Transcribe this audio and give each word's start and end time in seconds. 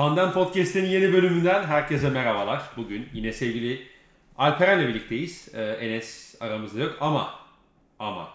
Pandem 0.00 0.32
Podcast'in 0.32 0.84
yeni 0.84 1.12
bölümünden 1.12 1.64
herkese 1.64 2.10
merhabalar. 2.10 2.62
Bugün 2.76 3.08
yine 3.14 3.32
sevgili 3.32 3.82
Alperen'le 4.38 4.88
birlikteyiz. 4.88 5.48
Ee, 5.54 5.62
Enes 5.62 6.34
aramızda 6.40 6.80
yok 6.80 6.96
ama 7.00 7.30
ama 7.98 8.28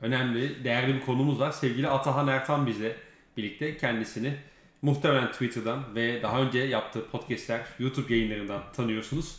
önemli, 0.00 0.64
değerli 0.64 0.94
bir 0.94 1.00
konumuz 1.00 1.40
var. 1.40 1.52
Sevgili 1.52 1.88
Atahan 1.88 2.28
Ertan 2.28 2.66
bizle 2.66 2.96
birlikte 3.36 3.76
kendisini 3.76 4.34
muhtemelen 4.82 5.32
Twitter'dan 5.32 5.94
ve 5.94 6.22
daha 6.22 6.40
önce 6.40 6.58
yaptığı 6.58 7.06
podcastler, 7.06 7.60
YouTube 7.78 8.14
yayınlarından 8.14 8.62
tanıyorsunuz. 8.76 9.36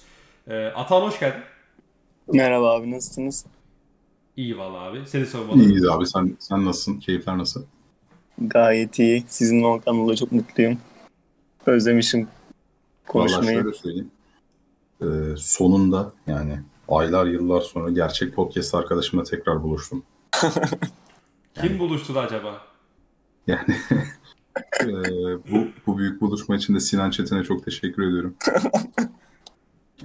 Ee, 0.48 0.66
Atahan 0.66 1.02
hoş 1.02 1.20
geldin. 1.20 1.42
Merhaba 2.34 2.76
abi 2.76 2.92
nasılsınız? 2.92 3.46
İyi 4.36 4.58
valla 4.58 4.78
abi. 4.78 5.02
Seni 5.06 5.26
sormalı. 5.26 5.64
İyiyiz 5.64 5.88
abi. 5.88 6.08
Sen, 6.08 6.36
sen 6.40 6.66
nasılsın? 6.66 7.00
Keyifler 7.00 7.38
nasıl? 7.38 7.66
Gayet 8.42 9.00
iyi. 9.00 9.24
Sizinle 9.28 9.66
olmaktan 9.66 9.98
dolayı 9.98 10.18
çok 10.18 10.32
mutluyum. 10.32 10.78
Özlemişim 11.68 12.20
Vallahi 12.20 13.08
konuşmayı. 13.08 13.62
şöyle 13.62 13.74
söyleyeyim. 13.74 14.12
Ee, 15.02 15.06
sonunda 15.38 16.12
yani 16.28 16.60
aylar 16.88 17.26
yıllar 17.26 17.62
sonra 17.62 17.90
gerçek 17.90 18.36
podcast 18.36 18.76
arkadaşımla 18.76 19.24
tekrar 19.24 19.64
buluştum. 19.64 20.04
Kim 21.62 21.80
buluştu 21.80 22.20
acaba? 22.20 22.62
Yani 23.48 23.66
ee, 24.82 24.88
bu, 25.52 25.68
bu 25.88 25.98
büyük 25.98 26.22
buluşma 26.22 26.56
için 26.56 26.76
de 26.76 26.80
Sinan 26.80 27.12
Çetin'e 27.12 27.44
çok 27.44 27.66
teşekkür 27.66 28.04
ediyorum. 28.04 28.36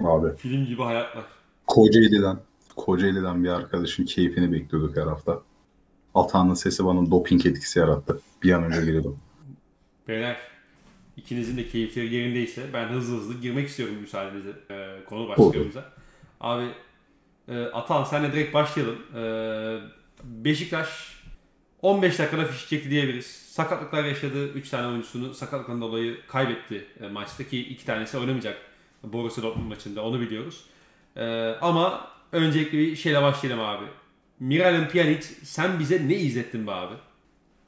Abi 0.01 0.35
Film 0.37 0.65
gibi 0.65 0.81
hayatlar. 0.81 1.25
Kocaeli'den 1.67 2.39
Kocaeli'den 2.75 3.43
bir 3.43 3.49
arkadaşın 3.49 4.05
keyfini 4.05 4.51
bekliyorduk 4.51 4.97
her 4.97 5.07
hafta. 5.07 5.41
Atağının 6.15 6.53
sesi 6.53 6.85
bana 6.85 7.11
doping 7.11 7.45
etkisi 7.45 7.79
yarattı. 7.79 8.19
Bir 8.43 8.53
an 8.53 8.63
önce 8.63 8.81
girelim. 8.81 9.15
Beyler 10.07 10.52
ikinizin 11.17 11.57
de 11.57 11.67
keyifleri 11.67 12.13
yerindeyse 12.13 12.61
ben 12.73 12.87
hızlı 12.87 13.17
hızlı 13.17 13.41
girmek 13.41 13.69
istiyorum 13.69 13.95
müsaadenizle 13.95 14.49
e, 14.71 15.05
konu 15.05 15.29
başlığımıza. 15.29 15.85
Abi 16.41 16.65
e, 17.47 17.63
Atan 17.63 18.03
senle 18.03 18.33
direkt 18.33 18.53
başlayalım. 18.53 18.97
E, 19.15 19.23
Beşiktaş 20.23 21.13
15 21.81 22.19
dakikada 22.19 22.45
fiş 22.45 22.69
çekti 22.69 22.89
diyebiliriz. 22.89 23.25
Sakatlıklar 23.25 24.03
yaşadı. 24.03 24.47
3 24.47 24.69
tane 24.69 24.87
oyuncusunu 24.87 25.33
sakatlıktan 25.33 25.81
dolayı 25.81 26.17
kaybetti 26.27 26.85
e, 27.01 27.07
maçta 27.07 27.43
ki 27.43 27.59
2 27.59 27.85
tanesi 27.85 28.17
oynamayacak 28.17 28.57
Borussia 29.03 29.43
Dortmund 29.43 29.67
maçında 29.67 30.03
onu 30.03 30.19
biliyoruz. 30.21 30.65
E, 31.15 31.25
ama 31.61 32.07
öncelikle 32.31 32.77
bir 32.77 32.95
şeyle 32.95 33.21
başlayalım 33.21 33.63
abi. 33.63 33.85
Miralem 34.39 34.87
Pjanic 34.87 35.21
sen 35.43 35.79
bize 35.79 36.07
ne 36.07 36.15
izlettin 36.15 36.67
be 36.67 36.71
abi? 36.71 36.95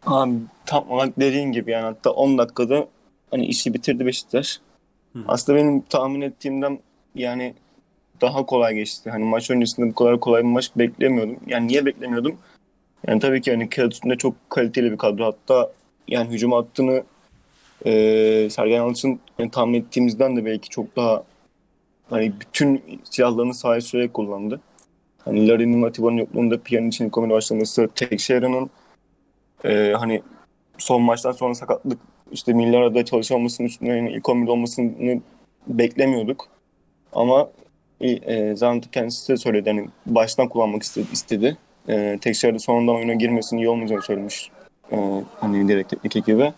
Abi 0.05 0.33
tam 0.65 0.89
olarak 0.89 1.19
dediğin 1.19 1.51
gibi 1.51 1.71
yani 1.71 1.83
hatta 1.83 2.09
10 2.09 2.37
dakikada 2.37 2.87
hani 3.31 3.45
işi 3.45 3.73
bitirdi 3.73 4.05
Beşiktaş. 4.05 4.59
Hı. 5.13 5.19
Aslında 5.27 5.59
benim 5.59 5.81
tahmin 5.81 6.21
ettiğimden 6.21 6.79
yani 7.15 7.53
daha 8.21 8.45
kolay 8.45 8.75
geçti. 8.75 9.09
Hani 9.09 9.23
maç 9.23 9.51
öncesinde 9.51 9.89
bu 9.89 9.95
kadar 9.95 10.19
kolay 10.19 10.43
bir 10.43 10.47
maç 10.49 10.71
beklemiyordum. 10.75 11.37
Yani 11.47 11.67
niye 11.67 11.85
beklemiyordum? 11.85 12.37
Yani 13.07 13.19
tabii 13.19 13.41
ki 13.41 13.51
hani 13.51 13.69
kağıt 13.69 13.93
üstünde 13.93 14.15
çok 14.15 14.49
kaliteli 14.49 14.91
bir 14.91 14.97
kadro. 14.97 15.25
Hatta 15.25 15.71
yani 16.07 16.29
hücum 16.29 16.51
hattını 16.51 17.03
e, 17.85 17.91
Sergen 18.51 18.75
Yalçın 18.75 19.19
yani 19.39 19.51
tahmin 19.51 19.81
ettiğimizden 19.81 20.37
de 20.37 20.45
belki 20.45 20.69
çok 20.69 20.95
daha 20.95 21.23
hani 22.09 22.33
bütün 22.39 23.01
silahlarını 23.03 23.53
sahaya 23.53 23.81
sürerek 23.81 24.13
kullandı. 24.13 24.61
Hani 25.25 25.47
Larin'in 25.47 25.83
Atiba'nın 25.83 26.17
yokluğunda 26.17 26.61
Pjanic'in 26.61 27.05
ilk 27.05 27.13
11'e 27.13 27.29
başlaması, 27.29 27.89
Tekşehir'in 27.95 28.71
e, 29.65 29.93
hani 29.97 30.21
son 30.77 31.01
maçtan 31.01 31.31
sonra 31.31 31.55
sakatlık 31.55 31.99
işte 32.35 32.53
milli 32.53 32.77
arada 32.77 33.05
çalışamamasının 33.05 33.67
üstüne 33.67 33.89
yani 33.89 34.11
ilk 34.11 34.25
11'de 34.25 34.51
olmasını 34.51 35.21
beklemiyorduk. 35.67 36.47
Ama 37.13 37.49
e, 38.01 38.55
Zanti 38.55 38.91
kendisi 38.91 39.33
de 39.33 39.37
söyledi 39.37 39.69
hani 39.69 39.87
baştan 40.05 40.49
kullanmak 40.49 40.83
istedi. 40.83 41.07
istedi. 41.13 41.57
E, 41.89 42.17
Tekşehir'de 42.21 42.59
sonradan 42.59 42.95
oyuna 42.95 43.13
girmesinin 43.13 43.61
iyi 43.61 43.69
olmayacağını 43.69 44.01
söylemiş. 44.01 44.51
E, 44.91 44.97
hani 45.39 45.67
direkt 45.67 45.89
teknik 45.89 46.15
ekibi. 46.15 46.53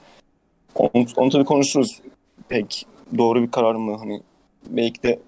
Onu, 0.75 1.05
onu 1.15 1.29
tabii 1.29 1.45
konuşuruz. 1.45 2.01
Pek 2.49 2.85
doğru 3.17 3.43
bir 3.43 3.51
karar 3.51 3.75
mı? 3.75 3.97
Hani 3.97 4.21
belki 4.69 5.03
de 5.03 5.19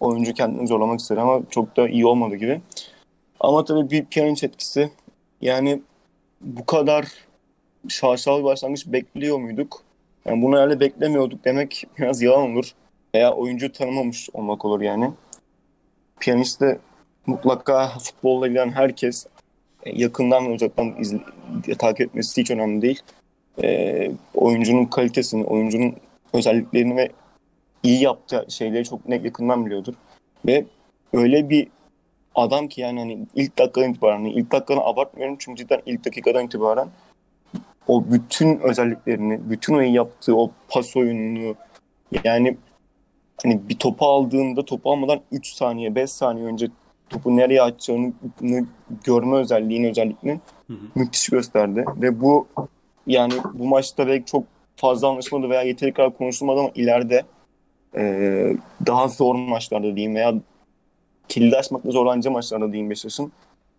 oyuncu 0.00 0.34
kendini 0.34 0.66
zorlamak 0.66 1.00
istedi 1.00 1.20
ama 1.20 1.40
çok 1.50 1.76
da 1.76 1.88
iyi 1.88 2.06
olmadı 2.06 2.36
gibi. 2.36 2.60
Ama 3.40 3.64
tabii 3.64 3.90
bir 3.90 4.04
Pjanic 4.04 4.46
etkisi. 4.46 4.90
Yani 5.40 5.80
bu 6.40 6.66
kadar 6.66 7.06
şaşalı 7.88 8.38
bir 8.38 8.44
başlangıç 8.44 8.86
bekliyor 8.86 9.38
muyduk? 9.38 9.82
Yani 10.24 10.42
bunu 10.42 10.56
herhalde 10.56 10.80
beklemiyorduk 10.80 11.44
demek 11.44 11.84
biraz 11.98 12.22
yalan 12.22 12.50
olur. 12.50 12.70
Veya 13.14 13.32
oyuncu 13.32 13.72
tanımamış 13.72 14.30
olmak 14.32 14.64
olur 14.64 14.80
yani. 14.80 15.10
Piyanist 16.20 16.60
de 16.60 16.78
mutlaka 17.26 17.88
futbolla 17.88 18.46
ilgilenen 18.46 18.72
herkes 18.72 19.26
e, 19.82 20.02
yakından 20.02 20.48
ve 20.48 20.52
uzaktan 20.52 20.94
izle, 21.00 21.18
takip 21.78 22.00
etmesi 22.00 22.40
hiç 22.40 22.50
önemli 22.50 22.82
değil. 22.82 23.02
E, 23.62 24.10
oyuncunun 24.34 24.84
kalitesini, 24.84 25.44
oyuncunun 25.44 25.96
özelliklerini 26.32 26.96
ve 26.96 27.08
iyi 27.82 28.02
yaptığı 28.02 28.46
şeyleri 28.48 28.84
çok 28.84 29.08
net 29.08 29.24
yakından 29.24 29.66
biliyordur. 29.66 29.94
Ve 30.46 30.64
öyle 31.12 31.50
bir 31.50 31.68
adam 32.34 32.68
ki 32.68 32.80
yani 32.80 32.98
hani 32.98 33.18
ilk 33.34 33.58
dakikadan 33.58 33.90
itibaren, 33.90 34.16
hani 34.16 34.32
ilk 34.32 34.52
dakikadan 34.52 34.82
abartmıyorum 34.84 35.36
çünkü 35.38 35.62
cidden 35.62 35.82
ilk 35.86 36.04
dakikadan 36.04 36.46
itibaren 36.46 36.88
o 37.88 38.04
bütün 38.10 38.58
özelliklerini, 38.58 39.40
bütün 39.50 39.74
o 39.74 39.80
yaptığı 39.80 40.36
o 40.36 40.50
pas 40.68 40.96
oyununu 40.96 41.54
yani 42.24 42.56
hani 43.42 43.68
bir 43.68 43.78
topu 43.78 44.06
aldığında 44.06 44.64
topu 44.64 44.92
almadan 44.92 45.20
3 45.32 45.46
saniye, 45.46 45.94
5 45.94 46.10
saniye 46.10 46.46
önce 46.46 46.68
topu 47.10 47.36
nereye 47.36 47.62
atacağını 47.62 48.12
görme 49.04 49.36
özelliğini 49.36 49.88
özellikle 49.88 50.40
müthiş 50.94 51.28
gösterdi 51.28 51.84
ve 51.96 52.20
bu 52.20 52.46
yani 53.06 53.32
bu 53.54 53.66
maçta 53.66 54.06
belki 54.06 54.24
çok 54.24 54.44
fazla 54.76 55.08
anlaşılmadı 55.08 55.50
veya 55.50 55.62
yeteri 55.62 55.92
kadar 55.92 56.16
konuşulmadı 56.16 56.60
ama 56.60 56.70
ileride 56.74 57.22
e, 57.96 58.56
daha 58.86 59.08
zor 59.08 59.34
maçlarda 59.34 59.96
diyeyim 59.96 60.14
veya 60.14 60.34
kilidi 61.28 61.56
açmakta 61.56 61.90
zorlanacağı 61.90 62.32
maçlarda 62.32 62.72
diyeyim 62.72 62.90
Beşiktaş'ın 62.90 63.32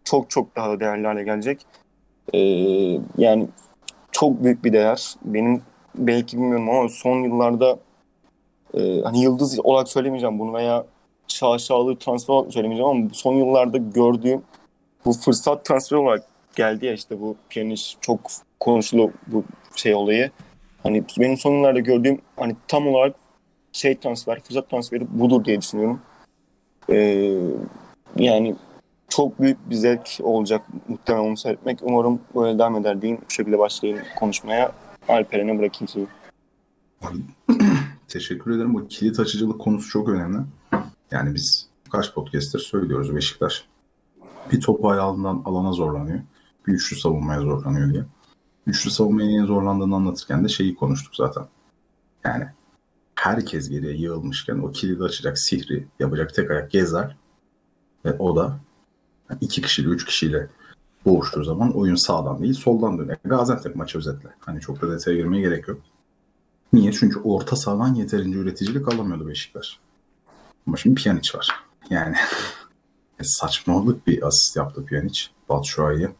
çok 0.04 0.30
çok 0.30 0.56
daha 0.56 0.80
değerli 0.80 1.08
hale 1.08 1.24
gelecek. 1.24 1.66
E, 2.34 2.40
yani 3.18 3.48
çok 4.20 4.44
büyük 4.44 4.66
bir 4.66 4.74
değer. 4.74 5.16
Benim 5.26 5.62
belki 5.96 6.38
bilmiyorum 6.38 6.70
ama 6.70 6.90
son 6.90 7.24
yıllarda 7.24 7.80
e, 8.74 9.02
hani 9.02 9.22
yıldız 9.22 9.60
olarak 9.64 9.90
söylemeyeceğim 9.90 10.40
bunu 10.40 10.54
veya 10.54 10.86
şaşalı 11.28 11.96
transfer 11.96 12.34
olarak 12.34 12.54
söylemeyeceğim 12.54 12.92
ama 12.92 13.10
son 13.14 13.34
yıllarda 13.34 13.78
gördüğüm 13.78 14.42
bu 15.06 15.14
fırsat 15.14 15.66
transferi 15.66 16.00
olarak 16.00 16.24
geldi 16.56 16.86
ya 16.86 16.94
işte 16.94 17.22
bu 17.22 17.36
piyaniş 17.50 17.98
çok 18.02 18.20
konuşulu 18.60 19.12
bu 19.28 19.44
şey 19.76 19.96
olayı. 19.96 20.32
Hani 20.84 21.04
benim 21.20 21.38
son 21.38 21.52
yıllarda 21.52 21.80
gördüğüm 21.80 22.22
hani 22.38 22.56
tam 22.68 22.88
olarak 22.88 23.16
şey 23.72 23.98
transfer, 23.98 24.40
fırsat 24.40 24.70
transferi 24.70 25.20
budur 25.20 25.46
diye 25.46 25.62
düşünüyorum. 25.62 26.02
Ee, 26.90 27.32
yani 28.18 28.56
çok 29.10 29.42
büyük 29.42 29.70
bir 29.70 29.76
zevk 29.76 30.20
olacak 30.24 30.62
muhtemelen 30.88 31.24
onu 31.24 31.38
seyretmek. 31.38 31.80
Umarım 31.82 32.20
böyle 32.36 32.60
devam 32.60 32.76
eder 32.76 33.02
diyeyim. 33.02 33.22
Bu 33.30 33.34
şekilde 33.34 33.60
başlayayım 33.60 34.04
konuşmaya. 34.20 34.72
Alperen'e 35.08 35.60
bırakayım 35.60 35.88
sözü. 35.88 36.08
Teşekkür 38.08 38.52
ederim. 38.56 38.74
Bu 38.74 38.88
kilit 38.88 39.20
açıcılık 39.20 39.62
konusu 39.62 39.90
çok 39.90 40.10
önemli. 40.10 40.38
Yani 41.12 41.36
biz 41.36 41.68
kaç 41.92 42.14
podcast'tir 42.14 42.60
söylüyoruz 42.60 43.16
Beşiktaş. 43.16 43.66
Bir 44.52 44.62
topu 44.62 44.90
ayağından 44.90 45.42
alana 45.46 45.72
zorlanıyor. 45.72 46.20
Bir 46.68 46.74
üçlü 46.74 46.96
savunmaya 46.96 47.42
zorlanıyor 47.42 47.94
diye. 47.94 48.04
Üçlü 48.68 48.92
savunmaya 48.92 49.28
niye 49.28 49.44
zorlandığını 49.44 49.96
anlatırken 49.96 50.44
de 50.44 50.48
şeyi 50.48 50.76
konuştuk 50.76 51.16
zaten. 51.16 51.44
Yani 52.24 52.46
herkes 53.16 53.70
geriye 53.70 53.94
yığılmışken 53.94 54.58
o 54.58 54.72
kilidi 54.72 55.04
açacak 55.04 55.40
sihri 55.40 55.88
yapacak 56.00 56.34
tek 56.34 56.52
ayak 56.52 56.72
gezer. 56.72 57.16
Ve 58.06 58.14
o 58.14 58.36
da 58.36 58.60
iki 59.42 59.62
kişiyle 59.62 59.90
üç 59.90 60.06
kişiyle 60.06 60.48
boğuştuğu 61.06 61.44
zaman 61.44 61.78
oyun 61.78 61.96
sağdan 61.96 62.42
değil 62.42 62.54
soldan 62.54 62.98
dönüyor. 62.98 63.18
Gaziantep 63.26 63.76
maçı 63.76 63.98
özetle. 63.98 64.30
Hani 64.40 64.62
çok 64.62 64.82
da 64.82 64.92
detaya 64.92 65.18
girmeye 65.18 65.42
gerek 65.42 65.68
yok. 65.68 65.82
Niye? 66.74 66.92
Çünkü 66.92 67.20
orta 67.20 67.56
sahadan 67.56 67.94
yeterince 67.94 68.38
üreticilik 68.38 68.94
alamıyordu 68.94 69.28
Beşiktaş. 69.28 69.80
Ama 70.68 70.78
şimdi 70.78 70.96
Pjanic 70.96 71.38
var. 71.38 71.50
Yani 71.90 72.16
saçmalık 73.22 74.08
bir 74.08 74.28
asist 74.28 74.56
yaptı 74.56 74.86
Pjanic. 74.86 75.22
Batshuayi'ye. 75.50 76.12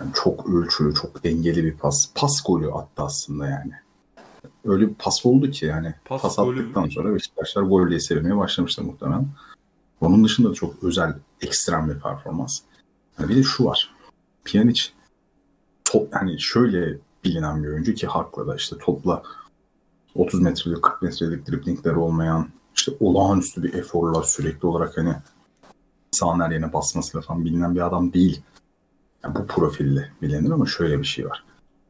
Yani 0.00 0.10
çok 0.14 0.48
ölçülü, 0.48 0.94
çok 0.94 1.24
dengeli 1.24 1.64
bir 1.64 1.76
pas. 1.76 2.10
Pas 2.14 2.42
golü 2.46 2.72
attı 2.72 3.02
aslında 3.02 3.46
yani. 3.46 3.72
Öyle 4.64 4.88
bir 4.88 4.94
pas 4.94 5.26
oldu 5.26 5.50
ki 5.50 5.66
yani. 5.66 5.94
Pas 6.04 6.22
Pas, 6.22 6.36
golü 6.36 6.60
attıktan 6.60 6.88
sonra 6.88 7.14
Beşiktaşlar 7.14 7.62
gol 7.62 7.88
diye 7.88 8.00
sevinmeye 8.00 8.36
başlamıştı 8.36 8.82
muhtemelen. 8.82 9.26
Onun 10.04 10.24
dışında 10.24 10.50
da 10.50 10.54
çok 10.54 10.84
özel, 10.84 11.14
ekstrem 11.40 11.90
bir 11.90 12.00
performans. 12.00 12.60
Yani 13.18 13.28
bir 13.28 13.36
de 13.36 13.42
şu 13.42 13.64
var. 13.64 13.94
Pjanic 14.44 14.82
top, 15.84 16.14
hani 16.14 16.40
şöyle 16.40 16.98
bilinen 17.24 17.62
bir 17.62 17.68
oyuncu 17.68 17.94
ki 17.94 18.06
haklı 18.06 18.46
da 18.46 18.56
işte 18.56 18.76
topla 18.78 19.22
30 20.14 20.40
metrelik 20.40 20.82
40 20.82 21.02
metrelik 21.02 21.48
driplingleri 21.48 21.96
olmayan 21.96 22.48
işte 22.74 22.92
olağanüstü 23.00 23.62
bir 23.62 23.74
eforla 23.74 24.22
sürekli 24.22 24.66
olarak 24.66 24.96
hani 24.96 25.14
sahanın 26.10 26.44
her 26.44 26.50
yerine 26.50 26.72
basmasıyla 26.72 27.20
falan 27.20 27.44
bilinen 27.44 27.74
bir 27.74 27.86
adam 27.86 28.12
değil. 28.12 28.42
Yani 29.24 29.34
bu 29.34 29.46
profilli 29.46 30.10
bilinir 30.22 30.50
ama 30.50 30.66
şöyle 30.66 30.98
bir 30.98 31.04
şey 31.04 31.26
var. 31.26 31.44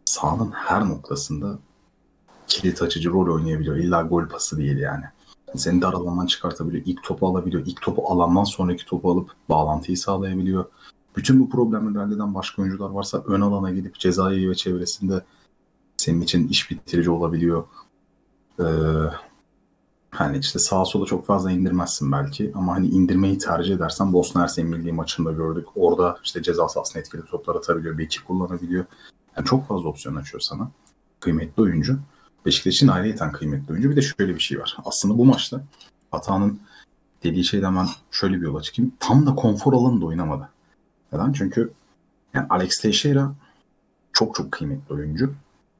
Sahanın 0.04 0.50
her 0.50 0.88
noktasında 0.88 1.58
kilit 2.46 2.82
açıcı 2.82 3.10
rol 3.10 3.34
oynayabiliyor. 3.34 3.76
İlla 3.76 4.02
gol 4.02 4.28
pası 4.28 4.58
değil 4.58 4.78
yani. 4.78 5.04
Seni 5.56 5.82
dar 5.82 5.92
alandan 5.92 6.26
çıkartabiliyor. 6.26 6.82
İlk 6.86 7.04
topu 7.04 7.28
alabiliyor. 7.28 7.66
İlk 7.66 7.82
topu 7.82 8.08
alandan 8.08 8.44
sonraki 8.44 8.84
topu 8.84 9.10
alıp 9.10 9.30
bağlantıyı 9.48 9.98
sağlayabiliyor. 9.98 10.64
Bütün 11.16 11.40
bu 11.40 11.50
problemleri 11.50 11.98
halleden 11.98 12.34
başka 12.34 12.62
oyuncular 12.62 12.90
varsa 12.90 13.22
ön 13.26 13.40
alana 13.40 13.70
gidip 13.70 13.98
cezayı 13.98 14.50
ve 14.50 14.54
çevresinde 14.54 15.22
senin 15.96 16.20
için 16.20 16.48
iş 16.48 16.70
bitirici 16.70 17.10
olabiliyor. 17.10 17.64
Ee, 18.60 18.64
hani 20.10 20.38
işte 20.38 20.58
sağa 20.58 20.84
sola 20.84 21.06
çok 21.06 21.26
fazla 21.26 21.50
indirmezsin 21.50 22.12
belki 22.12 22.52
ama 22.54 22.74
hani 22.74 22.86
indirmeyi 22.86 23.38
tercih 23.38 23.74
edersen 23.74 24.12
Bosna 24.12 24.42
Hersek 24.42 24.64
milli 24.64 24.92
maçında 24.92 25.32
gördük. 25.32 25.66
Orada 25.76 26.18
işte 26.24 26.42
ceza 26.42 26.68
sahasına 26.68 27.00
etkili 27.00 27.24
toplar 27.24 27.54
atabiliyor, 27.54 27.98
beki 27.98 28.24
kullanabiliyor. 28.24 28.84
Yani 29.36 29.46
çok 29.46 29.68
fazla 29.68 29.88
opsiyon 29.88 30.16
açıyor 30.16 30.40
sana. 30.40 30.70
Kıymetli 31.20 31.62
oyuncu. 31.62 31.98
Beşiktaş'ın 32.46 32.88
ayrıyeten 32.88 33.32
kıymetli 33.32 33.72
oyuncu. 33.72 33.90
Bir 33.90 33.96
de 33.96 34.02
şöyle 34.02 34.34
bir 34.34 34.40
şey 34.40 34.60
var. 34.60 34.76
Aslında 34.84 35.18
bu 35.18 35.24
maçta 35.24 35.60
Atağan'ın 36.12 36.60
dediği 37.22 37.44
şeyden 37.44 37.76
ben 37.76 37.86
şöyle 38.10 38.36
bir 38.36 38.42
yola 38.42 38.62
çıkayım. 38.62 38.92
Tam 39.00 39.26
da 39.26 39.34
konfor 39.34 39.72
alanında 39.72 40.06
oynamadı. 40.06 40.48
Neden? 41.12 41.32
Çünkü 41.32 41.72
yani 42.34 42.46
Alex 42.50 42.80
Teixeira 42.80 43.34
çok 44.12 44.34
çok 44.34 44.52
kıymetli 44.52 44.94
oyuncu. 44.94 45.34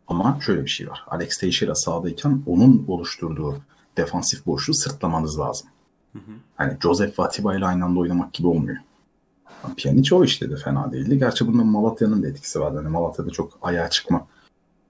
Ama 0.09 0.39
şöyle 0.47 0.65
bir 0.65 0.71
şey 0.71 0.89
var. 0.89 1.05
Alex 1.07 1.39
Teixeira 1.39 1.75
sahadayken 1.75 2.43
onun 2.47 2.85
oluşturduğu 2.89 3.57
defansif 3.97 4.47
boşluğu 4.47 4.75
sırtlamanız 4.75 5.39
lazım. 5.39 5.69
Hı 6.13 6.19
hı. 6.19 6.33
Hani 6.57 6.77
Joseph 6.83 7.19
Vatiba 7.19 7.57
ile 7.57 7.67
aynı 7.67 7.85
anda 7.85 8.01
oynamak 8.01 8.33
gibi 8.33 8.47
olmuyor. 8.47 8.77
Pjanic 9.77 10.15
o 10.15 10.25
işte 10.25 10.51
de 10.51 10.57
fena 10.57 10.93
değildi. 10.93 11.19
Gerçi 11.19 11.47
bunda 11.47 11.65
Malatya'nın 11.65 12.23
da 12.23 12.29
etkisi 12.29 12.61
vardı. 12.61 12.77
Hani 12.77 12.89
Malatya'da 12.89 13.31
çok 13.31 13.59
ayağa 13.63 13.91
çıkma 13.91 14.27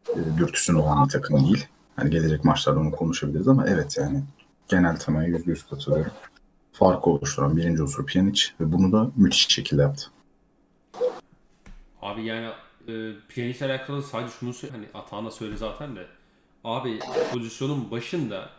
e, 0.09 0.75
olan 0.75 1.05
bir 1.05 1.13
takım 1.13 1.45
değil. 1.45 1.67
Hani 1.97 2.11
gelecek 2.11 2.45
maçlarda 2.45 2.81
onu 2.81 2.91
konuşabiliriz 2.91 3.49
ama 3.49 3.67
evet 3.67 3.97
yani 3.99 4.23
genel 4.69 4.97
temaya 4.97 5.29
yüzde 5.29 5.51
yüz 5.51 5.67
katılıyorum. 5.67 6.13
Farkı 6.73 7.11
oluşturan 7.11 7.57
birinci 7.57 7.83
unsur 7.83 8.07
Pjanic 8.07 8.43
ve 8.61 8.73
bunu 8.73 8.93
da 8.93 9.11
müthiş 9.17 9.49
şekilde 9.49 9.83
yaptı. 9.83 10.07
Abi 12.03 12.25
yani 12.25 12.51
e, 12.89 12.93
Pjanic 13.29 13.67
alakalı 13.67 14.03
sadece 14.03 14.33
şunu 14.41 14.55
hani 14.73 14.87
Atağan'a 14.95 15.31
söyle 15.31 15.57
zaten 15.57 15.97
de 15.97 16.07
abi 16.65 16.99
pozisyonun 17.33 17.91
başında 17.91 18.51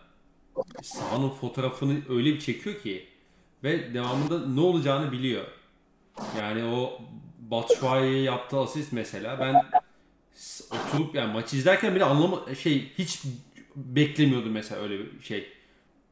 sahanın 0.84 1.30
fotoğrafını 1.30 1.98
öyle 2.10 2.34
bir 2.34 2.40
çekiyor 2.40 2.82
ki 2.82 3.08
ve 3.64 3.94
devamında 3.94 4.48
ne 4.48 4.60
olacağını 4.60 5.12
biliyor. 5.12 5.46
Yani 6.40 6.64
o 6.64 7.00
Batshuayi'ye 7.40 8.22
yaptığı 8.22 8.60
asist 8.60 8.94
mesela 8.94 9.40
ben 9.40 9.66
oturup 10.72 11.16
yani 11.16 11.34
maç 11.34 11.54
izlerken 11.54 11.96
bile 11.96 12.04
anlama 12.04 12.56
şey 12.56 12.92
hiç 12.98 13.24
beklemiyordum 13.76 14.52
mesela 14.52 14.82
öyle 14.82 15.00
bir 15.00 15.22
şey. 15.22 15.48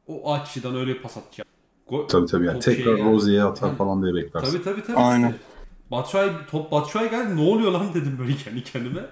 O 0.06 0.34
açıdan 0.34 0.76
öyle 0.76 0.94
bir 0.94 1.02
pas 1.02 1.16
atacak. 1.16 1.46
Go- 1.88 2.06
tabii 2.06 2.26
tabii 2.26 2.46
yani 2.46 2.60
tekrar 2.60 2.96
şey 2.96 3.04
Rozier'e 3.04 3.42
atar 3.42 3.66
yani. 3.66 3.76
falan 3.76 4.02
diye 4.02 4.14
beklersin. 4.14 4.52
Tabii 4.52 4.64
tabii 4.64 4.86
tabii. 4.86 4.96
Aynen. 4.96 5.34
Batshuayi, 5.90 6.30
top 6.50 6.72
Batshuayi 6.72 7.10
geldi 7.10 7.36
ne 7.36 7.40
oluyor 7.40 7.72
lan 7.72 7.94
dedim 7.94 8.16
böyle 8.18 8.36
kendi 8.36 8.64
kendime. 8.64 9.00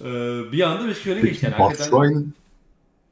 ee, 0.00 0.52
bir 0.52 0.60
anda 0.60 0.88
Beşiktaş 0.88 1.06
öne 1.06 1.20
geçti. 1.20 1.46
Yani. 1.46 1.58
Batshuayi'nin 1.58 2.34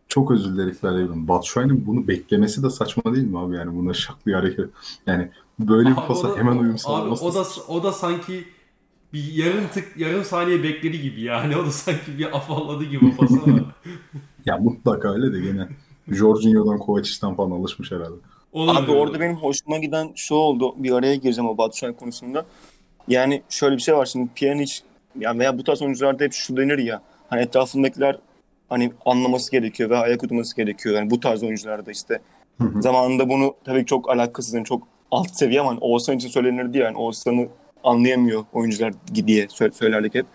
çok 0.09 0.31
özür 0.31 0.55
dilerim 0.55 1.29
Batshuayi'nin 1.29 1.87
bunu 1.87 2.09
beklemesi 2.09 2.63
de 2.63 2.71
saçma 2.71 3.15
değil 3.15 3.27
mi 3.27 3.39
abi 3.39 3.57
yani 3.57 3.77
buna 3.77 3.95
şaklı 3.95 4.35
hareket. 4.35 4.71
Yani 5.07 5.31
böyle 5.59 5.89
bir 5.89 5.95
pasa 5.95 6.31
da, 6.31 6.37
hemen 6.37 6.57
uyum 6.59 6.79
sağlaması. 6.79 7.25
Abi 7.25 7.31
o 7.31 7.35
da 7.35 7.45
o 7.69 7.83
da 7.83 7.93
sanki 7.93 8.45
bir 9.15 9.33
yarım 9.33 9.69
tık 9.69 9.97
yarım 9.97 10.25
saniye 10.25 10.63
bekledi 10.63 11.03
gibi 11.03 11.23
yani 11.23 11.57
o 11.57 11.67
da 11.67 11.71
sanki 11.71 12.19
bir 12.19 12.37
afalladı 12.37 12.85
gibi 12.85 13.17
pasa 13.17 13.35
ama. 13.47 13.61
ya 14.47 14.59
mutlaka 14.59 15.15
öyle 15.15 15.33
de 15.33 15.41
gene 15.41 15.69
Jorginho'dan 16.09 16.79
Kovacic'ten 16.79 17.35
falan 17.35 17.51
alışmış 17.51 17.93
herhalde. 17.93 18.15
Olabilir. 18.53 18.85
Abi 18.85 18.91
orada 18.93 19.21
benim 19.21 19.37
hoşuma 19.37 19.79
giden 19.79 20.13
şu 20.17 20.35
oldu. 20.35 20.75
Bir 20.77 20.93
araya 20.93 21.15
gireceğim 21.15 21.51
o 21.51 21.59
Batshuayi 21.59 21.97
konusunda. 21.97 22.47
Yani 23.09 23.43
şöyle 23.49 23.77
bir 23.77 23.83
şey 23.83 23.97
var 23.97 24.07
şimdi 24.07 24.31
Pjanic 24.35 24.75
yani 25.19 25.39
veya 25.39 25.59
bu 25.59 25.65
tarz 25.65 25.83
oyuncularda 25.83 26.25
hep 26.25 26.33
şu 26.33 26.57
denir 26.57 26.79
ya. 26.79 27.03
Hani 27.29 27.43
etrafındakiler 27.43 28.19
hani 28.69 28.93
anlaması 29.07 29.51
gerekiyor 29.51 29.91
ve 29.91 29.97
ayak 29.97 30.23
uydurması 30.23 30.57
gerekiyor. 30.57 30.95
Yani 30.95 31.11
bu 31.11 31.21
tarz 31.21 31.43
oyuncularda 31.43 31.91
işte 31.91 32.21
hı 32.61 32.65
hı. 32.65 32.83
zamanında 32.83 33.29
bunu 33.29 33.55
tabii 33.65 33.87
çok 33.87 34.11
alakasız 34.11 34.55
yani 34.55 34.65
çok 34.65 34.89
alt 35.11 35.31
seviye 35.31 35.61
ama 35.61 35.77
Oğuzhan 35.81 36.17
için 36.17 36.29
söylenirdi 36.29 36.79
yani 36.79 36.97
Oğuzhan'ı 36.97 37.49
anlayamıyor 37.85 38.45
oyuncular 38.53 38.93
diye 39.15 39.49
söylerdik 39.73 40.15
hep. 40.15 40.27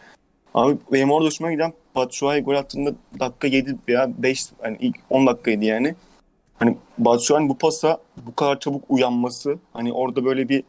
Abi 0.53 0.77
benim 0.91 1.11
orada 1.11 1.27
hoşuma 1.27 1.51
giden 1.51 1.73
Batshuayi 1.95 2.43
gol 2.43 2.55
attığında 2.55 2.93
dakika 3.19 3.47
7 3.47 3.75
veya 3.87 4.09
5 4.17 4.45
yani 4.63 4.77
ilk 4.79 4.95
10 5.09 5.27
dakikaydı 5.27 5.65
yani. 5.65 5.95
Hani 6.59 6.77
Batshuayi'nin 6.97 7.49
bu 7.49 7.57
pasa 7.57 7.97
bu 8.17 8.35
kadar 8.35 8.59
çabuk 8.59 8.83
uyanması 8.89 9.59
hani 9.73 9.93
orada 9.93 10.25
böyle 10.25 10.49
bir 10.49 10.63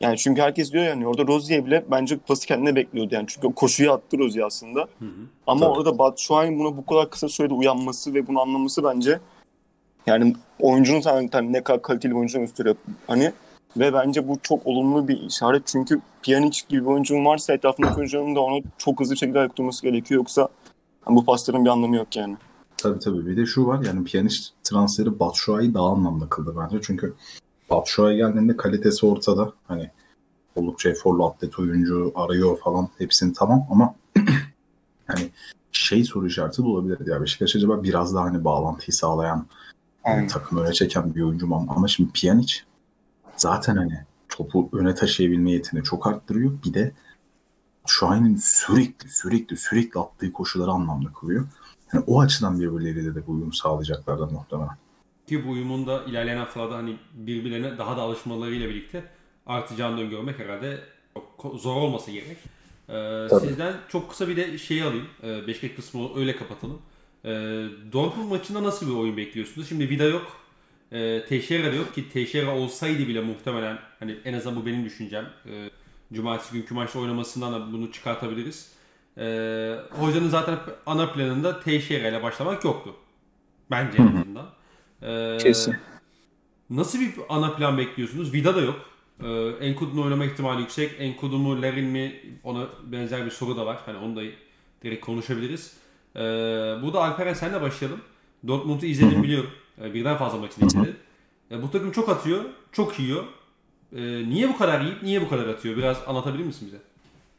yani 0.00 0.18
çünkü 0.18 0.42
herkes 0.42 0.72
diyor 0.72 0.84
yani 0.84 1.06
orada 1.06 1.26
Rozier 1.26 1.66
bile 1.66 1.84
bence 1.90 2.18
pası 2.18 2.46
kendine 2.46 2.76
bekliyordu 2.76 3.14
yani. 3.14 3.26
Çünkü 3.28 3.54
koşuyu 3.54 3.92
attı 3.92 4.18
Rozier 4.18 4.42
aslında. 4.42 4.80
Hı 4.80 5.04
hı. 5.04 5.10
Ama 5.46 5.60
Tabii. 5.60 5.78
orada 5.78 5.98
Batshuayi'nin 5.98 6.58
buna 6.58 6.76
bu 6.76 6.86
kadar 6.86 7.10
kısa 7.10 7.28
sürede 7.28 7.54
uyanması 7.54 8.14
ve 8.14 8.26
bunu 8.26 8.40
anlaması 8.40 8.84
bence 8.84 9.18
yani 10.06 10.34
oyuncunun 10.60 11.00
zaten 11.00 11.52
ne 11.52 11.62
kadar 11.62 11.82
kaliteli 11.82 12.12
bir 12.12 12.16
oyuncu 12.16 12.38
gösteriyor. 12.38 12.76
Hani 13.06 13.32
ve 13.76 13.92
bence 13.92 14.28
bu 14.28 14.38
çok 14.42 14.66
olumlu 14.66 15.08
bir 15.08 15.20
işaret. 15.20 15.62
Çünkü 15.66 16.00
Pjanic 16.22 16.60
gibi 16.68 16.80
bir 16.80 16.86
oyuncun 16.86 17.24
varsa 17.24 17.52
etrafındaki 17.52 17.94
oyuncunun 17.94 18.36
da 18.36 18.40
onu 18.40 18.62
çok 18.78 19.00
hızlı 19.00 19.16
şekilde 19.16 19.38
ayak 19.38 19.58
durması 19.58 19.82
gerekiyor. 19.82 20.20
Yoksa 20.20 20.48
bu 21.08 21.24
pasların 21.24 21.64
bir 21.64 21.70
anlamı 21.70 21.96
yok 21.96 22.16
yani. 22.16 22.36
Tabii 22.76 22.98
tabii. 22.98 23.26
Bir 23.26 23.36
de 23.36 23.46
şu 23.46 23.66
var 23.66 23.84
yani 23.84 24.04
Pjanic 24.04 24.36
transferi 24.62 25.20
Batshuayi 25.20 25.74
daha 25.74 25.88
anlamlı 25.88 26.28
kıldı 26.28 26.54
bence. 26.56 26.82
Çünkü 26.82 27.14
Batshuayi 27.70 28.16
geldiğinde 28.16 28.56
kalitesi 28.56 29.06
ortada. 29.06 29.52
Hani 29.68 29.90
oldukça 30.56 30.90
eforlu 30.90 31.26
atlet 31.26 31.58
oyuncu 31.58 32.12
arıyor 32.14 32.58
falan 32.58 32.88
hepsini 32.98 33.32
tamam 33.32 33.66
ama 33.70 33.94
hani 35.06 35.30
şey 35.72 36.04
soru 36.04 36.26
işareti 36.26 36.62
de 36.62 36.66
olabilir 36.66 37.06
ya 37.06 37.22
Beşiktaş 37.22 37.56
acaba 37.56 37.82
biraz 37.82 38.14
daha 38.14 38.24
hani 38.24 38.44
bağlantıyı 38.44 38.92
sağlayan 38.92 39.46
yani 40.06 40.26
takımı 40.26 40.60
öne 40.60 40.72
çeken 40.72 41.14
bir 41.14 41.22
oyuncu 41.22 41.46
mu 41.46 41.66
ama 41.76 41.88
şimdi 41.88 42.12
Pjanic 42.12 42.54
zaten 43.36 43.76
hani 43.76 43.98
topu 44.28 44.70
öne 44.72 44.94
taşıyabilme 44.94 45.50
yeteneğini 45.50 45.86
çok 45.86 46.06
arttırıyor. 46.06 46.52
Bir 46.66 46.74
de 46.74 46.92
Şahin'in 47.86 48.36
sürekli 48.36 49.08
sürekli 49.08 49.56
sürekli 49.56 50.00
attığı 50.00 50.32
koşuları 50.32 50.70
anlamlı 50.70 51.12
kılıyor. 51.12 51.46
Yani 51.92 52.04
o 52.06 52.20
açıdan 52.20 52.60
birbirleriyle 52.60 53.14
de 53.14 53.20
uyum 53.26 53.52
sağlayacaklardır 53.52 54.30
muhtemelen. 54.30 54.76
Ki 55.28 55.46
bu 55.46 55.50
uyumun 55.50 55.86
da 55.86 56.04
ilerleyen 56.04 56.36
haftalarda 56.36 56.76
hani 56.76 56.96
birbirlerine 57.14 57.78
daha 57.78 57.96
da 57.96 58.02
alışmalarıyla 58.02 58.68
birlikte 58.68 59.04
artacağını 59.46 60.00
öngörmek 60.00 60.38
herhalde 60.38 60.80
çok 61.42 61.60
zor 61.60 61.76
olmasa 61.76 62.12
gerek. 62.12 62.38
Ee, 62.88 63.28
sizden 63.40 63.74
çok 63.88 64.10
kısa 64.10 64.28
bir 64.28 64.36
de 64.36 64.58
şey 64.58 64.82
alayım. 64.82 65.06
Ee, 65.22 65.46
Beşiktaş 65.46 65.70
kısmı 65.76 66.16
öyle 66.16 66.36
kapatalım. 66.36 66.78
Ee, 67.24 67.30
Dortmund 67.92 68.30
maçında 68.30 68.62
nasıl 68.62 68.86
bir 68.86 68.94
oyun 68.94 69.16
bekliyorsunuz? 69.16 69.68
Şimdi 69.68 69.88
Vida 69.88 70.04
yok. 70.04 70.43
Ee, 70.92 71.24
Teixeira 71.28 71.72
da 71.72 71.76
yok 71.76 71.94
ki 71.94 72.08
Teixeira 72.08 72.56
olsaydı 72.56 73.08
bile 73.08 73.20
muhtemelen 73.20 73.78
hani 73.98 74.16
en 74.24 74.34
azından 74.34 74.60
bu 74.60 74.66
benim 74.66 74.84
düşüncem. 74.84 75.30
Ee, 75.46 75.70
Cumartesi 76.12 76.52
günkü 76.52 76.74
maçta 76.74 76.98
oynamasından 76.98 77.52
da 77.52 77.72
bunu 77.72 77.92
çıkartabiliriz. 77.92 78.72
Ee, 79.18 79.76
hocanın 79.90 80.28
zaten 80.28 80.58
ana 80.86 81.12
planında 81.12 81.60
Teixeira 81.60 82.08
ile 82.08 82.22
başlamak 82.22 82.64
yoktu. 82.64 82.94
Bence 83.70 83.98
en 83.98 84.06
azından. 84.06 84.46
Ee, 85.02 85.38
Kesin. 85.38 85.76
Nasıl 86.70 87.00
bir 87.00 87.12
ana 87.28 87.54
plan 87.54 87.78
bekliyorsunuz? 87.78 88.32
Vida 88.32 88.56
da 88.56 88.60
yok. 88.60 88.80
Ee, 89.22 89.66
Enkudu'nun 89.66 90.02
oynama 90.02 90.24
ihtimali 90.24 90.60
yüksek. 90.60 90.92
Enkudu 90.98 91.38
mu, 91.38 91.62
Lerin 91.62 91.84
mi? 91.84 92.20
Ona 92.44 92.66
benzer 92.84 93.26
bir 93.26 93.30
soru 93.30 93.56
da 93.56 93.66
var. 93.66 93.78
Hani 93.86 93.98
onu 93.98 94.16
da 94.16 94.22
direkt 94.82 95.04
konuşabiliriz. 95.04 95.76
Ee, 96.16 96.20
burada 96.82 97.04
Alperen 97.04 97.34
senle 97.34 97.60
başlayalım. 97.60 98.00
Dortmund'u 98.46 98.86
izledim 98.86 99.22
biliyorum. 99.22 99.50
Ee, 99.80 99.94
birden 99.94 100.16
fazla 100.16 100.38
maçını 100.38 100.66
izledim. 100.66 100.96
Ee, 101.50 101.62
bu 101.62 101.70
takım 101.70 101.90
çok 101.90 102.08
atıyor, 102.08 102.44
çok 102.72 103.00
yiyor. 103.00 103.24
Ee, 103.92 104.28
niye 104.28 104.48
bu 104.48 104.58
kadar 104.58 104.80
yiyip 104.80 105.02
niye 105.02 105.22
bu 105.22 105.28
kadar 105.28 105.48
atıyor? 105.48 105.76
Biraz 105.76 105.96
anlatabilir 106.06 106.44
misin 106.44 106.66
bize? 106.66 106.78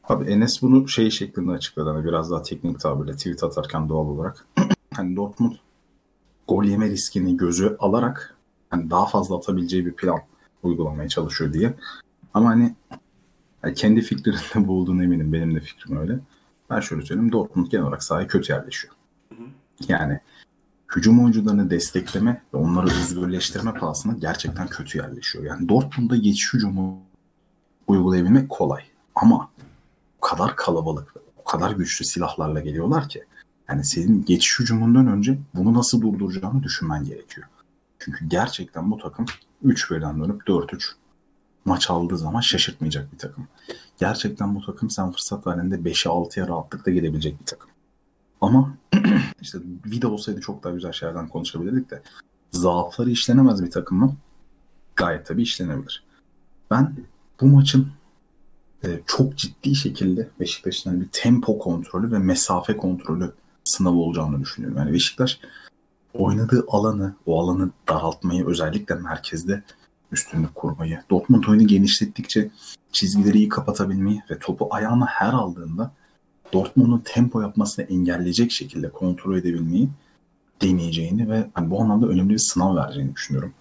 Abi 0.03 0.31
Enes 0.31 0.61
bunu 0.61 0.87
şey 0.87 1.09
şeklinde 1.11 1.51
açıkladı. 1.51 1.89
Hani 1.89 2.05
biraz 2.05 2.31
daha 2.31 2.41
teknik 2.41 2.79
tabirle 2.79 3.11
tweet 3.11 3.43
atarken 3.43 3.89
doğal 3.89 4.05
olarak. 4.05 4.47
hani 4.93 5.15
Dortmund 5.15 5.53
gol 6.47 6.63
yeme 6.63 6.89
riskini 6.89 7.37
gözü 7.37 7.75
alarak 7.79 8.35
hani 8.69 8.89
daha 8.89 9.05
fazla 9.05 9.37
atabileceği 9.37 9.85
bir 9.85 9.93
plan 9.93 10.19
uygulamaya 10.63 11.09
çalışıyor 11.09 11.53
diye. 11.53 11.73
Ama 12.33 12.49
hani 12.49 12.75
yani 13.63 13.73
kendi 13.73 14.01
fikirlerinde 14.01 14.67
bu 14.67 14.79
olduğunu 14.79 15.03
eminim. 15.03 15.33
Benim 15.33 15.55
de 15.55 15.59
fikrim 15.59 15.97
öyle. 15.97 16.19
Ben 16.69 16.79
şöyle 16.79 17.05
söyleyeyim. 17.05 17.31
Dortmund 17.31 17.67
genel 17.67 17.85
olarak 17.85 18.03
sahaya 18.03 18.27
kötü 18.27 18.53
yerleşiyor. 18.53 18.93
Yani 19.87 20.19
hücum 20.95 21.23
oyuncularını 21.23 21.69
destekleme 21.69 22.41
ve 22.53 22.57
onları 22.57 22.87
özgürleştirme 22.87 23.73
pahasına 23.73 24.13
gerçekten 24.13 24.67
kötü 24.67 24.97
yerleşiyor. 24.97 25.43
Yani 25.45 25.69
Dortmund'da 25.69 26.15
geçiş 26.15 26.53
hücumu 26.53 26.99
uygulayabilmek 27.87 28.49
kolay. 28.49 28.83
Ama 29.15 29.49
o 30.17 30.21
kadar 30.21 30.55
kalabalık, 30.55 31.13
o 31.37 31.43
kadar 31.43 31.71
güçlü 31.71 32.05
silahlarla 32.05 32.59
geliyorlar 32.59 33.09
ki 33.09 33.23
yani 33.69 33.83
senin 33.83 34.25
geçiş 34.25 34.59
hücumundan 34.59 35.07
önce 35.07 35.37
bunu 35.53 35.73
nasıl 35.73 36.01
durduracağını 36.01 36.63
düşünmen 36.63 37.03
gerekiyor. 37.03 37.47
Çünkü 37.99 38.25
gerçekten 38.27 38.91
bu 38.91 38.97
takım 38.97 39.25
3 39.63 39.91
birden 39.91 40.19
dönüp 40.19 40.41
4-3 40.47 40.91
maç 41.65 41.89
aldığı 41.89 42.17
zaman 42.17 42.41
şaşırtmayacak 42.41 43.13
bir 43.13 43.17
takım. 43.17 43.47
Gerçekten 43.99 44.55
bu 44.55 44.65
takım 44.65 44.89
sen 44.89 45.11
fırsat 45.11 45.47
verdiğinde 45.47 45.75
5'e 45.75 46.09
6'ya 46.09 46.47
rahatlıkla 46.47 46.91
gidebilecek 46.91 47.39
bir 47.39 47.45
takım. 47.45 47.69
Ama 48.41 48.77
işte 49.41 49.59
video 49.85 50.09
olsaydı 50.09 50.41
çok 50.41 50.63
daha 50.63 50.73
güzel 50.73 50.91
şeylerden 50.91 51.27
konuşabilirdik 51.27 51.91
de 51.91 52.01
zaafları 52.51 53.09
işlenemez 53.09 53.63
bir 53.63 53.71
takım 53.71 53.97
mı? 53.97 54.15
Gayet 54.95 55.25
tabii 55.25 55.41
işlenebilir. 55.41 56.03
Ben 56.71 56.95
bu 57.41 57.45
maçın 57.45 57.87
e, 58.83 58.99
çok 59.05 59.37
ciddi 59.37 59.75
şekilde 59.75 60.29
Beşiktaş'ın 60.39 60.89
hani 60.89 61.01
bir 61.01 61.09
tempo 61.11 61.59
kontrolü 61.59 62.11
ve 62.11 62.19
mesafe 62.19 62.77
kontrolü 62.77 63.31
sınavı 63.63 63.95
olacağını 63.95 64.41
düşünüyorum. 64.41 64.77
Yani 64.77 64.93
Beşiktaş 64.93 65.39
oynadığı 66.13 66.65
alanı, 66.67 67.15
o 67.25 67.41
alanı 67.41 67.69
daraltmayı 67.89 68.47
özellikle 68.47 68.95
merkezde 68.95 69.63
üstünlük 70.11 70.55
kurmayı, 70.55 70.99
Dortmund 71.09 71.43
oyunu 71.43 71.67
genişlettikçe 71.67 72.51
çizgileri 72.91 73.37
iyi 73.37 73.49
kapatabilmeyi 73.49 74.21
ve 74.31 74.39
topu 74.39 74.67
ayağına 74.71 75.05
her 75.05 75.33
aldığında 75.33 75.91
Dortmund'un 76.53 77.01
tempo 77.05 77.41
yapmasını 77.41 77.85
engelleyecek 77.85 78.51
şekilde 78.51 78.89
kontrol 78.89 79.37
edebilmeyi 79.37 79.89
deneyeceğini 80.61 81.29
ve 81.29 81.49
yani 81.57 81.69
bu 81.69 81.81
anlamda 81.81 82.07
önemli 82.07 82.33
bir 82.33 82.37
sınav 82.37 82.75
vereceğini 82.75 83.15
düşünüyorum. 83.15 83.53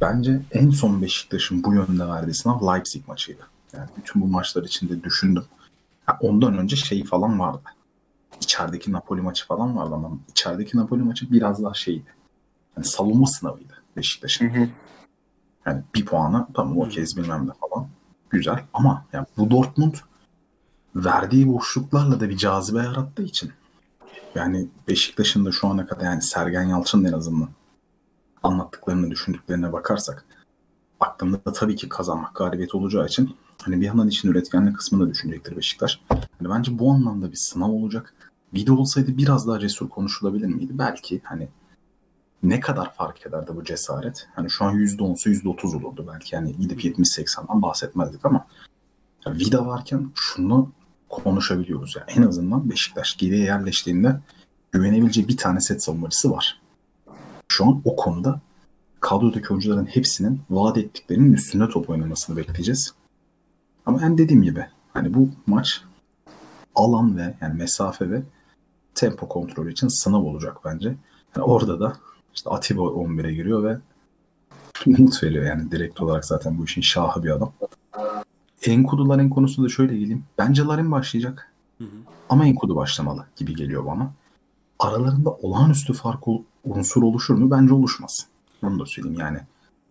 Bence 0.00 0.40
en 0.52 0.70
son 0.70 1.02
Beşiktaş'ın 1.02 1.64
bu 1.64 1.74
yönde 1.74 2.08
verdiği 2.08 2.34
sınav 2.34 2.74
Leipzig 2.74 3.08
maçıydı. 3.08 3.42
Yani 3.72 3.88
bütün 3.96 4.22
bu 4.22 4.26
maçlar 4.26 4.64
içinde 4.64 5.02
düşündüm. 5.02 5.44
Yani 6.08 6.18
ondan 6.20 6.58
önce 6.58 6.76
şey 6.76 7.04
falan 7.04 7.40
vardı. 7.40 7.62
İçerideki 8.40 8.92
Napoli 8.92 9.20
maçı 9.20 9.46
falan 9.46 9.76
vardı 9.76 9.94
ama 9.94 10.10
içerideki 10.28 10.76
Napoli 10.76 11.02
maçı 11.02 11.32
biraz 11.32 11.62
daha 11.62 11.74
şeydi. 11.74 12.14
Yani 12.76 12.86
savunma 12.86 13.26
sınavıydı 13.26 13.72
Beşiktaş'ın. 13.96 14.70
Yani 15.66 15.82
bir 15.94 16.04
puanı 16.04 16.46
tamam 16.54 16.78
o 16.78 16.88
kez 16.88 17.16
bilmem 17.16 17.48
ne 17.48 17.52
falan. 17.52 17.88
Güzel 18.30 18.64
ama 18.72 19.04
yani 19.12 19.26
bu 19.36 19.50
Dortmund 19.50 19.94
verdiği 20.96 21.52
boşluklarla 21.52 22.20
da 22.20 22.28
bir 22.28 22.36
cazibe 22.36 22.78
yarattığı 22.78 23.22
için 23.22 23.52
yani 24.34 24.68
Beşiktaş'ın 24.88 25.44
da 25.44 25.52
şu 25.52 25.68
ana 25.68 25.86
kadar 25.86 26.04
yani 26.04 26.22
Sergen 26.22 26.62
Yalçın'ın 26.62 27.04
en 27.04 27.12
azından 27.12 27.48
anlattıklarını 28.42 29.10
düşündüklerine 29.10 29.72
bakarsak 29.72 30.24
aklımda 31.00 31.44
da 31.44 31.52
tabii 31.52 31.76
ki 31.76 31.88
kazanmak 31.88 32.34
galibiyet 32.34 32.74
olacağı 32.74 33.06
için 33.06 33.36
hani 33.62 33.80
bir 33.80 33.86
yandan 33.86 34.08
işin 34.08 34.28
üretkenlik 34.28 34.76
kısmını 34.76 35.06
da 35.06 35.10
düşünecektir 35.10 35.56
Beşiktaş. 35.56 36.00
Yani 36.10 36.54
bence 36.54 36.78
bu 36.78 36.92
anlamda 36.92 37.30
bir 37.30 37.36
sınav 37.36 37.68
olacak. 37.68 38.14
Bir 38.54 38.66
de 38.66 38.72
olsaydı 38.72 39.16
biraz 39.16 39.48
daha 39.48 39.58
cesur 39.58 39.88
konuşulabilir 39.88 40.46
miydi? 40.46 40.72
Belki 40.78 41.20
hani 41.24 41.48
ne 42.42 42.60
kadar 42.60 42.94
fark 42.94 43.26
ederdi 43.26 43.50
bu 43.54 43.64
cesaret? 43.64 44.28
Hani 44.34 44.50
şu 44.50 44.64
an 44.64 44.76
%10'su 44.76 45.30
%30 45.30 45.76
olurdu 45.76 46.04
belki. 46.12 46.34
Yani 46.34 46.56
gidip 46.56 46.84
70-80'dan 46.84 47.62
bahsetmezdik 47.62 48.24
ama 48.24 48.46
Vida 49.26 49.66
varken 49.66 50.10
şunu 50.14 50.72
konuşabiliyoruz. 51.10 51.96
Yani 51.96 52.18
en 52.18 52.28
azından 52.28 52.70
Beşiktaş 52.70 53.16
geriye 53.16 53.44
yerleştiğinde 53.44 54.16
güvenebileceği 54.72 55.28
bir 55.28 55.36
tane 55.36 55.60
set 55.60 55.82
savunmacısı 55.82 56.30
var. 56.30 56.60
Şu 57.48 57.64
an 57.64 57.82
o 57.84 57.96
konuda 57.96 58.40
kadrodaki 59.00 59.48
oyuncuların 59.50 59.86
hepsinin 59.86 60.40
vaat 60.50 60.78
ettiklerinin 60.78 61.32
üstünde 61.32 61.68
top 61.68 61.90
oynamasını 61.90 62.36
bekleyeceğiz. 62.36 62.94
Ama 63.86 64.02
yani 64.02 64.18
dediğim 64.18 64.42
gibi 64.42 64.66
hani 64.92 65.14
bu 65.14 65.28
maç 65.46 65.82
alan 66.74 67.16
ve 67.16 67.34
yani 67.40 67.54
mesafe 67.54 68.10
ve 68.10 68.22
tempo 68.94 69.28
kontrolü 69.28 69.72
için 69.72 69.88
sınav 69.88 70.22
olacak 70.22 70.56
bence. 70.64 70.88
Yani 71.36 71.44
orada 71.44 71.80
da 71.80 71.92
işte 72.34 72.50
Atiba 72.50 72.82
11'e 72.82 73.34
giriyor 73.34 73.64
ve 73.64 73.78
umut 74.86 75.22
veriyor 75.22 75.44
yani 75.44 75.70
direkt 75.70 76.00
olarak 76.00 76.24
zaten 76.24 76.58
bu 76.58 76.64
işin 76.64 76.80
şahı 76.80 77.22
bir 77.22 77.30
adam. 77.30 77.52
Enkudu 78.66 79.08
Larin 79.08 79.28
konusunda 79.30 79.68
da 79.68 79.72
şöyle 79.72 79.98
geleyim. 79.98 80.24
Bence 80.38 80.62
Larin 80.62 80.92
başlayacak. 80.92 81.52
Hı 81.78 81.84
hı. 81.84 81.88
Ama 82.28 82.46
Enkudu 82.46 82.76
başlamalı 82.76 83.26
gibi 83.36 83.54
geliyor 83.54 83.86
bana. 83.86 84.12
Aralarında 84.78 85.30
olağanüstü 85.30 85.92
fark 85.92 86.28
ol, 86.28 86.42
unsur 86.64 87.02
oluşur 87.02 87.34
mu? 87.34 87.50
Bence 87.50 87.74
oluşmaz. 87.74 88.26
Bunu 88.62 88.78
da 88.80 88.86
söyleyeyim 88.86 89.20
yani. 89.20 89.38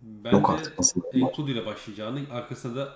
Ben 0.01 0.31
Yok 0.31 0.49
artık 0.49 0.79
nasıl 0.79 1.01
Enkudu 1.13 1.51
ile 1.51 1.65
başlayacağını 1.65 2.19
arkasında 2.31 2.75
da 2.75 2.89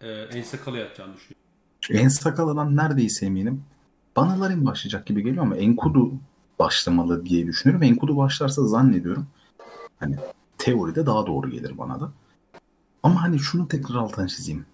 e, 0.00 0.08
Ensakalı 0.10 0.78
yatacağını 0.78 1.14
düşünüyorum. 1.14 1.44
Ensakalı'dan 1.90 2.76
neredeyse 2.76 3.26
eminim. 3.26 3.64
Bana 4.16 4.40
Larin 4.40 4.66
başlayacak 4.66 5.06
gibi 5.06 5.22
geliyor 5.22 5.42
ama 5.42 5.56
Enkudu 5.56 6.12
başlamalı 6.58 7.26
diye 7.26 7.46
düşünüyorum. 7.46 7.82
Enkudu 7.82 8.16
başlarsa 8.16 8.66
zannediyorum. 8.66 9.26
Hani 10.00 10.16
teoride 10.58 11.06
daha 11.06 11.26
doğru 11.26 11.50
gelir 11.50 11.78
bana 11.78 12.00
da. 12.00 12.12
Ama 13.02 13.22
hani 13.22 13.38
şunu 13.38 13.68
tekrar 13.68 13.94
altına 13.94 14.28
çizeyim. 14.28 14.66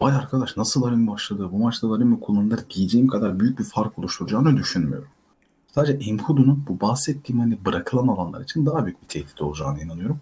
Vay 0.00 0.16
arkadaş 0.16 0.56
nasıl 0.56 0.82
Larin 0.82 1.06
başladı, 1.06 1.48
bu 1.52 1.58
maçta 1.58 1.90
Larin 1.90 2.06
mi 2.06 2.20
kullanılır 2.20 2.60
diyeceğim 2.70 3.08
kadar 3.08 3.40
büyük 3.40 3.58
bir 3.58 3.64
fark 3.64 3.98
oluşturacağını 3.98 4.56
düşünmüyorum. 4.56 5.08
Sadece 5.74 5.92
Enkudu'nun 5.92 6.64
bu 6.68 6.80
bahsettiğim 6.80 7.40
hani 7.40 7.64
bırakılan 7.64 8.08
alanlar 8.08 8.40
için 8.40 8.66
daha 8.66 8.86
büyük 8.86 9.02
bir 9.02 9.08
tehdit 9.08 9.42
olacağına 9.42 9.80
inanıyorum. 9.80 10.20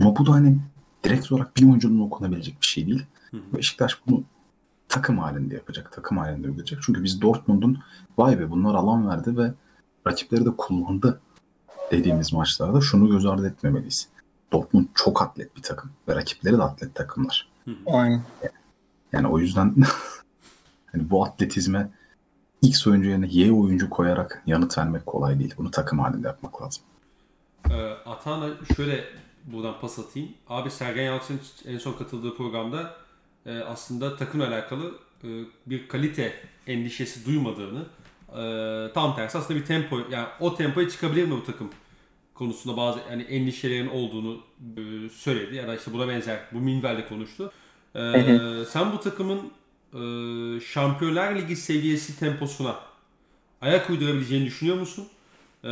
Ama 0.00 0.16
bu 0.16 0.26
da 0.26 0.32
hani 0.32 0.58
direkt 1.04 1.32
olarak 1.32 1.56
bir 1.56 1.62
oyuncunun 1.62 2.06
okunabilecek 2.06 2.60
bir 2.60 2.66
şey 2.66 2.86
değil. 2.86 3.06
Hı 3.30 3.36
hı. 3.36 3.56
Beşiktaş 3.56 3.98
bunu 4.06 4.22
takım 4.88 5.18
halinde 5.18 5.54
yapacak, 5.54 5.92
takım 5.92 6.18
halinde 6.18 6.46
uygulayacak. 6.46 6.80
Çünkü 6.82 7.04
biz 7.04 7.22
Dortmund'un 7.22 7.78
vay 8.18 8.38
be 8.38 8.50
bunlar 8.50 8.74
alan 8.74 9.08
verdi 9.08 9.36
ve 9.36 9.52
rakipleri 10.06 10.44
de 10.44 10.50
kullandı 10.56 11.20
dediğimiz 11.90 12.32
maçlarda 12.32 12.80
şunu 12.80 13.10
göz 13.10 13.26
ardı 13.26 13.48
etmemeliyiz. 13.48 14.08
Dortmund 14.52 14.86
çok 14.94 15.22
atlet 15.22 15.56
bir 15.56 15.62
takım 15.62 15.90
ve 16.08 16.16
rakipleri 16.16 16.58
de 16.58 16.62
atlet 16.62 16.94
takımlar. 16.94 17.48
Aynen. 17.86 18.22
Yani 18.42 18.61
o 19.12 19.38
yüzden 19.38 19.74
hani 20.92 21.10
bu 21.10 21.24
atletizme 21.24 21.90
X 22.62 22.86
oyuncu 22.86 23.08
yerine 23.08 23.26
Y 23.30 23.52
oyuncu 23.52 23.90
koyarak 23.90 24.42
yanıt 24.46 24.78
vermek 24.78 25.06
kolay 25.06 25.38
değil. 25.38 25.54
Bunu 25.58 25.70
takım 25.70 25.98
halinde 25.98 26.26
yapmak 26.26 26.62
lazım. 26.62 26.82
Ee, 27.70 27.90
Atana 28.06 28.50
şöyle 28.76 29.04
buradan 29.44 29.80
pas 29.80 29.98
atayım. 29.98 30.28
Abi 30.48 30.70
Sergen 30.70 31.02
Yalçın 31.02 31.40
en 31.66 31.78
son 31.78 31.92
katıldığı 31.92 32.36
programda 32.36 32.94
e, 33.46 33.58
aslında 33.58 34.16
takımla 34.16 34.48
alakalı 34.48 34.94
e, 35.24 35.28
bir 35.66 35.88
kalite 35.88 36.32
endişesi 36.66 37.26
duymadığını 37.26 37.86
e, 38.38 38.92
tam 38.92 39.16
tersi 39.16 39.38
aslında 39.38 39.60
bir 39.60 39.66
tempo 39.66 39.98
yani 40.10 40.26
o 40.40 40.56
tempoya 40.56 40.88
çıkabilir 40.88 41.24
mi 41.24 41.30
bu 41.30 41.44
takım 41.44 41.70
konusunda 42.34 42.76
bazı 42.76 43.00
yani 43.10 43.22
endişelerin 43.22 43.88
olduğunu 43.88 44.40
e, 44.76 45.08
söyledi 45.08 45.56
ya 45.56 45.68
da 45.68 45.76
işte 45.76 45.92
buna 45.92 46.08
benzer 46.08 46.40
bu 46.52 46.60
minvalde 46.60 47.08
konuştu. 47.08 47.52
E, 47.94 48.64
sen 48.70 48.92
bu 48.92 49.00
takımın 49.00 49.40
e, 49.92 50.60
Şampiyonlar 50.60 51.36
Ligi 51.36 51.56
seviyesi 51.56 52.18
temposuna 52.18 52.76
ayak 53.60 53.90
uydurabileceğini 53.90 54.46
düşünüyor 54.46 54.76
musun? 54.76 55.08
Ee, 55.64 55.70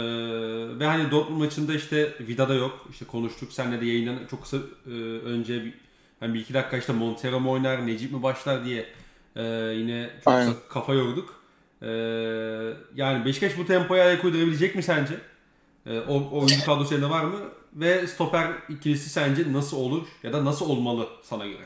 ve 0.79 0.87
hani 0.87 1.11
Dortmund 1.11 1.41
maçında 1.41 1.75
işte 1.75 2.15
Vida'da 2.21 2.55
yok. 2.55 2.87
İşte 2.91 3.05
konuştuk. 3.05 3.53
Senle 3.53 3.81
de 3.81 3.87
yayından 3.87 4.19
çok 4.31 4.43
kısa 4.43 4.57
e, 4.87 4.91
önce 5.25 5.65
bir, 5.65 5.75
yani 6.21 6.35
bir 6.35 6.41
iki 6.41 6.55
dakika 6.55 6.77
işte 6.77 6.93
Montero 6.93 7.41
mu 7.41 7.51
oynar, 7.51 7.87
Necip 7.87 8.13
mi 8.13 8.23
başlar 8.23 8.65
diye 8.65 8.87
e, 9.37 9.43
yine 9.77 10.11
çok 10.25 10.35
Aynen. 10.35 10.55
kafa 10.69 10.95
yorduk. 10.95 11.41
Ee, 11.83 11.87
yani 12.95 13.25
Beşiktaş 13.25 13.59
bu 13.59 13.67
tempoya 13.67 14.05
ayak 14.05 14.25
uydurabilecek 14.25 14.75
mi 14.75 14.83
sence? 14.83 15.15
Ee, 15.87 15.99
o, 16.01 16.15
o 16.15 16.39
oyuncu 16.39 16.65
kadrosu 16.65 16.95
elinde 16.95 17.11
var 17.11 17.25
mı? 17.25 17.39
Ve 17.75 18.07
stoper 18.07 18.53
ikilisi 18.69 19.11
sence 19.11 19.53
nasıl 19.53 19.77
olur 19.77 20.07
ya 20.23 20.33
da 20.33 20.45
nasıl 20.45 20.71
olmalı 20.71 21.09
sana 21.23 21.47
göre? 21.47 21.65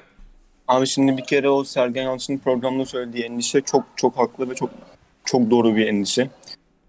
Abi 0.69 0.87
şimdi 0.87 1.17
bir 1.17 1.25
kere 1.25 1.49
o 1.49 1.65
Sergen 1.65 2.03
Yalçın'ın 2.03 2.39
programda 2.39 2.85
söylediği 2.85 3.25
endişe 3.25 3.61
çok 3.61 3.85
çok 3.97 4.19
haklı 4.19 4.51
ve 4.51 4.55
çok 4.55 4.71
çok 5.25 5.51
doğru 5.51 5.77
bir 5.77 5.87
endişe. 5.87 6.31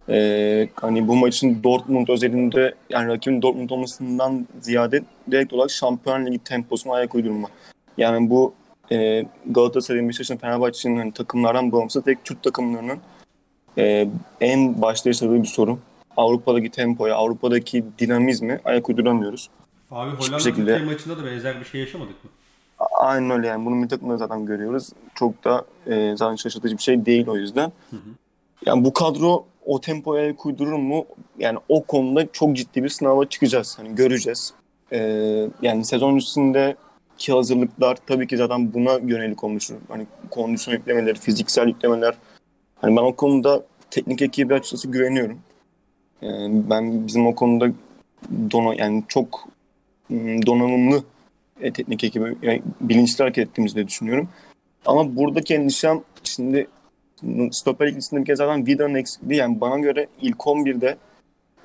Ee, 0.09 0.69
hani 0.75 1.07
bu 1.07 1.15
maçın 1.15 1.63
Dortmund 1.63 2.07
özelinde 2.07 2.75
yani 2.89 3.07
rakibin 3.07 3.41
Dortmund 3.41 3.69
olmasından 3.69 4.47
ziyade 4.61 5.03
direkt 5.31 5.53
olarak 5.53 5.71
Şampiyon 5.71 6.25
Ligi 6.25 6.39
temposuna 6.39 6.93
ayak 6.93 7.15
uydurma. 7.15 7.47
Yani 7.97 8.29
bu 8.29 8.53
e, 8.91 9.25
Galatasaray'ın, 9.45 10.09
Beşiktaş'ın, 10.09 10.37
Fenerbahçe'nin 10.37 10.97
hani 10.97 11.11
takımlardan 11.11 11.71
bağımsız 11.71 12.03
tek 12.03 12.23
Türk 12.23 12.43
takımlarının 12.43 12.99
e, 13.77 14.07
en 14.41 14.81
başta 14.81 15.09
yaşadığı 15.09 15.43
bir 15.43 15.47
sorun. 15.47 15.79
Avrupa'daki 16.17 16.71
tempoya, 16.71 17.15
Avrupa'daki 17.15 17.85
dinamizmi 17.99 18.59
ayak 18.65 18.89
uyduramıyoruz. 18.89 19.49
Abi 19.91 20.11
Hollanda 20.11 20.39
şekilde... 20.39 20.79
Maçında 20.79 21.17
da 21.17 21.25
benzer 21.25 21.59
bir 21.59 21.65
şey 21.65 21.81
yaşamadık 21.81 22.23
mı? 22.23 22.29
Aynen 22.79 23.29
öyle 23.29 23.47
yani. 23.47 23.65
Bunu 23.65 23.87
takımda 23.87 24.17
zaten 24.17 24.45
görüyoruz. 24.45 24.89
Çok 25.15 25.43
da 25.43 25.65
e, 25.87 26.15
zaten 26.17 26.35
şaşırtıcı 26.35 26.77
bir 26.77 26.81
şey 26.81 27.05
değil 27.05 27.27
o 27.27 27.37
yüzden. 27.37 27.71
Hı 27.89 27.95
hı. 27.95 28.09
Yani 28.65 28.83
bu 28.83 28.93
kadro 28.93 29.45
o 29.65 29.81
tempoya 29.81 30.25
el 30.25 30.35
kuydurur 30.35 30.73
mu? 30.73 31.05
Yani 31.39 31.59
o 31.69 31.83
konuda 31.83 32.31
çok 32.31 32.55
ciddi 32.55 32.83
bir 32.83 32.89
sınava 32.89 33.25
çıkacağız. 33.25 33.79
Hani 33.79 33.95
göreceğiz. 33.95 34.53
Ee, 34.91 35.47
yani 35.61 35.85
sezon 35.85 36.15
üstündeki 36.15 37.33
hazırlıklar 37.33 37.97
tabii 38.07 38.27
ki 38.27 38.37
zaten 38.37 38.73
buna 38.73 38.93
yönelik 38.93 39.43
olmuştur. 39.43 39.75
Hani 39.87 40.07
kondisyon 40.29 40.73
yüklemeleri, 40.73 41.19
fiziksel 41.19 41.67
yüklemeler. 41.67 42.15
Hani 42.75 42.97
ben 42.97 43.01
o 43.01 43.15
konuda 43.15 43.63
teknik 43.91 44.21
ekibi 44.21 44.53
açıkçası 44.53 44.87
güveniyorum. 44.87 45.39
Ee, 46.23 46.27
ben 46.49 47.07
bizim 47.07 47.27
o 47.27 47.35
konuda 47.35 47.71
dona, 48.51 48.75
yani 48.75 49.03
çok 49.07 49.47
ım, 50.11 50.45
donanımlı 50.45 50.97
e, 50.97 51.01
teknik 51.59 52.03
ekibi 52.03 52.37
yani 52.41 52.61
bilinçli 52.81 53.23
hareket 53.23 53.47
ettiğimizi 53.47 53.75
de 53.75 53.87
düşünüyorum. 53.87 54.29
Ama 54.85 55.15
buradaki 55.15 55.55
endişem 55.55 56.01
şimdi 56.23 56.67
stoper 57.51 57.87
ikilisinde 57.87 58.21
bir 58.21 58.25
kez 58.25 58.37
zaten 58.37 58.67
Vida'nın 58.67 58.95
eksikliği 58.95 59.39
yani 59.39 59.61
bana 59.61 59.79
göre 59.79 60.07
ilk 60.21 60.37
11'de 60.37 60.97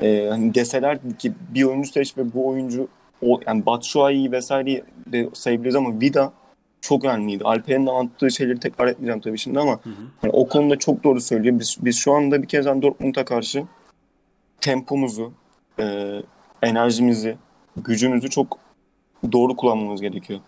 e, 0.03 0.29
hani 0.29 0.55
deselerdi 0.55 1.17
ki 1.17 1.33
bir 1.55 1.63
oyuncu 1.63 1.91
seç 1.91 2.19
ve 2.19 2.33
bu 2.33 2.49
oyuncu 2.49 2.89
o 3.23 3.41
yani 3.47 3.67
Batshuayi 3.67 4.33
vesaire 4.33 4.83
de 5.07 5.29
sayabiliriz 5.33 5.77
ama 5.77 6.01
Vida 6.01 6.33
çok 6.81 7.05
önemliydi. 7.05 7.45
Alper'in 7.45 7.87
de 7.87 7.91
anlattığı 7.91 8.31
şeyleri 8.31 8.61
tekrar 8.61 8.87
etmeyeceğim 8.87 9.21
tabii 9.21 9.39
şimdi 9.39 9.61
ama 9.61 9.73
Hı 9.73 9.91
hı. 9.91 10.03
yani 10.23 10.33
o 10.33 10.49
konuda 10.49 10.79
çok 10.79 11.05
doğru 11.05 11.21
söylüyor. 11.21 11.59
Biz, 11.59 11.77
biz 11.81 11.97
şu 11.97 12.13
anda 12.13 12.43
bir 12.43 12.49
kez 12.49 12.67
Dortmund'a 12.67 13.25
karşı 13.25 13.65
tempomuzu, 14.61 15.33
e, 15.79 16.17
enerjimizi, 16.63 17.37
gücümüzü 17.77 18.31
çok 18.31 18.59
doğru 19.33 19.57
kullanmamız 19.57 20.01
gerekiyor. 20.01 20.41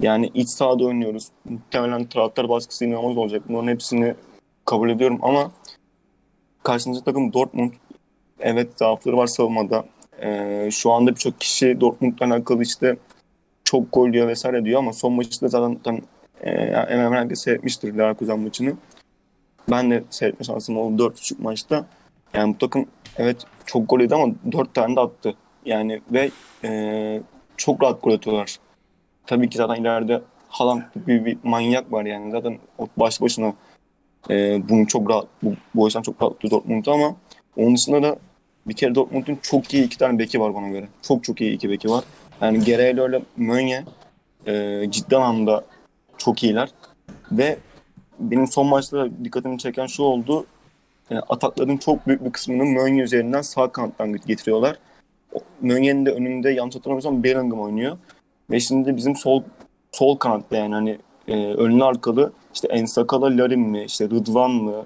Yani 0.00 0.30
iç 0.34 0.48
sahada 0.48 0.84
oynuyoruz. 0.84 1.28
Muhtemelen 1.44 2.04
taraftar 2.04 2.48
baskısı 2.48 2.84
inanılmaz 2.84 3.16
olacak. 3.16 3.42
Bunların 3.48 3.68
hepsini 3.68 4.14
kabul 4.64 4.90
ediyorum 4.90 5.18
ama 5.22 5.50
karşımızdaki 6.62 7.04
takım 7.04 7.32
Dortmund. 7.32 7.72
Evet 8.40 8.68
zaafları 8.76 9.16
var 9.16 9.26
savunmada. 9.26 9.84
Ee, 10.22 10.68
şu 10.72 10.92
anda 10.92 11.10
birçok 11.10 11.40
kişi 11.40 11.80
Dortmund'la 11.80 12.26
alakalı 12.26 12.62
işte 12.62 12.96
çok 13.64 13.92
gol 13.92 14.12
diyor 14.12 14.28
vesaire 14.28 14.64
diyor 14.64 14.78
ama 14.78 14.92
son 14.92 15.12
maçı 15.12 15.40
da 15.40 15.48
zaten, 15.48 15.74
zaten 15.74 16.02
e, 16.42 16.50
hemen 16.50 17.04
hemen 17.04 17.22
herkes 17.22 17.42
seyretmiştir 17.42 17.94
Leverkusen 17.94 18.38
maçını. 18.40 18.74
Ben 19.70 19.90
de 19.90 20.04
seyretme 20.10 20.44
şansım 20.44 20.78
oldu 20.78 21.02
4.5 21.02 21.42
maçta. 21.42 21.86
Yani 22.34 22.54
bu 22.54 22.58
takım 22.58 22.86
evet 23.16 23.36
çok 23.66 23.88
gol 23.88 24.00
yedi 24.00 24.14
ama 24.14 24.34
4 24.52 24.74
tane 24.74 24.96
de 24.96 25.00
attı. 25.00 25.34
Yani 25.64 26.00
ve 26.12 26.30
e, 26.64 27.22
çok 27.64 27.82
rahat 27.82 28.02
gol 28.02 28.12
atıyorlar. 28.12 28.56
Tabii 29.26 29.50
ki 29.50 29.56
zaten 29.56 29.80
ileride 29.80 30.22
Haaland 30.48 30.82
gibi 31.06 31.24
bir 31.24 31.38
manyak 31.42 31.92
var 31.92 32.04
yani. 32.04 32.30
Zaten 32.30 32.58
o 32.78 32.86
baş 32.96 33.20
başına 33.20 33.52
e, 34.30 34.68
bunu 34.68 34.86
çok 34.86 35.10
rahat, 35.10 35.26
bu, 35.42 35.54
bu 35.74 35.86
açıdan 35.86 36.02
çok 36.02 36.22
rahat 36.22 36.50
Dortmund'u 36.50 36.92
ama 36.92 37.16
onun 37.56 37.74
dışında 37.74 38.02
da 38.02 38.16
bir 38.66 38.74
kere 38.74 38.94
Dortmund'un 38.94 39.38
çok 39.42 39.74
iyi 39.74 39.84
iki 39.84 39.98
tane 39.98 40.18
beki 40.18 40.40
var 40.40 40.54
bana 40.54 40.68
göre. 40.68 40.88
Çok 41.02 41.24
çok 41.24 41.40
iyi 41.40 41.52
iki 41.52 41.70
beki 41.70 41.90
var. 41.90 42.04
Yani 42.40 42.64
Guerreiro 42.64 43.08
ile 43.08 43.22
Mönye 43.36 43.84
e, 44.46 44.84
ciddi 44.90 45.16
anlamda 45.16 45.64
çok 46.18 46.42
iyiler. 46.42 46.68
Ve 47.32 47.58
benim 48.18 48.46
son 48.46 48.66
maçta 48.66 49.08
dikkatimi 49.24 49.58
çeken 49.58 49.86
şu 49.86 50.02
oldu. 50.02 50.46
Yani 51.10 51.22
atakların 51.28 51.76
çok 51.76 52.06
büyük 52.06 52.24
bir 52.24 52.30
kısmını 52.30 52.64
Mönye 52.64 53.02
üzerinden 53.02 53.42
sağ 53.42 53.72
kanattan 53.72 54.12
getiriyorlar. 54.12 54.76
Mönye'nin 55.60 56.06
de 56.06 56.10
önünde 56.10 56.50
yanlış 56.50 56.76
hatırlamıyorsam 56.76 57.22
Bellingham 57.22 57.60
oynuyor. 57.60 57.98
Ve 58.50 58.60
şimdi 58.60 58.96
bizim 58.96 59.16
sol 59.16 59.42
sol 59.92 60.16
kanatta 60.16 60.56
yani 60.56 60.74
hani 60.74 60.98
e, 61.28 61.54
önlü 61.54 61.84
arkalı 61.84 62.32
işte 62.54 62.68
Ensakala 62.68 63.26
Larin 63.26 63.60
mi, 63.60 63.84
işte 63.84 64.04
Rıdvan 64.04 64.50
mı, 64.50 64.84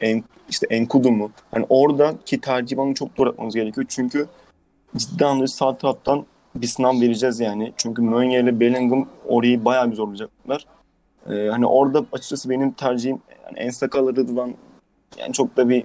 en, 0.00 0.24
işte 0.50 0.66
Enkudu 0.70 1.10
mu? 1.10 1.30
Hani 1.50 1.66
oradaki 1.68 2.40
tercihini 2.40 2.94
çok 2.94 3.16
doğru 3.16 3.28
yapmamız 3.28 3.54
gerekiyor. 3.54 3.86
Çünkü 3.88 4.26
ciddi 4.96 5.24
anlamda 5.24 5.46
sağ 5.46 5.76
taraftan 5.76 6.26
bir 6.54 6.66
sınav 6.66 7.00
vereceğiz 7.00 7.40
yani. 7.40 7.72
Çünkü 7.76 8.02
Mönye 8.02 8.40
ile 8.40 8.60
Bellingham 8.60 9.08
orayı 9.26 9.64
bayağı 9.64 9.90
bir 9.90 9.96
zorlayacaklar. 9.96 10.66
Ee, 11.30 11.48
hani 11.50 11.66
orada 11.66 12.04
açıkçası 12.12 12.50
benim 12.50 12.72
tercihim 12.72 13.18
yani 13.44 13.58
Ensakala 13.58 14.10
Rıdvan 14.10 14.54
yani 15.18 15.32
çok 15.32 15.56
da 15.56 15.68
bir 15.68 15.84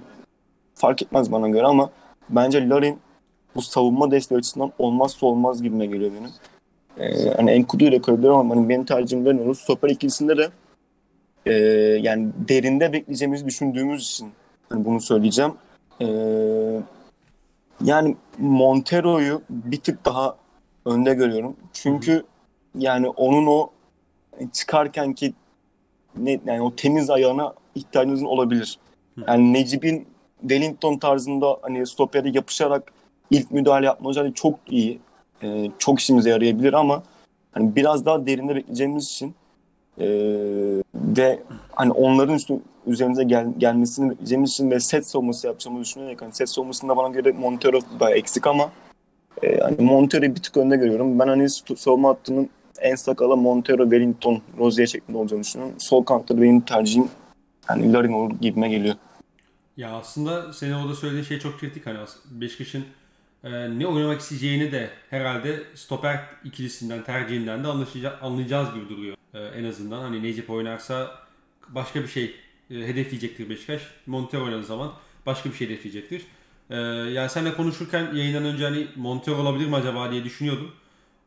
fark 0.74 1.02
etmez 1.02 1.32
bana 1.32 1.48
göre 1.48 1.66
ama 1.66 1.90
bence 2.30 2.68
Larin 2.68 2.98
bu 3.58 3.62
savunma 3.62 4.10
desteği 4.10 4.38
açısından 4.38 4.72
olmazsa 4.78 5.26
olmaz 5.26 5.62
gibime 5.62 5.86
geliyor 5.86 6.10
benim. 6.12 6.30
Ee, 6.98 7.30
hani 7.36 7.50
Enkudu 7.50 7.84
ile 7.84 8.00
koyabilirim 8.00 8.34
ama 8.34 8.56
hani 8.56 8.68
benim 8.68 8.84
tercihim 8.84 9.26
Larin 9.26 9.38
olur. 9.38 9.54
Stoper 9.54 9.90
ikilisinde 9.90 10.36
de 10.36 10.48
e, 11.46 11.54
yani 12.02 12.28
derinde 12.48 12.92
bekleyeceğimizi 12.92 13.46
düşündüğümüz 13.46 14.02
için 14.02 14.30
hani 14.68 14.84
bunu 14.84 15.00
söyleyeceğim. 15.00 15.52
E, 16.00 16.06
yani 17.84 18.16
Montero'yu 18.38 19.42
bir 19.50 19.80
tık 19.80 20.04
daha 20.04 20.36
önde 20.86 21.14
görüyorum. 21.14 21.56
Çünkü 21.72 22.24
yani 22.74 23.08
onun 23.08 23.46
o 23.46 23.70
çıkarken 24.52 25.12
ki 25.12 25.34
ne, 26.16 26.40
yani 26.46 26.62
o 26.62 26.76
temiz 26.76 27.10
ayağına 27.10 27.54
ihtiyacınız 27.74 28.22
olabilir. 28.22 28.78
Yani 29.28 29.52
Necip'in 29.52 30.06
Wellington 30.40 30.98
tarzında 30.98 31.58
hani 31.62 31.86
stopere 31.86 32.28
yapışarak 32.28 32.92
ilk 33.30 33.50
müdahale 33.50 33.86
yapma 33.86 34.10
özelliği 34.10 34.34
çok 34.34 34.58
iyi. 34.68 34.98
E, 35.42 35.70
çok 35.78 36.00
işimize 36.00 36.30
yarayabilir 36.30 36.72
ama 36.72 37.02
hani 37.52 37.76
biraz 37.76 38.06
daha 38.06 38.26
derinde 38.26 38.56
bekleyeceğimiz 38.56 39.04
için 39.04 39.34
e, 39.98 40.06
ve 40.94 41.38
hani 41.72 41.92
onların 41.92 42.34
üstü, 42.34 42.54
üzerimize 42.86 43.24
gel, 43.24 43.46
gelmesini 43.58 44.10
bekleyeceğimiz 44.10 44.50
için 44.50 44.70
ve 44.70 44.80
set 44.80 45.06
savunması 45.06 45.46
yapacağımızı 45.46 45.84
düşünerek 45.84 46.22
hani 46.22 46.34
set 46.34 46.48
savunmasında 46.48 46.96
bana 46.96 47.08
göre 47.08 47.32
Montero 47.32 47.80
da 48.00 48.10
eksik 48.10 48.46
ama 48.46 48.70
e, 49.42 49.58
hani 49.60 49.76
Montero'yu 49.80 50.34
bir 50.34 50.42
tık 50.42 50.56
önde 50.56 50.76
görüyorum. 50.76 51.18
Ben 51.18 51.28
hani 51.28 51.48
savunma 51.76 52.08
hattının 52.08 52.48
en 52.80 52.94
sakala 52.94 53.36
Montero, 53.36 53.82
Wellington, 53.82 54.42
Rozier 54.58 54.86
şeklinde 54.86 55.18
olacağını 55.18 55.42
düşünüyorum. 55.42 55.74
Sol 55.78 56.04
kanatta 56.04 56.42
benim 56.42 56.60
tercihim 56.60 57.08
yani 57.70 57.92
Larin 57.92 58.12
olur 58.12 58.30
gibime 58.40 58.68
geliyor. 58.68 58.94
Ya 59.76 59.92
aslında 59.92 60.52
senin 60.52 60.72
orada 60.72 60.94
söylediğin 60.94 61.24
şey 61.24 61.38
çok 61.38 61.58
kritik. 61.60 61.86
Hani 61.86 61.98
Beşiktaş'ın 62.30 62.84
e, 63.48 63.78
ne 63.78 63.86
oynamak 63.86 64.20
isteyeceğini 64.20 64.72
de 64.72 64.90
herhalde 65.10 65.62
stoper 65.74 66.24
ikilisinden, 66.44 67.04
tercihinden 67.04 67.64
de 67.64 67.68
anlayacağız 68.20 68.74
gibi 68.74 68.88
duruyor. 68.88 69.16
E, 69.34 69.38
en 69.38 69.64
azından 69.64 70.00
hani 70.00 70.22
Necip 70.22 70.50
oynarsa 70.50 71.18
başka 71.68 72.02
bir 72.02 72.08
şey 72.08 72.36
e, 72.70 72.74
hedefleyecektir 72.74 73.50
Beşiktaş. 73.50 73.82
Montero 74.06 74.44
oynadığı 74.44 74.64
zaman 74.64 74.92
başka 75.26 75.50
bir 75.50 75.54
şey 75.54 75.68
hedefleyecektir. 75.68 76.22
E, 76.70 76.76
yani 76.76 77.30
seninle 77.30 77.54
konuşurken 77.54 78.14
yayından 78.14 78.44
önce 78.44 78.64
hani 78.64 78.86
Montero 78.96 79.36
olabilir 79.36 79.66
mi 79.66 79.76
acaba 79.76 80.12
diye 80.12 80.24
düşünüyordum. 80.24 80.72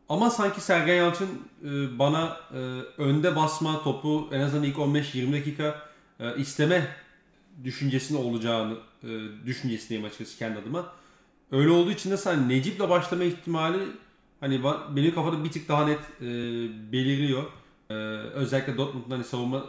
Ama 0.10 0.30
sanki 0.30 0.62
Sergen 0.62 0.96
Yalçın 0.96 1.30
e, 1.64 2.00
bana 2.00 2.38
e, 2.54 2.58
önde 2.98 3.36
basma 3.36 3.84
topu 3.84 4.30
en 4.32 4.40
azından 4.40 4.64
ilk 4.64 4.76
15-20 4.76 5.34
dakika 5.34 5.92
isteme 6.38 6.88
düşüncesinde 7.64 8.18
olacağını 8.20 8.78
e, 9.04 9.08
düşüncesindeyim 9.46 10.06
açıkçası 10.06 10.38
kendi 10.38 10.60
adıma. 10.60 10.94
Öyle 11.52 11.70
olduğu 11.70 11.92
için 11.92 12.12
de 12.12 12.18
sen 12.18 12.50
Necip'le 12.50 12.90
başlama 12.90 13.24
ihtimali 13.24 13.80
hani 14.40 14.64
benim 14.96 15.16
kafada 15.16 15.44
bir 15.44 15.52
tık 15.52 15.70
daha 15.70 15.86
net 15.86 16.00
e, 16.22 16.26
belirliyor. 16.92 17.44
E, 17.90 17.94
özellikle 18.34 18.78
Dortmund'un 18.78 19.12
hani 19.12 19.24
savunma 19.24 19.66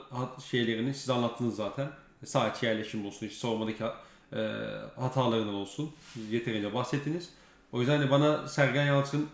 şeylerini 0.51 0.95
siz 0.95 1.11
anlattınız 1.11 1.57
zaten. 1.57 1.91
Sağ 2.25 2.49
içi 2.49 2.67
yerleşim 2.67 3.07
olsun, 3.07 3.27
işte 3.27 3.39
savunmadaki 3.39 3.85
e, 4.33 4.39
hatalarından 4.97 5.55
olsun. 5.55 5.91
Yeterince 6.31 6.75
bahsettiniz. 6.75 7.29
O 7.73 7.81
yüzden 7.81 7.99
hani 7.99 8.11
bana 8.11 8.49
Sergen 8.49 8.87
Yalçın 8.87 9.29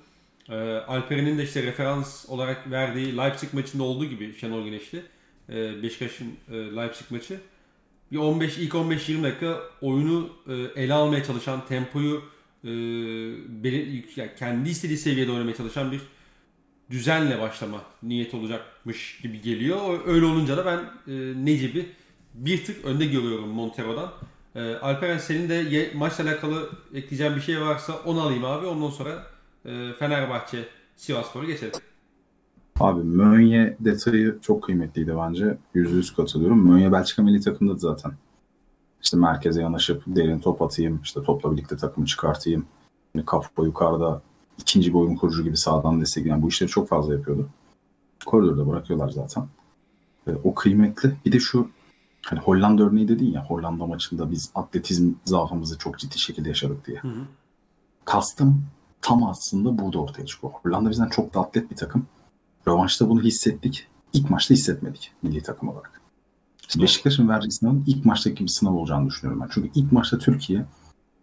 e, 0.48 0.54
Alperen'in 0.78 1.38
de 1.38 1.42
işte 1.44 1.62
referans 1.62 2.28
olarak 2.28 2.70
verdiği 2.70 3.16
Leipzig 3.16 3.54
maçında 3.54 3.82
olduğu 3.82 4.04
gibi 4.04 4.34
Şenol 4.34 4.64
Güneşli 4.64 5.02
e, 5.48 5.82
Beşiktaş'ın 5.82 6.36
e, 6.50 6.56
Leipzig 6.56 7.10
maçı 7.10 7.40
bir 8.12 8.16
15 8.16 8.58
ilk 8.58 8.72
15-20 8.72 9.22
dakika 9.22 9.60
oyunu 9.80 10.30
e, 10.48 10.82
ele 10.82 10.94
almaya 10.94 11.24
çalışan, 11.24 11.66
tempoyu 11.66 12.22
e, 12.64 14.34
kendi 14.38 14.70
istediği 14.70 14.98
seviyede 14.98 15.32
oynamaya 15.32 15.56
çalışan 15.56 15.92
bir 15.92 16.00
düzenle 16.90 17.40
başlama 17.40 17.82
niyet 18.02 18.34
olacakmış 18.34 19.20
gibi 19.22 19.40
geliyor. 19.40 20.00
Öyle 20.06 20.24
olunca 20.24 20.56
da 20.56 20.66
ben 20.66 21.12
e, 21.12 21.44
Necip'i 21.44 21.86
bir 22.34 22.64
tık 22.64 22.84
önde 22.84 23.06
görüyorum 23.06 23.48
Montero'dan. 23.48 24.12
E, 24.54 24.74
Alperen 24.74 25.18
senin 25.18 25.48
de 25.48 25.54
ye, 25.54 25.90
maçla 25.94 26.24
alakalı 26.24 26.70
ekleyeceğin 26.94 27.36
bir 27.36 27.40
şey 27.40 27.60
varsa 27.60 27.92
onu 28.04 28.20
alayım 28.20 28.44
abi. 28.44 28.66
Ondan 28.66 28.90
sonra 28.90 29.26
e, 29.64 29.92
Fenerbahçe 29.98 30.58
Sivasspor'a 30.96 31.44
geçelim. 31.44 31.72
Abi 32.80 33.02
Mönye 33.04 33.76
detayı 33.80 34.38
çok 34.42 34.62
kıymetliydi 34.64 35.14
bence. 35.18 35.58
Yüzde 35.74 35.96
yüz 35.96 36.14
katılıyorum. 36.14 36.70
Mönye 36.70 36.92
Belçika 36.92 37.22
milli 37.22 37.40
takımda 37.40 37.76
zaten. 37.76 38.12
İşte 39.02 39.16
merkeze 39.16 39.62
yanaşıp 39.62 40.02
derin 40.06 40.40
top 40.40 40.62
atayım, 40.62 41.00
işte 41.04 41.22
topla 41.22 41.52
birlikte 41.52 41.76
takımı 41.76 42.06
çıkartayım. 42.06 42.66
Yani 43.14 43.26
kafa 43.26 43.64
yukarıda 43.64 44.22
ikinci 44.58 44.90
bir 44.94 44.98
oyun 44.98 45.16
kurucu 45.16 45.44
gibi 45.44 45.56
sağdan 45.56 46.00
destekleyen 46.00 46.42
bu 46.42 46.48
işleri 46.48 46.70
çok 46.70 46.88
fazla 46.88 47.14
yapıyordu. 47.14 47.48
Koridorda 48.26 48.68
bırakıyorlar 48.68 49.08
zaten. 49.08 49.46
E, 50.26 50.30
o 50.44 50.54
kıymetli. 50.54 51.16
Bir 51.26 51.32
de 51.32 51.40
şu 51.40 51.68
hani 52.26 52.40
Hollanda 52.40 52.82
örneği 52.82 53.08
dedin 53.08 53.32
ya 53.32 53.44
Hollanda 53.44 53.86
maçında 53.86 54.30
biz 54.30 54.50
atletizm 54.54 55.12
zaafımızı 55.24 55.78
çok 55.78 55.98
ciddi 55.98 56.18
şekilde 56.18 56.48
yaşadık 56.48 56.86
diye. 56.86 56.98
Hı 56.98 57.08
hı. 57.08 57.20
Kastım 58.04 58.64
tam 59.02 59.24
aslında 59.24 59.78
burada 59.78 59.98
ortaya 59.98 60.26
çıkıyor. 60.26 60.52
Hollanda 60.52 60.90
bizden 60.90 61.08
çok 61.08 61.34
da 61.34 61.40
atlet 61.40 61.70
bir 61.70 61.76
takım. 61.76 62.06
Rövanşta 62.68 63.08
bunu 63.08 63.22
hissettik. 63.22 63.86
İlk 64.12 64.30
maçta 64.30 64.54
hissetmedik 64.54 65.12
milli 65.22 65.42
takım 65.42 65.68
olarak. 65.68 65.97
İşte 66.68 66.82
Beşiktaş'ın 66.82 67.28
verdiği 67.28 67.50
sınavın 67.50 67.84
ilk 67.86 68.04
maçtaki 68.04 68.44
bir 68.44 68.48
sınav 68.48 68.74
olacağını 68.74 69.06
düşünüyorum 69.06 69.42
ben. 69.42 69.48
Çünkü 69.52 69.70
ilk 69.74 69.92
maçta 69.92 70.18
Türkiye 70.18 70.64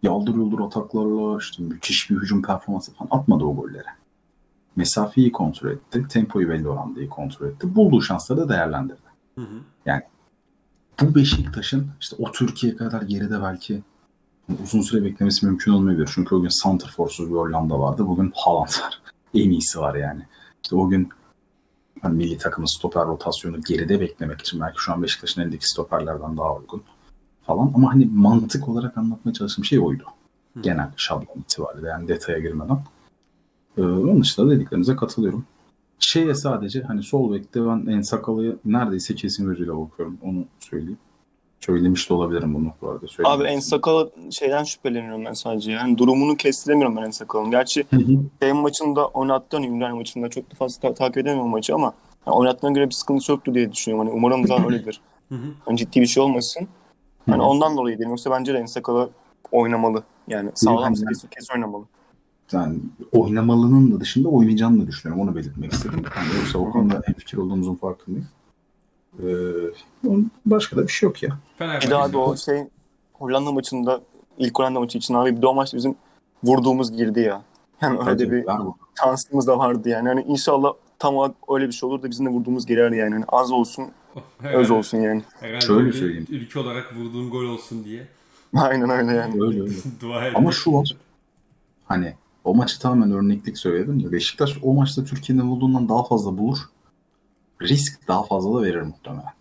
yaldır 0.02 0.34
yuldur 0.34 0.60
ataklarla 0.60 1.38
işte 1.38 1.62
müthiş 1.62 2.10
bir 2.10 2.16
hücum 2.16 2.42
performansı 2.42 2.94
falan 2.94 3.08
atmadı 3.20 3.44
o 3.44 3.56
golleri. 3.56 3.86
Mesafeyi 4.76 5.32
kontrol 5.32 5.70
etti. 5.70 6.08
Tempoyu 6.08 6.48
belli 6.48 6.68
oranda 6.68 7.00
iyi 7.00 7.08
kontrol 7.08 7.46
etti. 7.46 7.74
Bulduğu 7.74 8.02
şansları 8.02 8.40
da 8.40 8.48
değerlendirdi. 8.48 9.00
Hı 9.34 9.40
hı. 9.40 9.60
Bu 11.00 11.14
Beşiktaş'ın 11.14 11.90
işte 12.00 12.16
o 12.18 12.32
Türkiye 12.32 12.76
kadar 12.76 13.02
geride 13.02 13.42
belki 13.42 13.82
uzun 14.62 14.80
süre 14.80 15.04
beklemesi 15.04 15.46
mümkün 15.46 15.72
olmayabilir. 15.72 16.10
Çünkü 16.14 16.34
o 16.34 16.42
gün 16.42 16.48
Santrfors'uz 16.48 17.30
bir 17.30 17.34
Hollanda 17.34 17.78
vardı. 17.78 18.06
Bugün 18.06 18.32
Haaland 18.36 18.68
var. 18.68 19.02
En 19.34 19.50
iyisi 19.50 19.78
var 19.78 19.94
yani. 19.94 20.22
İşte 20.64 20.76
o 20.76 20.88
gün 20.88 21.08
milli 22.14 22.38
takımın 22.38 22.66
stoper 22.66 23.06
rotasyonu 23.06 23.60
geride 23.60 24.00
beklemek 24.00 24.40
için 24.40 24.60
belki 24.60 24.78
şu 24.78 24.92
an 24.92 25.02
Beşiktaş'ın 25.02 25.42
elindeki 25.42 25.70
stoperlerden 25.70 26.36
daha 26.36 26.56
uygun 26.56 26.82
falan. 27.46 27.72
Ama 27.74 27.92
hani 27.92 28.06
mantık 28.12 28.68
olarak 28.68 28.98
anlatmaya 28.98 29.32
çalıştığım 29.32 29.64
şey 29.64 29.80
oydu. 29.80 30.04
Hı. 30.54 30.62
Genel 30.62 30.90
şablon 30.96 31.40
itibariyle 31.40 31.88
yani 31.88 32.08
detaya 32.08 32.38
girmeden. 32.38 32.78
Ee, 33.78 33.82
onun 33.82 34.20
dışında 34.20 34.50
dediklerinize 34.50 34.96
katılıyorum. 34.96 35.44
Şeye 35.98 36.34
sadece 36.34 36.82
hani 36.82 37.02
sol 37.02 37.32
bekte 37.32 37.66
ben 37.66 37.86
En 37.86 38.00
Sakalı'yı 38.00 38.56
neredeyse 38.64 39.14
kesin 39.14 39.46
gözüyle 39.46 39.76
bakıyorum. 39.76 40.18
Onu 40.22 40.44
söyleyeyim. 40.60 40.98
Söylemiş 41.60 42.10
de 42.10 42.14
olabilirim 42.14 42.54
bunu 42.54 42.72
bu 42.82 42.88
arada. 42.88 42.98
Abi 42.98 43.08
Söylemedim. 43.08 43.46
En 43.46 43.60
Sakal 43.60 44.08
şeyden 44.30 44.64
şüpheleniyorum 44.64 45.24
ben 45.24 45.32
sadece. 45.32 45.72
Yani 45.72 45.98
durumunu 45.98 46.36
kestiremiyorum 46.36 46.96
ben 46.96 47.02
En 47.02 47.10
Sakal'ın. 47.10 47.50
Gerçi 47.50 47.84
şey 48.42 48.52
maçında 48.52 49.06
oynattığını 49.08 49.66
Ümraniye 49.66 49.98
maçında 49.98 50.28
çok 50.30 50.50
da 50.50 50.54
fazla 50.54 50.80
ta- 50.80 50.94
takip 50.94 51.18
edemiyorum 51.18 51.50
maçı 51.50 51.74
ama 51.74 51.92
yani 52.26 52.36
oynattığına 52.36 52.70
göre 52.70 52.86
bir 52.86 52.94
sıkıntısı 52.94 53.32
yoktu 53.32 53.54
diye 53.54 53.72
düşünüyorum. 53.72 54.06
Hani 54.08 54.16
umarım 54.18 54.46
zaten 54.46 54.64
öyledir. 54.72 55.00
Hı 55.28 55.34
hı. 55.34 55.46
Hani 55.64 55.76
ciddi 55.76 56.00
bir 56.00 56.06
şey 56.06 56.22
olmasın. 56.22 56.68
Hani 57.30 57.42
ondan 57.42 57.76
dolayı 57.76 57.98
değil. 57.98 58.10
Yoksa 58.10 58.30
bence 58.30 58.54
de 58.54 58.58
En 58.58 58.66
Sakal'ı 58.66 59.10
oynamalı. 59.52 60.02
Yani 60.28 60.50
sağlam 60.54 60.94
kesin, 60.94 61.28
kesin 61.28 61.54
oynamalı. 61.54 61.84
yani 62.52 62.78
oynamalının 63.12 63.92
da 63.92 64.00
dışında 64.00 64.28
oynayacağını 64.28 64.82
da 64.82 64.86
düşünüyorum. 64.86 65.28
Onu 65.28 65.36
belirtmek 65.36 65.72
istedim. 65.72 66.02
Yani 66.16 66.28
yoksa 66.38 66.58
o 66.58 66.70
konuda 66.70 67.02
en 67.08 67.14
fikir 67.14 67.38
olduğumuzun 67.38 67.74
farkındayım. 67.74 68.28
Ee, 69.22 70.08
başka 70.46 70.76
da 70.76 70.82
bir 70.82 70.92
şey 70.92 71.06
yok 71.06 71.22
ya. 71.22 71.38
Bir 71.60 71.90
daha 71.90 72.12
da 72.12 72.18
o 72.18 72.36
şey 72.36 72.64
Hollanda 73.12 73.52
maçında 73.52 74.00
ilk 74.38 74.58
Hollanda 74.58 74.80
maçı 74.80 74.98
için 74.98 75.14
abi 75.14 75.36
bir 75.36 75.42
de 75.42 75.46
o 75.46 75.54
maçta 75.54 75.76
bizim 75.76 75.94
vurduğumuz 76.44 76.96
girdi 76.96 77.20
ya. 77.20 77.42
Yani 77.80 77.98
öyle 77.98 78.10
Hadi, 78.10 78.32
bir 78.32 78.44
şansımız 79.00 79.46
da 79.46 79.58
vardı 79.58 79.88
yani. 79.88 80.08
Hani 80.08 80.22
inşallah 80.22 80.72
tam 80.98 81.16
olarak 81.16 81.34
öyle 81.48 81.66
bir 81.66 81.72
şey 81.72 81.88
olur 81.88 82.02
da 82.02 82.10
bizim 82.10 82.26
de 82.26 82.30
vurduğumuz 82.30 82.66
girer 82.66 82.90
yani. 82.90 83.14
Hani 83.14 83.24
az 83.28 83.52
olsun, 83.52 83.84
öz 84.42 84.70
olsun 84.70 84.98
yani. 84.98 85.22
Herhalde 85.40 85.64
Şöyle 85.64 85.92
söyleyeyim. 85.92 86.26
Ülke 86.30 86.58
olarak 86.58 86.96
vurduğun 86.96 87.30
gol 87.30 87.44
olsun 87.44 87.84
diye. 87.84 88.06
Aynen 88.56 88.90
öyle 88.90 89.12
yani. 89.12 89.42
Öyle 89.42 89.62
öyle. 89.62 89.74
Dua 90.00 90.26
edin. 90.26 90.34
Ama 90.34 90.52
şu 90.52 90.72
var. 90.72 90.96
Hani 91.84 92.14
o 92.44 92.54
maçı 92.54 92.80
tamamen 92.80 93.12
örneklik 93.12 93.58
söyledim 93.58 93.98
ya. 93.98 94.12
Beşiktaş 94.12 94.58
o 94.62 94.74
maçta 94.74 95.04
Türkiye'nin 95.04 95.50
bulduğundan 95.50 95.88
daha 95.88 96.04
fazla 96.04 96.38
bulur. 96.38 96.58
Risk 97.62 98.08
daha 98.08 98.22
fazla 98.22 98.58
da 98.60 98.64
verir 98.64 98.80
muhtemelen. 98.80 99.34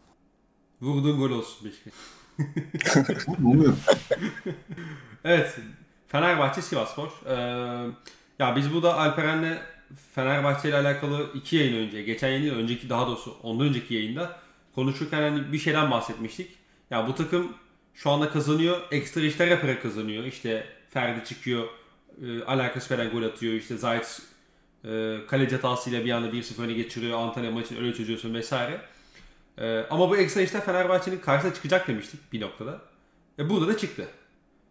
Vurduğun 0.82 1.20
gol 1.20 1.30
olsun 1.30 1.70
Beşiktaş. 1.70 3.28
Umuyorum. 3.44 3.80
Evet. 5.24 5.60
Fenerbahçe 6.08 6.62
Sivasspor. 6.62 7.22
Ee, 7.26 7.34
ya 8.40 8.56
biz 8.56 8.74
burada 8.74 8.98
Alperen'le 8.98 9.58
Fenerbahçe 10.16 10.70
ile 10.70 10.78
alakalı 10.78 11.32
iki 11.34 11.56
yayın 11.56 11.88
önce, 11.88 12.02
geçen 12.02 12.28
yayın 12.28 12.44
değil, 12.44 12.54
önceki 12.54 12.90
daha 12.90 13.08
doğrusu 13.08 13.38
ondan 13.44 13.68
önceki 13.68 13.94
yayında 13.94 14.40
konuşurken 14.76 15.22
hani 15.22 15.54
bir 15.54 15.60
şeyden 15.60 15.92
bahsetmiştik. 15.92 16.52
Ya 16.92 17.08
bu 17.08 17.16
takım 17.16 17.54
şu 17.94 18.12
anda 18.12 18.30
kazanıyor, 18.30 18.82
ekstra 18.92 19.22
işler 19.22 19.48
yaparak 19.48 19.82
kazanıyor. 19.82 20.24
İşte 20.24 20.68
Ferdi 20.90 21.26
çıkıyor, 21.26 21.68
e, 22.22 22.44
alakası 22.44 22.98
veren 22.98 23.12
gol 23.12 23.24
atıyor. 23.24 23.54
İşte 23.54 23.78
Zayt 23.78 24.22
e, 24.88 25.18
kaleci 25.28 25.56
hatasıyla 25.56 26.06
bir 26.06 26.12
anda 26.12 26.28
1-0 26.30 26.62
öne 26.62 26.74
geçiriyor. 26.74 27.20
Antalya 27.20 27.52
maçını 27.52 27.80
öyle 27.80 27.94
çözüyorsun 27.94 28.34
vesaire. 28.34 28.82
E, 29.58 29.86
ama 29.90 30.10
bu 30.10 30.18
ekstra 30.18 30.42
işler 30.42 30.62
Fenerbahçe'nin 30.62 31.18
karşısına 31.20 31.54
çıkacak 31.54 31.88
demiştik 31.88 32.34
bir 32.34 32.42
noktada. 32.42 32.82
Ve 33.40 33.50
burada 33.50 33.68
da 33.68 33.78
çıktı. 33.78 34.08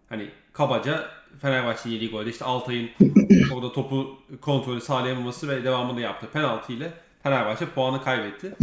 Hani 0.08 0.28
kabaca 0.52 1.08
Fenerbahçe'nin 1.42 1.94
yediği 1.94 2.10
golde 2.10 2.30
işte 2.30 2.44
Altay'ın 2.44 2.90
orada 3.54 3.72
topu 3.72 4.18
kontrolü 4.40 4.80
sağlayamaması 4.80 5.48
ve 5.48 5.64
devamında 5.64 6.00
yaptığı 6.00 6.26
penaltı 6.26 6.72
ile 6.72 6.92
Fenerbahçe 7.22 7.66
puanı 7.66 8.02
kaybetti. 8.04 8.56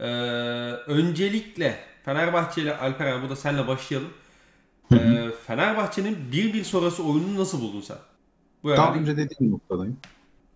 Ee, 0.00 0.04
öncelikle 0.86 1.78
Fenerbahçe 2.04 2.62
ile 2.62 2.76
Alperen 2.78 3.22
burada 3.22 3.36
senle 3.36 3.68
başlayalım. 3.68 4.10
Ee, 4.92 5.28
Fenerbahçe'nin 5.46 6.18
1-1 6.32 6.64
sonrası 6.64 7.04
oyununu 7.04 7.40
nasıl 7.40 7.60
buldun 7.60 7.80
sen? 7.80 7.96
Bu 8.62 8.72
herhalde- 8.72 8.98
önce 8.98 9.16
dediğim 9.16 9.52
noktadayım. 9.52 9.96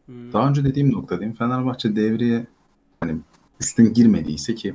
Hmm, 0.06 0.32
Daha 0.32 0.48
önce 0.48 0.64
dediğim 0.64 0.92
noktadayım. 0.92 1.32
Fenerbahçe 1.32 1.96
devreye 1.96 2.46
hani 3.00 3.16
üstün 3.60 3.92
girmediyse 3.94 4.54
ki 4.54 4.74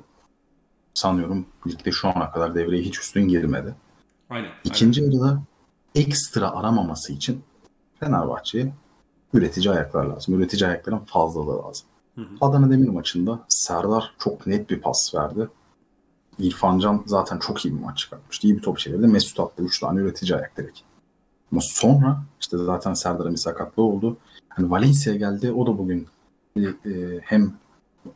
sanıyorum 0.93 1.45
ligde 1.67 1.91
şu 1.91 2.07
ana 2.07 2.31
kadar 2.31 2.55
devreye 2.55 2.83
hiç 2.83 2.99
üstün 2.99 3.27
girmedi. 3.27 3.75
Aynen. 4.29 4.49
İkinci 4.63 5.01
yarıda 5.03 5.41
ekstra 5.95 6.51
aramaması 6.51 7.13
için 7.13 7.41
Fenerbahçe'ye 7.99 8.73
üretici 9.33 9.71
ayaklar 9.73 10.05
lazım. 10.05 10.33
Üretici 10.39 10.69
ayakların 10.69 10.99
fazlalığı 10.99 11.63
lazım. 11.67 11.87
Hı 12.15 12.21
hı. 12.21 12.27
Adana 12.41 12.69
Demir 12.71 12.89
maçında 12.89 13.39
Serdar 13.47 14.13
çok 14.19 14.47
net 14.47 14.69
bir 14.69 14.81
pas 14.81 15.15
verdi. 15.15 15.49
İrfan 16.39 16.79
Can 16.79 17.03
zaten 17.05 17.39
çok 17.39 17.65
iyi 17.65 17.75
bir 17.75 17.79
maç 17.79 17.97
çıkartmıştı. 17.97 18.47
İyi 18.47 18.57
bir 18.57 18.61
top 18.61 18.79
çevirdi. 18.79 19.07
Mesut 19.07 19.39
attı 19.39 19.63
3 19.63 19.79
tane 19.79 19.99
üretici 20.01 20.35
ayak 20.35 20.57
direkt. 20.57 20.79
Ama 21.51 21.61
sonra 21.63 22.23
işte 22.39 22.57
zaten 22.57 22.93
Serdar'ın 22.93 23.31
bir 23.31 23.37
sakatlığı 23.37 23.83
oldu. 23.83 24.17
Hani 24.55 24.71
Valencia 24.71 25.15
geldi. 25.15 25.51
O 25.51 25.67
da 25.67 25.77
bugün 25.77 26.07
e, 26.57 26.61
hem 27.23 27.53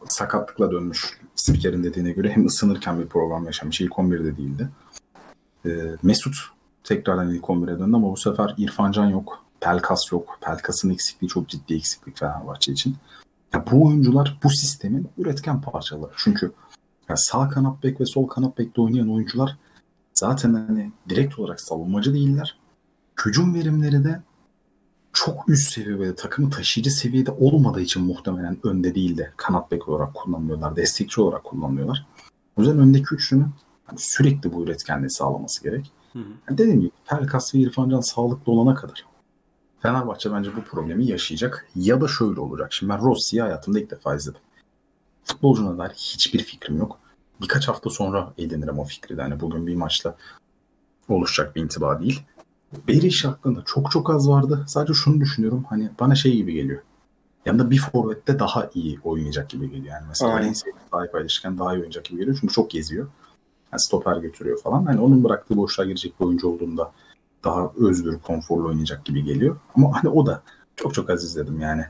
sakatlıkla 0.09 0.71
dönmüş 0.71 1.19
spikerin 1.35 1.83
dediğine 1.83 2.11
göre 2.11 2.29
hem 2.29 2.45
ısınırken 2.45 2.99
bir 2.99 3.07
program 3.07 3.45
yaşamış. 3.45 3.81
İlk 3.81 3.91
11'de 3.91 4.37
değildi. 4.37 4.69
E, 5.65 5.69
Mesut 6.03 6.35
tekrardan 6.83 7.33
ilk 7.33 7.43
11'e 7.43 7.79
döndü 7.79 7.95
ama 7.95 8.11
bu 8.11 8.17
sefer 8.17 8.53
İrfan 8.57 8.91
Can 8.91 9.05
yok. 9.05 9.45
Pelkas 9.59 10.11
yok. 10.11 10.37
Pelkas'ın 10.41 10.89
eksikliği 10.89 11.29
çok 11.29 11.49
ciddi 11.49 11.75
eksiklik 11.75 12.17
Fenerbahçe 12.17 12.71
için. 12.71 12.95
Ya 13.53 13.65
bu 13.71 13.85
oyuncular 13.85 14.39
bu 14.43 14.49
sistemin 14.49 15.09
üretken 15.17 15.61
parçaları. 15.61 16.11
Çünkü 16.15 16.51
ya 17.09 17.17
sağ 17.17 17.49
kanat 17.49 17.83
bek 17.83 18.01
ve 18.01 18.05
sol 18.05 18.27
kanat 18.27 18.57
bekte 18.57 18.81
oynayan 18.81 19.13
oyuncular 19.13 19.57
zaten 20.13 20.53
hani 20.53 20.91
direkt 21.09 21.39
olarak 21.39 21.61
savunmacı 21.61 22.13
değiller. 22.13 22.57
Hücum 23.25 23.53
verimleri 23.53 24.03
de 24.03 24.21
çok 25.15 25.49
üst 25.49 25.73
seviyede 25.73 26.15
takımı 26.15 26.49
taşıyıcı 26.49 26.91
seviyede 26.91 27.31
olmadığı 27.31 27.81
için 27.81 28.03
muhtemelen 28.03 28.57
önde 28.63 28.95
değil 28.95 29.17
de 29.17 29.31
kanat 29.37 29.71
bek 29.71 29.89
olarak 29.89 30.13
kullanılıyorlar. 30.13 30.75
Destekçi 30.75 31.21
olarak 31.21 31.43
kullanılıyorlar. 31.43 32.05
O 32.57 32.61
yüzden 32.61 32.79
öndeki 32.79 33.15
üçlünün 33.15 33.47
hani 33.85 33.99
sürekli 33.99 34.53
bu 34.53 34.63
üretkenliği 34.63 35.09
sağlaması 35.09 35.63
gerek. 35.63 35.91
Hı 36.13 36.19
hı. 36.19 36.23
Yani 36.49 36.57
dediğim 36.57 36.79
gibi 36.79 36.91
Pelkas 37.05 37.55
ve 37.55 37.59
İrfan 37.59 37.89
Can 37.89 38.01
sağlıklı 38.01 38.51
olana 38.51 38.75
kadar 38.75 39.05
Fenerbahçe 39.79 40.31
bence 40.31 40.55
bu 40.55 40.61
problemi 40.61 41.05
yaşayacak. 41.05 41.67
Ya 41.75 42.01
da 42.01 42.07
şöyle 42.07 42.39
olacak. 42.39 42.73
Şimdi 42.73 42.93
ben 42.93 43.01
Rossi'yi 43.01 43.41
hayatımda 43.41 43.79
ilk 43.79 43.91
defa 43.91 44.15
izledim. 44.15 44.41
Futbolcuna 45.23 45.77
dair 45.77 45.89
hiçbir 45.89 46.39
fikrim 46.39 46.77
yok. 46.77 46.99
Birkaç 47.41 47.67
hafta 47.67 47.89
sonra 47.89 48.33
edinirim 48.37 48.79
o 48.79 48.85
fikri 48.85 49.17
de. 49.17 49.21
Hani 49.21 49.39
bugün 49.39 49.67
bir 49.67 49.75
maçla 49.75 50.15
oluşacak 51.09 51.55
bir 51.55 51.61
intiba 51.61 51.99
değil. 51.99 52.23
Beriş 52.87 53.25
hakkında 53.25 53.63
çok 53.65 53.91
çok 53.91 54.09
az 54.09 54.29
vardı. 54.29 54.65
Sadece 54.67 54.93
şunu 54.93 55.21
düşünüyorum. 55.21 55.65
Hani 55.69 55.89
bana 55.99 56.15
şey 56.15 56.35
gibi 56.35 56.53
geliyor. 56.53 56.81
Yanında 57.45 57.71
bir 57.71 57.77
forvette 57.77 58.39
daha 58.39 58.69
iyi 58.73 58.99
oynayacak 59.03 59.49
gibi 59.49 59.69
geliyor. 59.69 59.93
Yani 59.93 60.05
mesela. 60.07 60.31
Valencia'yı 60.31 60.75
sahip 60.91 61.11
paylaşırken 61.11 61.57
daha 61.59 61.73
iyi 61.73 61.77
oynayacak 61.77 62.05
gibi 62.05 62.19
geliyor. 62.19 62.37
Çünkü 62.41 62.53
çok 62.53 62.69
geziyor. 62.71 63.07
Yani 63.71 63.81
stoper 63.81 64.17
götürüyor 64.17 64.61
falan. 64.61 64.85
Hani 64.85 64.99
onun 64.99 65.23
bıraktığı 65.23 65.57
boşluğa 65.57 65.85
girecek 65.85 66.19
bir 66.19 66.25
oyuncu 66.25 66.47
olduğunda 66.47 66.91
daha 67.43 67.71
özgür, 67.77 68.19
konforlu 68.19 68.67
oynayacak 68.67 69.05
gibi 69.05 69.23
geliyor. 69.23 69.57
Ama 69.75 70.03
hani 70.03 70.09
o 70.09 70.25
da 70.25 70.43
çok 70.75 70.93
çok 70.93 71.09
az 71.09 71.23
izledim 71.23 71.59
yani. 71.59 71.85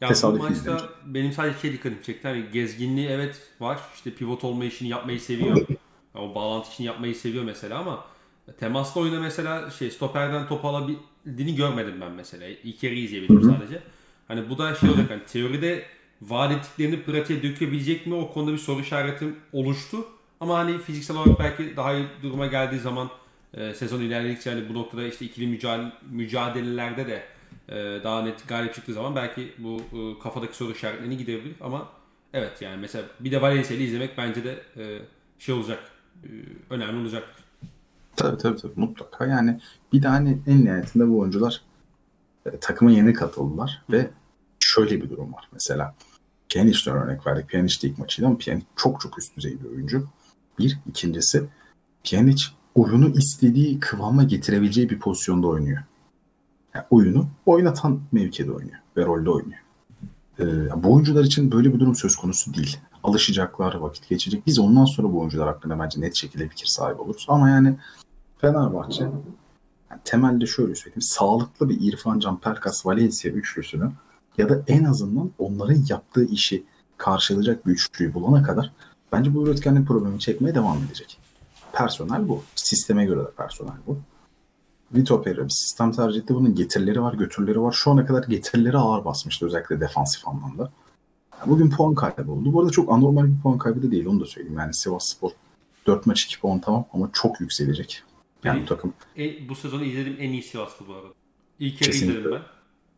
Ya 0.00 0.08
bu 0.08 0.12
Tesadüfi 0.12 0.42
maçta 0.42 0.80
benim 1.06 1.32
sadece 1.32 1.58
şey 1.58 1.72
dikkatimi 1.72 2.02
çekti. 2.02 2.28
Hani 2.28 2.44
gezginliği 2.52 3.08
evet 3.08 3.36
var. 3.60 3.80
İşte 3.94 4.14
pivot 4.14 4.44
olma 4.44 4.64
işini 4.64 4.88
yapmayı 4.88 5.20
seviyor. 5.20 5.66
o 6.14 6.34
bağlantı 6.34 6.70
işini 6.70 6.86
yapmayı 6.86 7.14
seviyor 7.14 7.44
mesela 7.44 7.78
ama 7.78 8.04
temaslı 8.52 9.00
oyunda 9.00 9.20
mesela 9.20 9.70
şey 9.70 9.90
stoperden 9.90 10.48
top 10.48 10.64
alabildiğini 10.64 11.54
görmedim 11.56 12.00
ben 12.00 12.12
mesela. 12.12 12.46
İlk 12.46 12.82
yarı 12.82 12.94
izleyebildim 12.94 13.42
sadece. 13.42 13.82
Hani 14.28 14.50
bu 14.50 14.58
da 14.58 14.74
şey 14.74 14.90
olacak 14.90 15.10
hani 15.10 15.24
teoride 15.24 15.82
vaat 16.22 16.52
ettiklerini 16.52 17.02
pratiğe 17.02 17.42
dökebilecek 17.42 18.06
mi? 18.06 18.14
O 18.14 18.32
konuda 18.32 18.52
bir 18.52 18.58
soru 18.58 18.80
işaretim 18.80 19.36
oluştu. 19.52 20.06
Ama 20.40 20.58
hani 20.58 20.78
fiziksel 20.78 21.16
olarak 21.16 21.38
belki 21.38 21.76
daha 21.76 21.94
iyi 21.94 22.06
duruma 22.22 22.46
geldiği 22.46 22.78
zaman 22.78 23.10
e, 23.54 23.74
sezon 23.74 24.00
ilerledikçe 24.00 24.50
hani 24.50 24.68
bu 24.68 24.74
noktada 24.74 25.06
işte 25.06 25.24
ikili 25.24 25.46
mücadele, 25.46 25.92
mücadelelerde 26.10 27.06
de 27.06 27.22
e, 27.68 28.04
daha 28.04 28.22
net 28.22 28.48
galip 28.48 28.74
çıktığı 28.74 28.92
zaman 28.92 29.16
belki 29.16 29.52
bu 29.58 29.80
e, 29.92 30.22
kafadaki 30.22 30.56
soru 30.56 30.72
işaretlerini 30.72 31.16
gidebilir 31.16 31.54
ama 31.60 31.88
evet 32.32 32.62
yani 32.62 32.80
mesela 32.80 33.04
bir 33.20 33.30
de 33.30 33.42
Valencia'yı 33.42 33.82
izlemek 33.82 34.18
bence 34.18 34.44
de 34.44 34.62
e, 34.76 34.98
şey 35.38 35.54
olacak 35.54 35.90
e, 36.24 36.28
önemli 36.70 37.00
olacak. 37.00 37.24
Tabii 38.18 38.38
tabii 38.38 38.56
tabii 38.56 38.72
mutlaka 38.76 39.26
yani 39.26 39.60
bir 39.92 40.02
de 40.02 40.08
hani 40.08 40.38
en 40.46 40.64
nihayetinde 40.64 41.08
bu 41.08 41.18
oyuncular 41.18 41.62
e, 42.46 42.58
takıma 42.58 42.90
yeni 42.90 43.12
katıldılar 43.12 43.82
ve 43.90 44.10
şöyle 44.60 45.02
bir 45.02 45.10
durum 45.10 45.32
var 45.32 45.48
mesela 45.52 45.94
Pjanic'ten 46.48 46.96
örnek 46.96 47.26
verdik. 47.26 47.48
Pjanic 47.48 47.82
de 47.82 47.88
ilk 47.88 47.98
maçıydı 47.98 48.26
ama 48.26 48.38
Pjanic 48.38 48.66
çok 48.76 49.00
çok 49.00 49.18
üst 49.18 49.36
düzey 49.36 49.60
bir 49.60 49.68
oyuncu. 49.68 50.06
Bir. 50.58 50.78
ikincisi 50.86 51.44
Pjanic 52.04 52.44
oyunu 52.74 53.08
istediği 53.08 53.80
kıvama 53.80 54.22
getirebileceği 54.22 54.90
bir 54.90 54.98
pozisyonda 54.98 55.46
oynuyor. 55.46 55.82
Yani 56.74 56.84
oyunu 56.90 57.28
oynatan 57.46 58.00
mevkide 58.12 58.52
oynuyor 58.52 58.78
ve 58.96 59.04
rolde 59.04 59.30
oynuyor. 59.30 59.60
Ee, 60.40 60.44
bu 60.82 60.94
oyuncular 60.94 61.24
için 61.24 61.52
böyle 61.52 61.74
bir 61.74 61.80
durum 61.80 61.94
söz 61.94 62.16
konusu 62.16 62.54
değil. 62.54 62.78
Alışacaklar, 63.02 63.74
vakit 63.74 64.08
geçecek. 64.08 64.46
Biz 64.46 64.58
ondan 64.58 64.84
sonra 64.84 65.12
bu 65.12 65.20
oyuncular 65.20 65.48
hakkında 65.48 65.78
bence 65.78 66.00
net 66.00 66.14
şekilde 66.14 66.48
fikir 66.48 66.66
sahibi 66.66 67.00
oluruz. 67.00 67.26
Ama 67.28 67.50
yani 67.50 67.76
Fenerbahçe 68.38 69.02
yani 69.90 70.00
temelde 70.04 70.46
şöyle 70.46 70.74
söyleyeyim. 70.74 71.02
Sağlıklı 71.02 71.68
bir 71.68 71.80
İrfan 71.80 72.18
Can 72.18 72.40
Perkas 72.40 72.86
Valencia 72.86 73.30
üçlüsünü 73.30 73.90
ya 74.38 74.48
da 74.48 74.62
en 74.66 74.84
azından 74.84 75.30
onların 75.38 75.84
yaptığı 75.88 76.24
işi 76.24 76.64
karşılayacak 76.96 77.66
bir 77.66 77.72
üçlüyü 77.72 78.14
bulana 78.14 78.42
kadar 78.42 78.72
bence 79.12 79.34
bu 79.34 79.46
üretkenlik 79.46 79.88
problemi 79.88 80.20
çekmeye 80.20 80.54
devam 80.54 80.78
edecek. 80.78 81.18
Personel 81.72 82.28
bu. 82.28 82.42
Sisteme 82.54 83.04
göre 83.04 83.20
de 83.20 83.30
personel 83.36 83.76
bu. 83.86 83.98
Vito 84.94 85.22
Pereira 85.22 85.44
bir 85.44 85.50
sistem 85.50 85.92
tercih 85.92 86.20
etti. 86.20 86.34
Bunun 86.34 86.54
getirileri 86.54 87.02
var, 87.02 87.14
götürleri 87.14 87.62
var. 87.62 87.72
Şu 87.72 87.90
ana 87.90 88.06
kadar 88.06 88.22
getirileri 88.22 88.78
ağır 88.78 89.04
basmıştı 89.04 89.46
özellikle 89.46 89.80
defansif 89.80 90.28
anlamda. 90.28 90.70
Bugün 91.46 91.70
puan 91.70 91.94
kaybı 91.94 92.32
oldu. 92.32 92.52
Bu 92.52 92.60
arada 92.60 92.70
çok 92.70 92.92
anormal 92.92 93.24
bir 93.24 93.40
puan 93.42 93.58
kaybı 93.58 93.82
da 93.82 93.90
değil 93.90 94.06
onu 94.06 94.20
da 94.20 94.24
söyleyeyim. 94.24 94.58
Yani 94.58 94.74
Sivas 94.74 95.08
Spor 95.08 95.30
4 95.86 96.06
maç 96.06 96.24
2 96.24 96.40
puan 96.40 96.60
tamam 96.60 96.84
ama 96.92 97.10
çok 97.12 97.40
yükselecek. 97.40 98.02
Yani 98.44 98.62
bu 98.62 98.66
takım. 98.66 98.94
E, 99.18 99.48
bu 99.48 99.54
sezonu 99.54 99.84
izlediğim 99.84 100.16
en 100.20 100.32
iyi 100.32 100.42
Sivas'tı 100.42 100.88
bu 100.88 100.94
arada. 100.94 101.08
İlk 101.58 101.78
kere 101.78 101.90
izledim 101.90 102.32
ben. 102.32 102.42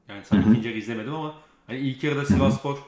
Yani 0.09 0.25
sen 0.25 0.41
ikinci 0.41 0.69
yarı 0.69 0.79
izlemedim 0.79 1.15
ama 1.15 1.35
hani 1.67 1.79
ilk 1.79 2.05
yarıda 2.05 2.25
Sivasspor 2.25 2.79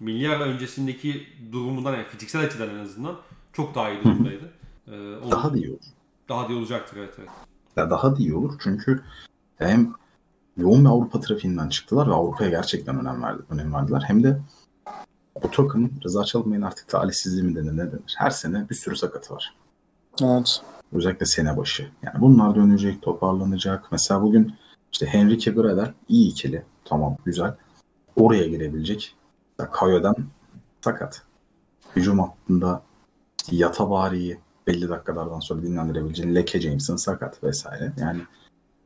milyar 0.00 0.40
öncesindeki 0.40 1.26
durumundan 1.52 1.92
yani 1.92 2.04
fiziksel 2.04 2.44
açıdan 2.44 2.70
en 2.70 2.78
azından 2.78 3.16
çok 3.52 3.74
daha 3.74 3.90
iyi 3.90 4.04
durumdaydı. 4.04 4.52
Ee, 4.88 5.30
daha 5.30 5.52
da 5.52 5.56
iyi 5.56 5.70
olur. 5.70 5.80
Daha 6.28 6.48
da 6.48 6.52
iyi 6.52 6.58
olacaktır 6.58 6.96
evet 6.96 7.14
evet. 7.18 7.28
Ya 7.76 7.90
daha 7.90 8.16
da 8.16 8.18
iyi 8.18 8.34
olur 8.34 8.54
çünkü 8.62 9.02
hem 9.58 9.94
yoğun 10.56 10.84
bir 10.84 10.88
Avrupa 10.88 11.20
trafiğinden 11.20 11.68
çıktılar 11.68 12.08
ve 12.08 12.12
Avrupa'ya 12.14 12.50
gerçekten 12.50 13.00
önem, 13.00 13.22
verdi, 13.22 13.42
önem 13.50 13.74
verdiler. 13.74 14.02
Hem 14.06 14.22
de 14.22 14.40
bu 15.42 15.50
takımın 15.50 15.92
Rıza 16.04 16.24
Çalınmay'ın 16.24 16.62
artık 16.62 16.88
talihsizliği 16.88 17.42
mi 17.42 17.56
denir 17.56 17.72
ne 17.76 17.92
denir? 17.92 18.14
Her 18.18 18.30
sene 18.30 18.68
bir 18.70 18.74
sürü 18.74 18.96
sakatı 18.96 19.34
var. 19.34 19.54
Evet. 20.22 20.62
Özellikle 20.92 21.26
sene 21.26 21.56
başı. 21.56 21.90
Yani 22.02 22.20
bunlar 22.20 22.54
dönecek, 22.54 23.02
toparlanacak. 23.02 23.92
Mesela 23.92 24.22
bugün 24.22 24.54
işte 24.92 25.06
Henrique 25.06 25.54
Gradel 25.54 25.92
iyi 26.08 26.30
ikili. 26.30 26.62
Tamam 26.84 27.16
güzel. 27.24 27.54
Oraya 28.16 28.46
girebilecek. 28.48 29.14
Kayo'dan 29.72 30.16
sakat. 30.80 31.22
Hücum 31.96 32.18
hattında 32.18 32.82
Yatabari'yi 33.50 34.38
belli 34.66 34.88
dakikalardan 34.88 35.40
sonra 35.40 35.62
dinlendirebileceğin 35.62 36.34
Leke 36.34 36.60
James'in 36.60 36.96
sakat 36.96 37.44
vesaire. 37.44 37.92
Yani 37.96 38.20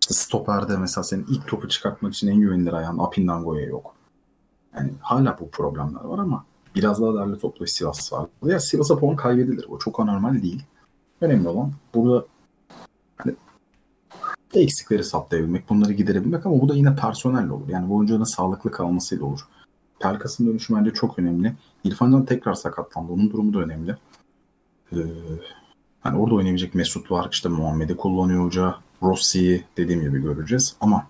işte 0.01 0.15
stoperde 0.15 0.77
mesela 0.77 1.05
senin 1.05 1.27
ilk 1.27 1.49
topu 1.49 1.69
çıkartmak 1.69 2.15
için 2.15 2.29
en 2.29 2.41
güvenilir 2.41 2.73
ayağın 2.73 2.99
Apindango'ya 2.99 3.67
yok. 3.67 3.95
Yani 4.77 4.93
hala 5.01 5.37
bu 5.41 5.51
problemler 5.51 6.05
var 6.05 6.19
ama 6.19 6.45
biraz 6.75 7.03
daha 7.03 7.15
derli 7.15 7.39
toplu 7.39 7.67
Sivas 7.67 8.13
var. 8.13 8.27
Ya 8.43 8.61
Sivas'a 8.61 8.99
puan 8.99 9.17
kaybedilir. 9.17 9.67
O 9.69 9.79
çok 9.79 10.01
anormal 10.01 10.43
değil. 10.43 10.63
Önemli 11.21 11.49
olan 11.49 11.73
burada 11.95 12.27
hani 13.17 13.35
eksikleri 14.55 15.05
saptayabilmek, 15.05 15.69
bunları 15.69 15.93
giderebilmek 15.93 16.47
ama 16.47 16.61
bu 16.61 16.69
da 16.69 16.75
yine 16.75 16.97
personelle 16.97 17.53
olur. 17.53 17.69
Yani 17.69 17.89
bu 17.89 17.97
oyuncunun 17.97 18.37
sağlıklı 18.37 18.71
kalmasıyla 18.71 19.25
olur. 19.25 19.41
Pelkas'ın 20.01 20.47
dönüşü 20.47 20.75
bence 20.75 20.91
çok 20.91 21.19
önemli. 21.19 21.55
İrfan 21.85 22.13
Can 22.13 22.25
tekrar 22.25 22.55
sakatlandı. 22.55 23.13
Onun 23.13 23.31
durumu 23.31 23.55
da 23.55 23.59
önemli. 23.59 23.97
Ee, 24.93 24.97
hani 26.01 26.19
orada 26.19 26.35
oynayabilecek 26.35 26.75
Mesut 26.75 27.11
var. 27.11 27.29
İşte 27.33 27.49
Muhammed'i 27.49 27.97
kullanıyor 27.97 28.45
hoca. 28.45 28.75
Rossi'yi 29.03 29.65
dediğim 29.77 30.01
gibi 30.01 30.23
göreceğiz. 30.23 30.77
Ama 30.81 31.07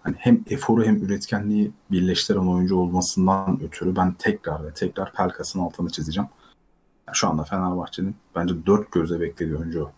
hani 0.00 0.16
hem 0.18 0.44
eforu 0.50 0.84
hem 0.84 0.96
üretkenliği 0.96 1.70
birleştiren 1.90 2.46
oyuncu 2.46 2.76
olmasından 2.76 3.60
ötürü 3.62 3.96
ben 3.96 4.12
tekrar 4.12 4.64
ve 4.64 4.74
tekrar 4.74 5.12
Pelkas'ın 5.12 5.60
altını 5.60 5.90
çizeceğim. 5.90 6.28
Yani 7.08 7.16
şu 7.16 7.28
anda 7.28 7.44
Fenerbahçe'nin 7.44 8.16
bence 8.34 8.54
dört 8.66 8.92
gözle 8.92 9.20
beklediği 9.20 9.56
oyuncu 9.56 9.84
o. 9.84 9.92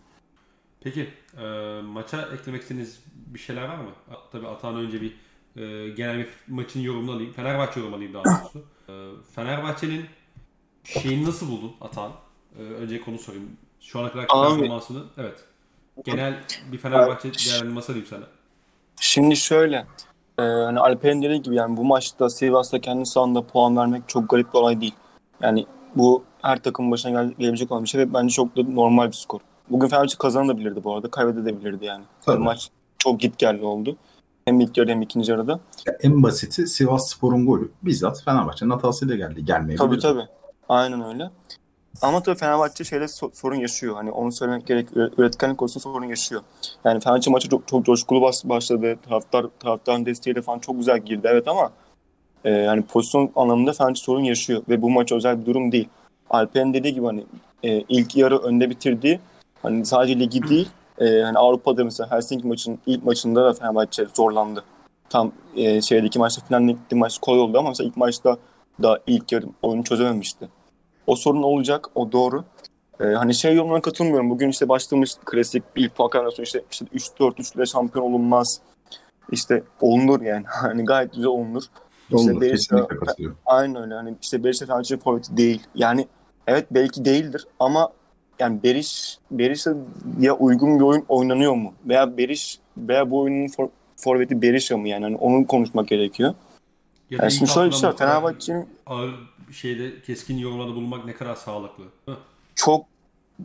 Peki 0.81 1.09
e, 1.37 1.45
maça 1.81 2.21
eklemek 2.21 2.61
istediğiniz 2.61 2.99
bir 3.13 3.39
şeyler 3.39 3.63
var 3.63 3.75
mı? 3.75 3.89
Tabii 4.31 4.47
Atan 4.47 4.75
önce 4.75 5.01
bir 5.01 5.15
e, 5.55 5.89
genel 5.89 6.17
bir 6.17 6.27
maçın 6.47 6.79
yorumunu 6.79 7.11
alayım. 7.11 7.33
Fenerbahçe 7.33 7.79
yorumunu 7.79 7.95
alayım 7.95 8.13
daha 8.13 8.23
doğrusu. 8.23 8.59
E, 8.89 8.93
Fenerbahçe'nin 9.35 10.05
şeyini 10.83 11.25
nasıl 11.25 11.49
buldun 11.51 11.73
Atan? 11.81 12.11
E, 12.59 12.61
önce 12.61 13.01
konu 13.01 13.19
sorayım. 13.19 13.49
Şu 13.81 13.99
ana 13.99 14.11
kadar 14.11 14.27
performansını. 14.27 15.03
Evet. 15.17 15.43
Genel 16.05 16.43
bir 16.71 16.77
Fenerbahçe 16.77 17.33
değerlendirmesi 17.33 17.91
alayım 17.91 18.07
sana. 18.09 18.25
Şimdi 18.99 19.35
şöyle. 19.35 19.85
E, 20.39 20.41
hani 20.41 20.79
Alper'in 20.79 21.21
dediği 21.21 21.41
gibi 21.41 21.55
yani 21.55 21.77
bu 21.77 21.85
maçta 21.85 22.29
Sivas'ta 22.29 22.81
kendi 22.81 23.05
sahanda 23.05 23.47
puan 23.47 23.77
vermek 23.77 24.09
çok 24.09 24.29
garip 24.29 24.53
bir 24.53 24.59
olay 24.59 24.81
değil. 24.81 24.95
Yani 25.41 25.65
bu 25.95 26.23
her 26.41 26.63
takım 26.63 26.91
başına 26.91 27.11
gel- 27.11 27.33
gelebilecek 27.39 27.71
olan 27.71 27.83
bir 27.83 27.89
şey 27.89 28.01
ve 28.01 28.13
bence 28.13 28.33
çok 28.33 28.57
da 28.57 28.63
normal 28.63 29.07
bir 29.07 29.13
skor. 29.13 29.39
Bugün 29.69 29.87
Fenerbahçe 29.87 30.17
kazanabilirdi 30.17 30.83
bu 30.83 30.95
arada. 30.95 31.11
Kaybedebilirdi 31.11 31.85
yani. 31.85 32.03
Tabii. 32.25 32.43
Maç 32.43 32.69
çok 32.97 33.19
git 33.19 33.37
geldi 33.37 33.65
oldu. 33.65 33.95
Hem 34.45 34.59
ilk 34.59 34.77
yarıda 34.77 34.91
hem 34.91 35.01
ikinci 35.01 35.31
yarıda. 35.31 35.59
Ya 35.87 35.97
en 36.03 36.23
basiti 36.23 36.67
Sivas 36.67 37.09
Spor'un 37.09 37.45
golü. 37.45 37.71
Bizzat 37.83 38.23
Fenerbahçe'nin 38.23 38.69
hatasıyla 38.69 39.15
geldi. 39.15 39.45
Gelmeyebilir. 39.45 39.77
Tabii 39.77 39.99
tabii. 39.99 40.27
Aynen 40.69 41.05
öyle. 41.05 41.29
Ama 42.01 42.23
tabii 42.23 42.37
Fenerbahçe 42.37 42.83
şeyle 42.83 43.03
so- 43.05 43.35
sorun 43.35 43.55
yaşıyor. 43.55 43.95
Hani 43.95 44.11
onu 44.11 44.31
söylemek 44.31 44.67
gerek. 44.67 44.87
Üretkenlik 44.95 45.57
konusunda 45.57 45.83
sorun 45.83 46.05
yaşıyor. 46.05 46.41
Yani 46.85 46.99
Fenerbahçe 46.99 47.31
maçı 47.31 47.49
çok, 47.49 47.67
çok 47.67 47.85
coşkulu 47.85 48.21
başladı. 48.43 48.95
Taraftar, 49.09 49.45
taraftarın 49.59 50.05
desteğiyle 50.05 50.41
falan 50.41 50.59
çok 50.59 50.77
güzel 50.77 50.99
girdi. 50.99 51.27
Evet 51.31 51.47
ama 51.47 51.71
e, 52.43 52.49
yani 52.49 52.81
pozisyon 52.81 53.31
anlamında 53.35 53.73
Fenerbahçe 53.73 54.01
sorun 54.01 54.23
yaşıyor. 54.23 54.61
Ve 54.69 54.81
bu 54.81 54.89
maç 54.89 55.11
özel 55.11 55.41
bir 55.41 55.45
durum 55.45 55.71
değil. 55.71 55.89
Alper'in 56.31 56.73
dediği 56.73 56.93
gibi 56.93 57.05
hani 57.05 57.25
e, 57.63 57.83
ilk 57.89 58.15
yarı 58.15 58.37
önde 58.37 58.69
bitirdi. 58.69 59.19
Hani 59.61 59.85
sadece 59.85 60.19
ligi 60.19 60.49
değil 60.49 60.69
e, 60.99 61.21
hani 61.21 61.37
Avrupa'da 61.37 61.83
mesela 61.83 62.11
Helsinki 62.11 62.47
maçının 62.47 62.79
ilk 62.85 63.03
maçında 63.03 63.45
da 63.45 63.53
Fenerbahçe 63.53 64.05
zorlandı. 64.15 64.63
Tam 65.09 65.31
e, 65.55 65.81
şeydeki 65.81 66.19
maçta 66.19 66.41
falan 66.41 66.67
gitti 66.67 66.95
maç 66.95 67.17
kolay 67.17 67.39
oldu 67.39 67.59
ama 67.59 67.69
mesela 67.69 67.87
ilk 67.87 67.97
maçta 67.97 68.37
da 68.83 68.99
ilk 69.07 69.31
yarı 69.31 69.45
oyunu 69.61 69.83
çözememişti. 69.83 70.49
O 71.07 71.15
sorun 71.15 71.43
olacak, 71.43 71.89
o 71.95 72.11
doğru. 72.11 72.43
E, 72.99 73.03
hani 73.03 73.33
şey 73.33 73.55
yorumuna 73.55 73.81
katılmıyorum. 73.81 74.29
Bugün 74.29 74.49
işte 74.49 74.69
başlamış 74.69 75.15
klasik 75.25 75.63
ilk 75.75 75.95
puan 75.95 76.29
işte, 76.39 76.63
işte 76.71 76.85
3-4-3 76.85 77.55
ile 77.55 77.65
şampiyon 77.65 78.05
olunmaz. 78.05 78.61
İşte 79.31 79.63
olunur 79.81 80.21
yani. 80.21 80.45
Hani 80.61 80.85
gayet 80.85 81.13
güzel 81.13 81.27
olunur. 81.27 81.63
İşte 82.53 82.75
Olur, 82.75 82.87
katılıyorum. 82.87 83.37
Aynen 83.45 83.81
öyle. 83.83 83.93
Hani 83.93 84.15
işte 84.21 84.43
Berisha 84.43 84.65
Fenerbahçe 84.65 84.97
forveti 84.97 85.37
değil. 85.37 85.63
Yani 85.75 86.07
evet 86.47 86.67
belki 86.71 87.05
değildir 87.05 87.47
ama 87.59 87.91
yani 88.39 88.63
Beriş 88.63 89.17
Berisha'ya 89.31 90.33
uygun 90.33 90.79
bir 90.79 90.83
oyun 90.83 91.05
oynanıyor 91.09 91.53
mu? 91.53 91.73
Veya 91.85 92.17
Beriş 92.17 92.59
veya 92.77 93.11
bu 93.11 93.19
oyunun 93.19 93.47
for, 93.47 93.69
forveti 93.95 94.41
Berisha 94.41 94.77
mı 94.77 94.87
yani? 94.87 95.03
yani 95.03 95.15
onu 95.15 95.47
konuşmak 95.47 95.87
gerekiyor. 95.87 96.33
Ya 97.09 97.19
yani 97.21 97.31
şimdi 97.31 97.51
şöyle 97.51 97.71
bir 97.71 97.75
şey 97.75 97.91
Fenerbahçe'nin 97.91 98.67
ağır 98.85 99.11
şeyde 99.51 100.01
keskin 100.01 100.37
yorumlarda 100.37 100.75
bulunmak 100.75 101.05
ne 101.05 101.13
kadar 101.13 101.35
sağlıklı. 101.35 101.83
Çok 102.55 102.85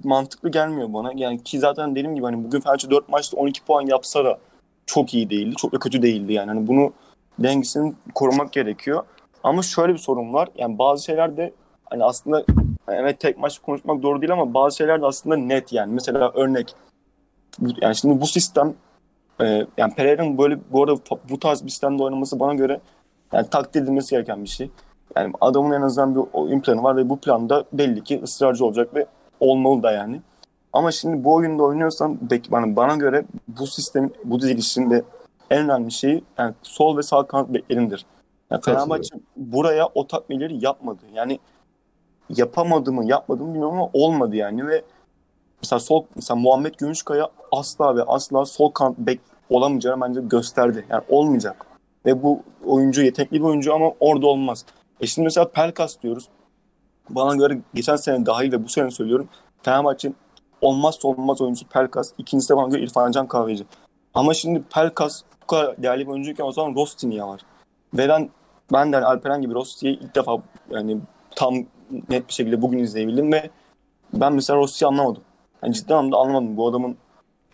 mantıklı 0.05 0.51
gelmiyor 0.51 0.93
bana. 0.93 1.13
Yani 1.17 1.45
ki 1.45 1.59
zaten 1.59 1.91
dediğim 1.91 2.15
gibi 2.15 2.25
hani 2.25 2.45
bugün 2.45 2.61
Fenerbahçe 2.61 2.91
4 2.91 3.09
maçta 3.09 3.37
12 3.37 3.65
puan 3.65 3.87
yapsa 3.87 4.25
da 4.25 4.39
çok 4.87 5.15
iyi 5.15 5.31
değildi. 5.31 5.55
Çok 5.57 5.73
da 5.73 5.79
kötü 5.79 6.03
değildi 6.03 6.33
yani. 6.33 6.49
Hani 6.49 6.67
bunu 6.67 6.93
dengesini 7.39 7.95
korumak 8.15 8.53
gerekiyor. 8.53 9.03
Ama 9.43 9.63
şöyle 9.63 9.93
bir 9.93 9.99
sorun 9.99 10.33
var. 10.33 10.49
Yani 10.57 10.79
bazı 10.79 11.05
şeyler 11.05 11.37
de 11.37 11.53
hani 11.85 12.05
aslında 12.05 12.45
evet 12.88 13.20
tek 13.20 13.38
maç 13.38 13.59
konuşmak 13.59 14.03
doğru 14.03 14.20
değil 14.20 14.33
ama 14.33 14.55
bazı 14.55 14.77
şeyler 14.77 15.03
de 15.03 15.07
aslında 15.07 15.37
net 15.37 15.72
yani. 15.72 15.94
Mesela 15.94 16.33
örnek 16.35 16.75
yani 17.83 17.96
şimdi 17.96 18.20
bu 18.20 18.27
sistem 18.27 18.75
e, 19.40 19.66
yani 19.77 19.94
Pereira'nın 19.94 20.38
böyle 20.38 20.59
bu 20.72 20.83
arada 20.83 21.01
bu 21.31 21.38
tarz 21.38 21.64
bir 21.64 21.70
sistemde 21.70 22.03
oynaması 22.03 22.40
bana 22.40 22.55
göre 22.55 22.81
yani 23.33 23.49
takdir 23.49 23.83
edilmesi 23.83 24.11
gereken 24.11 24.44
bir 24.44 24.49
şey. 24.49 24.70
Yani 25.16 25.33
adamın 25.40 25.72
en 25.72 25.83
azından 25.83 26.14
bir 26.14 26.22
oyun 26.33 26.61
planı 26.61 26.83
var 26.83 26.96
ve 26.96 27.09
bu 27.09 27.18
planda 27.18 27.64
belli 27.72 28.05
ki 28.05 28.20
ısrarcı 28.22 28.64
olacak 28.64 28.94
ve 28.94 29.07
olmalı 29.40 29.83
da 29.83 29.92
yani. 29.92 30.20
Ama 30.72 30.92
şimdi 30.92 31.25
bu 31.25 31.35
oyunda 31.35 31.62
oynuyorsan 31.62 32.18
bana, 32.51 32.77
bana 32.77 32.96
göre 32.96 33.25
bu 33.49 33.66
sistem, 33.66 34.11
bu 34.25 34.40
dizilişin 34.40 34.90
de 34.90 35.03
en 35.51 35.64
önemli 35.64 35.92
şeyi 35.92 36.25
yani 36.38 36.55
sol 36.62 36.96
ve 36.96 37.03
sağ 37.03 37.27
kanat 37.27 37.49
beklerindir. 37.49 38.07
Yani 38.51 38.62
Fenerbahçe 38.62 39.16
buraya 39.37 39.87
o 39.94 40.07
takviyeleri 40.07 40.64
yapmadı. 40.64 41.01
Yani 41.14 41.38
yapamadı 42.31 42.93
mı 42.93 43.05
yapmadı 43.05 43.43
mı 43.43 43.49
bilmiyorum 43.49 43.77
ama 43.77 43.91
olmadı 43.93 44.37
yani 44.37 44.67
ve 44.67 44.83
mesela 45.62 45.81
sol 45.81 46.05
mesela 46.17 46.41
Muhammed 46.41 46.75
Gümüşkaya 46.75 47.29
asla 47.53 47.97
ve 47.97 48.03
asla 48.03 48.45
sol 48.45 48.71
kanat 48.71 48.99
bek 48.99 49.21
olamayacağını 49.51 50.01
bence 50.01 50.21
gösterdi. 50.21 50.87
Yani 50.91 51.03
olmayacak. 51.09 51.67
Ve 52.07 52.23
bu 52.23 52.43
oyuncu 52.67 53.03
yetenekli 53.03 53.41
bir 53.41 53.45
oyuncu 53.45 53.75
ama 53.75 53.93
orada 54.01 54.27
olmaz. 54.27 54.65
E 55.01 55.07
şimdi 55.07 55.25
mesela 55.25 55.49
Pelkas 55.49 56.03
diyoruz. 56.03 56.29
Bana 57.11 57.37
göre 57.37 57.59
geçen 57.75 57.97
sene 57.97 58.27
dahil 58.27 58.53
ve 58.53 58.65
bu 58.65 58.69
sene 58.69 58.91
söylüyorum. 58.91 59.29
Fenerbahçe'nin 59.62 60.17
olmazsa 60.61 61.09
olmaz 61.09 61.41
oyuncusu 61.41 61.69
Pelkas. 61.69 62.12
İkincisi 62.19 62.53
de 62.53 62.57
bana 62.57 62.69
göre 62.69 62.83
İrfan 62.83 63.11
Can 63.11 63.29
Kahveci. 63.29 63.65
Ama 64.15 64.35
şimdi 64.35 64.62
Pelkas 64.62 65.23
bu 65.43 65.47
kadar 65.47 65.83
değerli 65.83 66.07
bir 66.07 66.12
oyuncuyken 66.12 66.45
o 66.45 66.53
zaman 66.53 66.75
Rosti 66.75 67.11
niye 67.11 67.23
var? 67.23 67.41
Ve 67.95 68.09
ben, 68.09 68.31
ben 68.73 68.93
de 68.93 69.05
Alperen 69.05 69.43
gibi 69.43 69.55
Rosti'yi 69.55 69.99
ilk 69.99 70.15
defa 70.15 70.39
yani 70.71 70.99
tam 71.37 71.55
net 72.09 72.29
bir 72.29 72.33
şekilde 72.33 72.62
bugün 72.62 72.79
izleyebildim 72.79 73.33
ve 73.33 73.51
ben 74.12 74.33
mesela 74.33 74.57
Rossi'yi 74.57 74.88
anlamadım. 74.88 75.22
Yani 75.62 75.75
ciddi 75.75 75.94
anlamda 75.94 76.16
anlamadım 76.16 76.57
bu 76.57 76.68
adamın 76.68 76.96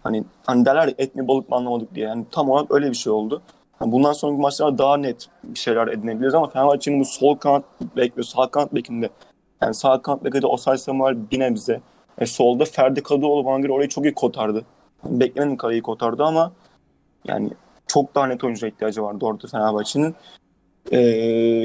hani 0.02 0.24
hani 0.46 0.64
derler 0.64 0.94
et 0.98 1.14
mi 1.14 1.28
balık 1.28 1.48
mı 1.50 1.56
anlamadık 1.56 1.94
diye. 1.94 2.06
Yani 2.06 2.24
tam 2.30 2.50
olarak 2.50 2.70
öyle 2.70 2.90
bir 2.90 2.94
şey 2.96 3.12
oldu. 3.12 3.42
Yani 3.80 3.92
bundan 3.92 4.12
sonraki 4.12 4.40
maçlarda 4.40 4.78
daha 4.78 4.96
net 4.96 5.28
bir 5.44 5.58
şeyler 5.58 5.88
edinebiliriz 5.88 6.34
ama 6.34 6.48
Fenerbahçe'nin 6.48 7.00
bu 7.00 7.04
sol 7.04 7.36
kanat 7.36 7.64
bek 7.96 8.18
ve 8.18 8.22
sağ 8.22 8.50
kanat 8.50 8.74
bekinde 8.74 9.10
yani 9.62 9.74
sağ 9.74 10.02
kanat 10.02 10.24
bekinde 10.24 10.46
Osay 10.46 10.78
Samuel 10.78 11.30
bir 11.30 11.40
nebze. 11.40 11.80
E, 12.18 12.26
solda 12.26 12.64
Ferdi 12.64 13.02
Kadıoğlu 13.02 13.44
bana 13.44 13.60
göre 13.60 13.72
orayı 13.72 13.88
çok 13.88 14.04
iyi 14.04 14.14
kotardı. 14.14 14.64
Yani 15.04 15.20
beklemedim 15.20 15.56
kaleyi 15.56 15.82
kotardı 15.82 16.24
ama 16.24 16.52
yani 17.24 17.50
çok 17.86 18.14
daha 18.14 18.26
net 18.26 18.44
oyuncuya 18.44 18.72
ihtiyacı 18.72 19.02
vardı 19.02 19.24
orada 19.24 19.46
Fenerbahçe'nin. 19.46 20.14
Ee, 20.90 21.00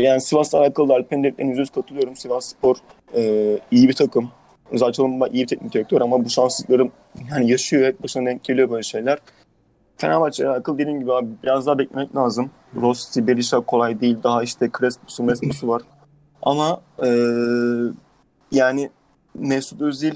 yani 0.01 0.21
Sivas'la 0.21 0.59
alakalı 0.59 0.89
da 0.89 0.93
Alper'in 0.93 1.65
katılıyorum. 1.65 2.15
Sivas 2.15 2.45
Spor 2.45 2.75
e, 3.15 3.59
iyi 3.71 3.89
bir 3.89 3.93
takım. 3.93 4.29
Rıza 4.73 4.91
Çalınma 4.91 5.27
iyi 5.27 5.43
bir 5.43 5.47
teknik 5.47 5.73
direktör 5.73 6.01
ama 6.01 6.25
bu 6.25 6.29
şanssızlıkları 6.29 6.89
yani 7.31 7.51
yaşıyor. 7.51 7.85
Hep 7.85 8.03
başına 8.03 8.25
denk 8.25 8.43
geliyor 8.43 8.69
böyle 8.69 8.83
şeyler. 8.83 9.19
Fenerbahçe 9.97 10.43
ile 10.43 10.49
alakalı 10.49 10.77
dediğim 10.77 10.99
gibi 10.99 11.13
abi 11.13 11.27
biraz 11.43 11.65
daha 11.65 11.77
beklemek 11.77 12.15
lazım. 12.15 12.51
Rossi, 12.81 13.27
Berisha 13.27 13.59
kolay 13.59 14.01
değil. 14.01 14.17
Daha 14.23 14.43
işte 14.43 14.69
Crespo'su, 14.79 15.23
Mesut'u 15.23 15.67
var. 15.67 15.81
Ama 16.41 16.81
e, 17.05 17.09
yani 18.51 18.89
Mesut 19.35 19.81
Özil 19.81 20.15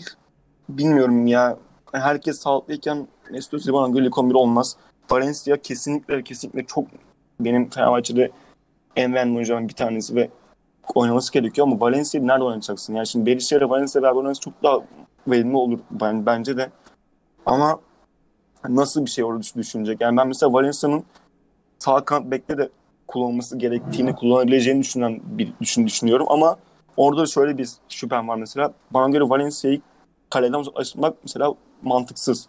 bilmiyorum 0.69 1.27
ya. 1.27 1.57
Herkes 1.91 2.39
sağlıklıyken 2.39 3.07
Mesut 3.31 3.53
Özil 3.53 3.73
bana 3.73 3.93
göre 3.93 4.05
ilk 4.05 4.17
11 4.17 4.35
olmaz. 4.35 4.75
Valencia 5.11 5.57
kesinlikle 5.57 6.23
kesinlikle 6.23 6.65
çok 6.65 6.85
benim 7.39 7.69
Fenerbahçe'de 7.69 8.31
en 8.95 9.13
beğendiğim 9.13 9.35
oyunculardan 9.35 9.69
bir 9.69 9.73
tanesi 9.73 10.15
ve 10.15 10.29
oynaması 10.95 11.33
gerekiyor 11.33 11.67
ama 11.67 11.79
Valencia'yı 11.79 12.27
nerede 12.27 12.43
oynatacaksın? 12.43 12.95
Yani 12.95 13.07
şimdi 13.07 13.25
Berisha 13.25 13.57
ile 13.57 13.69
Valencia 13.69 14.01
beraber 14.01 14.17
oynaması 14.17 14.41
çok 14.41 14.63
daha 14.63 14.79
verimli 15.27 15.57
olur 15.57 15.79
ben, 15.91 16.25
bence 16.25 16.57
de. 16.57 16.69
Ama 17.45 17.79
nasıl 18.69 19.05
bir 19.05 19.09
şey 19.09 19.23
orada 19.23 19.41
düşünecek? 19.57 20.01
Yani 20.01 20.17
ben 20.17 20.27
mesela 20.27 20.53
Valencia'nın 20.53 21.03
sağ 21.79 22.05
kanat 22.05 22.31
bekle 22.31 22.57
de 22.57 22.69
kullanılması 23.07 23.57
gerektiğini, 23.57 24.15
kullanabileceğini 24.15 24.81
düşünen 24.81 25.19
bir 25.23 25.53
düşün, 25.61 25.87
düşünüyorum 25.87 26.25
ama 26.29 26.57
orada 26.97 27.25
şöyle 27.25 27.57
bir 27.57 27.69
şüphem 27.89 28.27
var 28.27 28.35
mesela. 28.35 28.73
Bana 28.91 29.09
göre 29.09 29.29
Valencia'yı 29.29 29.81
kaleden 30.29 30.59
uzaklaştırmak 30.59 31.15
mesela 31.23 31.53
mantıksız. 31.81 32.47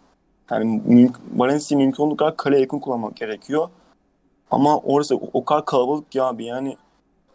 Yani 0.51 0.81
mümkün, 0.85 1.23
Valencia'yı 1.35 1.85
mümkün 1.85 2.03
olduğu 2.03 2.17
kadar 2.17 2.37
kaleye 2.37 2.61
yakın 2.61 2.79
kullanmak 2.79 3.15
gerekiyor. 3.15 3.69
Ama 4.53 4.79
orası 4.79 5.17
o, 5.17 5.29
o 5.33 5.45
kadar 5.45 5.65
kalabalık 5.65 6.15
ya 6.15 6.23
abi 6.25 6.45
yani 6.45 6.77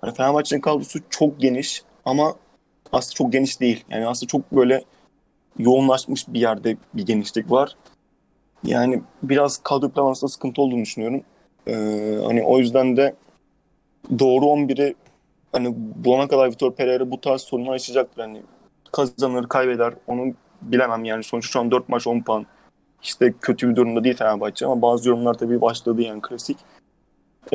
hani 0.01 0.15
Fenerbahçe'nin 0.15 0.61
kadrosu 0.61 0.99
çok 1.11 1.41
geniş 1.41 1.83
ama 2.05 2.35
aslında 2.93 3.15
çok 3.15 3.33
geniş 3.33 3.61
değil. 3.61 3.85
Yani 3.91 4.07
aslında 4.07 4.29
çok 4.29 4.53
böyle 4.53 4.85
yoğunlaşmış 5.59 6.29
bir 6.29 6.41
yerde 6.41 6.77
bir 6.95 7.07
genişlik 7.07 7.51
var. 7.51 7.77
Yani 8.65 9.03
biraz 9.23 9.59
kadro 9.59 9.89
planlamasında 9.89 10.31
sıkıntı 10.31 10.63
olduğunu 10.63 10.83
düşünüyorum. 10.83 11.23
Ee, 11.67 11.75
hani 12.25 12.43
o 12.43 12.59
yüzden 12.59 12.97
de 12.97 13.15
doğru 14.19 14.45
11'i 14.45 14.95
hani 15.53 15.75
bulana 15.77 16.29
kadar 16.29 16.51
Vitor 16.51 16.75
Pereira 16.75 17.11
bu 17.11 17.21
tarz 17.21 17.41
sorunlar 17.41 17.73
yaşayacaktır. 17.73 18.23
Hani 18.23 18.43
kazanır, 18.93 19.49
kaybeder. 19.49 19.95
Onu 20.07 20.35
bilemem 20.63 21.05
yani. 21.05 21.25
Sonuçta 21.25 21.53
şu 21.53 21.61
an 21.61 21.71
4 21.71 21.89
maç 21.89 22.07
10 22.07 22.21
puan. 22.21 22.47
İşte 23.03 23.35
kötü 23.41 23.71
bir 23.71 23.77
durumda 23.77 24.05
değil 24.05 24.17
Fenerbahçe 24.17 24.67
ama 24.67 24.83
bazı 24.83 25.09
yorumlar 25.09 25.35
tabii 25.35 25.61
başladı 25.61 26.03
yani 26.03 26.21
klasik. 26.23 26.57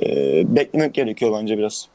Ee, 0.01 0.55
beklemek 0.55 0.93
gerekiyor 0.93 1.39
bence 1.41 1.57
biraz. 1.57 1.87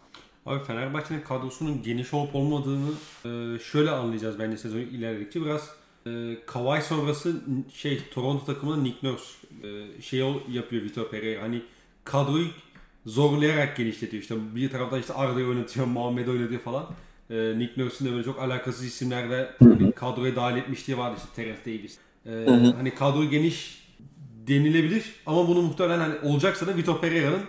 Abi 0.46 0.64
Fenerbahçe'nin 0.64 1.20
kadrosunun 1.20 1.82
geniş 1.82 2.14
olup 2.14 2.34
olmadığını 2.34 2.90
e, 3.24 3.58
şöyle 3.58 3.90
anlayacağız 3.90 4.38
bence 4.38 4.56
sezon 4.56 4.78
ilerledikçe. 4.78 5.40
Biraz 5.44 5.70
e, 6.06 6.10
Kawhi 6.46 6.82
sonrası 6.82 7.34
şey 7.74 8.00
Toronto 8.14 8.44
takımının 8.44 8.84
Nick 8.84 8.96
Nurse 9.02 9.24
e, 9.62 10.02
şey 10.02 10.18
yapıyor 10.48 10.82
Vitor 10.82 11.10
Pereira. 11.10 11.42
Hani 11.42 11.62
kadroyu 12.04 12.46
zorlayarak 13.06 13.76
genişletiyor. 13.76 14.22
İşte 14.22 14.34
bir 14.54 14.70
taraftan 14.70 15.00
işte 15.00 15.12
Arda'yı 15.12 15.46
oynatıyor, 15.46 15.86
Muhammed'i 15.96 16.30
oynatıyor 16.30 16.60
falan. 16.60 16.86
E, 17.30 17.58
Nick 17.58 17.82
Nurse'un 17.82 18.08
da 18.08 18.12
böyle 18.12 18.24
çok 18.24 18.42
alakasız 18.42 18.84
isimlerle 18.84 19.50
hani 19.58 19.92
kadroya 19.92 20.36
dahil 20.36 20.56
etmişliği 20.56 20.98
vardı 20.98 21.16
işte 21.18 21.42
Terence 21.42 21.60
Davis. 21.66 21.98
E, 22.26 22.50
hani 22.76 22.94
kadro 22.94 23.24
geniş 23.24 23.88
denilebilir 24.46 25.14
ama 25.26 25.48
bunu 25.48 25.62
muhtemelen 25.62 25.98
hani 25.98 26.14
olacaksa 26.22 26.66
da 26.66 26.76
Vitor 26.76 27.00
Pereira'nın 27.00 27.40
e, 27.40 27.44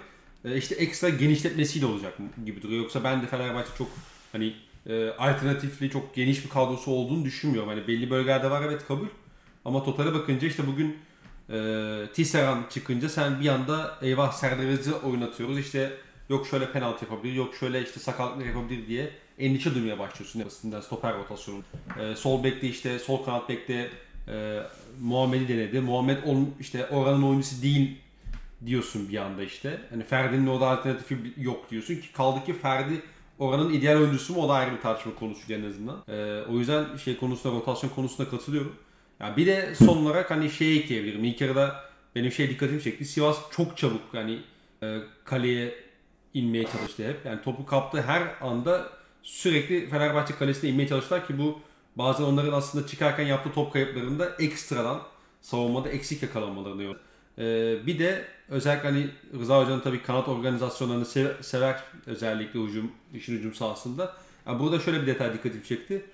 işte 0.56 0.76
ekstra 0.76 1.10
genişletmesiyle 1.10 1.86
olacak 1.86 2.14
gibi 2.46 2.62
duruyor. 2.62 2.82
Yoksa 2.82 3.04
ben 3.04 3.22
de 3.22 3.28
Fenerbahçe 3.28 3.70
çok 3.78 3.88
hani 4.32 4.54
e, 4.90 5.10
alternatifli 5.10 5.90
çok 5.90 6.16
geniş 6.16 6.46
bir 6.46 6.50
kadrosu 6.50 6.92
olduğunu 6.92 7.26
düşünmüyorum. 7.26 7.70
Hani 7.70 7.88
belli 7.88 8.10
bölgelerde 8.10 8.52
var 8.52 8.62
evet 8.62 8.88
kabul. 8.88 9.08
Ama 9.66 9.84
totale 9.84 10.14
bakınca 10.14 10.48
işte 10.48 10.68
bugün 10.68 10.98
e, 11.50 12.08
Tisserand 12.14 12.64
çıkınca 12.70 13.10
sen 13.10 13.42
bir 13.42 13.48
anda 13.48 13.98
eyvah 14.02 14.32
Serdar'ı 14.32 14.96
oynatıyoruz. 14.96 15.60
İşte 15.60 15.92
yok 16.30 16.48
şöyle 16.48 16.72
penaltı 16.72 17.06
yapabilir, 17.06 17.34
yok 17.34 17.56
şöyle 17.56 17.84
işte 17.84 18.00
sakatlık 18.00 18.48
yapabilir 18.48 18.88
diye 18.88 19.12
endişe 19.40 19.76
duymaya 19.76 20.00
başlıyorsun 20.00 20.46
basitinden 20.46 20.82
stoper 20.82 21.14
rotasyonu. 21.18 21.60
E, 22.02 22.16
sol 22.16 22.44
bekte 22.44 22.68
işte 22.68 23.00
sol 23.00 23.26
kanat 23.26 23.50
bekte 23.50 23.90
e, 24.28 24.60
Muhammed'i 25.02 25.48
denedi. 25.48 25.80
Muhammed 25.80 26.24
on, 26.24 26.54
işte 26.60 26.88
oranın 26.88 27.24
oyuncusu 27.24 27.62
değil 27.62 27.98
diyorsun 28.66 29.10
bir 29.10 29.18
anda 29.18 29.44
işte. 29.44 29.82
Hani 29.90 30.04
Ferdi'nin 30.04 30.48
orada 30.48 30.68
alternatifi 30.68 31.34
yok 31.38 31.72
diyorsun 31.72 31.96
ki 31.96 32.14
kaldı 32.14 32.46
ki 32.46 32.54
Ferdi 32.54 33.02
oranın 33.40 33.74
ideal 33.74 33.98
oyuncusu 33.98 34.34
mu 34.34 34.42
o 34.42 34.50
da 34.50 34.54
ayrı 34.54 34.76
bir 34.76 34.82
tartışma 34.82 35.16
konusu 35.16 35.54
en 35.54 35.64
azından. 35.64 36.04
Ee, 36.08 36.42
o 36.50 36.58
yüzden 36.58 36.98
şey 36.98 37.18
konusunda 37.18 37.56
rotasyon 37.56 37.90
konusunda 37.90 38.30
katılıyorum. 38.30 38.76
Yani 39.20 39.38
bir 39.38 39.46
de 39.46 39.76
son 39.76 40.06
olarak 40.06 40.32
hani 40.32 40.50
şey 40.50 40.78
ekleyebilirim. 40.78 41.24
İlk 41.24 41.42
yarıda 41.42 41.76
benim 42.16 42.32
şey 42.32 42.50
dikkatimi 42.50 42.82
çekti. 42.82 43.06
Sivas 43.06 43.38
çok 43.52 43.78
çabuk 43.78 44.02
hani 44.12 44.40
e, 44.84 44.98
kaleye 45.24 45.76
inmeye 46.34 46.64
çalıştı 46.64 47.08
hep. 47.08 47.26
Yani 47.26 47.42
topu 47.42 47.66
kaptı 47.66 48.02
her 48.02 48.24
anda 48.42 48.90
sürekli 49.24 49.90
Fenerbahçe 49.90 50.36
kalesine 50.36 50.70
inmeye 50.70 50.88
çalıştılar 50.88 51.28
ki 51.28 51.38
bu 51.38 51.60
bazen 51.96 52.24
onların 52.24 52.54
aslında 52.54 52.88
çıkarken 52.88 53.26
yaptığı 53.26 53.54
top 53.54 53.74
kayıplarında 53.74 54.36
ekstradan 54.40 55.02
savunmada 55.42 55.90
eksik 55.90 56.24
yakalanmalarını 56.24 56.96
ee, 57.38 57.78
bir 57.86 58.00
de 58.00 58.26
özellikle 58.50 58.90
hani 58.90 59.10
Rıza 59.40 59.62
Hoca'nın 59.62 59.80
tabii 59.80 60.02
kanat 60.02 60.28
organizasyonlarını 60.28 61.06
sever, 61.06 61.32
sever 61.42 61.84
özellikle 62.06 62.60
hücum, 62.60 62.92
işin 63.14 63.38
hücum 63.38 63.54
sahasında. 63.54 64.14
Yani 64.48 64.60
burada 64.60 64.80
şöyle 64.80 65.02
bir 65.02 65.08
detay 65.08 65.34
dikkatimi 65.34 65.64
çekti. 65.64 66.06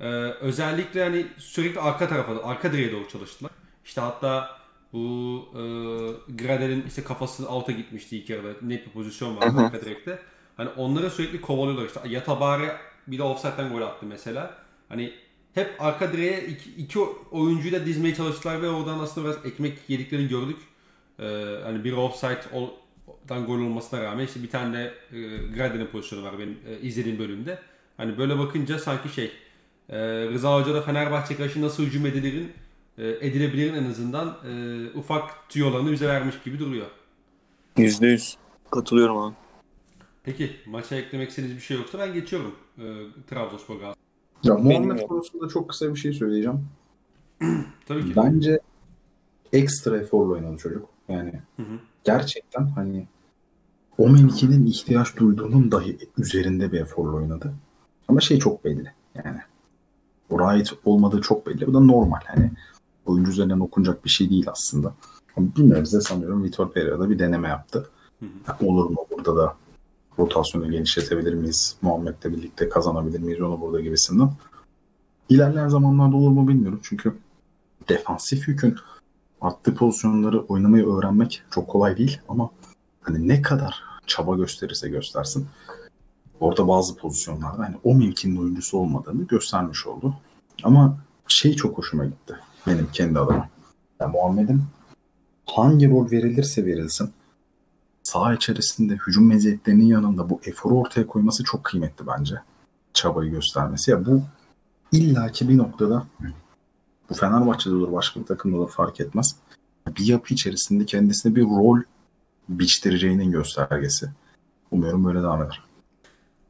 Ee, 0.00 0.06
özellikle 0.40 1.04
hani 1.04 1.26
sürekli 1.38 1.80
arka 1.80 2.08
tarafa, 2.08 2.48
arka 2.48 2.72
direğe 2.72 2.92
doğru 2.92 3.08
çalıştılar. 3.08 3.52
İşte 3.84 4.00
hatta 4.00 4.60
bu 4.92 5.44
e, 5.52 5.60
Gradel'in 6.32 6.84
işte 6.86 7.04
kafası 7.04 7.48
alta 7.48 7.72
gitmişti 7.72 8.18
ilk 8.18 8.30
yarıda. 8.30 8.48
Net 8.62 8.86
bir 8.86 8.92
pozisyon 8.92 9.36
var 9.36 9.64
arka 9.64 9.80
direkte. 9.80 10.18
Hani 10.56 10.68
onları 10.68 11.10
sürekli 11.10 11.40
kovalıyorlar 11.40 11.86
işte. 11.86 12.00
Yatabare 12.08 12.76
bir 13.06 13.18
de 13.18 13.22
offside'den 13.22 13.72
gol 13.72 13.82
attı 13.82 14.06
mesela. 14.06 14.54
Hani 14.88 15.12
hep 15.54 15.76
arka 15.78 16.12
direğe 16.12 16.46
iki, 16.46 16.70
iki 16.70 16.98
oyuncuyu 17.30 17.72
da 17.72 17.86
dizmeye 17.86 18.14
çalıştılar 18.14 18.62
ve 18.62 18.70
oradan 18.70 18.98
aslında 18.98 19.26
biraz 19.26 19.46
ekmek 19.46 19.78
yediklerini 19.88 20.28
gördük. 20.28 20.56
Ee, 21.20 21.56
hani 21.64 21.84
bir 21.84 21.92
offside'dan 21.92 23.46
gol 23.46 23.58
olmasına 23.58 24.02
rağmen 24.02 24.24
işte 24.24 24.42
bir 24.42 24.50
tane 24.50 24.78
de 24.78 24.94
e, 25.12 25.18
Graden'in 25.56 25.86
pozisyonu 25.86 26.24
var 26.24 26.38
benim 26.38 26.58
e, 26.68 26.80
izlediğim 26.80 27.18
bölümde. 27.18 27.58
Hani 27.96 28.18
böyle 28.18 28.38
bakınca 28.38 28.78
sanki 28.78 29.08
şey 29.08 29.32
e, 29.88 29.98
Rıza 30.28 30.60
Hoca 30.60 30.74
da 30.74 30.82
Fenerbahçe 30.82 31.36
karşı 31.36 31.62
nasıl 31.62 31.82
hücum 31.82 32.06
edilerin 32.06 32.52
e, 32.98 33.08
edilebilirin 33.08 33.74
en 33.74 33.90
azından 33.90 34.28
e, 34.28 34.98
ufak 34.98 35.48
tüyolarını 35.48 35.92
bize 35.92 36.08
vermiş 36.08 36.34
gibi 36.44 36.58
duruyor. 36.58 36.86
Yüzde 37.76 38.06
yüz 38.06 38.36
katılıyorum 38.70 39.18
abi. 39.18 39.34
Peki 40.24 40.50
maça 40.66 40.96
eklemek 40.96 41.30
istediğiniz 41.30 41.56
bir 41.56 41.62
şey 41.62 41.76
yoksa 41.76 41.98
ben 41.98 42.14
geçiyorum 42.14 42.54
e, 42.78 42.84
Trabzonspor 43.30 43.74
Galatasaray. 43.74 44.00
Ya 44.44 44.54
Muhammed 44.54 45.08
konusunda 45.08 45.48
çok 45.48 45.68
kısa 45.68 45.94
bir 45.94 46.00
şey 46.00 46.12
söyleyeceğim. 46.12 46.68
Tabii 47.86 48.04
ki. 48.04 48.16
Bence 48.16 48.60
ekstra 49.52 49.96
eforla 49.96 50.32
oynadı 50.32 50.56
çocuk. 50.56 50.88
Yani 51.10 51.32
Hı 51.56 51.62
hı. 51.62 51.78
gerçekten 52.04 52.66
hani 52.66 53.06
o 53.98 54.08
mevkinin 54.08 54.66
ihtiyaç 54.66 55.16
duyduğunun 55.16 55.72
dahi 55.72 55.98
üzerinde 56.18 56.72
bir 56.72 56.80
eforla 56.80 57.16
oynadı. 57.16 57.54
Ama 58.08 58.20
şey 58.20 58.38
çok 58.38 58.64
belli. 58.64 58.92
Yani 59.14 59.38
o 60.30 60.38
right 60.38 60.72
olmadığı 60.84 61.20
çok 61.20 61.46
belli. 61.46 61.66
Bu 61.66 61.74
da 61.74 61.80
normal. 61.80 62.20
Hani 62.24 62.50
oyuncu 63.06 63.30
üzerinden 63.30 63.60
okunacak 63.60 64.04
bir 64.04 64.10
şey 64.10 64.30
değil 64.30 64.46
aslında. 64.50 64.94
Ama 65.36 65.46
bilmiyorum 65.56 65.86
size 65.86 66.00
sanıyorum 66.00 66.44
Vitor 66.44 66.72
Pereira'da 66.72 67.10
bir 67.10 67.18
deneme 67.18 67.48
yaptı. 67.48 67.88
Hı 68.20 68.26
hı. 68.26 68.66
Olur 68.66 68.90
mu 68.90 69.06
burada 69.10 69.36
da 69.36 69.56
rotasyonu 70.18 70.70
genişletebilir 70.70 71.34
miyiz? 71.34 71.76
Muhammed'le 71.82 72.24
birlikte 72.24 72.68
kazanabilir 72.68 73.18
miyiz 73.20 73.40
onu 73.40 73.60
burada 73.60 73.80
gibisinden. 73.80 74.32
İlerleyen 75.28 75.68
zamanlarda 75.68 76.16
olur 76.16 76.30
mu 76.30 76.48
bilmiyorum. 76.48 76.80
Çünkü 76.82 77.14
defansif 77.88 78.48
yükün 78.48 78.76
attığı 79.40 79.74
pozisyonları 79.74 80.40
oynamayı 80.40 80.86
öğrenmek 80.86 81.42
çok 81.50 81.68
kolay 81.68 81.96
değil 81.96 82.20
ama 82.28 82.50
hani 83.00 83.28
ne 83.28 83.42
kadar 83.42 83.82
çaba 84.06 84.36
gösterirse 84.36 84.88
göstersin 84.88 85.48
orada 86.40 86.68
bazı 86.68 86.96
pozisyonlarda 86.96 87.62
hani 87.62 87.76
o 87.84 87.94
mevkinin 87.94 88.36
oyuncusu 88.36 88.78
olmadığını 88.78 89.26
göstermiş 89.26 89.86
oldu. 89.86 90.14
Ama 90.62 90.96
şey 91.28 91.56
çok 91.56 91.78
hoşuma 91.78 92.04
gitti 92.04 92.36
benim 92.66 92.88
kendi 92.92 93.18
adıma. 93.18 93.48
Yani 94.00 94.12
Muhammed'in 94.12 94.62
hangi 95.46 95.90
rol 95.90 96.10
verilirse 96.10 96.66
verilsin 96.66 97.10
saha 98.02 98.34
içerisinde 98.34 98.94
hücum 99.06 99.26
meziyetlerinin 99.26 99.84
yanında 99.84 100.30
bu 100.30 100.40
eforu 100.44 100.78
ortaya 100.78 101.06
koyması 101.06 101.44
çok 101.44 101.64
kıymetli 101.64 102.06
bence. 102.06 102.34
Çabayı 102.92 103.30
göstermesi. 103.30 103.90
Ya 103.90 104.06
bu 104.06 104.22
illaki 104.92 105.48
bir 105.48 105.58
noktada 105.58 106.06
bu 107.10 107.14
Fenerbahçe'de 107.14 107.74
olur 107.74 107.92
başka 107.92 108.20
bir 108.20 108.26
takımda 108.26 108.56
olur 108.56 108.70
fark 108.70 109.00
etmez. 109.00 109.36
Bir 109.98 110.04
yapı 110.04 110.34
içerisinde 110.34 110.86
kendisine 110.86 111.36
bir 111.36 111.42
rol 111.42 111.78
biçtireceğinin 112.48 113.30
göstergesi. 113.32 114.10
Umuyorum 114.70 115.04
böyle 115.04 115.18
devam 115.18 115.42
eder. 115.42 115.60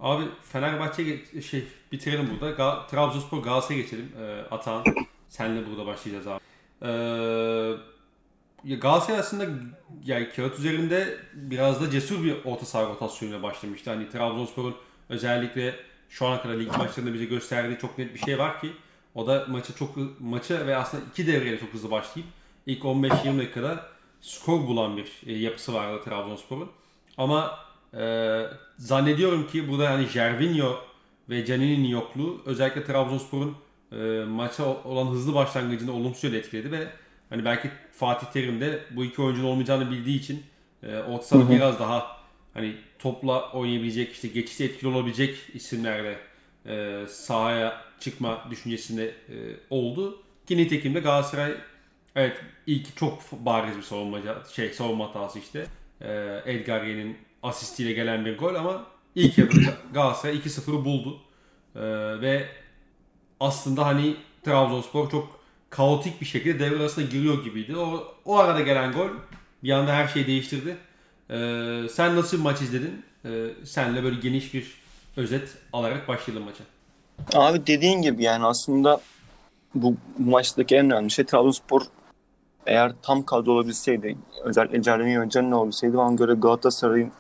Abi 0.01 0.25
Fenerbahçe 0.53 1.25
şey 1.43 1.65
bitirelim 1.93 2.29
burada. 2.31 2.51
Ga- 2.55 2.87
Trabzonspor 2.91 3.43
Galatasaray'a 3.43 3.83
geçelim. 3.83 4.13
Ee, 4.21 4.43
Atahan 4.51 4.85
senle 5.29 5.67
burada 5.67 5.87
başlayacağız 5.87 6.27
abi. 6.27 6.41
Ee, 6.83 8.77
Galatasaray 8.77 9.21
aslında 9.21 9.47
yani 10.05 10.29
kağıt 10.37 10.59
üzerinde 10.59 11.19
biraz 11.35 11.81
da 11.81 11.91
cesur 11.91 12.25
bir 12.25 12.37
orta 12.45 12.67
saha 12.67 12.83
rotasyonuyla 12.89 13.43
başlamıştı. 13.43 13.91
Hani 13.91 14.09
Trabzonspor'un 14.09 14.75
özellikle 15.09 15.75
şu 16.09 16.27
ana 16.27 16.43
kadar 16.43 16.55
lig 16.55 16.79
maçlarında 16.79 17.15
bize 17.15 17.25
gösterdiği 17.25 17.79
çok 17.79 17.99
net 17.99 18.15
bir 18.15 18.19
şey 18.19 18.39
var 18.39 18.61
ki 18.61 18.73
o 19.15 19.27
da 19.27 19.47
maçı 19.49 19.75
çok 19.75 20.21
maçı 20.21 20.67
ve 20.67 20.77
aslında 20.77 21.03
iki 21.13 21.27
devreyle 21.27 21.61
çok 21.61 21.75
hızlı 21.75 21.91
başlayıp 21.91 22.29
ilk 22.67 22.83
15-20 22.83 23.39
dakikada 23.39 23.87
skor 24.21 24.67
bulan 24.67 24.97
bir 24.97 25.13
e, 25.27 25.33
yapısı 25.33 25.75
vardı 25.75 26.01
Trabzonspor'un. 26.05 26.71
Ama 27.17 27.59
e, 27.95 28.45
zannediyorum 28.79 29.47
ki 29.47 29.69
burada 29.69 29.85
yani 29.85 30.07
Jervinho 30.07 30.79
ve 31.29 31.47
Canini'nin 31.47 31.89
yokluğu 31.89 32.43
özellikle 32.47 32.85
Trabzonspor'un 32.85 33.57
e, 33.93 34.25
maça 34.25 34.65
olan 34.85 35.07
hızlı 35.07 35.35
başlangıcını 35.35 35.93
olumsuz 35.93 36.25
yönde 36.25 36.39
etkiledi 36.39 36.73
ve 36.73 36.89
hani 37.31 37.45
belki 37.45 37.71
Fatih 37.93 38.27
Terim 38.27 38.61
de 38.61 38.85
bu 38.91 39.05
iki 39.05 39.23
oyuncunun 39.23 39.49
olmayacağını 39.49 39.91
bildiği 39.91 40.19
için 40.19 40.43
e, 40.83 40.99
orta 40.99 41.51
biraz 41.51 41.79
daha 41.79 42.17
hani 42.55 42.75
topla 42.99 43.53
oynayabilecek 43.53 44.13
işte 44.13 44.29
geçişte 44.29 44.65
etkili 44.65 44.89
olabilecek 44.89 45.37
isimlerle 45.55 46.19
e, 46.67 47.05
sahaya 47.09 47.90
çıkma 48.01 48.45
düşüncesinde 48.51 49.05
e, 49.09 49.37
oldu. 49.71 50.23
Ki 50.47 50.57
nitekim 50.57 50.95
de 50.95 51.01
Galatasaray 51.01 51.55
evet 52.15 52.41
ilk 52.67 52.97
çok 52.97 53.33
bariz 53.33 53.77
bir 53.77 53.83
savunma 53.83 54.19
şey 54.53 54.69
savunma 54.69 55.09
hatası 55.09 55.39
işte. 55.39 55.67
E, 56.01 56.41
Edgar'ın 56.47 57.17
asistiyle 57.43 57.93
gelen 57.93 58.25
bir 58.25 58.39
gol 58.39 58.55
ama 58.55 58.87
ilk 59.15 59.39
yarıda 59.39 59.75
Galatasaray 59.95 60.37
2-0'ı 60.37 60.85
buldu. 60.85 61.19
E, 61.75 61.81
ve 62.21 62.49
aslında 63.41 63.87
hani 63.87 64.17
Trabzonspor 64.45 65.11
çok 65.11 65.41
kaotik 65.71 66.21
bir 66.21 66.27
şekilde 66.27 66.59
devre 66.59 66.81
arasında 66.81 67.07
giriyor 67.07 67.45
gibiydi. 67.45 67.77
O, 67.77 68.15
o 68.25 68.39
arada 68.39 68.61
gelen 68.61 68.93
gol 68.93 69.09
bir 69.63 69.71
anda 69.71 69.95
her 69.95 70.09
şeyi 70.09 70.27
değiştirdi. 70.27 70.77
Ee, 71.31 71.87
sen 71.91 72.17
nasıl 72.17 72.39
bir 72.39 72.43
maç 72.43 72.63
izledin? 72.63 73.03
Ee, 73.25 73.47
senle 73.65 74.03
böyle 74.03 74.21
geniş 74.21 74.55
bir 74.55 74.75
özet 75.17 75.49
alarak 75.73 76.09
başlayalım 76.09 76.45
maça. 76.45 76.65
Abi 77.35 77.67
dediğin 77.67 78.03
gibi 78.03 78.25
yani 78.25 78.45
aslında 78.45 79.01
bu 79.75 79.95
maçtaki 80.19 80.77
en 80.77 80.91
önemli 80.91 81.11
şey 81.11 81.25
Trabzonspor 81.25 81.83
eğer 82.67 82.93
tam 83.03 83.23
kadro 83.23 83.53
olabilseydi 83.53 84.17
özellikle 84.45 84.83
Jeremy 84.83 85.19
Hoca'nın 85.19 85.53
olabilseydi 85.53 85.97
bana 85.97 86.15
göre 86.15 86.35
Galatasaray'ın 86.35 87.13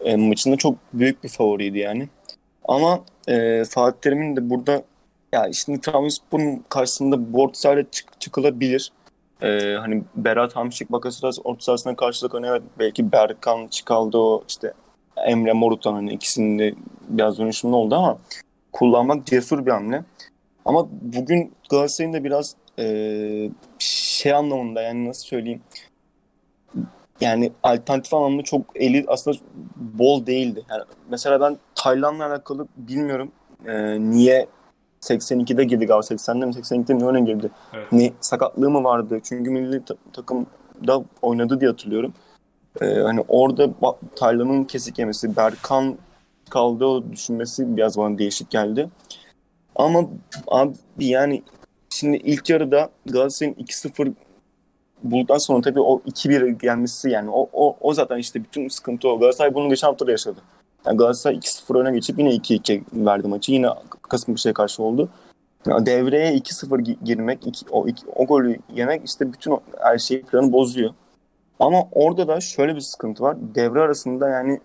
e, 0.00 0.16
maçında 0.16 0.56
çok 0.56 0.76
büyük 0.92 1.24
bir 1.24 1.28
favoriydi 1.28 1.78
yani. 1.78 2.08
Ama 2.64 3.00
e, 3.28 3.64
Fatih 3.64 4.00
Terim'in 4.00 4.36
de 4.36 4.50
burada 4.50 4.82
ya 5.32 5.52
şimdi 5.52 5.80
Trabzonspor'un 5.80 6.64
karşısında 6.68 7.32
bu 7.32 7.42
orta 7.42 7.90
çık- 7.90 8.20
çıkılabilir. 8.20 8.92
E, 9.42 9.74
hani 9.80 10.02
Berat 10.16 10.56
Hamşik 10.56 10.92
Bakasiras 10.92 11.38
orta 11.44 11.62
sahasına 11.64 11.96
karşılık 11.96 12.34
hani 12.34 12.46
evet, 12.46 12.62
belki 12.78 13.12
Berkan 13.12 13.66
çıkaldı 13.66 14.18
o 14.18 14.44
işte 14.48 14.72
Emre 15.16 15.52
Morut'tan 15.52 15.92
hani 15.92 16.12
ikisinin 16.12 16.58
de 16.58 16.74
biraz 17.08 17.38
dönüşümlü 17.38 17.74
oldu 17.74 17.94
ama 17.94 18.18
kullanmak 18.72 19.26
cesur 19.26 19.66
bir 19.66 19.70
hamle. 19.70 20.04
Ama 20.64 20.88
bugün 20.90 21.52
Galatasaray'ın 21.70 22.14
da 22.14 22.24
biraz 22.24 22.54
e, 22.78 23.50
şey 23.78 24.32
anlamında 24.32 24.82
yani 24.82 25.08
nasıl 25.08 25.26
söyleyeyim 25.26 25.60
yani 27.20 27.52
alternatif 27.62 28.14
anlamda 28.14 28.42
çok 28.42 28.62
eli 28.74 29.04
aslında 29.08 29.36
bol 29.76 30.26
değildi. 30.26 30.62
Yani 30.70 30.82
mesela 31.10 31.40
ben 31.40 31.56
Taylan'la 31.74 32.26
alakalı 32.26 32.66
bilmiyorum 32.76 33.32
e, 33.66 34.00
niye 34.00 34.46
82'de 35.00 35.64
girdi 35.64 35.86
galiba 35.86 36.06
80'de 36.06 36.46
mi 36.46 36.52
82'de 36.52 36.94
mi 36.94 37.04
öne 37.04 37.20
girdi. 37.20 37.50
Evet. 37.72 37.92
Ne 37.92 38.12
sakatlığı 38.20 38.70
mı 38.70 38.84
vardı? 38.84 39.20
Çünkü 39.22 39.50
milli 39.50 39.84
ta- 39.84 39.96
takımda 40.12 41.04
oynadı 41.22 41.60
diye 41.60 41.70
hatırlıyorum. 41.70 42.12
E, 42.80 42.86
hani 42.86 43.24
orada 43.28 43.70
Taylan'ın 44.16 44.64
kesik 44.64 44.98
yemesi, 44.98 45.36
Berkan 45.36 45.96
kaldı 46.52 46.84
o 46.84 47.12
düşünmesi 47.12 47.76
biraz 47.76 47.98
bana 47.98 48.18
değişik 48.18 48.50
geldi. 48.50 48.88
Ama 49.76 50.04
abi 50.46 50.74
yani 50.98 51.42
şimdi 51.90 52.16
ilk 52.16 52.50
yarıda 52.50 52.90
Galatasaray'ın 53.06 53.54
2-0 53.54 54.12
bulduktan 55.02 55.38
sonra 55.38 55.62
tabii 55.62 55.80
o 55.80 55.98
2-1 55.98 56.50
gelmesi 56.50 57.10
yani 57.10 57.30
o, 57.30 57.48
o, 57.52 57.76
o 57.80 57.94
zaten 57.94 58.18
işte 58.18 58.44
bütün 58.44 58.68
sıkıntı 58.68 59.08
o. 59.08 59.18
Galatasaray 59.18 59.54
bunu 59.54 59.68
geçen 59.68 59.88
hafta 59.88 60.06
da 60.06 60.10
yaşadı. 60.10 60.40
Yani 60.86 60.96
Galatasaray 60.96 61.36
2-0 61.36 61.80
öne 61.80 61.92
geçip 61.92 62.18
yine 62.18 62.30
2-2 62.34 62.82
verdi 62.92 63.28
maçı. 63.28 63.52
Yine 63.52 63.68
Kasımpaşa'ya 64.02 64.54
karşı 64.54 64.82
oldu. 64.82 65.08
Ya 65.66 65.86
devreye 65.86 66.34
2-0 66.34 66.80
gi- 66.80 67.04
girmek, 67.04 67.46
iki, 67.46 67.66
o, 67.70 67.88
iki, 67.88 68.06
o 68.14 68.26
golü 68.26 68.58
yemek 68.74 69.02
işte 69.04 69.32
bütün 69.32 69.58
her 69.78 69.98
şeyi 69.98 70.22
planı 70.22 70.52
bozuyor. 70.52 70.90
Ama 71.60 71.82
orada 71.92 72.28
da 72.28 72.40
şöyle 72.40 72.74
bir 72.74 72.80
sıkıntı 72.80 73.22
var. 73.22 73.36
Devre 73.54 73.80
arasında 73.80 74.28
yani 74.28 74.60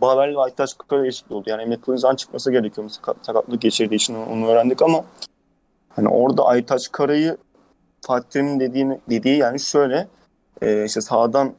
Babel 0.00 0.34
ve 0.36 0.40
Aytaç 0.40 0.70
Kara 0.88 1.02
değişikliği 1.02 1.34
oldu. 1.34 1.50
Yani 1.50 1.62
Emre 1.62 1.76
Kılıçdaroğlu'nun 1.76 2.16
çıkması 2.16 2.52
gerekiyor. 2.52 2.88
Sakat- 2.88 3.26
Sakatlık 3.26 3.60
geçirdiği 3.62 3.94
için 3.94 4.14
onu 4.14 4.46
öğrendik 4.48 4.82
ama 4.82 5.04
hani 5.88 6.08
orada 6.08 6.44
Aytaç 6.44 6.92
Kara'yı 6.92 7.36
Fatih 8.00 8.28
Terim'in 8.30 8.60
dediğini, 8.60 8.98
dediği 9.10 9.38
yani 9.38 9.60
şöyle 9.60 10.08
e, 10.62 10.84
işte 10.84 11.00
sağdan 11.00 11.54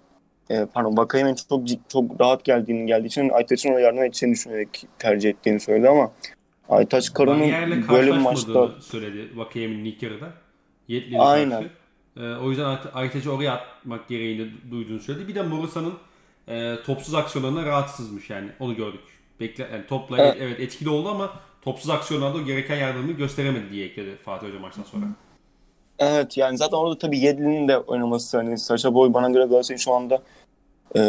e, 0.50 0.66
pardon 0.66 0.98
Vakayeme'nin 0.98 1.36
çok 1.50 1.62
çok 1.90 2.22
rahat 2.22 2.44
geldiğini 2.44 2.86
geldiği 2.86 3.08
için 3.08 3.30
Aytaç'ın 3.30 3.70
ona 3.72 3.80
yardım 3.80 4.04
edeceğini 4.04 4.36
düşünerek 4.36 4.86
tercih 5.00 5.30
ettiğini 5.30 5.60
söyledi 5.60 5.90
ama 5.90 6.12
Aytaç 6.70 7.14
Kara'nın 7.14 7.88
böyle 7.90 8.12
bir 8.12 8.18
maçta 8.18 8.70
söyledi 8.82 9.38
Vakayemin 9.38 9.86
ilk 9.86 10.04
yarıda. 10.04 10.28
Yetli'ye 10.88 11.20
Aynen. 11.22 11.50
karşı. 11.50 11.70
Ee, 12.18 12.36
o 12.36 12.50
yüzden 12.50 12.66
Ay- 12.66 12.78
Aytaç'ı 12.94 13.32
oraya 13.32 13.54
atmak 13.54 14.08
gereğini 14.08 14.52
duyduğunu 14.72 15.00
söyledi. 15.00 15.28
Bir 15.28 15.36
de 15.36 15.42
Morusan'ın 15.42 15.94
e, 16.52 16.84
topsuz 16.86 17.14
aksiyonlarına 17.14 17.66
rahatsızmış 17.66 18.30
yani. 18.30 18.50
Onu 18.60 18.76
gördük. 18.76 19.02
Bekle, 19.40 19.68
yani 19.74 19.88
topla 19.88 20.18
Evet. 20.18 20.38
evet. 20.40 20.60
etkili 20.60 20.90
oldu 20.90 21.10
ama 21.10 21.34
topsuz 21.62 21.90
aksiyonlarda 21.90 22.38
o 22.38 22.46
gereken 22.46 22.76
yardımı 22.76 23.12
gösteremedi 23.12 23.72
diye 23.72 23.86
ekledi 23.86 24.16
Fatih 24.26 24.48
Hoca 24.48 24.60
maçtan 24.60 24.84
sonra. 24.84 25.06
Evet 26.00 26.38
yani 26.38 26.58
zaten 26.58 26.78
orada 26.78 26.98
tabii 26.98 27.20
Yedlin'in 27.20 27.68
de 27.68 27.78
oynaması 27.78 28.38
hani 28.38 28.58
Sacha 28.58 28.94
Boy 28.94 29.14
bana 29.14 29.30
göre 29.30 29.46
Galatasaray'ın 29.46 29.80
şu 29.80 29.94
anda 29.94 30.22
e, 30.96 31.02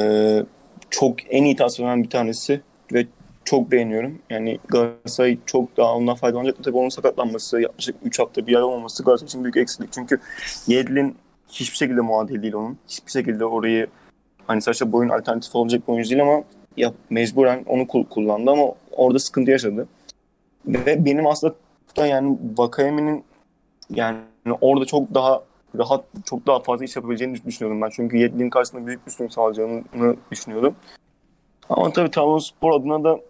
çok 0.91 1.33
en 1.33 1.45
iyi 1.45 1.57
tasarlanan 1.57 2.03
bir 2.03 2.11
tanesi 2.11 2.61
ve 2.93 3.07
çok 3.45 3.73
beğeniyorum. 3.73 4.19
Yani 4.31 4.59
Galatasaray 4.69 5.39
çok 5.47 5.77
daha 5.77 5.95
ondan 5.95 6.15
faydalanacak. 6.15 6.65
Tabii 6.65 6.77
onun 6.77 6.89
sakatlanması 6.89 7.61
yaklaşık 7.61 7.97
3 8.05 8.19
hafta 8.19 8.47
bir 8.47 8.57
ay 8.57 8.63
olmaması 8.63 9.05
Galatasaray 9.05 9.29
için 9.29 9.45
büyük 9.45 9.57
eksiklik. 9.57 9.93
Çünkü 9.93 10.21
Yedlin 10.67 11.17
hiçbir 11.49 11.77
şekilde 11.77 12.01
muadil 12.01 12.43
değil 12.43 12.55
onun. 12.55 12.79
Hiçbir 12.89 13.11
şekilde 13.11 13.45
orayı 13.45 13.87
hani 14.47 14.63
Sacha 14.63 14.93
Boy'un 14.93 15.09
alternatif 15.09 15.57
olacak 15.57 15.89
bir 15.89 15.93
oyuncu 15.93 16.11
değil 16.11 16.23
ama 16.23 16.43
ya 16.77 16.93
mecburen 17.11 17.65
onu 17.67 17.87
kul- 17.87 18.05
kullandı 18.05 18.51
ama 18.51 18.65
orada 18.93 19.19
sıkıntı 19.19 19.51
yaşadı. 19.51 19.89
Ve 20.67 21.05
benim 21.05 21.27
aslında 21.27 21.55
Hatta 21.97 22.07
yani 22.07 22.39
Vakayeme'nin 22.59 23.25
yani 23.91 24.19
orada 24.61 24.85
çok 24.85 25.15
daha 25.15 25.43
rahat, 25.79 26.05
çok 26.25 26.47
daha 26.47 26.61
fazla 26.61 26.85
iş 26.85 26.97
yapabileceğini 26.97 27.45
düşünüyorum 27.45 27.83
ben. 27.83 27.91
Çünkü 27.91 28.17
Yedlin'in 28.17 28.51
karşısında 28.51 28.87
büyük 28.87 29.07
bir 29.07 29.11
üstün 29.11 29.29
sağlayacağını 29.29 29.83
düşünüyordum. 30.31 30.75
Ama 31.69 31.93
tabii 31.93 32.11
Trabzonspor 32.11 32.81
adına 32.81 33.05
da 33.05 33.21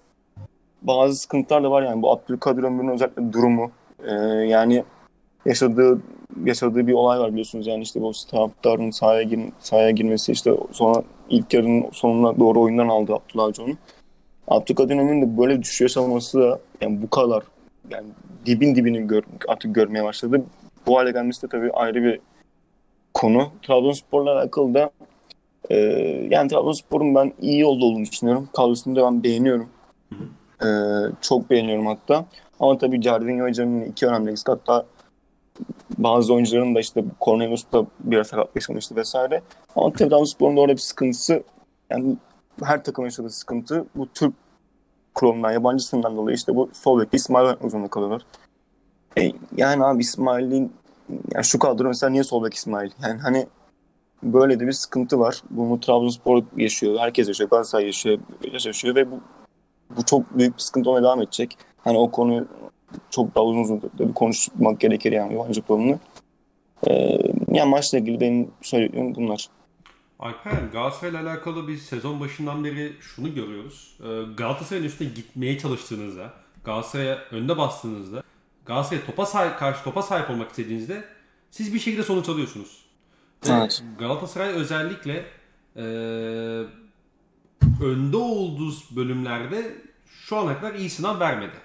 bazı 0.83 1.15
sıkıntılar 1.15 1.63
da 1.63 1.71
var 1.71 1.83
yani. 1.83 2.03
Bu 2.03 2.11
Abdülkadir 2.11 2.63
Ömür'ün 2.63 2.89
özellikle 2.89 3.33
durumu. 3.33 3.71
Ee, 4.05 4.13
yani 4.47 4.85
yaşadığı 5.47 6.01
yaşadığı 6.45 6.87
bir 6.87 6.93
olay 6.93 7.19
var 7.19 7.31
biliyorsunuz 7.31 7.67
yani 7.67 7.83
işte 7.83 8.01
bu 8.01 8.13
taraftarın 8.31 8.91
sahaya, 8.91 9.23
gir, 9.23 9.41
sahaya 9.61 9.91
girmesi 9.91 10.33
işte 10.33 10.53
sonra 10.73 11.03
ilk 11.31 11.55
yarının 11.55 11.85
sonuna 11.93 12.39
doğru 12.39 12.61
oyundan 12.61 12.89
aldı 12.89 13.15
Abdullah 13.15 13.45
Avcı 13.45 13.63
onu. 13.63 13.75
Abdülkadir 14.49 14.97
Ömür'ün 14.97 15.23
de 15.23 15.39
böyle 15.39 15.63
düşüş 15.63 15.81
yaşaması 15.81 16.41
da 16.41 16.59
yani 16.81 17.03
bu 17.03 17.11
kadar 17.11 17.43
yani 17.91 18.07
dibin 18.47 18.75
dibini 18.75 19.07
gör, 19.07 19.23
artık 19.49 19.75
görmeye 19.75 20.05
başladı. 20.05 20.45
Bu 20.87 20.99
hale 20.99 21.11
gelmesi 21.11 21.43
de 21.43 21.47
tabii 21.49 21.71
ayrı 21.73 22.03
bir 22.05 22.21
konu. 23.15 23.49
Trabzonspor'la 23.63 24.39
alakalı 24.39 24.75
da 24.75 24.91
e, 25.71 25.77
yani 26.31 26.49
Trabzonspor'un 26.49 27.15
ben 27.15 27.33
iyi 27.41 27.61
yolda 27.61 27.85
olduğunu 27.85 28.05
düşünüyorum. 28.05 28.49
Kadrosunu 28.53 28.97
da 28.97 29.05
ben 29.05 29.23
beğeniyorum. 29.23 29.69
E, 30.65 30.69
çok 31.21 31.51
beğeniyorum 31.51 31.87
hatta. 31.87 32.25
Ama 32.61 32.79
tabii 32.79 33.03
Jardim 33.03 33.41
Hoca'nın 33.41 33.85
iki 33.85 34.07
önemli 34.07 34.31
eksik. 34.31 34.49
Hatta 34.49 34.87
bazı 35.99 36.35
oyuncuların 36.35 36.75
da 36.75 36.81
işte 36.81 37.05
Cornelius 37.21 37.65
da 37.73 37.87
biraz 38.01 38.27
sakat 38.27 38.57
yaşamıştı 38.57 38.97
vesaire. 38.97 39.43
Tabii 39.75 39.93
Trabzonspor'un 39.93 40.57
da 40.57 40.61
orada 40.61 40.73
bir 40.73 40.81
sıkıntısı 40.81 41.43
yani 41.91 42.17
her 42.63 42.85
takım 42.85 43.05
yaşadığı 43.05 43.31
sıkıntı 43.31 43.85
bu 43.97 44.09
Türk 44.15 44.35
kurumdan, 45.15 45.53
yabancı 45.53 45.85
sınırdan 45.85 46.17
dolayı 46.17 46.37
işte 46.37 46.57
bu 46.57 46.71
sol 46.73 47.01
bek 47.01 47.09
İsmail 47.13 47.57
zorunda 47.69 47.89
kalıyorlar. 47.89 48.23
E, 49.19 49.33
yani 49.57 49.85
abi 49.85 50.03
İsmail'in 50.03 50.73
yani 51.35 51.45
şu 51.45 51.59
kadro 51.59 51.89
mesela 51.89 52.11
niye 52.11 52.25
sol 52.25 52.45
bek 52.45 52.55
İsmail? 52.55 52.91
Yani 53.03 53.21
hani 53.21 53.47
böyle 54.23 54.61
de 54.61 54.67
bir 54.67 54.73
sıkıntı 54.73 55.19
var. 55.19 55.43
Bunu 55.51 55.81
Trabzonspor 55.81 56.43
yaşıyor. 56.57 56.99
Herkes 56.99 57.29
yaşıyor. 57.29 57.51
Galatasaray 57.51 57.87
yaşıyor. 57.87 58.19
yaşıyor 58.65 58.95
ve 58.95 59.11
bu, 59.11 59.21
bu 59.97 60.05
çok 60.05 60.39
büyük 60.39 60.55
bir 60.55 60.63
sıkıntı 60.63 60.91
olmaya 60.91 61.03
devam 61.03 61.23
edecek. 61.23 61.59
Hani 61.85 61.99
o 61.99 62.11
konu 62.11 62.47
çok 63.11 63.35
daha 63.35 63.45
uzun 63.45 63.63
uzun 63.63 63.83
bir 63.99 64.15
konuşmak 64.15 64.81
gerekir 64.81 65.13
yani 65.13 65.35
yabancı 65.35 65.63
kurumunu. 65.63 65.99
Ee, 66.87 67.19
yani 67.53 67.71
maçla 67.71 67.99
ilgili 67.99 68.21
benim 68.21 68.51
söylediğim 68.63 69.15
bunlar. 69.15 69.49
Alper 70.19 70.53
Galatasaray'la 70.73 71.23
alakalı 71.23 71.69
biz 71.69 71.83
sezon 71.83 72.21
başından 72.21 72.65
beri 72.65 72.93
şunu 73.01 73.35
görüyoruz. 73.35 73.99
Ee, 74.01 74.35
Galatasaray'ın 74.37 74.87
üstüne 74.87 75.09
gitmeye 75.09 75.59
çalıştığınızda, 75.59 76.33
Galatasaray'a 76.65 77.19
önde 77.31 77.59
bastığınızda, 77.59 78.23
Galatasaray'a 78.67 79.07
topa 79.07 79.27
sahip, 79.27 79.59
karşı 79.59 79.85
topa 79.85 80.03
sahip 80.03 80.31
olmak 80.31 80.51
istediğinizde 80.51 81.05
siz 81.51 81.75
bir 81.75 81.79
şekilde 81.79 82.03
sonuç 82.03 82.29
alıyorsunuz. 82.29 82.83
Evet. 83.49 83.85
Galatasaray 83.99 84.49
özellikle 84.49 85.25
e, 85.77 85.83
önde 87.83 88.17
olduğu 88.17 88.73
bölümlerde 88.97 89.75
şu 90.07 90.37
ana 90.37 90.61
kadar 90.61 90.75
iyi 90.75 90.91
sınav 90.91 91.21
vermedi. 91.21 91.57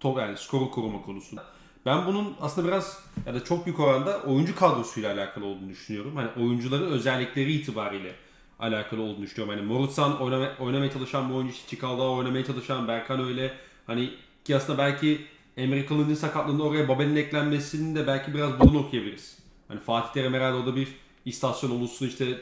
Top, 0.00 0.18
yani 0.18 0.36
skoru 0.36 0.70
koruma 0.70 1.02
konusunda. 1.02 1.44
Ben 1.86 2.06
bunun 2.06 2.34
aslında 2.40 2.68
biraz 2.68 3.02
ya 3.26 3.34
da 3.34 3.44
çok 3.44 3.66
büyük 3.66 3.80
oranda 3.80 4.22
oyuncu 4.22 4.56
kadrosuyla 4.56 5.14
alakalı 5.14 5.44
olduğunu 5.44 5.68
düşünüyorum. 5.68 6.16
Hani 6.16 6.28
oyuncuların 6.44 6.92
özellikleri 6.92 7.52
itibariyle 7.52 8.12
alakalı 8.58 9.02
olduğunu 9.02 9.22
düşünüyorum. 9.22 9.58
Hani 9.58 9.68
Morutsan 9.68 10.20
oynama, 10.20 10.52
oynamaya 10.60 10.90
çalışan 10.92 11.28
bir 11.28 11.34
oyuncu, 11.34 11.54
Çikaldağ 11.66 12.02
oynamaya 12.02 12.44
çalışan, 12.44 12.88
Berkan 12.88 13.24
öyle. 13.24 13.52
Hani 13.86 14.10
ki 14.44 14.56
aslında 14.56 14.78
belki 14.78 15.20
Emre 15.56 15.86
Kılınç'ın 15.86 16.14
sakatlığında 16.14 16.62
oraya 16.62 16.88
Babel'in 16.88 17.16
eklenmesini 17.16 17.96
de 17.96 18.06
belki 18.06 18.34
biraz 18.34 18.60
bunu 18.60 18.78
okuyabiliriz. 18.78 19.38
Hani 19.68 19.80
Fatih 19.80 20.12
Terim 20.12 20.34
herhalde 20.34 20.56
o 20.56 20.66
da 20.66 20.76
bir 20.76 20.88
istasyon 21.24 21.70
olursun 21.70 22.06
işte 22.06 22.38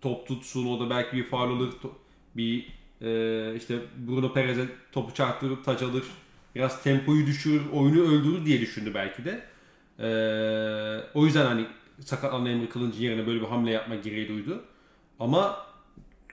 top 0.00 0.26
tutsun 0.26 0.66
o 0.66 0.80
da 0.80 0.90
belki 0.90 1.16
bir 1.16 1.24
faal 1.24 1.50
olur 1.50 1.72
bir 2.36 2.66
e, 3.02 3.56
işte 3.56 3.78
Bruno 4.08 4.32
Perez'e 4.32 4.66
topu 4.92 5.14
çarptırıp 5.14 5.64
taç 5.64 5.82
alır 5.82 6.04
biraz 6.58 6.82
tempoyu 6.82 7.26
düşürür, 7.26 7.62
oyunu 7.72 8.00
öldürür 8.00 8.46
diye 8.46 8.60
düşündü 8.60 8.94
belki 8.94 9.24
de. 9.24 9.42
Ee, 9.98 11.04
o 11.14 11.24
yüzden 11.24 11.46
hani 11.46 11.66
sakatlanan 12.04 12.46
Emre 12.46 12.68
Kılıncı 12.68 13.02
yerine 13.02 13.26
böyle 13.26 13.40
bir 13.40 13.46
hamle 13.46 13.70
yapma 13.70 13.94
gereği 13.94 14.28
duydu. 14.28 14.64
Ama 15.20 15.66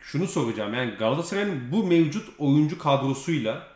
şunu 0.01 0.27
soracağım 0.27 0.73
yani 0.73 0.91
Galatasaray'ın 0.91 1.71
bu 1.71 1.83
mevcut 1.83 2.29
oyuncu 2.39 2.79
kadrosuyla 2.79 3.67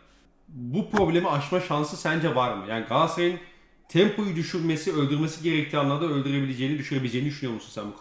bu 0.47 0.89
problemi 0.89 1.30
aşma 1.30 1.60
şansı 1.60 1.97
sence 1.97 2.36
var 2.36 2.58
mı? 2.58 2.66
Yani 2.70 2.86
Galatasaray'ın 2.86 3.39
tempoyu 3.88 4.36
düşürmesi, 4.36 4.93
öldürmesi 4.93 5.43
gerektiği 5.43 5.78
anlarda 5.78 6.06
öldürebileceğini, 6.06 6.78
düşürebileceğini 6.78 7.28
düşünüyor 7.28 7.54
musun 7.54 7.72
sen 7.72 7.86
bu 7.86 7.93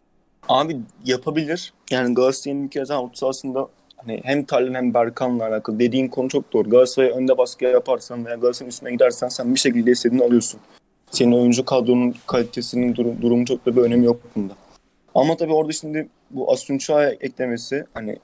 Abi 0.49 0.77
yapabilir. 1.05 1.73
Yani 1.91 2.15
Galatasaray'ın 2.15 2.65
bir 2.65 2.71
kez 2.71 2.91
orta 2.91 3.17
sahasında 3.17 3.69
hani 3.99 4.21
hem 4.25 4.45
Talin 4.45 4.75
hem 4.75 4.95
Berkan'la 4.95 5.47
alakalı 5.47 5.79
dediğin 5.79 6.09
konu 6.09 6.29
çok 6.29 6.53
doğru. 6.53 6.71
Galatasaray 6.71 7.11
önde 7.11 7.39
baskı 7.39 7.65
yaparsan 7.65 8.27
veya 8.27 8.37
Galatasaray'ın 8.37 8.71
üstüne 8.71 8.91
gidersen 8.91 9.29
sen 9.29 9.55
bir 9.55 9.61
şekilde 9.61 9.91
istediğini 9.91 10.25
alıyorsun. 10.25 10.61
Senin 11.11 11.33
oyuncu 11.33 11.65
kadronun 11.65 12.15
kalitesinin 12.27 12.95
durum, 12.95 13.23
durumu 13.23 13.45
çok 13.45 13.67
da 13.67 13.77
bir 13.77 13.83
önemi 13.83 14.07
yok 14.07 14.21
bunda. 14.37 14.53
Ama 15.15 15.37
tabii 15.37 15.53
orada 15.53 15.73
şimdi 15.73 16.09
bu 16.31 16.53
Asunç'a 16.53 17.11
eklemesi 17.11 17.85
hani 17.95 18.17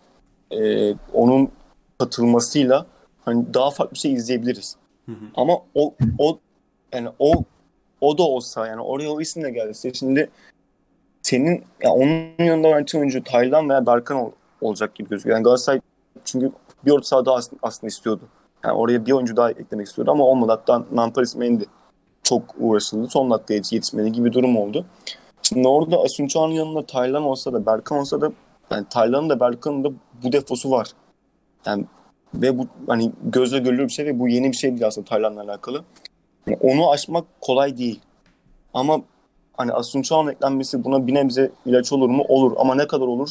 e, 0.51 0.91
onun 1.13 1.51
katılmasıyla 1.99 2.87
hani 3.25 3.55
daha 3.55 3.71
farklı 3.71 3.95
bir 3.95 3.99
şey 3.99 4.13
izleyebiliriz. 4.13 4.77
Hı 5.07 5.13
hı. 5.13 5.25
Ama 5.35 5.59
o 5.75 5.95
o 6.19 6.39
yani 6.93 7.09
o 7.19 7.45
o 8.01 8.19
da 8.19 8.23
olsa 8.23 8.67
yani 8.67 8.81
oraya 8.81 9.11
o 9.11 9.21
isimle 9.21 9.51
gelse 9.51 9.93
şimdi 9.93 10.31
senin 11.23 11.65
yani 11.83 11.95
onun 11.95 12.45
yanında 12.47 12.69
oynayan 12.69 12.87
oyuncu 12.95 13.25
Taylan 13.25 13.69
veya 13.69 13.87
Berkan 13.87 14.33
olacak 14.65 14.95
gibi 14.95 15.09
gözüküyor. 15.09 15.37
Yani 15.37 15.45
Galatasaray 15.45 15.81
çünkü 16.25 16.53
bir 16.87 16.91
orta 16.91 17.05
saha 17.05 17.27
daha 17.27 17.39
aslında, 17.63 17.89
istiyordu. 17.89 18.23
Yani 18.65 18.75
oraya 18.75 19.07
bir 19.07 19.13
oyuncu 19.13 19.37
daha 19.37 19.51
eklemek 19.51 19.87
istiyordu 19.87 20.11
ama 20.11 20.25
olmadı. 20.25 20.53
Hatta 20.53 20.85
Namparis 20.93 21.37
Mendy 21.37 21.65
çok 22.23 22.43
uğraşıldı. 22.59 23.09
Son 23.09 23.31
dakikaya 23.31 23.57
yetişmedi 23.57 24.13
gibi 24.13 24.33
durum 24.33 24.57
oldu. 24.57 24.87
Şimdi 25.43 25.69
orada 25.69 26.01
Asunço'nun 26.01 26.53
yanında 26.53 26.87
Taylan 26.87 27.23
olsa 27.23 27.53
da 27.53 27.67
Berkan 27.67 27.99
olsa 27.99 28.21
da 28.21 28.33
yani 28.71 28.87
Taylan'ın 28.91 29.31
da 29.31 29.41
Berkan'ın 29.41 29.85
da 29.85 29.89
bu 30.25 30.33
defosu 30.33 30.71
var. 30.71 30.89
Yani 31.67 31.85
ve 32.35 32.59
bu 32.59 32.67
hani 32.87 33.13
gözle 33.23 33.59
görülür 33.59 33.85
bir 33.85 33.93
şey 33.93 34.07
ve 34.07 34.19
bu 34.19 34.29
yeni 34.29 34.53
bir 34.53 34.57
şey 34.57 34.71
değil 34.71 34.87
aslında 34.87 35.09
Taylan'la 35.09 35.43
alakalı. 35.43 35.85
Yani 36.47 36.59
onu 36.61 36.91
aşmak 36.91 37.25
kolay 37.41 37.79
değil. 37.79 38.01
Ama 38.75 39.01
hani 39.57 39.73
Asunço'nun 39.73 40.31
eklenmesi 40.31 40.85
buna 40.85 41.07
bir 41.07 41.15
nebze 41.15 41.51
ilaç 41.67 41.93
olur 41.93 42.09
mu? 42.09 42.25
Olur. 42.29 42.53
Ama 42.59 42.75
ne 42.75 42.87
kadar 42.87 43.07
olur? 43.07 43.31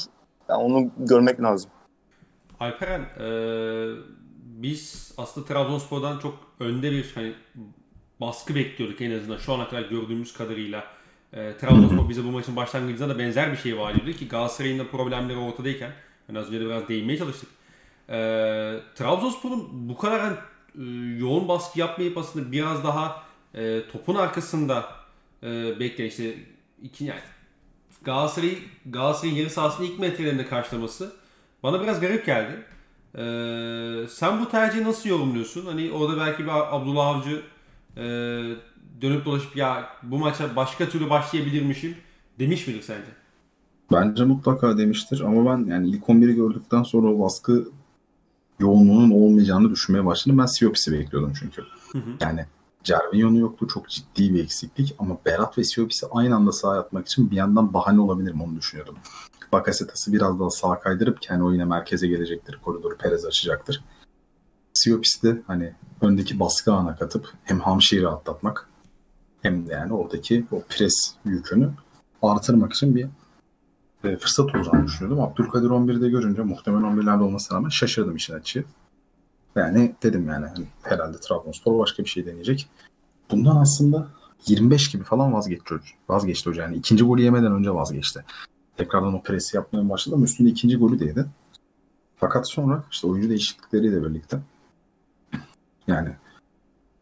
Yani 0.50 0.64
onu 0.64 0.92
görmek 0.98 1.42
lazım. 1.42 1.72
Alperen, 2.60 3.02
e, 3.02 3.28
biz 4.44 5.14
aslında 5.18 5.48
Trabzonspor'dan 5.48 6.20
çok 6.20 6.40
önde 6.60 6.92
bir 6.92 7.12
hani 7.16 7.34
baskı 8.22 8.56
bekliyorduk 8.56 9.02
en 9.02 9.12
azından 9.12 9.38
şu 9.38 9.54
ana 9.54 9.70
kadar 9.70 9.82
gördüğümüz 9.82 10.34
kadarıyla. 10.34 10.84
E, 11.34 11.58
Trabzonspor 11.58 12.10
bize 12.10 12.24
bu 12.24 12.32
maçın 12.32 12.56
başlangıcında 12.56 13.10
da 13.10 13.20
benzer 13.20 13.52
bir 13.52 13.58
şey 13.58 13.78
vaat 13.78 13.96
ediyordu 13.96 14.20
ki 14.20 14.28
Galatasaray'ın 14.28 14.80
da 14.80 14.88
problemleri 14.88 15.38
ortadayken 15.38 15.92
hani 16.28 16.40
az 16.40 16.48
önce 16.48 16.60
de 16.60 16.66
biraz 16.66 16.88
değinmeye 16.88 17.18
çalıştık. 17.18 17.50
E, 18.10 18.16
Trabzonspor'un 18.96 19.90
bu 19.90 19.98
kadar 19.98 20.20
hani, 20.22 20.38
e, 20.76 21.18
yoğun 21.20 21.48
baskı 21.48 21.80
yapmayıp 21.80 22.18
aslında 22.18 22.52
biraz 22.52 22.84
daha 22.84 23.24
e, 23.56 23.82
topun 23.92 24.16
arkasında 24.16 24.86
e, 25.44 25.80
bekleyen 25.80 26.10
işte 26.10 26.36
iki 26.82 27.06
yani 27.06 27.20
Galatasaray'ı 28.04 28.58
Galatasaray'ın 28.86 29.36
yarı 29.36 29.50
sahasının 29.50 29.88
ilk 29.88 30.00
metrelerinde 30.00 30.46
karşılaması 30.46 31.14
bana 31.64 31.82
biraz 31.82 32.00
garip 32.00 32.26
geldi. 32.26 32.66
Ee, 33.16 34.08
sen 34.10 34.42
bu 34.42 34.50
tercihi 34.50 34.84
nasıl 34.84 35.10
yorumluyorsun? 35.10 35.66
Hani 35.66 35.92
orada 35.92 36.20
belki 36.20 36.44
bir 36.44 36.76
Abdullah 36.76 37.08
Avcı 37.08 37.42
e, 37.98 38.04
dönüp 39.02 39.26
dolaşıp 39.26 39.56
ya 39.56 39.90
bu 40.04 40.18
maça 40.18 40.56
başka 40.56 40.90
türlü 40.90 41.10
başlayabilirmişim 41.10 41.96
demiş 42.40 42.68
midir 42.68 42.82
sence? 42.82 43.08
Bence 43.92 44.24
mutlaka 44.24 44.78
demiştir 44.78 45.22
ama 45.22 45.52
ben 45.52 45.66
yani 45.66 45.90
ilk 45.90 46.04
11'i 46.04 46.36
gördükten 46.36 46.84
sonra 46.84 47.08
o 47.08 47.20
baskı 47.20 47.68
yoğunluğunun 48.60 49.12
olmayacağını 49.12 49.72
düşünmeye 49.72 50.06
başladım. 50.06 50.38
Ben 50.38 50.46
Siopis'i 50.46 50.92
bekliyordum 50.92 51.34
çünkü. 51.40 51.62
Hı 51.92 51.98
hı. 51.98 52.12
Yani 52.22 52.46
Cervinho'nun 52.84 53.40
yokluğu 53.40 53.68
çok 53.68 53.90
ciddi 53.90 54.34
bir 54.34 54.44
eksiklik 54.44 54.96
ama 55.00 55.18
Berat 55.26 55.58
ve 55.58 55.64
Siopis'i 55.64 56.06
aynı 56.12 56.36
anda 56.36 56.52
sağa 56.52 56.80
atmak 56.80 57.08
için 57.08 57.32
bir 57.32 57.36
yandan 57.36 57.74
bahane 57.74 58.02
olabilir 58.02 58.34
mi 58.34 58.44
onu 58.44 58.56
düşünüyordum. 58.56 58.96
Bakasetas'ı 59.52 60.14
biraz 60.14 60.40
daha 60.40 60.50
sağa 60.50 60.80
kaydırıp 60.80 61.22
kendi 61.22 61.44
oyuna 61.44 61.66
merkeze 61.66 62.08
gelecektir. 62.08 62.60
Koridoru 62.64 62.98
Perez 62.98 63.26
açacaktır. 63.26 63.84
Siopis'i 64.74 65.24
de 65.24 65.42
hani 65.48 65.74
öndeki 66.02 66.40
baskı 66.40 66.74
ana 66.74 66.96
katıp 66.96 67.34
hem 67.44 67.60
Hamşehir'i 67.60 68.08
atlatmak 68.08 68.70
hem 69.42 69.68
de 69.68 69.74
yani 69.74 69.94
oradaki 69.94 70.46
o 70.52 70.64
pres 70.70 71.14
yükünü 71.26 71.70
artırmak 72.22 72.74
için 72.74 72.96
bir 72.96 73.08
e, 74.04 74.18
fırsat 74.18 74.56
olacağını 74.56 74.86
düşünüyordum. 74.86 75.24
Abdülkadir 75.24 75.70
11'de 75.70 76.10
görünce 76.10 76.42
muhtemelen 76.42 76.84
11'lerde 76.84 77.22
olmasına 77.22 77.58
rağmen 77.58 77.70
şaşırdım 77.70 78.16
işin 78.16 78.34
açığı. 78.34 78.64
Yani 79.56 79.96
dedim 80.04 80.28
yani 80.28 80.46
hani 80.46 80.66
herhalde 80.82 81.18
Trabzonspor 81.20 81.80
başka 81.80 82.04
bir 82.04 82.10
şey 82.10 82.26
deneyecek. 82.26 82.70
bundan 83.32 83.56
aslında 83.56 84.08
25 84.48 84.92
gibi 84.92 85.04
falan 85.04 85.34
vazgeçti, 85.34 85.76
vazgeçti 86.10 86.50
hoca. 86.50 86.64
Yani 86.64 86.76
ikinci 86.76 87.04
golü 87.04 87.22
yemeden 87.22 87.52
önce 87.52 87.74
vazgeçti. 87.74 88.26
Tekrardan 88.78 89.14
o 89.14 89.22
presi 89.22 89.58
yapmaya 89.58 89.90
başladı 89.90 90.16
ama 90.16 90.26
üstünde 90.26 90.50
ikinci 90.50 90.78
golü 90.78 91.00
de. 91.16 91.26
Fakat 92.18 92.50
sonra 92.50 92.84
işte 92.92 93.08
oyuncu 93.08 93.30
değişiklikleriyle 93.30 94.04
birlikte 94.04 94.40
yani 95.88 96.10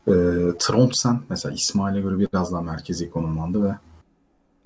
e, 0.08 0.14
Trondsen 0.60 1.20
mesela 1.30 1.54
İsmail'e 1.56 2.02
göre 2.02 2.20
biraz 2.20 2.54
daha 2.54 2.62
merkezi 2.62 3.12
konumlandı 3.12 3.64
ve 3.64 3.76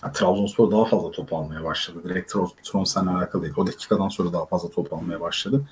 yani 0.03 0.13
Trabzonspor 0.13 0.71
daha 0.71 0.85
fazla 0.85 1.11
top 1.11 1.33
almaya 1.33 1.63
başladı. 1.63 2.01
Direkt 2.03 2.33
Trondsen'le 2.63 3.07
alakalı 3.07 3.43
değil. 3.43 3.53
O 3.57 3.67
dakikadan 3.67 4.09
sonra 4.09 4.33
daha 4.33 4.45
fazla 4.45 4.69
top 4.69 4.93
almaya 4.93 5.21
başladı. 5.21 5.65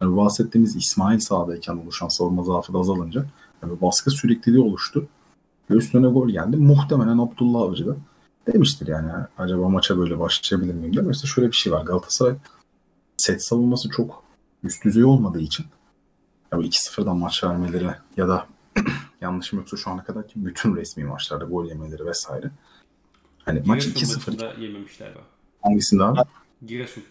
Yani 0.00 0.16
bahsettiğimiz 0.16 0.76
İsmail 0.76 1.18
sahadayken 1.18 1.76
oluşan 1.76 2.08
savunma 2.08 2.42
zaafı 2.44 2.74
da 2.74 2.78
azalınca 2.78 3.24
yani 3.62 3.80
baskı 3.80 4.10
sürekliliği 4.10 4.62
oluştu. 4.62 5.08
Ve 5.70 5.74
üstüne 5.74 6.08
gol 6.08 6.28
geldi. 6.28 6.56
Muhtemelen 6.56 7.18
Abdullah 7.18 7.60
Avcı 7.60 7.86
da 7.86 7.96
demiştir 8.46 8.86
yani 8.86 9.12
acaba 9.38 9.68
maça 9.68 9.98
böyle 9.98 10.18
başlayabilir 10.18 10.74
miyim 10.74 10.92
diye. 10.92 11.04
İşte 11.10 11.26
şöyle 11.26 11.48
bir 11.48 11.56
şey 11.56 11.72
var. 11.72 11.84
Galatasaray 11.84 12.34
set 13.16 13.44
savunması 13.44 13.88
çok 13.88 14.22
üst 14.62 14.84
düzey 14.84 15.04
olmadığı 15.04 15.40
için 15.40 15.66
yani 16.52 16.66
2-0'dan 16.66 17.16
maç 17.16 17.44
vermeleri 17.44 17.90
ya 18.16 18.28
da 18.28 18.46
yanlışım 19.20 19.58
yoksa 19.58 19.76
şu 19.76 19.90
ana 19.90 20.04
kadar 20.04 20.28
ki 20.28 20.32
bütün 20.36 20.76
resmi 20.76 21.04
maçlarda 21.04 21.44
gol 21.44 21.66
yemeleri 21.66 22.06
vesaire. 22.06 22.50
Hani 23.44 23.62
maç 23.66 23.86
2-0 23.86 24.60
yememişler. 24.60 25.14
Hangisinde 25.62 26.04
abi? 26.04 26.20
Giresun. 26.66 27.02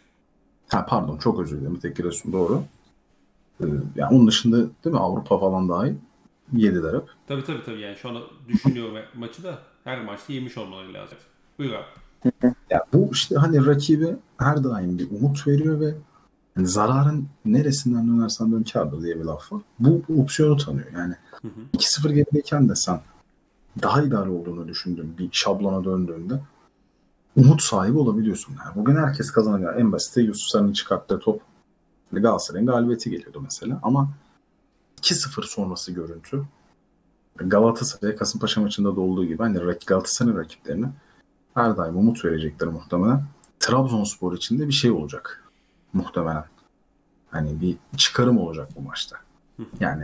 Ha 0.68 0.86
pardon 0.86 1.18
çok 1.18 1.40
özür 1.40 1.58
dilerim. 1.58 1.76
Bir 1.76 1.80
tek 1.80 1.96
Giresun 1.96 2.34
doğru. 2.34 2.64
Ee, 3.62 3.66
yani 3.96 4.16
onun 4.16 4.28
dışında 4.28 4.58
değil 4.58 4.94
mi 4.94 5.00
Avrupa 5.00 5.40
falan 5.40 5.70
dahil 5.70 5.94
yediler 6.54 6.94
hep. 6.94 7.04
Tabii 7.28 7.44
tabii 7.44 7.64
tabii 7.66 7.82
yani 7.82 7.96
şu 7.96 8.10
an 8.10 8.18
düşünüyorum 8.48 8.96
maçı 9.16 9.44
da 9.44 9.60
her 9.84 10.04
maçta 10.04 10.34
yemiş 10.34 10.58
olmaları 10.58 10.94
lazım. 10.94 11.18
Buyur 11.60 11.74
abi. 11.74 11.86
Ya 12.70 12.86
bu 12.94 13.10
işte 13.12 13.36
hani 13.36 13.66
rakibi 13.66 14.16
her 14.38 14.64
daim 14.64 15.00
bir 15.00 15.12
umut 15.12 15.48
veriyor 15.48 15.80
ve 15.80 15.96
yani 16.58 16.68
zararın 16.68 17.28
neresinden 17.46 18.08
dönersen 18.08 18.52
dön 18.52 18.64
kardır 18.64 19.02
diye 19.02 19.20
bir 19.20 19.26
laf 19.26 19.52
var. 19.52 19.62
Bu, 19.80 20.02
bu 20.10 20.22
opsiyonu 20.22 20.58
tanıyor. 20.58 20.88
Yani 20.94 21.16
hı 21.42 21.48
hı. 21.48 21.78
2-0 21.78 22.14
gerideyken 22.14 22.70
de 22.70 22.76
sen 22.76 23.02
daha 23.82 24.02
ideal 24.02 24.28
olduğunu 24.28 24.68
düşündüğün 24.68 25.18
bir 25.18 25.30
şablona 25.32 25.84
döndüğünde 25.84 26.40
umut 27.36 27.62
sahibi 27.62 27.98
olabiliyorsun. 27.98 28.56
Yani 28.66 28.76
bugün 28.76 28.96
herkes 28.96 29.32
kazanıyor. 29.32 29.76
En 29.76 29.92
basiti 29.92 30.20
Yusuf 30.20 30.48
Sarı'nın 30.48 30.74
çıkarttığı 30.74 31.20
top 31.20 31.42
Galatasaray'ın 32.12 32.68
galibiyeti 32.68 33.10
geliyordu 33.10 33.42
mesela. 33.42 33.80
Ama 33.84 34.10
2-0 35.02 35.44
sonrası 35.44 35.92
görüntü 35.92 36.44
Galatasaray 37.36 38.16
Kasımpaşa 38.16 38.62
maçında 38.62 38.96
da 38.96 39.02
olduğu 39.02 39.26
gibi 39.26 39.38
hani 39.38 39.60
Galatasaray'ın 39.88 40.38
rakiplerine 40.38 40.90
her 41.54 41.78
daim 41.78 41.98
umut 41.98 42.26
verecekler 42.26 42.70
muhtemelen. 42.70 43.24
Trabzonspor 43.60 44.34
için 44.34 44.60
de 44.60 44.68
bir 44.68 44.74
şey 44.74 44.92
olacak 44.92 45.44
muhtemelen. 45.94 46.46
Hani 47.32 47.62
bir 47.62 47.78
çıkarım 47.98 48.38
olacak 48.38 48.70
bu 48.76 48.82
maçta. 48.82 49.18
Yani 49.80 50.04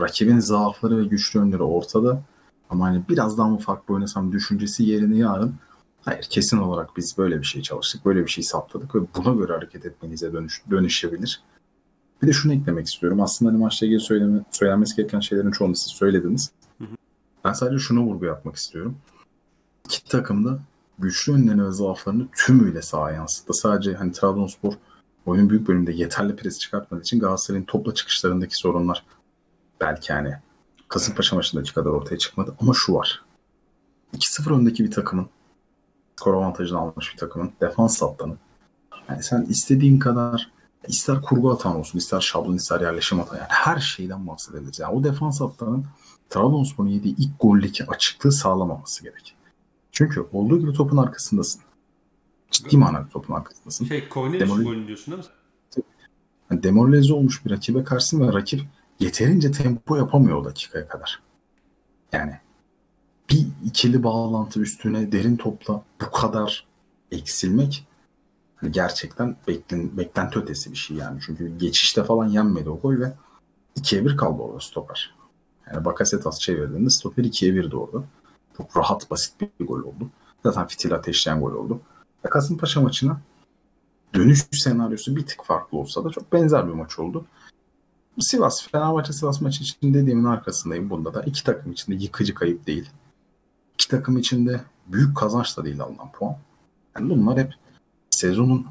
rakibin 0.00 0.38
zaafları 0.38 0.98
ve 0.98 1.04
güçlü 1.04 1.38
yönleri 1.38 1.62
ortada. 1.62 2.22
Ama 2.70 2.86
hani 2.86 3.02
biraz 3.08 3.38
daha 3.38 3.48
mı 3.48 3.58
farklı 3.58 3.94
oynasam 3.94 4.32
düşüncesi 4.32 4.82
yerine 4.82 5.16
yarın 5.16 5.54
hayır 6.04 6.26
kesin 6.30 6.58
olarak 6.58 6.96
biz 6.96 7.18
böyle 7.18 7.40
bir 7.40 7.46
şey 7.46 7.62
çalıştık, 7.62 8.04
böyle 8.04 8.24
bir 8.24 8.30
şey 8.30 8.44
saptadık 8.44 8.94
ve 8.94 8.98
buna 9.16 9.34
göre 9.34 9.52
hareket 9.52 9.86
etmenize 9.86 10.32
dönüş, 10.32 10.62
dönüşebilir. 10.70 11.42
Bir 12.22 12.26
de 12.26 12.32
şunu 12.32 12.54
eklemek 12.54 12.86
istiyorum. 12.86 13.20
Aslında 13.20 13.50
hani 13.50 13.60
maçla 13.60 13.86
ilgili 13.86 14.00
söyleme, 14.00 14.44
söylenmesi 14.50 14.96
gereken 14.96 15.20
şeylerin 15.20 15.50
çoğunu 15.50 15.76
siz 15.76 15.92
söylediniz. 15.92 16.50
Ben 17.44 17.52
sadece 17.52 17.78
şunu 17.78 18.00
vurgu 18.00 18.24
yapmak 18.24 18.56
istiyorum. 18.56 18.96
İki 19.84 20.04
takım 20.04 20.44
da 20.44 20.58
güçlü 20.98 21.32
yönlerini 21.32 21.66
ve 21.66 21.72
zaaflarını 21.72 22.28
tümüyle 22.36 22.82
sahaya 22.82 23.16
yansıttı. 23.16 23.54
Sadece 23.54 23.94
hani 23.94 24.12
Trabzonspor 24.12 24.72
oyunun 25.26 25.50
büyük 25.50 25.68
bölümünde 25.68 25.92
yeterli 25.92 26.36
pres 26.36 26.58
çıkartmadığı 26.58 27.02
için 27.02 27.20
Galatasaray'ın 27.20 27.64
topla 27.64 27.94
çıkışlarındaki 27.94 28.56
sorunlar 28.56 29.04
belki 29.80 30.12
hani 30.12 30.34
Kasımpaşa 30.88 31.36
maçındaki 31.36 31.74
kadar 31.74 31.90
ortaya 31.90 32.18
çıkmadı. 32.18 32.54
Ama 32.60 32.72
şu 32.74 32.94
var. 32.94 33.24
2-0 34.16 34.54
öndeki 34.54 34.84
bir 34.84 34.90
takımın 34.90 35.28
skor 36.18 36.34
avantajını 36.34 36.78
almış 36.78 37.12
bir 37.12 37.18
takımın 37.18 37.52
defans 37.60 38.02
hattını 38.02 38.36
yani 39.08 39.22
sen 39.22 39.42
istediğin 39.42 39.98
kadar 39.98 40.50
ister 40.88 41.22
kurgu 41.22 41.50
atan 41.50 41.76
olsun, 41.76 41.98
ister 41.98 42.20
şablon, 42.20 42.54
ister 42.54 42.80
yerleşim 42.80 43.20
atan 43.20 43.36
yani 43.36 43.48
her 43.48 43.78
şeyden 43.78 44.26
bahsedebiliriz. 44.26 44.78
Yani 44.78 44.94
o 44.94 45.04
defans 45.04 45.40
hattının 45.40 45.86
Trabzonspor'un 46.30 46.88
yediği 46.88 47.16
ilk 47.16 47.40
goldeki 47.40 47.86
açıklığı 47.86 48.32
sağlamaması 48.32 49.04
gerek. 49.04 49.34
Çünkü 49.92 50.26
olduğu 50.32 50.58
gibi 50.58 50.72
topun 50.72 50.96
arkasındasın. 50.96 51.62
Ciddi 52.50 52.76
manada 52.76 53.08
topun 53.08 53.34
arkasındasın. 53.34 53.84
Şey, 53.84 54.08
Cornelius 54.10 54.50
Demol- 54.50 54.64
golü 54.64 54.86
diyorsun 54.86 55.14
değil 55.14 55.24
mi? 55.24 55.84
Yani 56.50 56.62
demoralize 56.62 57.12
olmuş 57.12 57.44
bir 57.44 57.50
rakibe 57.50 57.84
karşısın 57.84 58.28
ve 58.28 58.32
rakip 58.32 58.60
yeterince 59.00 59.52
tempo 59.52 59.96
yapamıyor 59.96 60.36
o 60.36 60.44
dakikaya 60.44 60.88
kadar. 60.88 61.22
Yani 62.12 62.40
bir 63.30 63.46
ikili 63.64 64.02
bağlantı 64.02 64.60
üstüne 64.60 65.12
derin 65.12 65.36
topla 65.36 65.82
bu 66.00 66.10
kadar 66.10 66.66
eksilmek 67.12 67.86
hani 68.56 68.72
gerçekten 68.72 69.36
beklen, 69.48 69.96
beklenti 69.96 70.38
ötesi 70.38 70.72
bir 70.72 70.76
şey 70.76 70.96
yani. 70.96 71.20
Çünkü 71.26 71.58
geçişte 71.58 72.04
falan 72.04 72.28
yenmedi 72.28 72.70
o 72.70 72.80
gol 72.80 73.00
ve 73.00 73.12
2'ye 73.76 74.04
1 74.04 74.16
kaldı 74.16 74.42
orada 74.42 74.60
stoper. 74.60 75.14
Yani 75.72 75.84
Bakasetas 75.84 76.40
çevirdiğinde 76.40 76.90
stoper 76.90 77.24
2'ye 77.24 77.54
1 77.54 77.70
doğru. 77.70 78.04
Çok 78.56 78.76
rahat 78.76 79.10
basit 79.10 79.40
bir 79.60 79.66
gol 79.66 79.80
oldu. 79.80 80.10
Zaten 80.42 80.66
fitil 80.66 80.94
ateşleyen 80.94 81.40
gol 81.40 81.52
oldu. 81.52 81.80
Ve 82.24 82.28
Kasımpaşa 82.30 82.80
maçına 82.80 83.20
dönüş 84.14 84.46
senaryosu 84.52 85.16
bir 85.16 85.26
tık 85.26 85.44
farklı 85.44 85.78
olsa 85.78 86.04
da 86.04 86.10
çok 86.10 86.32
benzer 86.32 86.68
bir 86.68 86.72
maç 86.72 86.98
oldu. 86.98 87.24
Sivas, 88.20 88.68
Fenerbahçe 88.68 89.12
Sivas 89.12 89.40
maçı 89.40 89.62
için 89.62 89.94
dediğimin 89.94 90.24
arkasındayım. 90.24 90.90
Bunda 90.90 91.14
da 91.14 91.22
iki 91.22 91.44
takım 91.44 91.72
için 91.72 91.92
de 91.92 91.96
yıkıcı 91.96 92.34
kayıp 92.34 92.66
değil. 92.66 92.90
İki 93.78 93.88
takım 93.88 94.18
için 94.18 94.46
de 94.46 94.60
büyük 94.86 95.16
kazanç 95.16 95.56
da 95.56 95.64
değil 95.64 95.80
alınan 95.80 96.12
puan. 96.12 96.36
Yani 96.96 97.10
bunlar 97.10 97.38
hep 97.38 97.52
sezonun 98.10 98.66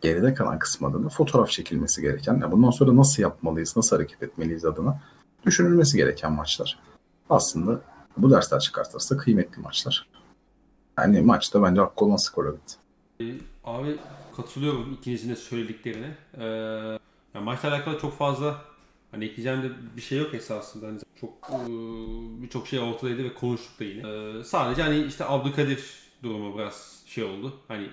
geride 0.00 0.34
kalan 0.34 0.58
kısmı 0.58 0.88
adına 0.88 1.08
fotoğraf 1.08 1.50
çekilmesi 1.50 2.02
gereken, 2.02 2.34
yani 2.40 2.52
bundan 2.52 2.70
sonra 2.70 2.96
nasıl 2.96 3.22
yapmalıyız, 3.22 3.76
nasıl 3.76 3.96
hareket 3.96 4.22
etmeliyiz 4.22 4.64
adına 4.64 5.00
düşünülmesi 5.46 5.96
gereken 5.96 6.32
maçlar. 6.32 6.78
Aslında 7.30 7.80
bu 8.16 8.30
dersler 8.30 8.60
çıkartırsa 8.60 9.16
kıymetli 9.16 9.62
maçlar. 9.62 10.08
Yani 10.98 11.20
maçta 11.20 11.62
bence 11.62 11.80
hakkı 11.80 12.04
olan 12.04 12.16
skor 12.16 12.46
evet. 12.46 12.78
Abi 13.64 13.96
katılıyorum 14.36 14.92
ikinizin 14.92 15.30
de 15.30 15.36
söylediklerine. 15.36 16.16
Ee, 16.38 16.44
yani 17.34 17.44
maçla 17.44 17.68
alakalı 17.68 17.98
çok 17.98 18.18
fazla 18.18 18.60
hani 19.10 19.24
ekleyeceğim 19.24 19.62
de 19.62 19.70
bir 19.96 20.02
şey 20.02 20.18
yok 20.18 20.34
esasında. 20.34 20.86
Hani 20.86 20.98
çok 21.24 21.50
e, 21.50 21.62
birçok 22.42 22.68
şey 22.68 22.78
ortadaydı 22.78 23.24
ve 23.24 23.34
konuştuk 23.34 23.80
da 23.80 23.84
yine. 23.84 24.08
Ee, 24.08 24.44
sadece 24.44 24.82
hani 24.82 25.04
işte 25.04 25.24
Abdülkadir 25.24 25.84
durumu 26.22 26.58
biraz 26.58 27.02
şey 27.06 27.24
oldu. 27.24 27.56
Hani 27.68 27.86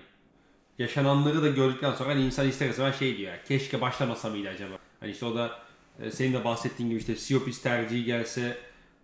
yaşananları 0.80 1.42
da 1.42 1.48
gördükten 1.48 1.94
sonra 1.94 2.10
hani 2.10 2.26
insan 2.26 2.48
ister 2.48 2.70
istemez 2.70 3.00
şey 3.00 3.18
diyor. 3.18 3.34
Keşke 3.48 3.82
başlamasa 3.82 4.30
mıydı 4.30 4.50
acaba? 4.50 4.78
Hani 5.00 5.12
işte 5.12 5.26
o 5.26 5.36
da 5.36 5.60
e, 6.00 6.12
senin 6.12 6.34
de 6.34 6.44
bahsettiğin 6.44 6.90
gibi 6.90 7.00
işte 7.00 7.16
Siopis 7.16 7.62
tercihi 7.62 8.04
gelse 8.04 8.58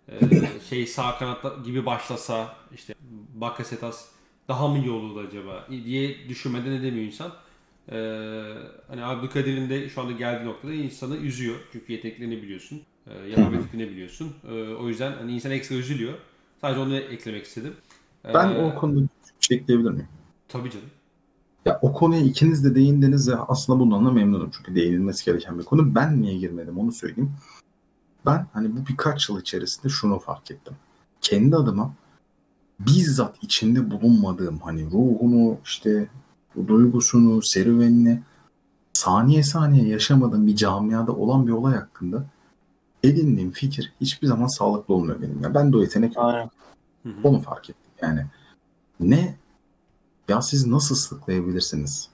e, 0.09 0.19
şey 0.69 0.88
sağ 0.88 1.17
kanatta 1.17 1.55
gibi 1.65 1.86
başlasa 1.86 2.55
işte 2.75 2.95
Bakasetas 3.34 4.05
daha 4.47 4.67
mı 4.67 4.78
iyi 4.78 4.89
olurdu 4.89 5.28
acaba 5.30 5.67
diye 5.86 6.30
düşünmeden 6.30 6.71
edemiyor 6.71 7.05
insan. 7.05 7.34
Ee, 7.91 7.95
hani 8.88 9.05
Abdülkadir'in 9.05 9.69
de 9.69 9.89
şu 9.89 10.01
anda 10.01 10.11
geldiği 10.11 10.45
noktada 10.45 10.73
insanı 10.73 11.17
üzüyor. 11.17 11.55
Çünkü 11.71 11.93
yeteneklerini 11.93 12.41
biliyorsun. 12.41 12.82
E, 13.10 13.30
yapabileceklerini 13.30 13.91
biliyorsun. 13.91 14.34
E, 14.49 14.74
o 14.74 14.88
yüzden 14.88 15.12
hani 15.12 15.32
insan 15.32 15.51
ekstra 15.51 15.76
üzülüyor. 15.76 16.14
Sadece 16.62 16.80
onu 16.80 16.95
eklemek 16.95 17.45
istedim. 17.45 17.74
Ben 18.34 18.49
ee, 18.49 18.64
o 18.64 18.76
konuda 18.76 19.01
bir 19.01 19.08
şey 19.39 19.58
ekleyebilir 19.58 19.89
miyim? 19.89 20.08
Tabii 20.47 20.72
canım. 20.72 20.88
Ya 21.66 21.80
o 21.82 21.93
konuya 21.93 22.22
ikiniz 22.22 22.64
de 22.64 22.76
değindiniz 22.76 23.30
ve 23.30 23.36
aslında 23.36 23.80
bundan 23.80 24.05
da 24.05 24.12
memnunum. 24.12 24.51
Çünkü 24.58 24.76
değinilmesi 24.76 25.26
gereken 25.26 25.60
bir 25.60 25.64
konu. 25.64 25.95
Ben 25.95 26.22
niye 26.22 26.38
girmedim 26.38 26.78
onu 26.78 26.91
söyleyeyim. 26.91 27.32
Ben 28.26 28.47
hani 28.53 28.78
bu 28.78 28.88
birkaç 28.89 29.30
yıl 29.30 29.41
içerisinde 29.41 29.89
şunu 29.89 30.20
fark 30.20 30.51
ettim. 30.51 30.74
Kendi 31.22 31.55
adıma 31.55 31.93
bizzat 32.80 33.43
içinde 33.43 33.91
bulunmadığım 33.91 34.60
hani 34.60 34.86
ruhunu 34.86 35.58
işte 35.66 36.08
duygusunu, 36.68 37.41
serüvenini 37.43 38.22
saniye 38.93 39.43
saniye 39.43 39.88
yaşamadığım 39.88 40.47
bir 40.47 40.55
camiada 40.55 41.12
olan 41.12 41.47
bir 41.47 41.51
olay 41.51 41.76
hakkında 41.76 42.26
edindiğim 43.04 43.52
fikir 43.52 43.93
hiçbir 44.02 44.28
zaman 44.28 44.48
sağlıklı 44.48 44.93
olmuyor 44.93 45.22
benim. 45.22 45.43
Ya 45.43 45.54
ben 45.54 45.74
de 45.74 45.78
o 45.78 45.82
yetenek 45.82 46.16
yok. 46.16 46.26
Onu 47.24 47.41
fark 47.41 47.70
ettim. 47.70 47.91
Yani 48.02 48.26
ne 49.00 49.36
ya 50.28 50.41
siz 50.41 50.68
nasıl 50.68 50.95
ıslıklayabilirsiniz 50.95 52.10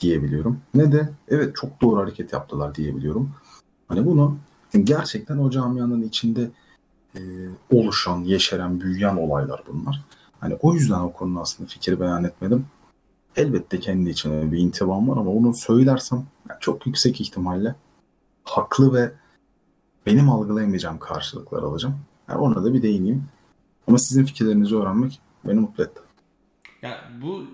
diyebiliyorum. 0.00 0.60
Ne 0.74 0.92
de 0.92 1.08
evet 1.28 1.56
çok 1.56 1.80
doğru 1.80 2.00
hareket 2.00 2.32
yaptılar 2.32 2.74
diyebiliyorum. 2.74 3.30
Hani 3.88 4.06
bunu 4.06 4.38
gerçekten 4.84 5.38
o 5.38 5.50
camianın 5.50 6.02
içinde 6.02 6.50
e, 7.14 7.20
oluşan, 7.70 8.20
yeşeren, 8.20 8.80
büyüyen 8.80 9.16
olaylar 9.16 9.62
bunlar. 9.72 10.02
Hani 10.40 10.54
o 10.54 10.74
yüzden 10.74 11.00
o 11.00 11.12
konuda 11.12 11.40
aslında 11.40 11.68
fikir 11.68 12.00
beyan 12.00 12.24
etmedim. 12.24 12.66
Elbette 13.36 13.80
kendi 13.80 14.10
içinde 14.10 14.52
bir 14.52 14.58
intibam 14.58 15.08
var 15.08 15.16
ama 15.16 15.30
onu 15.30 15.54
söylersem 15.54 16.26
yani 16.48 16.58
çok 16.60 16.86
yüksek 16.86 17.20
ihtimalle 17.20 17.74
haklı 18.44 18.94
ve 18.94 19.12
benim 20.06 20.28
algılayamayacağım 20.30 20.98
karşılıklar 20.98 21.62
alacağım. 21.62 21.98
Yani 22.28 22.38
ona 22.40 22.64
da 22.64 22.74
bir 22.74 22.82
değineyim. 22.82 23.24
Ama 23.88 23.98
sizin 23.98 24.24
fikirlerinizi 24.24 24.76
öğrenmek 24.76 25.20
beni 25.44 25.60
mutlu 25.60 25.84
etti. 25.84 26.00
Ya 26.82 26.98
bu 27.22 27.44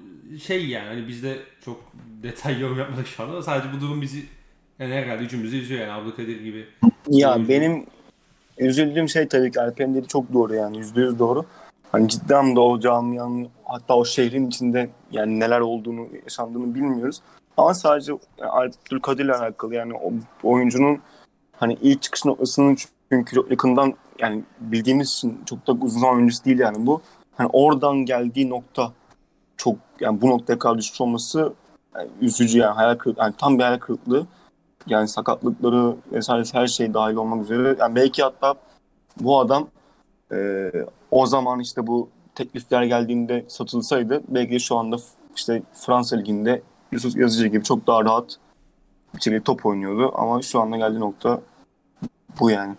şey 0.42 0.66
yani 0.66 0.86
hani 0.88 1.08
biz 1.08 1.22
de 1.22 1.38
çok 1.64 1.80
detay 2.22 2.60
yorum 2.60 2.78
yapmadık 2.78 3.06
şu 3.06 3.22
anda 3.22 3.42
sadece 3.42 3.72
bu 3.76 3.80
durum 3.80 4.02
bizi 4.02 4.24
yani 4.78 4.94
herhalde 4.94 5.22
üçümüzü 5.24 5.56
üzüyor 5.56 5.80
yani 5.80 5.92
Abdülkadir 5.92 6.40
gibi. 6.40 6.66
Ya 7.08 7.30
Üzüldüm. 7.30 7.48
benim 7.48 7.86
üzüldüğüm 8.58 9.08
şey 9.08 9.28
tabii 9.28 9.50
ki 9.50 9.60
Alper'in 9.60 9.94
dediği 9.94 10.08
çok 10.08 10.32
doğru 10.32 10.54
yani 10.54 10.78
yüzde 10.78 11.00
yüz 11.00 11.18
doğru. 11.18 11.44
Hani 11.92 12.08
cidden 12.08 12.56
de 12.56 12.60
o 12.60 12.80
camianın 12.80 13.48
hatta 13.64 13.94
o 13.96 14.04
şehrin 14.04 14.46
içinde 14.48 14.90
yani 15.12 15.40
neler 15.40 15.60
olduğunu 15.60 16.08
yaşandığını 16.24 16.74
bilmiyoruz. 16.74 17.20
Ama 17.56 17.74
sadece 17.74 18.12
Abdülkadir 18.40 19.24
ile 19.24 19.34
alakalı 19.34 19.74
yani 19.74 19.94
o 19.94 20.12
oyuncunun 20.42 20.98
hani 21.56 21.78
ilk 21.82 22.02
çıkış 22.02 22.24
noktasının 22.24 22.76
çünkü 23.12 23.36
yakından 23.50 23.94
yani 24.18 24.42
bildiğimiz 24.60 25.08
için 25.08 25.40
çok 25.46 25.66
da 25.66 25.72
uzun 25.72 26.00
zaman 26.00 26.20
öncesi 26.20 26.44
değil 26.44 26.58
yani 26.58 26.86
bu. 26.86 27.00
Hani 27.36 27.50
oradan 27.52 27.96
geldiği 27.96 28.50
nokta 28.50 28.92
çok 29.56 29.76
yani 30.00 30.20
bu 30.20 30.30
noktaya 30.30 30.58
kadar 30.58 30.78
düşmüş 30.78 31.00
olması 31.00 31.52
yani 31.96 32.08
üzücü 32.20 32.58
yani 32.58 32.74
hayal 32.74 32.94
kırıklığı 32.94 33.22
yani 33.22 33.34
tam 33.38 33.58
bir 33.58 33.64
hayal 33.64 33.78
kırıklığı. 33.78 34.26
Yani 34.86 35.08
sakatlıkları 35.08 35.96
vesaire 36.12 36.44
her 36.52 36.66
şey 36.66 36.94
dahil 36.94 37.14
olmak 37.14 37.44
üzere. 37.44 37.76
Yani 37.78 37.94
belki 37.94 38.22
hatta 38.22 38.54
bu 39.20 39.40
adam 39.40 39.68
e, 40.32 40.70
o 41.10 41.26
zaman 41.26 41.60
işte 41.60 41.86
bu 41.86 42.08
teklifler 42.34 42.82
geldiğinde 42.82 43.44
satılsaydı 43.48 44.22
belki 44.28 44.60
şu 44.60 44.76
anda 44.76 44.96
işte 45.36 45.62
Fransa 45.72 46.16
Ligi'nde 46.16 46.62
Yusuf 46.92 47.16
Yazıcı 47.16 47.46
gibi 47.46 47.64
çok 47.64 47.86
daha 47.86 48.04
rahat 48.04 48.38
şekilde 49.20 49.42
top 49.42 49.66
oynuyordu. 49.66 50.12
Ama 50.14 50.42
şu 50.42 50.60
anda 50.60 50.76
geldiği 50.76 51.00
nokta 51.00 51.42
bu 52.40 52.50
yani. 52.50 52.74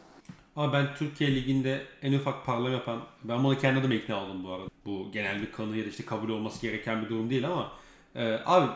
Ama 0.56 0.74
ben 0.74 0.88
Türkiye 0.96 1.36
Ligi'nde 1.36 1.82
en 2.02 2.14
ufak 2.14 2.46
parlama 2.46 2.70
yapan, 2.70 3.00
ben 3.24 3.44
bunu 3.44 3.58
kendi 3.58 3.80
adıma 3.80 3.94
ikna 3.94 4.24
oldum 4.24 4.44
bu 4.44 4.52
arada. 4.52 4.70
Bu 4.86 5.12
genel 5.14 5.42
bir 5.42 5.52
kanı 5.52 5.78
ya 5.78 5.86
da 5.86 5.90
işte 5.90 6.06
kabul 6.06 6.30
olması 6.30 6.62
gereken 6.62 7.02
bir 7.06 7.10
durum 7.10 7.30
değil 7.30 7.48
ama 7.48 7.72
e, 8.16 8.40
abi 8.46 8.72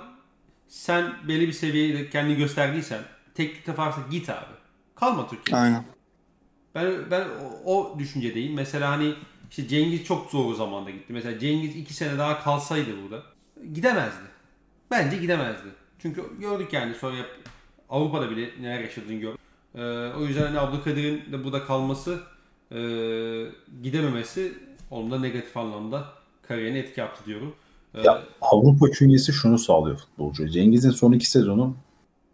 sen 0.68 1.14
belli 1.28 1.48
bir 1.48 1.54
seviyede 1.54 2.10
kendini 2.10 2.38
gösterdiysen 2.38 3.02
teklif 3.36 3.78
varsa 3.78 4.02
git 4.12 4.30
abi. 4.30 4.54
Kalma 4.96 5.30
Türkiye'de. 5.30 5.62
Aynen. 5.62 5.86
Ben 6.76 7.12
ben 7.12 7.28
o, 7.66 7.76
o 7.76 8.00
düşüncedeyim. 8.00 8.54
Mesela 8.54 8.90
hani 8.90 9.14
işte 9.50 9.68
Cengiz 9.68 10.04
çok 10.04 10.32
zor 10.32 10.54
zamanda 10.56 10.90
gitti. 10.90 11.14
Mesela 11.14 11.40
Cengiz 11.40 11.76
iki 11.76 11.94
sene 11.94 12.18
daha 12.18 12.44
kalsaydı 12.44 12.90
burada 13.04 13.24
gidemezdi. 13.74 14.26
Bence 14.92 15.18
gidemezdi. 15.18 15.68
Çünkü 16.02 16.24
gördük 16.40 16.74
yani 16.74 16.94
sonra 16.96 17.16
Avrupa'da 17.90 18.30
bile 18.32 18.50
neler 18.62 18.80
yaşadığını 18.80 19.14
gördük. 19.14 19.40
Ee, 19.76 19.82
o 20.20 20.22
yüzden 20.26 20.42
hani 20.46 20.60
Abdülkadir'in 20.60 21.32
de 21.32 21.44
burada 21.44 21.66
kalması 21.66 22.20
e, 22.72 22.78
gidememesi 23.84 24.54
onda 24.92 25.20
negatif 25.20 25.58
anlamda 25.58 26.06
kariyerine 26.48 26.80
etki 26.80 27.00
yaptı 27.00 27.26
diyorum. 27.26 27.56
Ee, 27.96 28.02
Ya 28.02 28.22
Avrupa 28.42 28.90
künyesi 28.90 29.34
şunu 29.34 29.58
sağlıyor 29.58 29.98
futbolcu. 29.98 30.48
Cengiz'in 30.48 30.90
son 30.92 31.12
iki 31.12 31.30
sezonu 31.30 31.76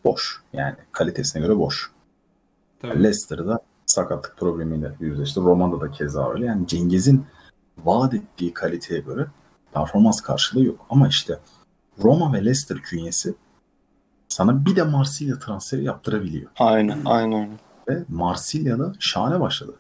boş. 0.06 0.42
Yani 0.54 0.76
kalitesine 0.92 1.42
göre 1.42 1.58
boş. 1.58 1.92
tabii. 2.82 3.04
Leicester'da 3.04 3.60
sakatlık 3.86 4.38
problemiyle 4.38 4.92
yüzleşti. 5.00 5.40
Roma'da 5.40 5.82
da 5.82 5.92
keza 5.92 6.32
öyle. 6.34 6.46
Yani 6.46 6.68
Cengiz'in 6.68 7.26
vaat 7.78 8.14
ettiği 8.14 8.54
kaliteye 8.54 9.00
göre 9.00 9.28
performans 9.74 10.22
karşılığı 10.22 10.64
yok. 10.64 10.86
Ama 10.90 11.08
işte 11.08 11.40
Roma 12.04 12.34
ve 12.34 12.38
Leicester 12.38 12.78
künyesi 12.78 13.34
sana 14.38 14.66
bir 14.66 14.76
de 14.76 14.84
Marsilya 14.84 15.40
transferi 15.40 15.84
yaptırabiliyor. 15.84 16.52
Aynen. 16.60 17.00
Aynen. 17.06 17.50
Ve 17.90 18.04
Marsilya'da 18.10 18.94
şahane 19.00 19.40
başladı. 19.40 19.74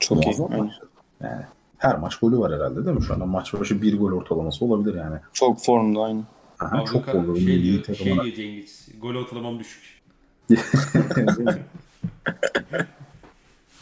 Çok 0.00 0.24
iyi. 0.24 0.26
Muazzam 0.26 0.52
Aynen. 0.52 0.66
başladı. 0.66 0.90
Yani 1.20 1.42
her 1.78 1.98
maç 1.98 2.16
golü 2.16 2.38
var 2.38 2.52
herhalde 2.52 2.86
değil 2.86 2.96
mi? 2.96 3.02
Şu 3.02 3.14
anda 3.14 3.26
maç 3.26 3.54
başı 3.54 3.82
bir 3.82 3.98
gol 3.98 4.12
ortalaması 4.12 4.64
olabilir 4.64 4.94
yani. 4.94 5.16
Çok 5.32 5.64
formda 5.64 6.02
aynı. 6.02 6.22
Aha, 6.60 6.84
çok 6.84 7.12
gol. 7.12 7.36
şey 7.36 7.62
diyor, 7.62 7.84
şey 7.84 8.14
diyor 8.14 8.24
Cengiz. 8.24 8.88
Gol 9.00 9.14
ortalamam 9.14 9.58
düşük. 9.58 10.02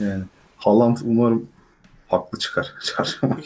yani 0.01 0.25
Haaland 0.57 0.97
umarım 1.05 1.49
haklı 2.09 2.39
çıkar. 2.39 2.75
Çarşamba. 2.85 3.37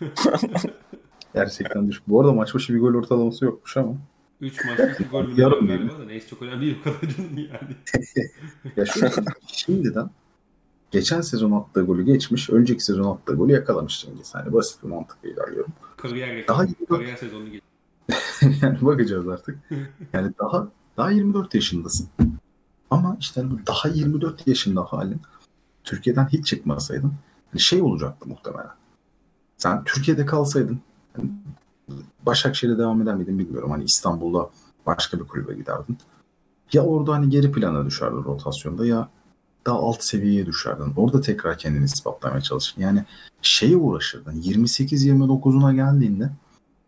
Gerçekten 1.34 1.88
düşük. 1.88 2.08
Bu 2.08 2.20
arada 2.20 2.32
maç 2.32 2.54
başı 2.54 2.74
bir 2.74 2.80
gol 2.80 2.94
ortalaması 2.94 3.44
yokmuş 3.44 3.76
ama. 3.76 3.94
3 4.40 4.64
maçta 4.64 4.86
2 4.86 5.04
gol 5.04 5.24
mü 5.24 5.40
Yarım 5.40 5.66
galiba 5.66 5.98
da 5.98 6.04
neyse 6.04 6.28
çok 6.28 6.42
önemli 6.42 6.60
değil 6.60 6.78
o 6.80 6.84
kadar 6.84 7.14
canım 7.14 7.38
yani. 7.38 7.76
Ya 8.76 8.86
şöyle 8.86 9.12
şimdiden 9.46 10.10
geçen 10.90 11.20
sezon 11.20 11.52
attığı 11.52 11.82
golü 11.82 12.04
geçmiş, 12.04 12.50
önceki 12.50 12.84
sezon 12.84 13.16
attığı 13.16 13.34
golü 13.34 13.52
yakalamış 13.52 14.00
Cengiz. 14.00 14.34
Hani 14.34 14.52
basit 14.52 14.82
bir 14.82 14.88
mantıkla 14.88 15.28
ilerliyorum. 15.28 15.72
Kariyer 15.96 16.48
Daha 16.48 16.66
kariyer 16.88 17.16
sezonunu 17.16 17.50
geç. 17.50 17.62
yani 18.62 18.78
bakacağız 18.80 19.28
artık. 19.28 19.58
Yani 20.12 20.32
daha 20.38 20.68
daha 20.96 21.10
24 21.10 21.54
yaşındasın. 21.54 22.08
Ama 22.90 23.16
işte 23.20 23.40
hani 23.40 23.50
bu 23.50 23.66
daha 23.66 23.88
24 23.88 24.46
yaşında 24.46 24.82
halin 24.82 25.20
Türkiye'den 25.84 26.28
hiç 26.28 26.46
çıkmasaydın 26.46 27.12
hani 27.52 27.60
şey 27.60 27.82
olacaktı 27.82 28.28
muhtemelen. 28.28 28.70
Sen 29.56 29.84
Türkiye'de 29.84 30.26
kalsaydın 30.26 30.80
hani 31.16 31.30
Başakşehir'e 32.26 32.78
devam 32.78 33.02
eder 33.02 33.14
miydin 33.14 33.38
bilmiyorum. 33.38 33.70
Hani 33.70 33.84
İstanbul'da 33.84 34.50
başka 34.86 35.20
bir 35.20 35.24
kulübe 35.24 35.54
giderdin. 35.54 35.98
Ya 36.72 36.82
orada 36.82 37.12
hani 37.12 37.28
geri 37.28 37.52
plana 37.52 37.86
düşerdin 37.86 38.24
rotasyonda 38.24 38.86
ya 38.86 39.08
daha 39.66 39.78
alt 39.78 40.02
seviyeye 40.02 40.46
düşerdin. 40.46 40.92
Orada 40.96 41.20
tekrar 41.20 41.58
kendini 41.58 41.84
ispatlamaya 41.84 42.40
çalışırdın. 42.40 42.82
Yani 42.82 43.04
şeye 43.42 43.76
uğraşırdın. 43.76 44.42
28-29'una 44.42 45.74
geldiğinde 45.74 46.30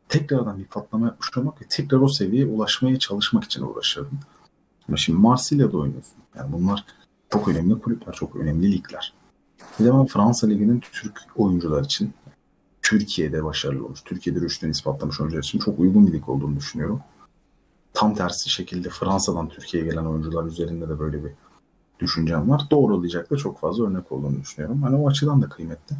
tekrardan 0.08 0.58
bir 0.58 0.64
patlama 0.64 1.06
yapmış 1.06 1.38
olmak 1.38 1.62
ve 1.62 1.64
tekrar 1.68 1.98
o 1.98 2.08
seviyeye 2.08 2.46
ulaşmaya 2.46 2.98
çalışmak 2.98 3.44
için 3.44 3.62
uğraşırdın. 3.62 4.18
Ama 4.88 4.96
şimdi 4.96 5.18
Marsilya'da 5.18 5.76
oynuyorsun. 5.76 6.14
Yani 6.36 6.52
bunlar 6.52 6.84
çok 7.30 7.48
önemli 7.48 7.80
kulüpler, 7.80 8.12
çok 8.12 8.36
önemli 8.36 8.72
ligler. 8.72 9.12
Bir 9.80 9.84
de 9.84 9.94
ben 9.94 10.06
Fransa 10.06 10.46
Ligi'nin 10.46 10.82
Türk 10.92 11.20
oyuncular 11.36 11.84
için 11.84 12.12
Türkiye'de 12.88 13.44
başarılı 13.44 13.84
olmuş, 13.84 14.00
Türkiye'de 14.04 14.40
rüştünü 14.40 14.70
ispatlamış 14.70 15.20
oyuncular 15.20 15.42
için 15.42 15.58
çok 15.58 15.78
uygun 15.78 16.06
bir 16.06 16.12
lig 16.12 16.28
olduğunu 16.28 16.56
düşünüyorum. 16.56 17.00
Tam 17.92 18.14
tersi 18.14 18.50
şekilde 18.50 18.88
Fransa'dan 18.88 19.48
Türkiye'ye 19.48 19.90
gelen 19.90 20.04
oyuncular 20.04 20.44
üzerinde 20.44 20.88
de 20.88 20.98
böyle 20.98 21.24
bir 21.24 21.30
düşüncem 22.00 22.50
var. 22.50 22.62
Doğrulayacak 22.70 23.30
da 23.30 23.36
çok 23.36 23.60
fazla 23.60 23.86
örnek 23.86 24.12
olduğunu 24.12 24.40
düşünüyorum. 24.40 24.82
Hani 24.82 24.96
o 24.96 25.08
açıdan 25.08 25.42
da 25.42 25.48
kıymetli. 25.48 25.96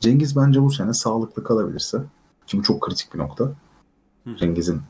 Cengiz 0.00 0.36
bence 0.36 0.62
bu 0.62 0.70
sene 0.70 0.94
sağlıklı 0.94 1.44
kalabilirse 1.44 2.02
ki 2.46 2.58
bu 2.58 2.62
çok 2.62 2.80
kritik 2.80 3.14
bir 3.14 3.18
nokta. 3.18 3.44
Hı. 4.24 4.36
Cengiz'in 4.36 4.80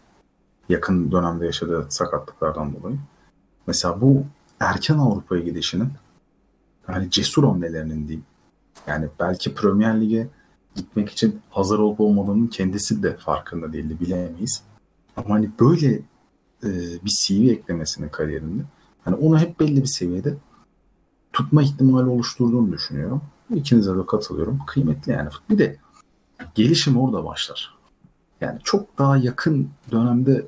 yakın 0.68 1.12
dönemde 1.12 1.46
yaşadığı 1.46 1.86
sakatlıklardan 1.88 2.72
dolayı. 2.72 2.98
Mesela 3.66 4.00
bu 4.00 4.24
erken 4.60 4.98
Avrupa'ya 4.98 5.42
gidişinin 5.42 5.88
yani 6.88 7.10
cesur 7.10 7.44
hamlelerinin 7.44 8.08
diyeyim. 8.08 8.24
Yani 8.86 9.08
belki 9.20 9.54
Premier 9.54 10.00
Lig'e 10.00 10.28
gitmek 10.78 11.10
için 11.10 11.40
hazır 11.50 11.78
olup 11.78 12.00
olmadığının 12.00 12.46
kendisi 12.46 13.02
de 13.02 13.16
farkında 13.16 13.72
değildi 13.72 13.96
bilemeyiz. 14.00 14.62
Ama 15.16 15.34
hani 15.34 15.50
böyle 15.60 15.94
e, 16.64 16.70
bir 17.04 17.12
CV 17.20 17.50
eklemesinin 17.50 18.08
kariyerinde 18.08 18.62
hani 19.04 19.16
onu 19.16 19.38
hep 19.38 19.60
belli 19.60 19.82
bir 19.82 19.86
seviyede 19.86 20.34
tutma 21.32 21.62
ihtimali 21.62 22.08
oluşturduğunu 22.08 22.72
düşünüyorum. 22.72 23.22
İkinize 23.54 23.96
de 23.96 24.06
katılıyorum. 24.06 24.58
Kıymetli 24.66 25.12
yani. 25.12 25.28
Bir 25.50 25.58
de 25.58 25.76
gelişim 26.54 26.96
orada 26.96 27.24
başlar. 27.24 27.74
Yani 28.40 28.58
çok 28.64 28.98
daha 28.98 29.16
yakın 29.16 29.70
dönemde 29.92 30.46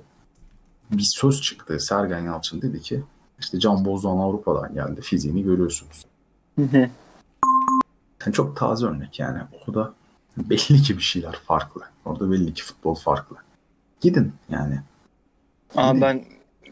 bir 0.90 1.02
söz 1.02 1.42
çıktı. 1.42 1.80
Sergen 1.80 2.20
Yalçın 2.20 2.62
dedi 2.62 2.80
ki 2.82 3.02
işte 3.38 3.58
Can 3.58 3.84
Bozdoğan 3.84 4.18
Avrupa'dan 4.18 4.74
geldi. 4.74 5.00
Fiziğini 5.00 5.42
görüyorsunuz. 5.42 6.06
Yani 8.26 8.32
çok 8.32 8.56
taze 8.56 8.86
örnek 8.86 9.18
yani. 9.18 9.38
Orada 9.66 9.94
belli 10.50 10.82
ki 10.82 10.98
bir 10.98 11.02
şeyler 11.02 11.32
farklı. 11.32 11.82
Orada 12.04 12.30
belli 12.30 12.54
ki 12.54 12.62
futbol 12.62 12.94
farklı. 12.94 13.36
Gidin 14.00 14.32
yani. 14.48 14.80
Ama 15.76 16.00
ben 16.00 16.24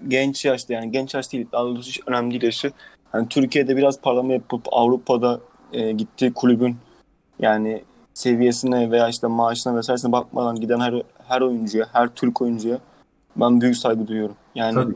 genç 0.08 0.44
yaşta 0.44 0.74
yani 0.74 0.92
genç 0.92 1.14
yaş 1.14 1.32
değil 1.32 1.46
daha 1.52 1.64
doğrusu 1.64 1.88
hiç 1.88 2.00
önemli 2.06 2.30
değil 2.30 2.42
yaşı. 2.42 2.72
Yani 3.14 3.28
Türkiye'de 3.28 3.76
biraz 3.76 4.00
parlama 4.00 4.32
yapıp 4.32 4.62
Avrupa'da 4.72 5.40
e, 5.72 5.92
gittiği 5.92 6.32
kulübün 6.32 6.76
yani 7.38 7.84
seviyesine 8.14 8.90
veya 8.90 9.08
işte 9.08 9.26
maaşına 9.26 9.76
vesairesine 9.76 10.12
bakmadan 10.12 10.60
giden 10.60 10.80
her 10.80 11.02
her 11.28 11.40
oyuncuya, 11.40 11.86
her 11.92 12.08
Türk 12.08 12.42
oyuncuya 12.42 12.78
ben 13.36 13.60
büyük 13.60 13.76
saygı 13.76 14.08
duyuyorum. 14.08 14.36
Yani 14.54 14.74
Tabii. 14.74 14.94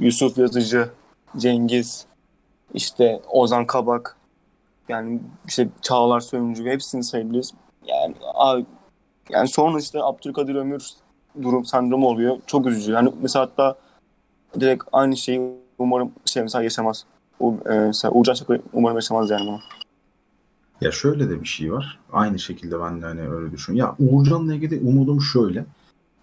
Yusuf 0.00 0.38
Yazıcı, 0.38 0.90
Cengiz, 1.36 2.06
işte 2.74 3.20
Ozan 3.28 3.66
Kabak. 3.66 4.16
Yani 4.88 5.20
işte 5.46 5.68
Çağlar 5.82 6.20
Söyüncü 6.20 6.64
hepsini 6.64 7.04
sayabiliriz. 7.04 7.52
Yani 7.86 8.14
abi, 8.34 8.66
yani 9.30 9.48
sonra 9.48 9.78
işte 9.78 10.02
Abdülkadir 10.02 10.54
Ömür 10.54 10.88
durum 11.42 11.64
sendromu 11.64 12.08
oluyor. 12.08 12.38
Çok 12.46 12.66
üzücü. 12.66 12.92
Yani 12.92 13.12
mesela 13.22 13.44
hatta 13.44 13.78
direkt 14.60 14.84
aynı 14.92 15.16
şeyi 15.16 15.40
umarım 15.78 16.12
şey 16.24 16.42
mesela 16.42 16.62
yaşamaz. 16.62 17.04
U, 17.40 17.54
e, 17.66 17.78
mesela 17.78 18.12
Uğurcan 18.12 18.34
Çakır 18.34 18.60
umarım 18.72 18.96
yaşamaz 18.96 19.30
yani 19.30 19.46
bunu. 19.46 19.60
Ya 20.80 20.92
şöyle 20.92 21.30
de 21.30 21.40
bir 21.40 21.48
şey 21.48 21.72
var. 21.72 21.98
Aynı 22.12 22.38
şekilde 22.38 22.80
ben 22.80 23.02
de 23.02 23.06
hani 23.06 23.28
öyle 23.28 23.52
düşünüyorum. 23.52 23.96
Ya 24.00 24.08
Uğurcan'la 24.08 24.54
ilgili 24.54 24.80
umudum 24.88 25.20
şöyle. 25.20 25.64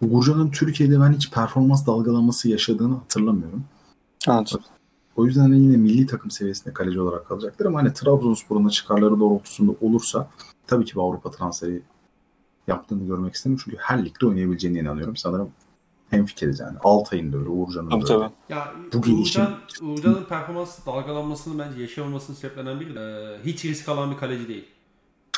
Uğurcan'ın 0.02 0.52
Türkiye'de 0.52 1.00
ben 1.00 1.14
hiç 1.14 1.32
performans 1.32 1.88
dalgalanması 1.88 2.50
yaşadığını 2.50 2.96
hatırlamıyorum. 2.96 3.64
Evet. 4.30 4.52
O 5.16 5.26
yüzden 5.26 5.52
de 5.52 5.56
yine 5.56 5.78
milli 5.78 6.06
takım 6.06 6.32
seviyesinde 6.32 6.74
kaleci 6.74 7.00
olarak 7.00 7.28
kalacaktır 7.28 7.66
ama 7.66 7.80
hani 7.80 7.94
Trabzonspor'un 7.94 8.70
çıkarları 8.70 9.20
doğrultusunda 9.20 9.72
olursa 9.82 10.30
tabii 10.68 10.86
ki 10.86 10.96
bir 10.96 11.00
Avrupa 11.00 11.32
transferi 11.32 11.82
yaptığını 12.68 13.08
görmek 13.08 13.36
isterim. 13.36 13.58
Çünkü 13.64 13.78
her 13.78 14.06
ligde 14.06 14.26
oynayabileceğine 14.26 14.80
inanıyorum. 14.80 15.16
Sanırım 15.16 15.50
hemfikiriz 16.10 16.60
yani. 16.60 16.78
Altay'ın 16.84 17.34
da 17.34 17.38
öyle, 17.38 17.50
Uğurcan'ın 17.50 17.92
da 17.92 17.96
öyle. 17.96 18.06
tabii. 18.06 18.30
Ya 18.50 18.74
Bugün 18.94 19.18
Uğurcan, 19.18 19.56
Uğurcan'ın 19.82 20.24
performans 20.24 20.86
dalgalanmasını 20.86 21.60
bence 21.60 21.82
yaşamamasının 21.82 22.38
sebeplerinden 22.38 22.80
biri 22.80 22.96
de 22.96 23.00
e, 23.00 23.46
hiç 23.46 23.66
risk 23.66 23.90
alan 23.90 24.12
bir 24.12 24.18
kaleci 24.18 24.48
değil. 24.48 24.66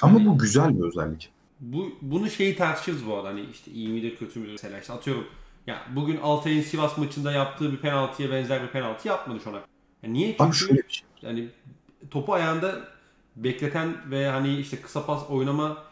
Ama 0.01 0.25
bu 0.25 0.37
güzel 0.37 0.79
bir 0.79 0.83
özellik. 0.83 1.31
Bu 1.59 1.89
bunu 2.01 2.29
şeyi 2.29 2.55
tartışırız 2.55 3.07
bu 3.07 3.15
arada 3.15 3.27
hani 3.27 3.41
işte 3.51 3.71
iyi 3.71 3.89
midir 3.89 4.15
kötü 4.15 4.39
müdür 4.39 4.51
mesela 4.51 4.79
işte 4.79 4.93
atıyorum 4.93 5.23
ya 5.67 5.81
bugün 5.95 6.17
Altay'ın 6.17 6.61
Sivas 6.61 6.97
maçında 6.97 7.31
yaptığı 7.31 7.71
bir 7.71 7.77
penaltıya 7.77 8.31
benzer 8.31 8.63
bir 8.63 8.67
penaltı 8.67 9.07
yapmadı 9.07 9.39
şu 9.43 9.49
ana. 9.49 9.61
Yani 10.03 10.13
niye? 10.13 10.37
Çünkü 10.37 10.57
şöyle 10.57 10.77
bir 10.87 10.93
şey. 10.93 11.07
yani 11.21 11.47
topu 12.11 12.33
ayağında 12.33 12.87
bekleten 13.35 14.11
ve 14.11 14.27
hani 14.27 14.57
işte 14.57 14.81
kısa 14.81 15.05
pas 15.05 15.29
oynama 15.29 15.83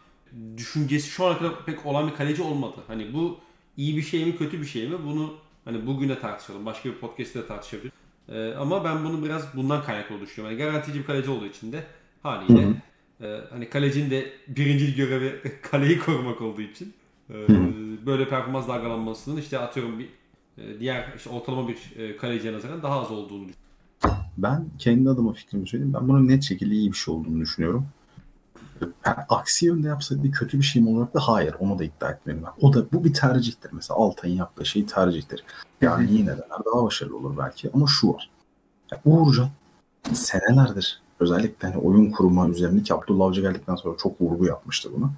düşüncesi 0.56 1.08
şu 1.08 1.26
ana 1.26 1.38
kadar 1.38 1.64
pek 1.64 1.86
olan 1.86 2.10
bir 2.10 2.14
kaleci 2.14 2.42
olmadı. 2.42 2.76
Hani 2.86 3.14
bu 3.14 3.38
iyi 3.76 3.96
bir 3.96 4.02
şey 4.02 4.24
mi 4.24 4.36
kötü 4.36 4.60
bir 4.60 4.66
şey 4.66 4.88
mi 4.88 4.96
bunu 5.06 5.34
hani 5.64 5.86
bugüne 5.86 6.18
tartışalım. 6.18 6.66
Başka 6.66 6.88
bir 6.88 6.94
podcast'te 6.94 7.38
de 7.38 7.46
tartışabiliriz. 7.46 7.92
Ee, 8.28 8.54
ama 8.54 8.84
ben 8.84 9.04
bunu 9.04 9.24
biraz 9.24 9.56
bundan 9.56 9.82
kaynaklı 9.84 10.20
düşünüyorum. 10.20 10.58
Yani 10.58 10.70
garantici 10.70 11.00
bir 11.00 11.06
kaleci 11.06 11.30
olduğu 11.30 11.46
için 11.46 11.72
de 11.72 11.84
haliyle 12.22 12.62
Hı 12.62 12.74
hı. 13.20 13.26
e, 13.26 13.40
hani 13.50 13.70
kalecinin 13.70 14.10
de 14.10 14.32
birinci 14.48 14.94
görevi 14.94 15.42
kaleyi 15.62 15.98
korumak 15.98 16.40
olduğu 16.40 16.62
için 16.62 16.94
e, 17.30 17.34
hı. 17.34 17.72
böyle 18.06 18.28
performans 18.28 18.68
dalgalanmasının 18.68 19.36
işte 19.36 19.58
atıyorum 19.58 19.98
bir 19.98 20.08
e, 20.58 20.80
diğer 20.80 21.12
işte 21.16 21.30
ortalama 21.30 21.68
bir 21.68 21.92
e, 21.96 22.16
kaleciye 22.16 22.52
nazaran 22.52 22.82
daha 22.82 23.00
az 23.00 23.10
olduğunu 23.10 23.48
düşünüyorum. 23.48 23.56
Ben 24.38 24.66
kendi 24.78 25.10
adıma 25.10 25.32
fikrimi 25.32 25.68
söyleyeyim. 25.68 25.94
Ben 25.94 26.08
bunun 26.08 26.28
net 26.28 26.42
şekilde 26.42 26.74
iyi 26.74 26.92
bir 26.92 26.96
şey 26.96 27.14
olduğunu 27.14 27.40
düşünüyorum. 27.40 27.86
Ha, 29.02 29.26
aksi 29.28 29.66
yönde 29.66 29.88
yapsaydı 29.88 30.30
kötü 30.30 30.58
bir 30.58 30.64
şey 30.64 30.82
mi 30.82 30.88
olarak 30.90 31.14
da 31.14 31.20
hayır. 31.20 31.54
Onu 31.60 31.78
da 31.78 31.84
iddia 31.84 32.10
etmiyorum. 32.10 32.44
O 32.60 32.72
da 32.72 32.92
bu 32.92 33.04
bir 33.04 33.12
tercihtir. 33.12 33.70
Mesela 33.72 33.98
Altay'ın 33.98 34.36
yaptığı 34.36 34.66
şey 34.66 34.86
tercihtir. 34.86 35.44
Yani 35.80 36.12
yine 36.12 36.36
de 36.36 36.46
daha 36.50 36.84
başarılı 36.84 37.16
olur 37.16 37.38
belki. 37.38 37.70
Ama 37.74 37.86
şu 37.86 38.08
var. 38.08 38.30
Ya 38.92 39.00
Uğurcan 39.04 39.48
senelerdir 40.12 41.00
özellikle 41.20 41.68
hani 41.68 41.80
oyun 41.80 42.10
kurma 42.10 42.48
üzerine 42.48 42.82
ki 42.82 42.94
Abdullah 42.94 43.26
Avcı 43.26 43.40
geldikten 43.40 43.76
sonra 43.76 43.96
çok 43.96 44.20
vurgu 44.20 44.46
yapmıştı 44.46 44.90
buna. 44.96 45.10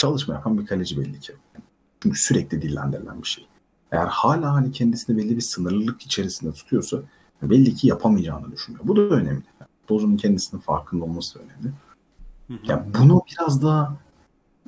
Çalışma 0.00 0.34
yapan 0.34 0.58
bir 0.58 0.66
kaleci 0.66 1.00
belli 1.00 1.20
ki. 1.20 1.32
Çünkü 2.02 2.20
sürekli 2.20 2.62
dillendirilen 2.62 3.22
bir 3.22 3.26
şey. 3.26 3.46
Eğer 3.92 4.06
hala 4.06 4.54
hani 4.54 4.72
kendisini 4.72 5.16
belli 5.16 5.36
bir 5.36 5.40
sınırlılık 5.40 6.02
içerisinde 6.02 6.52
tutuyorsa 6.52 6.98
belli 7.42 7.74
ki 7.74 7.88
yapamayacağını 7.88 8.52
düşünüyor. 8.52 8.84
Bu 8.84 8.96
da 8.96 9.00
önemli. 9.00 9.42
Dozunun 9.88 10.16
kendisinin 10.16 10.60
farkında 10.60 11.04
olması 11.04 11.38
da 11.38 11.42
önemli. 11.42 11.74
Yani 12.64 12.82
bunu 12.98 13.22
biraz 13.30 13.62
daha 13.62 13.96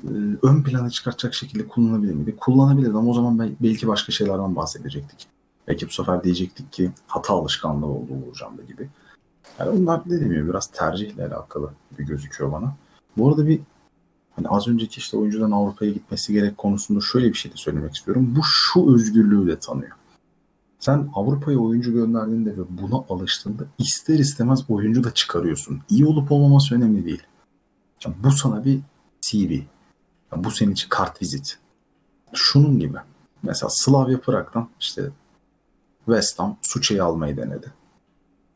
e, 0.03 0.11
ön 0.43 0.63
plana 0.63 0.91
çıkartacak 0.91 1.35
şekilde 1.35 1.69
kullanabilir 1.69 2.15
miydi? 2.15 2.37
Kullanabilirdi 2.37 2.97
ama 2.97 3.11
o 3.11 3.15
zaman 3.15 3.39
bel- 3.39 3.57
belki 3.61 3.89
başka 3.89 4.13
şeylerden 4.13 4.57
bahsedecektik. 4.57 5.27
Belki 5.69 5.89
bu 5.89 5.93
sefer 5.93 6.25
diyecektik 6.25 6.73
ki 6.73 6.91
hata 7.07 7.35
alışkanlığı 7.35 7.87
oldu 7.87 8.13
Uğurcan'da 8.29 8.63
gibi. 8.63 8.89
Yani 9.59 9.81
bunlar 9.81 10.05
dediğim 10.05 10.33
gibi 10.33 10.49
biraz 10.49 10.67
tercihle 10.67 11.27
alakalı 11.27 11.71
gibi 11.91 12.07
gözüküyor 12.07 12.53
bana. 12.53 12.75
Bu 13.17 13.29
arada 13.29 13.47
bir 13.47 13.61
hani 14.37 14.49
az 14.49 14.69
önceki 14.69 14.99
işte 14.99 15.17
oyuncudan 15.17 15.51
Avrupa'ya 15.51 15.91
gitmesi 15.91 16.33
gerek 16.33 16.59
konusunda 16.59 17.01
şöyle 17.01 17.29
bir 17.29 17.35
şey 17.35 17.53
de 17.53 17.57
söylemek 17.57 17.95
istiyorum. 17.95 18.35
Bu 18.37 18.41
şu 18.45 18.95
özgürlüğü 18.95 19.47
de 19.47 19.59
tanıyor. 19.59 19.93
Sen 20.79 21.11
Avrupa'ya 21.15 21.59
oyuncu 21.59 21.93
gönderdiğinde 21.93 22.57
ve 22.57 22.63
buna 22.69 23.05
alıştığında 23.09 23.65
ister 23.79 24.19
istemez 24.19 24.65
oyuncu 24.69 25.05
da 25.05 25.15
çıkarıyorsun. 25.15 25.81
İyi 25.89 26.07
olup 26.07 26.33
olmaması 26.33 26.75
önemli 26.75 27.05
değil. 27.05 27.23
Ya 28.05 28.13
bu 28.25 28.31
sana 28.31 28.65
bir 28.65 28.81
CV. 29.21 29.53
Ya 30.33 30.45
bu 30.45 30.51
senin 30.51 30.73
için 30.73 30.89
kart 30.89 31.23
vizit. 31.23 31.59
Şunun 32.33 32.79
gibi. 32.79 32.99
Mesela 33.43 33.71
Slavia 33.71 34.21
Prag'dan 34.21 34.69
işte 34.81 35.11
West 36.05 36.39
Ham 36.39 36.57
Suçe'yi 36.63 37.03
almayı 37.03 37.37
denedi. 37.37 37.73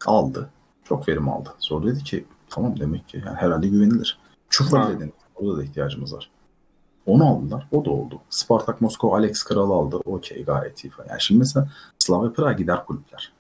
Aldı. 0.07 0.51
Çok 0.85 1.09
verim 1.09 1.29
aldı. 1.29 1.55
Sonra 1.59 1.87
dedi 1.87 2.05
ki 2.05 2.25
tamam 2.51 2.81
demek 2.81 3.09
ki 3.09 3.23
yani 3.27 3.37
herhalde 3.37 3.69
güvenilir. 3.69 4.19
Çufra 4.49 4.91
ile 4.91 5.01
denedi. 5.01 5.26
Orada 5.37 5.57
da 5.59 5.65
ihtiyacımız 5.65 6.15
var. 6.15 6.31
Onu 7.07 7.29
aldılar. 7.29 7.69
O 7.73 7.85
da 7.85 7.91
oldu. 7.91 8.21
Spartak 8.31 8.81
Moskova 8.81 9.17
Alex 9.17 9.45
Kral'ı 9.45 9.73
aldı. 9.73 9.97
Okey 9.97 10.45
gayet 10.45 10.85
iyi 10.85 10.91
falan. 10.91 11.09
Yani 11.09 11.21
şimdi 11.21 11.39
mesela 11.39 11.69
Slavia 11.99 12.33
Prag 12.33 12.59
gider 12.59 12.85
kulüpler. 12.85 13.33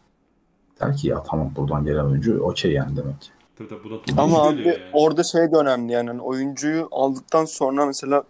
Der 0.81 0.97
ki 0.97 1.09
ya 1.09 1.23
tamam 1.23 1.51
buradan 1.57 1.85
gelen 1.85 2.05
oyuncu 2.05 2.43
okey 2.43 2.73
yani 2.73 2.97
demek 2.97 3.21
ki. 3.21 3.29
Tabii 3.59 3.69
tabii 3.69 3.85
bu 3.85 3.91
da 3.91 4.23
Ama 4.23 4.43
abi 4.43 4.69
yani. 4.69 4.79
orada 4.93 5.23
şey 5.23 5.53
de 5.53 5.57
önemli 5.57 5.93
yani 5.93 6.09
hani 6.09 6.21
oyuncuyu 6.21 6.89
aldıktan 6.91 7.45
sonra 7.45 7.87
mesela 7.87 8.25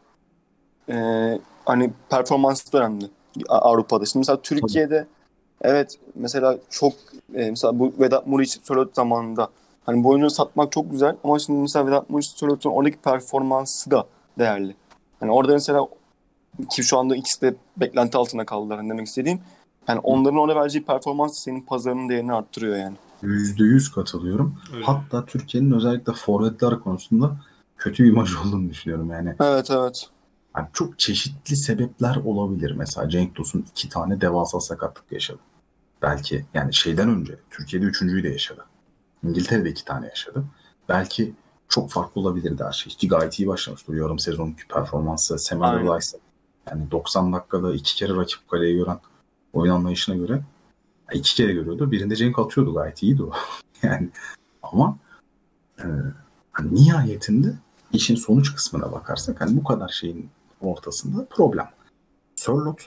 e, 0.88 0.94
hani 1.64 1.90
performansı 2.10 2.72
da 2.72 2.78
önemli 2.78 3.10
Avrupa'da. 3.48 4.06
Şimdi 4.06 4.20
mesela 4.20 4.42
Türkiye'de 4.42 5.06
evet 5.62 5.98
mesela 6.14 6.58
çok 6.70 6.92
e, 7.34 7.50
mesela 7.50 7.78
bu 7.78 7.92
Vedat 8.00 8.26
Muriç 8.26 8.58
Sörloth 8.62 8.94
zamanında 8.94 9.48
hani 9.86 10.04
bu 10.04 10.08
oyuncuyu 10.08 10.30
satmak 10.30 10.72
çok 10.72 10.90
güzel 10.90 11.16
ama 11.24 11.38
şimdi 11.38 11.60
mesela 11.60 11.86
Vedat 11.86 12.10
Muriç 12.10 12.26
Sörloth'un 12.26 12.70
oradaki 12.70 12.96
performansı 12.96 13.90
da 13.90 14.06
değerli. 14.38 14.74
Hani 15.20 15.32
orada 15.32 15.52
mesela 15.52 15.86
ki 16.70 16.82
şu 16.82 16.98
anda 16.98 17.16
ikisi 17.16 17.42
de 17.42 17.54
beklenti 17.76 18.18
altında 18.18 18.46
kaldılar 18.46 18.78
hani 18.78 18.90
demek 18.90 19.06
istediğim. 19.06 19.40
Yani 19.88 20.00
onların 20.02 20.38
orada 20.38 20.60
vereceği 20.60 20.84
performans 20.84 21.38
senin 21.38 21.60
pazarının 21.60 22.08
değerini 22.08 22.32
arttırıyor 22.32 22.76
yani. 22.76 22.96
%100 23.22 23.94
katılıyorum. 23.94 24.58
Öyle. 24.74 24.84
Hatta 24.84 25.24
Türkiye'nin 25.24 25.70
özellikle 25.70 26.12
forvetler 26.12 26.80
konusunda 26.80 27.36
kötü 27.76 28.04
bir 28.04 28.08
imaj 28.08 28.36
olduğunu 28.46 28.70
düşünüyorum. 28.70 29.10
Yani, 29.10 29.34
Evet 29.40 29.70
evet. 29.70 30.08
yani 30.56 30.66
çok 30.72 30.98
çeşitli 30.98 31.56
sebepler 31.56 32.16
olabilir. 32.16 32.70
Mesela 32.70 33.08
Cenk 33.08 33.34
Tosun 33.34 33.64
iki 33.70 33.88
tane 33.88 34.20
devasa 34.20 34.60
sakatlık 34.60 35.12
yaşadı. 35.12 35.38
Belki 36.02 36.44
yani 36.54 36.74
şeyden 36.74 37.08
önce 37.08 37.38
Türkiye'de 37.50 37.86
üçüncüyü 37.86 38.22
de 38.22 38.28
yaşadı. 38.28 38.64
İngiltere'de 39.28 39.70
iki 39.70 39.84
tane 39.84 40.06
yaşadı. 40.06 40.44
Belki 40.88 41.34
çok 41.68 41.90
farklı 41.90 42.20
olabilirdi 42.20 42.64
her 42.64 42.72
şey. 42.72 42.92
Ki 42.92 43.08
gayet 43.08 43.38
iyi 43.38 43.48
başlamıştı. 43.48 43.96
Yarım 43.96 44.18
sezonki 44.18 44.68
performansı. 44.68 45.38
Semen. 45.38 45.96
Rice 45.96 46.18
yani 46.70 46.90
90 46.90 47.32
dakikada 47.32 47.74
iki 47.74 47.96
kere 47.96 48.16
rakip 48.16 48.48
kaleye 48.48 48.72
gören 48.72 49.00
oyun 49.52 49.72
anlayışına 49.72 50.16
göre 50.16 50.42
iki 51.12 51.34
kere 51.34 51.52
görüyordu. 51.52 51.90
Birinde 51.90 52.16
Cenk 52.16 52.38
atıyordu 52.38 52.74
gayet 52.74 53.02
iyiydi 53.02 53.22
o. 53.22 53.32
yani 53.82 54.08
ama 54.62 54.98
e, 55.78 55.84
hani 56.52 56.74
nihayetinde 56.74 57.54
işin 57.92 58.16
sonuç 58.16 58.54
kısmına 58.54 58.92
bakarsak 58.92 59.40
hani 59.40 59.56
bu 59.56 59.64
kadar 59.64 59.88
şeyin 59.88 60.30
ortasında 60.60 61.26
problem. 61.30 61.68
Sörloth 62.36 62.82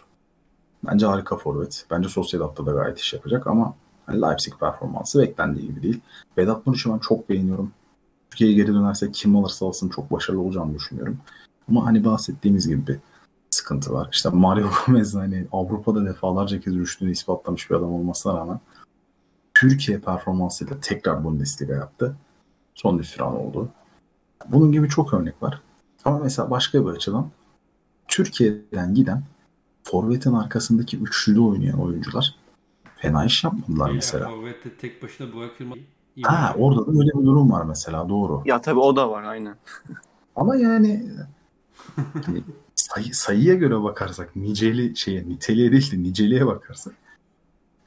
bence 0.84 1.06
harika 1.06 1.38
forvet. 1.38 1.86
Bence 1.92 2.10
Sociedad'da 2.10 2.66
da 2.66 2.72
gayet 2.72 3.00
iş 3.00 3.14
yapacak 3.14 3.48
ama 3.48 3.76
hani 4.10 4.22
Leipzig 4.22 4.54
performansı 4.60 5.20
beklendiği 5.20 5.68
gibi 5.68 5.84
değil. 5.84 6.02
Vedat 6.38 6.68
Muriç'i 6.68 6.90
ben 6.90 7.00
çok 7.00 7.30
beğeniyorum. 7.30 7.72
Türkiye'ye 8.30 8.56
geri 8.56 8.68
dönerse 8.68 9.12
kim 9.12 9.36
alırsa 9.36 9.66
alsın 9.66 9.90
çok 9.90 10.12
başarılı 10.12 10.42
olacağını 10.42 10.76
düşünüyorum. 10.76 11.18
Ama 11.70 11.86
hani 11.86 12.06
bahsettiğimiz 12.06 12.68
gibi 12.68 12.88
bir 12.88 13.00
sıkıntı 13.50 13.94
var. 13.94 14.10
İşte 14.12 14.30
Mario 14.30 14.70
Gomez 14.86 15.16
hani 15.16 15.48
Avrupa'da 15.52 16.06
defalarca 16.06 16.60
kez 16.60 16.74
rüştünü 16.74 17.12
ispatlamış 17.12 17.70
bir 17.70 17.76
adam 17.76 17.94
olmasına 17.94 18.38
rağmen 18.38 18.60
Türkiye 19.54 20.00
performansıyla 20.00 20.80
tekrar 20.82 21.24
Bundesliga 21.24 21.74
yaptı. 21.74 22.16
Son 22.76 23.00
hüsran 23.00 23.36
oldu. 23.36 23.70
Bunun 24.48 24.72
gibi 24.72 24.90
çok 24.90 25.14
örnek 25.14 25.44
var. 25.44 25.62
Ama 26.06 26.20
mesela 26.20 26.52
başka 26.52 26.86
bir 26.86 26.92
açıdan 26.92 27.30
Türkiye'den 28.08 28.94
giden 28.94 29.24
Forvet'in 29.84 30.34
arkasındaki 30.34 30.98
üçlüde 30.98 31.40
oynayan 31.40 31.80
oyuncular 31.80 32.36
fena 33.02 33.26
iş 33.26 33.44
yapmadılar 33.44 33.88
Yani 33.88 33.96
mesela. 33.96 34.30
Forvet'te 34.30 34.74
tek 34.76 35.04
başına 35.04 35.36
bırakılma. 35.36 35.76
Ha 36.24 36.56
orada 36.58 36.88
da 36.88 36.92
öyle 36.92 37.10
bir 37.10 37.26
durum 37.26 37.52
var 37.52 37.66
mesela 37.66 38.10
doğru. 38.10 38.42
Ya 38.46 38.62
tabii 38.62 38.80
o 38.80 38.96
da 38.96 39.12
var 39.12 39.24
aynen. 39.24 39.56
Ama 40.36 40.56
yani 40.56 41.10
hani 42.26 42.44
sayı, 42.76 43.16
sayıya 43.16 43.56
göre 43.56 43.84
bakarsak 43.84 44.36
niceli 44.36 44.98
şeye 44.98 45.30
niteliğe 45.30 45.72
değil 45.72 45.92
de 45.92 46.04
niceliğe 46.04 46.46
bakarsak 46.46 46.94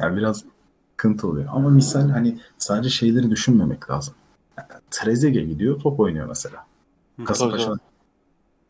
yani 0.00 0.16
biraz 0.16 0.44
sıkıntı 0.90 1.28
oluyor. 1.28 1.48
Ama 1.52 1.70
misal 1.70 2.10
hani 2.10 2.38
sadece 2.58 2.90
şeyleri 2.90 3.30
düşünmemek 3.30 3.90
lazım. 3.90 4.14
Yani 4.58 4.68
Trezeguet 4.90 5.48
gidiyor 5.48 5.80
top 5.80 6.00
oynuyor 6.00 6.28
mesela. 6.28 6.66
Kasımpaşa 7.24 7.72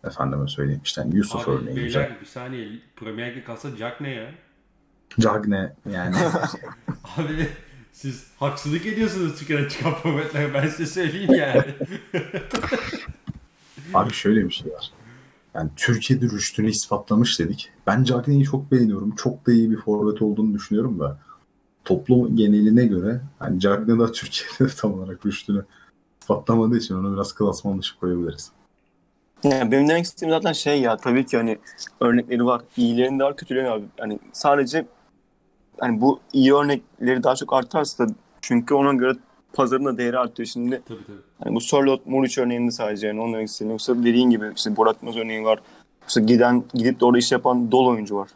efendime 0.05 0.49
söyleyeyim 0.49 0.81
işte 0.85 1.03
hani 1.03 1.17
Yusuf 1.17 1.49
Abi 1.49 1.51
örneği 1.51 1.77
beyler 1.77 1.85
güzel. 1.85 2.17
bir 2.21 2.27
saniye 2.27 2.69
Premier 2.97 3.31
Lig'de 3.31 3.45
kalsa 3.45 3.77
Jack 3.77 4.01
ne 4.01 4.11
ya? 4.11 4.31
Cagne 5.21 5.73
yani 5.93 6.17
Abi 7.17 7.49
siz 7.93 8.25
haksızlık 8.39 8.87
ediyorsunuz 8.87 9.39
Türkiye'den 9.39 9.69
çıkan 9.69 9.95
forvetlere 9.95 10.55
ben 10.55 10.69
size 10.69 10.87
söyleyeyim 10.87 11.35
yani. 11.35 11.65
abi 13.95 14.13
şöyle 14.13 14.45
bir 14.45 14.51
şey 14.51 14.73
var. 14.73 14.91
Yani 15.55 15.71
Türkiye'de 15.77 16.27
rüştünü 16.27 16.71
ispatlamış 16.71 17.41
dedik. 17.41 17.71
Ben 17.87 18.05
Cagne'yi 18.05 18.45
çok 18.45 18.73
beğeniyorum. 18.73 19.15
Çok 19.15 19.47
da 19.47 19.53
iyi 19.53 19.71
bir 19.71 19.77
forvet 19.77 20.23
olduğunu 20.23 20.55
düşünüyorum 20.55 21.01
da 21.01 21.19
toplum 21.85 22.37
geneline 22.37 22.87
göre 22.87 23.21
hani 23.39 23.61
Cagne 23.61 23.99
da 23.99 24.13
Türkiye'de 24.13 24.73
de 24.73 24.77
tam 24.77 24.95
olarak 24.95 25.27
rüştünü 25.27 25.65
ispatlamadığı 26.21 26.77
için 26.77 26.95
onu 26.95 27.15
biraz 27.15 27.35
klasman 27.35 27.79
dışı 27.79 27.99
koyabiliriz. 27.99 28.53
Yani 29.45 29.73
benim 29.73 29.89
demek 29.89 30.05
istediğim 30.05 30.31
zaten 30.31 30.53
şey 30.53 30.81
ya 30.81 30.97
tabii 30.97 31.27
ki 31.27 31.37
hani 31.37 31.59
örnekleri 32.01 32.47
var. 32.47 32.63
İyilerin 32.77 33.19
de 33.19 33.25
var, 33.25 33.37
kötülerin 33.37 33.65
de 33.65 33.71
var. 33.71 33.81
Yani 33.99 34.19
sadece 34.33 34.87
hani 35.83 36.01
bu 36.01 36.21
iyi 36.33 36.55
örnekleri 36.55 37.23
daha 37.23 37.35
çok 37.35 37.53
artarsa 37.53 38.07
çünkü 38.41 38.75
ona 38.75 38.93
göre 38.93 39.19
pazarın 39.53 39.85
da 39.85 39.99
değeri 39.99 40.19
artıyor. 40.19 40.47
Şimdi 40.47 40.83
tabii 40.89 41.05
tabii. 41.07 41.17
hani 41.45 41.55
bu 41.55 41.61
Sorlot 41.61 42.07
Muriç 42.07 42.39
örneğinde 42.39 42.71
sadece 42.71 43.07
yani 43.07 43.21
onun 43.21 43.41
istediğim. 43.41 43.71
Yoksa 43.71 43.99
dediğin 43.99 44.31
gibi 44.31 44.53
işte 44.57 44.77
Borat 44.77 45.03
Yılmaz 45.03 45.17
örneği 45.17 45.45
var. 45.45 45.61
Yoksa 46.03 46.21
giden 46.21 46.65
gidip 46.75 47.01
de 47.01 47.05
orada 47.05 47.19
iş 47.19 47.33
yapan 47.33 47.73
dolu 47.73 47.89
oyuncu 47.89 48.17
var. 48.17 48.29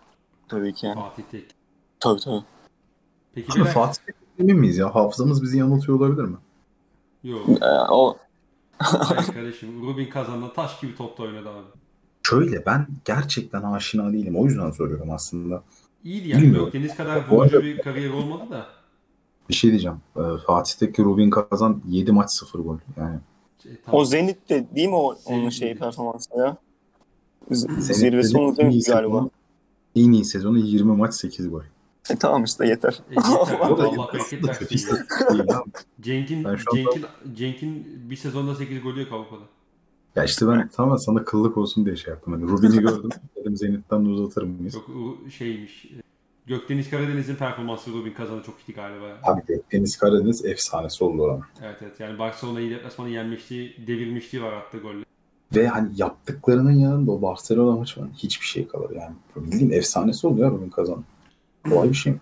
Tabii 0.48 0.74
ki 0.74 0.86
yani. 0.86 1.00
Fatih 1.00 1.22
Tek. 1.30 1.44
Tabii 2.00 2.20
tabii. 2.20 2.44
Peki 3.34 3.52
Abi 3.52 3.58
beyler. 3.58 3.72
Fatih 3.72 4.00
emin 4.38 4.58
miyiz 4.58 4.76
ya? 4.76 4.94
Hafızamız 4.94 5.42
bizi 5.42 5.58
yanıltıyor 5.58 5.98
olabilir 5.98 6.24
mi? 6.24 6.36
Yok. 7.24 7.48
Ee, 7.48 7.66
o 7.90 8.16
Hayır 8.78 9.32
kardeşim. 9.32 9.86
Rubin 9.86 10.10
kazandı. 10.10 10.46
Taş 10.56 10.80
gibi 10.80 10.96
topta 10.96 11.22
oynadı 11.22 11.48
abi. 11.48 11.66
Şöyle 12.22 12.66
ben 12.66 12.86
gerçekten 13.04 13.62
aşina 13.62 14.12
değilim. 14.12 14.36
O 14.36 14.44
yüzden 14.44 14.70
soruyorum 14.70 15.10
aslında. 15.10 15.62
İyiydi 16.06 16.28
yani. 16.28 16.42
Bilmiyorum. 16.42 16.70
Deniz 16.72 16.96
kadar 16.96 17.16
arada- 17.16 17.62
bir 17.62 17.78
kariyer 17.78 18.10
olmadı 18.10 18.42
da. 18.50 18.66
Bir 19.48 19.54
şey 19.54 19.70
diyeceğim. 19.70 19.96
Ee, 20.16 20.20
Fatih'teki 20.46 21.04
Rubin 21.04 21.30
Kazan 21.30 21.82
7 21.88 22.12
maç 22.12 22.30
0 22.32 22.58
gol. 22.58 22.78
Yani 22.96 23.18
Şey, 23.62 23.72
tamam. 23.84 24.00
o 24.00 24.04
Zenit'te 24.04 24.66
değil 24.76 24.88
mi 24.88 24.94
o 24.94 24.98
onun 25.04 25.16
Zenit'te. 25.16 25.50
şeyi 25.50 25.74
performansı 25.76 26.30
ya? 26.38 26.56
Z- 27.50 27.54
Zenit 27.80 27.82
Zirvesi 27.96 28.38
onun 28.38 28.54
iyi 28.54 28.54
Zenit 28.82 28.86
galiba. 28.86 29.08
sezonu- 29.16 29.30
En 29.96 30.12
iyi 30.12 30.24
sezonu 30.24 30.58
20 30.58 30.96
maç 30.96 31.14
8 31.14 31.50
gol. 31.50 31.62
E, 32.10 32.16
tamam 32.16 32.44
işte 32.44 32.66
yeter. 32.66 33.00
E, 33.10 33.20
Allah 33.20 33.78
bereket 33.78 34.44
versin. 34.48 34.68
değil. 34.70 34.86
Cenk'in 36.00 36.44
Cenk'in 36.74 37.04
Cenk'in 37.36 37.86
bir 38.10 38.16
sezonda 38.16 38.54
8 38.54 38.82
golü 38.82 39.00
yok 39.00 39.12
Avrupa'da. 39.12 39.42
Ya 40.16 40.24
işte 40.24 40.48
ben 40.48 40.68
tamamen 40.68 40.96
sana 40.96 41.24
kıllık 41.24 41.56
olsun 41.56 41.86
diye 41.86 41.96
şey 41.96 42.10
yaptım. 42.14 42.32
Hani 42.32 42.44
Rubin'i 42.44 42.80
gördüm. 42.80 43.10
Dedim 43.36 43.56
Zenit'ten 43.56 44.04
de 44.04 44.08
uzatır 44.08 44.42
mıyız? 44.42 44.74
Yok 44.74 44.88
o 44.88 45.30
şeymiş. 45.30 45.84
e, 45.84 46.02
Gökdeniz 46.46 46.90
Karadeniz'in 46.90 47.34
performansı 47.36 47.92
Rubin 47.92 48.12
kazandı 48.12 48.42
çok 48.46 48.54
iyiydi 48.60 48.72
galiba. 48.72 49.04
Abi 49.22 49.42
Deniz 49.72 49.98
Karadeniz 49.98 50.44
efsanesi 50.44 51.04
oldu 51.04 51.22
oran. 51.22 51.42
Evet 51.62 51.76
evet 51.82 52.00
yani 52.00 52.18
Barcelona'yı 52.18 52.70
deplasmanı 52.70 53.08
yenmişliği, 53.08 53.86
devirmişliği 53.86 54.42
var 54.42 54.52
attığı 54.52 54.78
golle. 54.78 55.04
Ve 55.56 55.68
hani 55.68 55.88
yaptıklarının 55.96 56.72
yanında 56.72 57.10
o 57.12 57.22
Barcelona 57.22 57.76
maçı 57.76 58.00
var. 58.00 58.08
Hiçbir 58.16 58.46
şey 58.46 58.68
kalır 58.68 58.90
yani. 58.96 59.14
Bildiğin 59.36 59.70
efsanesi 59.70 60.26
oldu 60.26 60.40
ya 60.40 60.50
Rubin 60.50 60.70
Kazan. 60.70 61.04
Kolay 61.68 61.88
bir 61.90 61.94
şey 61.94 62.12
mi? 62.12 62.20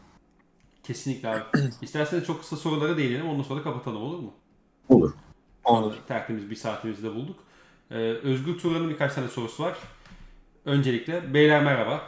Kesinlikle 0.82 1.28
abi. 1.28 1.40
İsterseniz 1.82 2.24
çok 2.24 2.40
kısa 2.40 2.56
sorulara 2.56 2.96
değinelim 2.96 3.28
ondan 3.28 3.42
sonra 3.42 3.62
kapatalım 3.62 4.02
olur 4.02 4.18
mu? 4.18 4.32
Olur. 4.88 5.12
Olur. 5.64 5.94
Tertemiz 6.08 6.50
bir 6.50 6.56
saatimizi 6.56 7.02
de 7.02 7.14
bulduk. 7.14 7.36
Ee, 7.90 7.94
Özgür 8.22 8.58
Turan'ın 8.58 8.90
birkaç 8.90 9.14
tane 9.14 9.28
sorusu 9.28 9.62
var. 9.62 9.78
Öncelikle 10.64 11.34
beyler 11.34 11.62
merhaba. 11.64 12.00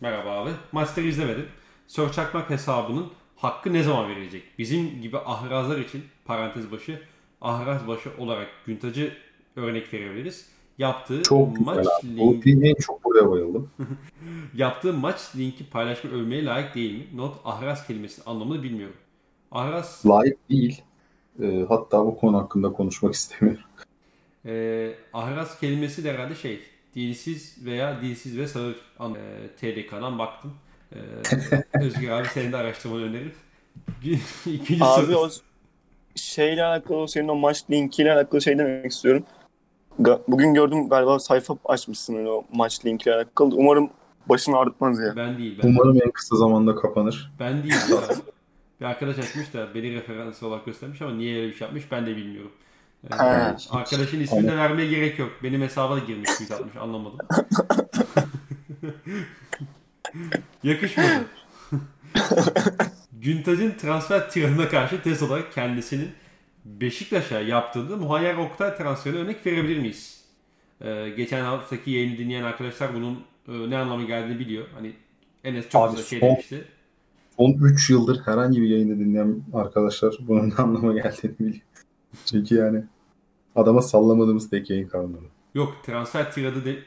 Merhaba 0.00 0.30
abi. 0.30 0.50
Master'ı 0.72 1.06
izlemedim. 1.06 1.46
Sör 1.86 2.12
Çakmak 2.12 2.50
hesabının 2.50 3.06
hakkı 3.36 3.72
ne 3.72 3.82
zaman 3.82 4.08
verilecek? 4.10 4.42
Bizim 4.58 5.02
gibi 5.02 5.18
ahrazlar 5.18 5.78
için 5.78 6.04
parantez 6.24 6.72
başı 6.72 7.00
ahraz 7.40 7.88
başı 7.88 8.10
olarak 8.18 8.48
Güntac'ı 8.66 9.12
örnek 9.56 9.94
verebiliriz. 9.94 10.48
Yaptığı 10.78 11.22
Çok 11.22 11.60
maç 11.60 11.76
güzel 11.78 11.92
abi. 12.02 12.06
link- 12.20 12.38
O 12.38 12.40
filme 12.40 12.68
en 12.68 12.74
çok 12.74 13.04
buraya 13.04 13.30
bayıldım. 13.30 13.70
yaptığı 14.54 14.92
maç 14.92 15.36
linki 15.36 15.70
paylaşma 15.70 16.10
övmeye 16.10 16.44
layık 16.44 16.74
değil 16.74 16.98
mi? 16.98 17.06
Not 17.16 17.36
ahraz 17.44 17.86
kelimesinin 17.86 18.26
anlamını 18.26 18.62
bilmiyorum. 18.62 18.96
Ahraz 19.52 20.02
Layık 20.06 20.50
değil. 20.50 20.82
Ee, 21.42 21.64
hatta 21.68 22.06
bu 22.06 22.16
konu 22.18 22.36
hakkında 22.38 22.72
konuşmak 22.72 23.14
istemiyorum. 23.14 23.62
Ee, 24.46 24.90
ahraz 25.12 25.60
kelimesi 25.60 26.04
de 26.04 26.12
herhalde 26.12 26.34
şey 26.34 26.60
dilsiz 26.94 27.64
veya 27.64 28.00
dilsiz 28.02 28.38
ve 28.38 28.46
sağır 28.48 28.76
an, 28.98 29.14
e, 29.14 29.48
TDK'dan 29.56 30.18
baktım. 30.18 30.54
Ee, 30.92 30.98
Özgür 31.84 32.08
abi 32.10 32.28
senin 32.28 32.52
de 32.52 32.56
araştırmanı 32.56 33.02
öneririm. 33.02 33.32
İkinci 34.46 34.84
Abi 34.84 35.06
soru. 35.06 35.16
o 35.18 35.28
şeyle 36.16 36.64
alakalı 36.64 36.98
o 36.98 37.06
senin 37.06 37.28
o 37.28 37.34
maç 37.34 37.64
linkiyle 37.70 38.12
alakalı 38.12 38.42
şey 38.42 38.58
demek 38.58 38.92
istiyorum. 38.92 39.24
Bugün 40.28 40.54
gördüm 40.54 40.88
galiba 40.88 41.18
sayfa 41.18 41.56
açmışsın 41.64 42.14
öyle 42.14 42.28
o 42.28 42.44
maç 42.52 42.86
linkiyle 42.86 43.16
alakalı. 43.16 43.54
Umarım 43.54 43.90
başını 44.28 44.56
ağrıtmaz 44.56 45.00
ya. 45.00 45.16
Ben 45.16 45.38
değil. 45.38 45.58
Ben, 45.62 45.68
Umarım 45.68 46.02
en 46.04 46.10
kısa 46.10 46.36
zamanda 46.36 46.74
kapanır. 46.74 47.32
ben 47.40 47.62
değil. 47.62 47.74
ya. 47.90 47.98
Bir 48.80 48.84
arkadaş 48.84 49.18
açmış 49.18 49.54
da 49.54 49.74
beni 49.74 49.94
referans 49.94 50.42
olarak 50.42 50.66
göstermiş 50.66 51.02
ama 51.02 51.12
niye 51.12 51.36
öyle 51.36 51.48
bir 51.48 51.54
şey 51.54 51.64
yapmış 51.64 51.90
ben 51.90 52.06
de 52.06 52.16
bilmiyorum. 52.16 52.52
Ee, 53.10 53.14
Ha. 53.14 53.56
arkadaşın 53.70 54.20
ismini 54.20 54.48
de 54.48 54.56
vermeye 54.56 54.88
gerek 54.90 55.18
yok. 55.18 55.30
Benim 55.42 55.62
hesaba 55.62 55.96
da 55.96 55.98
girmiş 55.98 56.30
tweet 56.30 56.52
atmış 56.52 56.76
anlamadım. 56.76 57.18
Yakışmadı. 60.62 61.24
Güntac'ın 63.12 63.70
transfer 63.70 64.30
tiranına 64.30 64.68
karşı 64.68 65.02
test 65.02 65.22
olarak 65.22 65.52
kendisinin 65.52 66.08
Beşiktaş'a 66.64 67.40
yaptığında 67.40 67.96
Muhayyer 67.96 68.36
Oktay 68.36 68.76
transferine 68.76 69.18
örnek 69.20 69.46
verebilir 69.46 69.78
miyiz? 69.78 70.20
Ee, 70.80 71.08
geçen 71.16 71.44
haftaki 71.44 71.90
yayını 71.90 72.18
dinleyen 72.18 72.42
arkadaşlar 72.42 72.94
bunun 72.94 73.14
e, 73.48 73.70
ne 73.70 73.76
anlamı 73.78 74.06
geldiğini 74.06 74.38
biliyor. 74.38 74.64
Hani 74.74 74.92
Enes 75.44 75.68
çok 75.68 75.82
Abi 75.82 75.96
güzel 75.96 76.06
şey 76.08 76.20
demişti. 76.20 76.64
Son 77.36 77.52
3 77.52 77.90
yıldır 77.90 78.20
herhangi 78.24 78.62
bir 78.62 78.68
yayını 78.68 78.98
dinleyen 78.98 79.42
arkadaşlar 79.54 80.14
bunun 80.20 80.50
ne 80.50 80.54
anlama 80.54 80.92
geldiğini 80.92 81.38
biliyor. 81.38 81.60
Çünkü 82.26 82.54
yani 82.54 82.84
adama 83.56 83.82
sallamadığımız 83.82 84.50
tek 84.50 84.70
yayın 84.70 84.88
kalmadı. 84.88 85.22
Yok 85.54 85.76
transfer 85.86 86.32
tiradı 86.32 86.64
de 86.64 86.78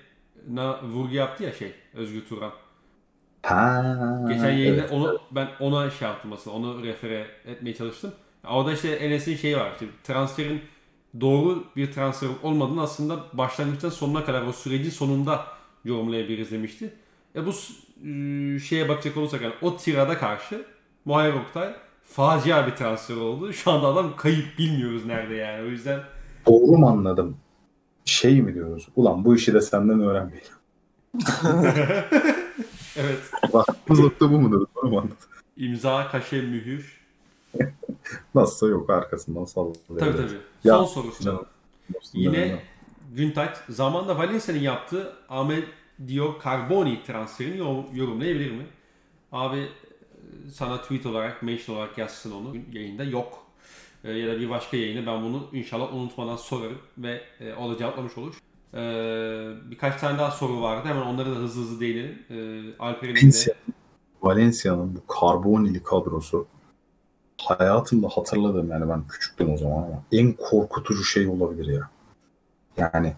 na 0.49 0.83
vurgu 0.83 1.13
yaptı 1.15 1.43
ya 1.43 1.51
şey 1.53 1.73
Özgür 1.93 2.25
Turan. 2.25 2.51
Ha, 3.43 4.25
Geçen 4.27 4.51
yayında 4.51 4.81
evet. 4.81 4.91
onu 4.91 5.19
ben 5.31 5.47
ona 5.59 5.89
şey 5.89 6.07
yaptım 6.07 6.33
aslında. 6.33 6.55
Onu 6.55 6.83
refere 6.83 7.27
etmeye 7.45 7.75
çalıştım. 7.75 8.11
Orada 8.49 8.73
işte 8.73 8.89
Enes'in 8.89 9.35
şeyi 9.35 9.57
var. 9.57 9.71
İşte 9.73 9.85
transferin 10.03 10.61
doğru 11.21 11.63
bir 11.75 11.91
transfer 11.91 12.29
olmadığını 12.43 12.81
aslında 12.81 13.19
başlangıçtan 13.33 13.89
sonuna 13.89 14.25
kadar 14.25 14.41
o 14.41 14.53
sürecin 14.53 14.89
sonunda 14.89 15.45
yorumlayabiliriz 15.85 16.51
demişti. 16.51 16.93
E 17.35 17.45
bu 17.45 17.49
ıı, 17.49 18.59
şeye 18.59 18.89
bakacak 18.89 19.17
olursak 19.17 19.41
yani 19.41 19.53
o 19.61 19.77
tirada 19.77 20.17
karşı 20.17 20.65
Muayyer 21.05 21.33
Oktay 21.33 21.75
facia 22.03 22.67
bir 22.67 22.71
transfer 22.71 23.15
oldu. 23.15 23.53
Şu 23.53 23.71
anda 23.71 23.87
adam 23.87 24.15
kayıp 24.15 24.57
bilmiyoruz 24.57 25.05
nerede 25.05 25.35
yani. 25.35 25.67
O 25.67 25.69
yüzden 25.69 25.99
Doğru 26.49 26.77
mu 26.77 26.87
anladım? 26.87 27.37
Şey 28.05 28.41
mi 28.41 28.53
diyoruz? 28.53 28.87
Ulan 28.95 29.25
bu 29.25 29.35
işi 29.35 29.53
de 29.53 29.61
senden 29.61 29.99
öğrenmeyelim. 30.01 30.51
evet 32.95 33.19
Baktığımız 33.53 33.99
nokta 33.99 34.31
bu 34.31 34.39
mudur? 34.39 34.65
Doğru 34.75 34.87
mu 34.89 34.97
anladım? 34.99 35.17
imza, 35.57 36.07
kaşe, 36.07 36.41
mühür. 36.41 36.99
Nasılsa 38.35 38.67
yok 38.67 38.89
arkasından 38.89 39.45
sallıyor. 39.45 39.75
Tabii 39.99 40.11
tabii. 40.17 40.37
Ya, 40.63 40.73
Son 40.77 40.85
sorusu. 40.85 41.23
canım. 41.23 41.45
Yine 42.13 42.59
Güntaç 43.15 43.57
zamanda 43.69 44.17
Valencia'nın 44.17 44.59
yaptığı 44.59 45.13
Amedio 45.29 46.35
Carboni 46.43 47.03
transferini 47.07 47.57
yor- 47.57 47.83
yorumlayabilir 47.93 48.51
mi? 48.51 48.65
Abi 49.31 49.57
e, 49.59 49.69
sana 50.53 50.81
tweet 50.81 51.05
olarak, 51.05 51.43
mention 51.43 51.75
olarak 51.75 51.97
yazsın 51.97 52.31
onu. 52.31 52.55
Yayında 52.71 53.03
yok. 53.03 53.45
E, 54.03 54.11
ya 54.11 54.35
da 54.35 54.39
bir 54.39 54.49
başka 54.49 54.77
yayını 54.77 55.05
ben 55.05 55.23
bunu 55.23 55.47
inşallah 55.53 55.93
unutmadan 55.93 56.35
sorarım 56.35 56.77
ve 56.97 57.21
e, 57.39 57.53
o 57.53 57.69
da 57.71 57.77
cevaplamış 57.77 58.17
olur. 58.17 58.35
E, 58.73 58.81
birkaç 59.71 60.01
tane 60.01 60.17
daha 60.17 60.31
soru 60.31 60.61
vardı. 60.61 60.87
Hemen 60.87 61.01
onları 61.01 61.31
da 61.31 61.35
hızlı 61.35 61.61
hızlı 61.61 61.79
değinelim. 61.79 62.19
E, 62.29 62.35
Alper'in 62.79 63.15
de 63.15 63.19
Valencia, 63.19 63.53
Valencia'nın 64.21 64.95
bu 64.95 65.07
karbonili 65.13 65.83
kadrosu 65.83 66.47
hayatımda 67.37 68.07
hatırladığım 68.07 68.69
yani 68.69 68.89
ben 68.89 69.07
küçüktüm 69.07 69.53
o 69.53 69.57
zaman 69.57 69.77
ama 69.77 70.03
en 70.11 70.33
korkutucu 70.33 71.03
şey 71.03 71.27
olabilir 71.27 71.73
ya. 71.73 71.89
Yani 72.77 73.13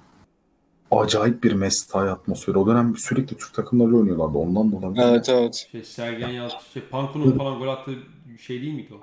acayip 0.91 1.43
bir 1.43 1.53
mesai 1.53 2.09
atmosferi. 2.09 2.57
O 2.57 2.67
dönem 2.67 2.97
sürekli 2.97 3.37
Türk 3.37 3.53
takımlarıyla 3.53 3.97
oynuyorlardı. 3.97 4.37
Ondan 4.37 4.71
da 4.71 4.75
olabilir. 4.75 5.03
Evet 5.05 5.29
evet. 5.29 5.67
şey, 5.71 5.83
Sergen 5.83 6.29
Yalçın, 6.29 6.57
şey, 6.73 6.81
Panku'nun 6.81 7.37
falan 7.37 7.59
gol 7.59 7.67
attığı 7.67 7.97
şey 8.37 8.61
değil 8.61 8.73
miydi 8.73 8.93
o? 8.93 8.99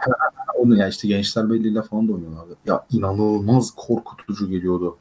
Onu 0.62 0.76
ya 0.76 0.88
işte 0.88 1.08
Gençler 1.08 1.50
Birliği'yle 1.50 1.82
falan 1.82 2.08
da 2.08 2.12
oynuyorlardı. 2.12 2.56
Ya 2.66 2.86
inanılmaz 2.90 3.70
korkutucu 3.76 4.50
geliyordu. 4.50 4.96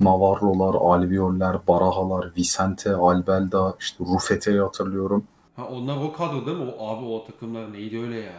Navarro'lar, 0.00 0.74
Alvioller, 0.74 1.56
Barahalar, 1.68 2.32
Vicente, 2.36 2.94
Albelda, 2.94 3.76
işte 3.80 4.04
Rufete'yi 4.04 4.60
hatırlıyorum. 4.60 5.24
Ha 5.56 5.68
onlar 5.68 5.96
o 5.96 6.12
kadro 6.12 6.46
değil 6.46 6.58
mi? 6.58 6.70
O 6.78 6.88
abi 6.88 7.04
o 7.04 7.24
takımlar 7.24 7.72
neydi 7.72 8.00
öyle 8.00 8.20
ya? 8.20 8.32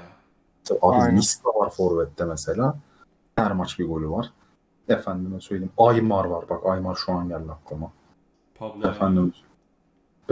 İşte 0.64 0.76
Abi 0.82 0.96
Aynen. 0.96 1.16
Nista 1.16 1.50
var 1.50 1.70
Forvet'te 1.70 2.26
mesela. 2.26 2.76
Her 3.36 3.52
maç 3.52 3.80
bir 3.80 3.88
golü 3.88 4.10
var. 4.10 4.32
Efendime 4.88 5.42
söyleyeyim. 5.42 5.72
Aymar 5.78 6.26
var. 6.26 6.46
Bak 6.50 6.66
Aymar 6.66 6.96
şu 6.96 7.12
an 7.12 7.28
geldi 7.28 7.52
aklıma. 7.52 7.92
Pablo. 8.56 8.90
Efendim 8.90 9.34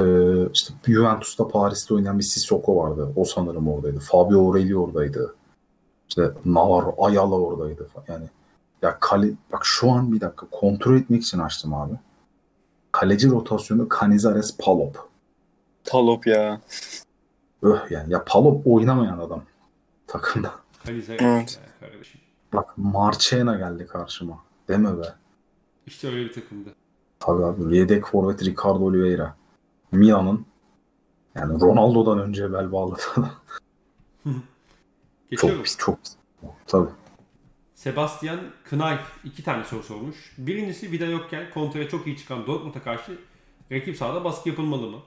ee, 0.02 0.50
işte 0.54 0.74
Juventus'ta 0.86 1.48
Paris'te 1.48 1.94
oynayan 1.94 2.20
bir 2.20 2.24
Sissoko 2.24 2.76
vardı. 2.76 3.14
O 3.16 3.26
sanırım 3.26 3.68
oradaydı. 3.68 4.00
Fabio 4.00 4.48
Aureli 4.48 4.78
oradaydı. 4.78 5.36
İşte 6.10 6.32
Navarro, 6.46 6.96
Ayala 6.98 7.36
oradaydı. 7.36 7.88
Yani 8.08 8.26
ya 8.82 9.00
kale, 9.00 9.32
bak 9.52 9.66
şu 9.66 9.92
an 9.92 10.12
bir 10.12 10.22
dakika 10.22 10.46
kontrol 10.52 10.98
etmek 10.98 11.24
için 11.24 11.40
açtım 11.40 11.74
abi. 11.74 11.94
Kaleci 12.92 13.30
rotasyonu 13.30 13.88
Canizares 14.00 14.58
Palop. 14.58 15.10
Palop 15.90 16.28
ya. 16.28 16.62
Öh 17.64 17.92
yani 17.92 18.14
ya 18.14 18.24
Palop 18.26 18.68
oynamayan 18.68 19.20
adam 19.20 19.44
takımda. 20.08 20.52
Evet. 20.88 21.60
kardeşim. 21.80 22.22
Bak 22.54 22.74
Marchena 22.78 23.56
geldi 23.56 23.88
karşıma. 23.88 24.40
Deme 24.68 24.98
be. 24.98 25.14
İşte 25.88 26.08
öyle 26.08 26.26
bir 26.26 26.34
takımdı. 26.34 26.70
Tabii 27.20 27.46
abi. 27.46 27.78
Yedek 27.78 28.06
forvet 28.06 28.44
Ricardo 28.44 28.84
Oliveira. 28.84 29.36
Milan'ın 29.92 30.46
yani 31.36 31.62
Ronaldo'dan 31.62 32.20
önce 32.20 32.54
bel 32.54 32.72
bağladı. 32.72 33.02
Geçiyorum. 35.30 35.58
çok 35.58 35.64
pis 35.66 35.78
çok 35.78 36.04
pis. 36.04 36.16
Tabii. 36.68 36.90
Sebastian 37.76 38.40
Knay 38.70 38.98
iki 39.24 39.44
tane 39.44 39.64
soru 39.64 39.84
sormuş. 39.84 40.36
Birincisi 40.38 40.92
vida 40.92 41.06
yokken 41.06 41.50
kontraya 41.54 41.90
çok 41.90 42.08
iyi 42.08 42.18
çıkan 42.18 42.48
Dortmund'a 42.48 42.84
karşı 42.84 43.18
rakip 43.72 43.98
sahada 43.98 44.24
baskı 44.24 44.50
yapılmalı 44.50 44.88
mı? 44.90 44.98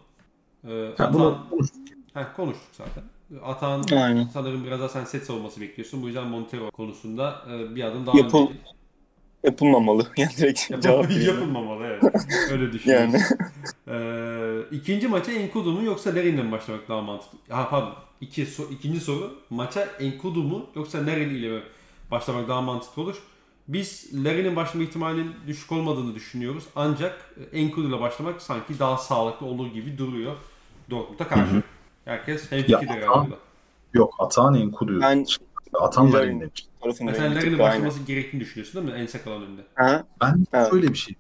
Ee, 0.65 0.73
Ya 0.73 0.93
Atan, 0.93 1.15
bunu 1.15 1.39
Heh, 2.15 2.25
konuştuk 2.37 2.69
zaten. 2.73 3.05
Atan 3.45 3.85
Aynen. 3.93 4.25
sanırım 4.33 4.65
biraz 4.65 4.81
daha 4.81 4.89
sen 4.89 5.05
set 5.05 5.25
savunması 5.27 5.61
bekliyorsun. 5.61 6.03
Bu 6.03 6.07
yüzden 6.07 6.27
Montero 6.27 6.71
konusunda 6.71 7.43
e, 7.51 7.75
bir 7.75 7.85
adım 7.85 8.07
daha 8.07 8.19
Yapıl- 8.19 8.39
önde. 8.49 8.53
Yapılmamalı. 9.45 10.07
Yani 10.17 10.31
direkt 10.37 10.83
cevap 10.83 11.09
veriyorum. 11.11 11.41
yapılmamalı 11.41 11.85
evet. 11.85 12.03
Öyle 12.53 12.73
düşünüyorum. 12.73 13.13
Yani. 13.15 13.23
Ee, 13.89 14.77
ikinci 14.77 15.09
maça 15.09 15.33
Enkudu 15.33 15.73
mu 15.73 15.85
yoksa 15.85 16.11
Larin'le 16.11 16.45
mi 16.45 16.53
başlamak 16.53 16.89
daha 16.89 17.01
mantıklı? 17.01 17.39
Ha 17.49 17.69
pardon. 17.71 17.95
İki, 18.21 18.43
so- 18.43 18.73
ikinci 18.73 19.01
soru. 19.01 19.35
Maça 19.51 19.89
Enkudu 20.01 20.43
mu 20.43 20.67
yoksa 20.77 20.99
Larin 20.99 21.31
ile 21.31 21.49
mi 21.49 21.63
başlamak 22.11 22.49
daha 22.49 22.61
mantıklı 22.61 23.03
olur? 23.03 23.17
Biz 23.69 24.11
Larin'in 24.25 24.57
başlama 24.57 24.85
ihtimalinin 24.85 25.33
düşük 25.47 25.73
olmadığını 25.73 26.15
düşünüyoruz. 26.15 26.65
Ancak 26.77 27.35
Enkudu 27.53 27.89
ile 27.89 28.01
başlamak 28.01 28.43
sanki 28.43 28.79
daha 28.79 28.97
sağlıklı 28.97 29.47
olur 29.47 29.67
gibi 29.67 29.99
duruyor. 29.99 30.37
Dortmund'a 30.91 31.29
karşı. 31.29 31.63
Herkes 32.05 32.53
hemfikirdir 32.53 32.87
Ya, 32.89 32.95
herhalde. 32.97 33.35
yok 33.95 34.15
Atan 34.19 34.55
Enkudu. 34.55 35.01
Ben 35.01 35.25
Atan 35.79 36.13
Larin'in 36.13 36.41
gittik, 36.41 36.69
aynen. 36.83 37.59
başlaması 37.59 38.03
gerektiğini 38.03 38.41
düşünüyorsun 38.41 38.83
değil 38.87 38.95
mi? 38.95 39.01
En 39.03 39.07
sakalan 39.07 39.43
önünde. 39.43 39.61
Ha? 39.75 40.05
Ben 40.21 40.47
Evet. 40.53 40.71
şöyle 40.71 40.89
bir 40.89 40.95
şey. 40.99 41.15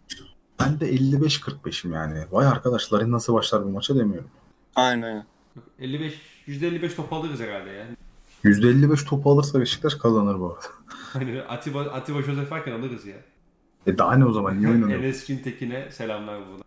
Ben 0.60 0.80
de 0.80 0.90
55-45'im 0.94 1.92
yani. 1.92 2.24
Vay 2.30 2.46
arkadaş 2.46 2.92
Larin 2.92 3.12
nasıl 3.12 3.34
başlar 3.34 3.64
bu 3.64 3.68
maça 3.68 3.96
demiyorum. 3.96 4.30
Aynen 4.76 5.02
aynen. 5.02 5.24
55, 5.78 6.20
%55 6.46 6.94
top 6.96 7.12
alırız 7.12 7.40
herhalde 7.40 7.70
ya. 7.70 7.86
%55 8.44 9.04
topu 9.08 9.30
alırsa 9.30 9.60
Beşiktaş 9.60 9.94
kazanır 9.94 10.40
bu 10.40 10.46
arada. 10.46 10.66
Hani 11.12 11.42
Atiba, 11.42 11.80
Atiba 11.80 12.22
Josef 12.22 12.52
varken 12.52 12.72
alırız 12.72 13.06
ya. 13.06 13.16
E 13.86 13.98
daha 13.98 14.14
ne 14.16 14.24
o 14.24 14.32
zaman 14.32 14.58
niye 14.58 14.68
oynanıyor? 14.70 15.00
Enes 15.02 15.26
Güntekin'e 15.26 15.90
selamlar 15.90 16.40
burada. 16.48 16.64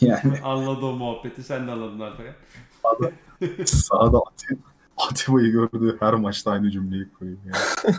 yani 0.00 0.40
Anladı 0.42 0.86
o 0.86 0.92
muhabbeti. 0.92 1.42
Sen 1.42 1.66
de 1.66 1.70
anladın 1.70 2.00
Alperen. 2.00 2.34
sahada 3.64 4.18
Ati- 4.18 4.58
Atiba'yı 5.10 5.52
gördüğü 5.52 5.96
her 6.00 6.14
maçta 6.14 6.50
aynı 6.50 6.70
cümleyi 6.70 7.08
koyayım 7.18 7.40
ya. 7.46 7.52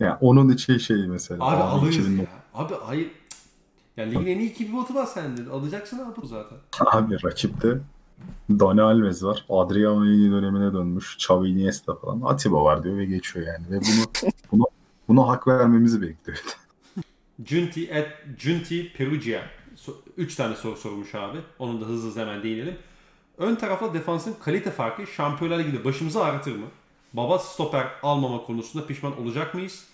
yani 0.00 0.16
onun 0.20 0.48
için 0.48 0.78
şey 0.78 1.06
mesela. 1.06 1.44
Abi 1.44 1.56
abi 1.56 1.62
alırız 1.62 1.96
2000 1.96 2.18
ya. 2.18 2.26
Abi 2.54 2.74
hayır. 2.74 3.10
Ya 3.96 4.04
ligin 4.04 4.26
en 4.26 4.38
iyi 4.38 4.50
iki 4.50 4.66
pivotu 4.66 4.94
var 4.94 5.06
sende. 5.06 5.50
Alacaksın 5.50 5.98
abi 5.98 6.22
bu 6.22 6.26
zaten. 6.26 6.58
Abi 6.80 7.16
rakipte 7.24 7.78
Dani 8.50 8.82
Alves 8.82 9.22
var. 9.22 9.44
Adriano 9.48 10.04
yeni 10.04 10.32
dönemine 10.32 10.72
dönmüş. 10.72 11.14
Xavi 11.14 11.48
Iniesta 11.48 11.94
falan. 11.94 12.20
Atiba 12.20 12.64
var 12.64 12.84
diyor 12.84 12.96
ve 12.96 13.04
geçiyor 13.04 13.46
yani. 13.46 13.70
Ve 13.70 13.80
bunu 13.80 14.30
bunu 14.52 14.64
buna 15.08 15.28
hak 15.28 15.46
vermemizi 15.46 16.02
bekliyor. 16.02 16.42
Junti 17.44 17.94
at 17.94 18.08
Junti 18.38 18.92
Perugia. 18.92 19.42
3 20.16 20.34
tane 20.34 20.56
soru 20.56 20.76
sormuş 20.76 21.14
abi. 21.14 21.38
Onun 21.58 21.80
da 21.80 21.86
hızlı 21.86 22.08
hızlı 22.08 22.20
hemen 22.20 22.42
değinelim. 22.42 22.76
Ön 23.38 23.54
tarafta 23.54 23.94
defansın 23.94 24.34
kalite 24.44 24.70
farkı 24.70 25.06
Şampiyonlar 25.06 25.58
Ligi'nde 25.58 25.84
başımızı 25.84 26.24
ağrıtır 26.24 26.56
mı? 26.56 26.66
Baba 27.12 27.38
stoper 27.38 27.86
almama 28.02 28.42
konusunda 28.46 28.86
pişman 28.86 29.20
olacak 29.20 29.54
mıyız? 29.54 29.84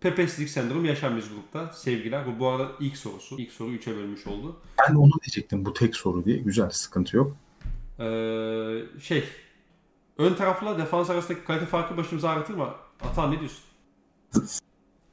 Pepeslik 0.00 0.48
sendromu 0.48 0.86
yaşar 0.86 1.08
mıyız 1.08 1.28
grupta? 1.28 1.72
Sevgiler. 1.72 2.26
Bu 2.26 2.40
bu 2.40 2.48
arada 2.48 2.68
ilk 2.80 2.96
sorusu. 2.96 3.38
İlk 3.38 3.52
soru 3.52 3.70
3'e 3.70 3.96
bölmüş 3.96 4.26
oldu. 4.26 4.56
Ben 4.88 4.94
de 4.94 4.98
onu 4.98 5.10
diyecektim. 5.24 5.64
Bu 5.64 5.72
tek 5.72 5.96
soru 5.96 6.24
diye. 6.24 6.36
Güzel. 6.36 6.70
Sıkıntı 6.70 7.16
yok. 7.16 7.36
Ee, 7.98 9.00
şey 9.02 9.24
ön 10.18 10.34
tarafla 10.34 10.78
defans 10.78 11.10
arasındaki 11.10 11.44
kalite 11.44 11.66
farkı 11.66 11.96
başımıza 11.96 12.28
ağrıtır 12.30 12.54
mı? 12.54 12.68
Atan 13.00 13.32
ne 13.32 13.38
diyorsun? 13.40 13.60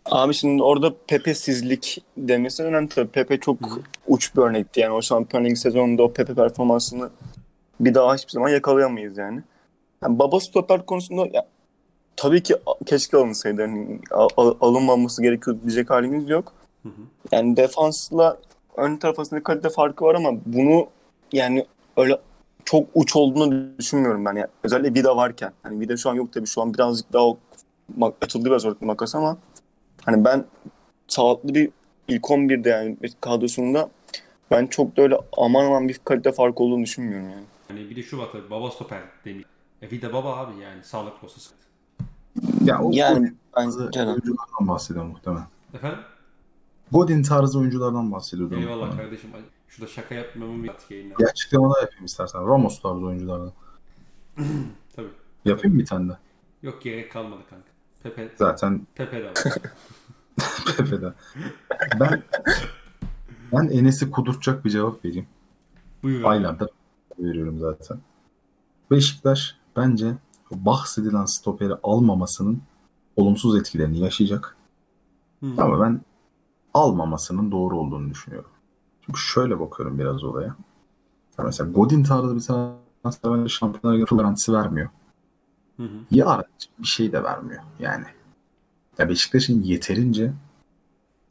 Abi 0.06 0.34
şimdi 0.34 0.64
orada 0.64 0.94
Pepe'sizlik 1.08 2.04
demesi 2.18 2.64
önemli 2.64 2.90
tabii. 2.90 3.10
Pepe 3.10 3.40
çok 3.40 3.58
uç 4.08 4.36
bir 4.36 4.42
örnekti. 4.42 4.80
Yani 4.80 4.94
o 4.94 5.02
Şampiyonlar 5.02 5.50
Ligi 5.50 5.60
sezonunda 5.60 6.04
o 6.04 6.14
Pepe 6.14 6.34
performansını 6.34 7.10
bir 7.80 7.94
daha 7.94 8.16
hiçbir 8.16 8.32
zaman 8.32 8.50
yakalayamayız 8.50 9.18
yani. 9.18 9.42
yani 10.04 10.20
baba 10.20 10.40
stoper 10.40 10.86
konusunda 10.86 11.28
ya, 11.34 11.48
tabii 12.16 12.44
ki 12.44 12.56
keşke 12.86 13.18
alınsaydı. 13.18 13.62
Yani, 13.62 14.00
al- 14.12 14.30
al- 14.38 14.56
alınmaması 14.62 15.22
gerekiyor 15.22 15.58
diyecek 15.64 15.90
halimiz 15.90 16.30
yok. 16.30 16.54
Hı 16.84 16.90
hı. 16.90 17.02
Yani 17.32 17.58
defansla 17.58 18.38
ön 18.78 18.98
taraf 18.98 19.20
arasında 19.20 19.44
kalite 19.44 19.70
farkı 19.70 20.06
var 20.06 20.16
ama 20.16 20.32
bunu 20.46 20.88
yani 21.32 21.66
öyle 21.98 22.18
çok 22.66 22.88
uç 22.96 23.16
olduğunu 23.16 23.78
düşünmüyorum 23.80 24.26
ben. 24.26 24.36
Yani 24.36 24.48
özellikle 24.64 24.94
Vida 24.94 25.18
varken. 25.18 25.52
Hani 25.64 25.80
Vida 25.80 25.98
şu 25.98 26.10
an 26.10 26.16
yok 26.16 26.34
tabii. 26.34 26.48
Şu 26.48 26.62
an 26.62 26.74
birazcık 26.74 27.14
daha 27.14 27.26
açıldı 28.22 28.46
biraz 28.46 28.66
orada 28.66 28.86
makas 28.86 29.16
ama 29.16 29.38
hani 30.06 30.26
ben 30.26 30.46
sağlıklı 31.08 31.56
bir 31.56 31.70
ilk 32.08 32.24
11'de 32.24 32.70
yani 32.70 32.98
kadrosunda 33.22 33.90
ben 34.52 34.68
çok 34.68 34.98
da 34.98 35.02
öyle 35.02 35.18
aman 35.38 35.66
aman 35.66 35.88
bir 35.90 36.00
kalite 36.06 36.32
farkı 36.32 36.64
olduğunu 36.64 36.84
düşünmüyorum 36.84 37.30
yani. 37.30 37.44
Yani 37.70 37.90
bir 37.90 37.96
de 37.96 38.04
şu 38.04 38.18
var 38.18 38.28
tabii 38.32 38.50
baba 38.50 38.72
stoper 38.72 39.04
demiş. 39.26 39.46
E 39.82 39.92
bir 39.92 40.02
de 40.02 40.14
baba 40.14 40.38
abi 40.38 40.60
yani 40.62 40.84
sağlıklı 40.84 41.28
olsa 41.28 41.40
sıkıntı. 41.40 41.66
Ya 42.66 42.80
o 42.82 42.90
Yani 42.94 43.20
Godin 43.20 43.38
ben 43.58 43.64
tarzı 43.64 43.92
canım. 43.92 44.10
oyunculardan 44.14 44.68
bahsediyor 44.68 45.06
muhtemelen. 45.06 45.48
Efendim? 45.74 46.00
Godin 46.92 47.24
tarzı 47.24 47.60
oyunculardan 47.60 48.12
bahsediyordu. 48.12 48.56
Eyvallah 48.56 48.86
muhtemelen. 48.86 48.98
kardeşim. 48.98 49.30
Şurada 49.68 49.92
şaka 49.92 50.16
yapmamın 50.16 50.64
bir 50.64 50.70
artık 50.70 50.92
yayından. 50.92 51.18
Bir 51.20 51.24
açıklama 51.26 51.70
daha 51.74 51.82
yapayım 51.82 52.06
istersen. 52.06 52.48
Ramos 52.48 52.82
tarzı 52.82 53.06
oyunculardan. 53.06 53.52
Tabii. 54.96 55.08
Yapayım 55.46 55.76
mı 55.76 55.82
bir 55.82 55.86
tane 55.86 56.10
de? 56.12 56.18
Yok 56.64 56.82
gerek 56.82 57.12
kalmadı 57.12 57.42
kanka. 57.50 57.68
Pepe, 58.04 58.32
Zaten 58.36 58.88
Pepe 58.96 59.20
de 59.24 59.26
var. 59.30 59.34
Pepe'de. 60.78 61.14
Ben 62.00 62.24
ben 63.54 63.68
Enes'i 63.68 64.12
kudurtacak 64.12 64.66
bir 64.66 64.70
cevap 64.70 65.06
vereyim. 65.06 65.28
Buyur 66.04 66.20
abi. 66.22 66.28
Aylardır 66.28 66.70
veriyorum 67.20 67.60
zaten. 67.60 68.00
Beşiktaş 68.92 69.58
bence 69.76 70.14
bahsedilen 70.52 71.26
stoperi 71.26 71.74
almamasının 71.84 72.62
olumsuz 73.16 73.56
etkilerini 73.56 74.00
yaşayacak. 74.00 74.58
Hı. 75.40 75.48
Ama 75.58 75.82
ben 75.82 76.02
almamasının 76.74 77.52
doğru 77.52 77.80
olduğunu 77.80 78.10
düşünüyorum. 78.10 78.50
Çünkü 79.02 79.20
şöyle 79.20 79.60
bakıyorum 79.60 80.00
biraz 80.00 80.24
olaya. 80.24 80.56
Ya 81.38 81.46
mesela 81.46 81.72
Godin 81.72 82.04
tarzı 82.04 82.36
bir 82.36 82.42
transfer 82.42 83.34
bence 83.34 83.50
Şampiyonlar 83.50 83.98
Ligi 84.00 84.16
garantisi 84.16 84.54
vermiyor. 84.54 84.90
Hı 85.78 85.84
hı. 85.84 85.98
Yarın 86.12 86.46
bir 86.80 86.88
şey 86.88 87.12
de 87.12 87.24
vermiyor 87.24 87.64
yani. 87.80 88.06
Ya 88.98 89.10
Beşiktaş'ın 89.10 89.64
yeterince 89.64 90.34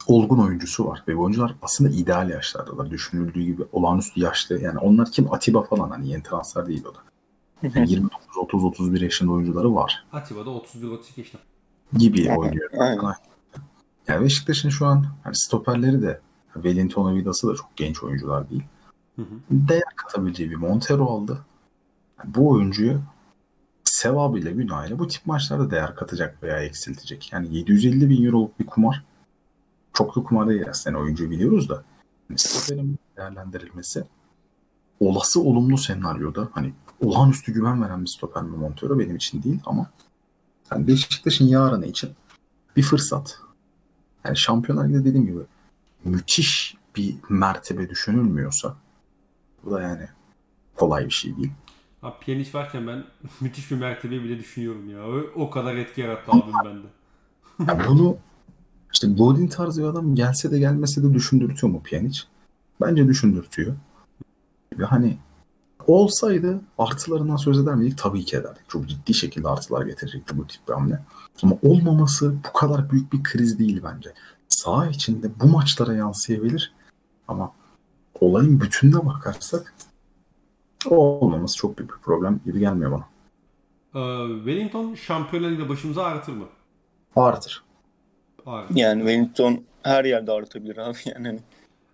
olgun 0.07 0.37
oyuncusu 0.37 0.85
var 0.87 1.03
ve 1.07 1.17
bu 1.17 1.21
oyuncular 1.21 1.55
aslında 1.61 1.89
ideal 1.89 2.29
yaşlardalar. 2.29 2.91
Düşünüldüğü 2.91 3.41
gibi 3.41 3.63
olağanüstü 3.71 4.19
yaşlı. 4.19 4.61
Yani 4.61 4.79
onlar 4.79 5.11
kim? 5.11 5.33
Atiba 5.33 5.63
falan 5.63 5.89
hani 5.89 6.09
yeni 6.09 6.23
transfer 6.23 6.67
değil 6.67 6.85
o 6.85 6.95
da. 6.95 6.99
Yani 7.75 7.91
29, 7.91 8.37
30, 8.37 8.63
31 8.63 9.01
yaşında 9.01 9.31
oyuncuları 9.31 9.75
var 9.75 10.05
Atiba'da 10.13 10.49
31-32 10.49 10.59
yaşında. 11.17 11.41
gibi 11.97 12.33
oynuyor. 12.37 12.69
Aynen. 12.79 13.13
Yani 14.07 14.23
Beşiktaş'ın 14.25 14.69
şu 14.69 14.85
an 14.85 15.05
hani 15.23 15.35
stoperleri 15.35 16.01
de 16.01 16.19
Wellington 16.53 17.15
Vidas'ı 17.15 17.47
da 17.47 17.55
çok 17.55 17.75
genç 17.75 18.03
oyuncular 18.03 18.49
değil. 18.49 18.63
Hı 19.15 19.21
hı. 19.21 19.25
Değer 19.51 19.95
katabileceği 19.95 20.51
bir 20.51 20.55
Montero 20.55 21.05
aldı. 21.05 21.39
Yani 22.19 22.35
bu 22.35 22.49
oyuncuyu 22.49 23.01
sevabıyla 23.83 24.51
günahıyla 24.51 24.99
bu 24.99 25.07
tip 25.07 25.25
maçlarda 25.25 25.71
değer 25.71 25.95
katacak 25.95 26.43
veya 26.43 26.59
eksiltecek. 26.59 27.29
Yani 27.33 27.57
750 27.57 28.09
bin 28.09 28.25
euroluk 28.25 28.59
bir 28.59 28.65
kumar 28.65 29.03
çok 29.95 30.15
da 30.15 30.47
değil 30.47 30.69
aslında. 30.69 30.97
Yani 30.97 31.03
oyuncu 31.03 31.31
biliyoruz 31.31 31.69
da 31.69 31.83
yani 32.29 32.39
stoperin 32.39 32.99
değerlendirilmesi 33.17 34.03
olası 34.99 35.41
olumlu 35.41 35.77
senaryoda 35.77 36.49
hani 36.51 36.73
olağanüstü 37.01 37.53
güven 37.53 37.83
veren 37.83 38.01
bir 38.01 38.09
stoper 38.09 38.43
mi 38.43 38.57
Montero 38.57 38.99
benim 38.99 39.15
için 39.15 39.43
değil 39.43 39.59
ama 39.65 39.91
yani 40.71 40.87
Beşiktaş'ın 40.87 41.45
yarını 41.45 41.85
için 41.85 42.09
bir 42.75 42.83
fırsat. 42.83 43.39
Yani 44.25 44.37
Şampiyonlar 44.37 44.85
Ligi'de 44.85 45.05
dediğim 45.05 45.25
gibi 45.25 45.39
müthiş 46.05 46.77
bir 46.95 47.15
mertebe 47.29 47.89
düşünülmüyorsa 47.89 48.75
bu 49.63 49.71
da 49.71 49.81
yani 49.81 50.07
kolay 50.75 51.05
bir 51.05 51.11
şey 51.11 51.37
değil. 51.37 51.51
Abi 52.03 52.15
Pjanic 52.25 52.53
varken 52.53 52.87
ben 52.87 53.03
müthiş 53.41 53.71
bir 53.71 53.75
mertebe 53.75 54.23
bile 54.23 54.39
düşünüyorum 54.39 54.89
ya. 54.89 55.07
O, 55.07 55.41
o 55.43 55.49
kadar 55.49 55.75
etki 55.75 56.01
yarattı 56.01 56.31
abim 56.31 56.53
bende. 56.65 56.87
Ya 57.71 57.87
bunu 57.87 58.17
işte 58.95 59.07
Godin 59.07 59.47
tarzı 59.47 59.81
bir 59.81 59.87
adam 59.87 60.15
gelse 60.15 60.51
de 60.51 60.59
gelmese 60.59 61.03
de 61.03 61.13
düşündürtüyor 61.13 61.73
mu 61.73 61.81
Pjanic? 61.83 62.19
Bence 62.81 63.07
düşündürtüyor. 63.07 63.75
Ve 64.79 64.85
hani 64.85 65.17
olsaydı 65.87 66.61
artılarından 66.77 67.35
söz 67.35 67.59
eder 67.59 67.75
miydik? 67.75 67.97
Tabii 67.97 68.25
ki 68.25 68.37
ederdik. 68.37 68.69
Çok 68.69 68.89
ciddi 68.89 69.13
şekilde 69.13 69.47
artılar 69.47 69.85
getirecekti 69.85 70.37
bu 70.37 70.47
tip 70.47 70.67
bir 70.67 70.73
hamle. 70.73 70.99
Ama 71.43 71.57
olmaması 71.63 72.35
bu 72.47 72.53
kadar 72.53 72.91
büyük 72.91 73.13
bir 73.13 73.23
kriz 73.23 73.59
değil 73.59 73.81
bence. 73.83 74.13
Saha 74.49 74.87
içinde 74.87 75.29
bu 75.39 75.47
maçlara 75.47 75.93
yansıyabilir 75.93 76.73
ama 77.27 77.51
olayın 78.19 78.61
bütününe 78.61 79.05
bakarsak 79.05 79.73
olmaması 80.85 81.57
çok 81.57 81.77
büyük 81.77 81.91
bir 81.91 81.97
problem 81.97 82.39
gibi 82.45 82.59
gelmiyor 82.59 82.91
bana. 82.91 83.07
Ee, 83.95 84.35
Wellington 84.35 84.95
Şampiyonlar 84.95 85.49
Ligi'de 85.49 85.69
başımıza 85.69 86.03
ağrıtır 86.03 86.33
mı? 86.33 86.45
Artır. 87.15 87.64
Ağrıtır. 88.45 88.75
Yani 88.75 88.99
Wellington 88.99 89.63
her 89.83 90.05
yerde 90.05 90.31
artabilir 90.31 90.77
abi 90.77 90.97
yani. 91.05 91.27
Hani 91.27 91.39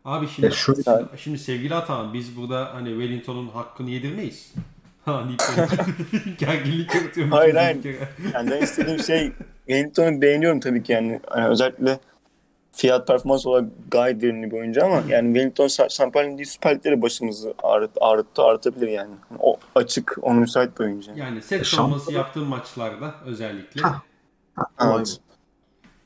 Abi 0.06 0.28
şimdi, 0.28 0.46
Ya 0.46 0.52
şöyle- 0.52 1.06
şimdi 1.18 1.38
sevgili 1.40 1.76
Atahan 1.76 2.14
biz 2.14 2.38
burada 2.38 2.74
hani 2.74 2.90
Wellington'un 2.90 3.48
hakkını 3.48 3.90
yedirmeyiz. 3.90 4.54
Ha 5.06 5.24
gerginlik 6.40 6.96
yaratıyorum. 6.96 7.32
Hayır, 7.32 7.56
hayır. 7.56 7.78
Yani 8.34 8.52
ben 8.52 8.62
istediğim 8.62 9.00
şey 9.00 9.32
Wellington'u 9.68 10.22
beğeniyorum 10.22 10.60
tabii 10.60 10.84
ki 10.84 10.92
yani. 10.92 11.20
Hani 11.30 11.48
özellikle 11.48 12.00
fiyat 12.72 13.08
performans 13.08 13.46
olarak 13.46 13.66
gayet 13.92 14.24
verimli 14.24 14.52
bir 14.52 14.58
oyuncu 14.58 14.86
ama 14.86 15.04
yani 15.08 15.28
Wellington 15.34 15.66
Şa- 15.66 15.90
Şampiyonlar 15.90 16.32
Ligi 16.32 16.46
Süper 16.46 16.76
Lig'de 16.76 17.02
başımızı 17.02 17.54
ağrıt, 17.64 17.92
ağrıttı, 18.02 18.44
ağrıtabilir 18.44 18.88
yani. 18.88 19.16
Hani 19.30 19.40
O 19.42 19.60
açık, 19.76 20.18
onu 20.22 20.40
müsait 20.40 20.80
bir 20.80 20.84
oyuncu. 20.86 21.12
Yani 21.16 21.42
set 21.42 21.62
E, 21.62 21.66
savunması 21.66 22.12
şampiyon- 22.12 22.18
yaptığım 22.18 22.48
maçlarda 22.48 23.16
özellikle. 23.26 23.82
Ha. 23.82 24.02
Olay 24.80 24.96
Evet. 24.98 25.18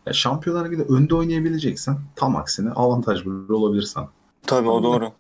Ya 0.06 0.14
Şampiyonlar 0.14 0.66
Ligi'de 0.66 0.84
önde 0.84 1.16
oynayabileceksen 1.16 1.98
tam 2.16 2.36
aksine 2.36 2.72
avantaj 2.72 3.26
bir 3.26 3.50
olabilirsen 3.50 4.08
Tabii 4.48 4.70
o 4.70 4.84
doğru. 4.84 5.12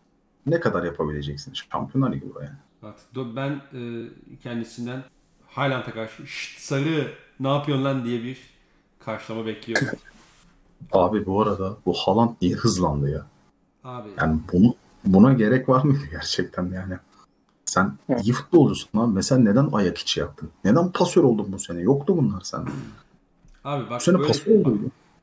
ne 0.45 0.59
kadar 0.59 0.83
yapabileceksin? 0.83 1.53
Şampiyonlar 1.53 2.13
Ligi 2.13 2.25
bu 2.35 2.39
yani. 2.43 2.55
Artık 2.83 3.05
do- 3.15 3.35
ben 3.35 3.51
e, 3.51 3.81
kendisinden 4.43 5.03
Highland'a 5.51 5.93
karşı 5.93 6.27
"Şşt, 6.27 6.59
sarı 6.59 7.11
ne 7.39 7.47
yapıyorsun 7.47 7.85
lan 7.85 8.05
diye 8.05 8.23
bir 8.23 8.39
karşılama 8.99 9.45
bekliyorum. 9.45 9.87
Abi 10.91 11.25
bu 11.25 11.41
arada 11.41 11.77
bu 11.85 11.93
Haaland 11.93 12.29
niye 12.41 12.55
hızlandı 12.55 13.09
ya? 13.09 13.25
Abi 13.83 14.09
Yani 14.19 14.39
bunu 14.53 14.75
buna 15.05 15.33
gerek 15.33 15.69
var 15.69 15.83
mıydı 15.83 16.03
gerçekten 16.11 16.63
yani? 16.65 16.93
Sen 17.65 17.93
iyi 18.23 18.33
futbolcusun 18.33 18.99
abi. 18.99 19.13
Mesela 19.13 19.41
neden 19.41 19.69
ayak 19.73 19.97
içi 19.97 20.19
yaptın? 20.19 20.49
Neden 20.63 20.91
pasör 20.91 21.23
oldun 21.23 21.47
bu 21.51 21.59
sene? 21.59 21.81
Yoktu 21.81 22.17
bunlar 22.17 22.41
sende. 22.41 22.69
abi 23.65 23.89
bak 23.89 24.01
sene 24.01 24.19
böyle, 24.19 24.29
bak, 24.65 24.73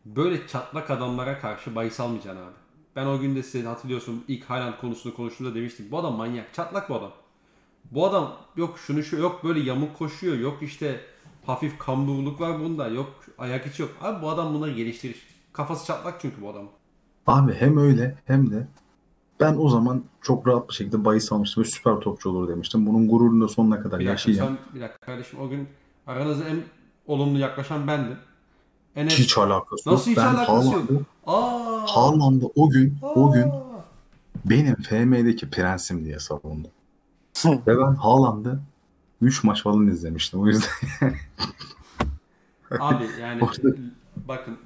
böyle 0.06 0.46
çatlak 0.46 0.90
adamlara 0.90 1.38
karşı 1.38 1.74
bahis 1.74 2.00
almayacaksın 2.00 2.42
abi. 2.42 2.52
Ben 2.96 3.06
o 3.06 3.18
gün 3.20 3.36
de 3.36 3.42
size 3.42 3.68
hatırlıyorsun 3.68 4.24
ilk 4.28 4.44
Highland 4.44 4.74
konusunu 4.80 5.14
konuştuğumda 5.14 5.54
demiştik. 5.54 5.90
Bu 5.92 5.98
adam 5.98 6.14
manyak. 6.14 6.54
Çatlak 6.54 6.90
bu 6.90 6.94
adam. 6.94 7.10
Bu 7.90 8.06
adam 8.06 8.32
yok 8.56 8.78
şunu 8.78 9.02
şu 9.02 9.16
yok 9.16 9.44
böyle 9.44 9.60
yamuk 9.60 9.98
koşuyor. 9.98 10.38
Yok 10.38 10.58
işte 10.62 11.00
hafif 11.46 11.78
kamburluk 11.78 12.40
var 12.40 12.60
bunda. 12.60 12.88
Yok 12.88 13.08
ayak 13.38 13.66
içi 13.66 13.82
yok. 13.82 13.90
Abi 14.00 14.22
bu 14.22 14.30
adam 14.30 14.54
bunları 14.54 14.70
geliştirir. 14.70 15.22
Kafası 15.52 15.86
çatlak 15.86 16.20
çünkü 16.20 16.42
bu 16.42 16.48
adam. 16.50 16.64
Abi 17.26 17.52
hem 17.52 17.76
öyle 17.78 18.18
hem 18.24 18.50
de 18.50 18.66
ben 19.40 19.56
o 19.58 19.68
zaman 19.68 20.04
çok 20.22 20.46
rahat 20.46 20.68
bir 20.68 20.74
şekilde 20.74 21.04
bahis 21.04 21.32
almıştım 21.32 21.64
ve 21.64 21.68
süper 21.68 22.00
topçu 22.00 22.30
olur 22.30 22.48
demiştim. 22.48 22.86
Bunun 22.86 23.08
gururunu 23.08 23.44
da 23.44 23.48
sonuna 23.48 23.80
kadar 23.82 24.00
Bir 24.00 24.04
yaşayacağım. 24.04 24.58
sen, 24.64 24.74
bir 24.74 24.80
dakika 24.80 25.06
kardeşim 25.06 25.40
o 25.40 25.48
gün 25.48 25.68
aranızda 26.06 26.48
en 26.48 26.56
olumlu 27.06 27.38
yaklaşan 27.38 27.86
bendim. 27.86 28.16
Enes 28.96 29.18
Hiç 29.18 29.38
alakası 29.38 29.90
Nasıl 29.92 30.10
hiç 30.10 30.16
yok. 30.16 30.26
Ben 30.26 30.34
alakası 30.34 30.68
yok? 30.70 30.84
Aa! 31.26 31.86
Haaland'ı 31.86 32.46
o 32.56 32.70
gün 32.70 32.98
o 33.02 33.32
gün 33.32 33.48
Aa! 33.50 33.62
benim 34.44 34.74
FM'deki 34.74 35.50
prensim 35.50 36.04
diye 36.04 36.18
savundum. 36.18 36.70
Ve 37.44 37.78
ben 37.78 37.94
Haaland'ı 37.94 38.60
3 39.22 39.44
maç 39.44 39.62
falan 39.62 39.86
izlemiştim. 39.86 40.40
O 40.40 40.46
yüzden 40.46 40.68
Abi 42.80 43.04
yani 43.20 43.44
Orada- 43.44 43.76
bakın 44.28 44.58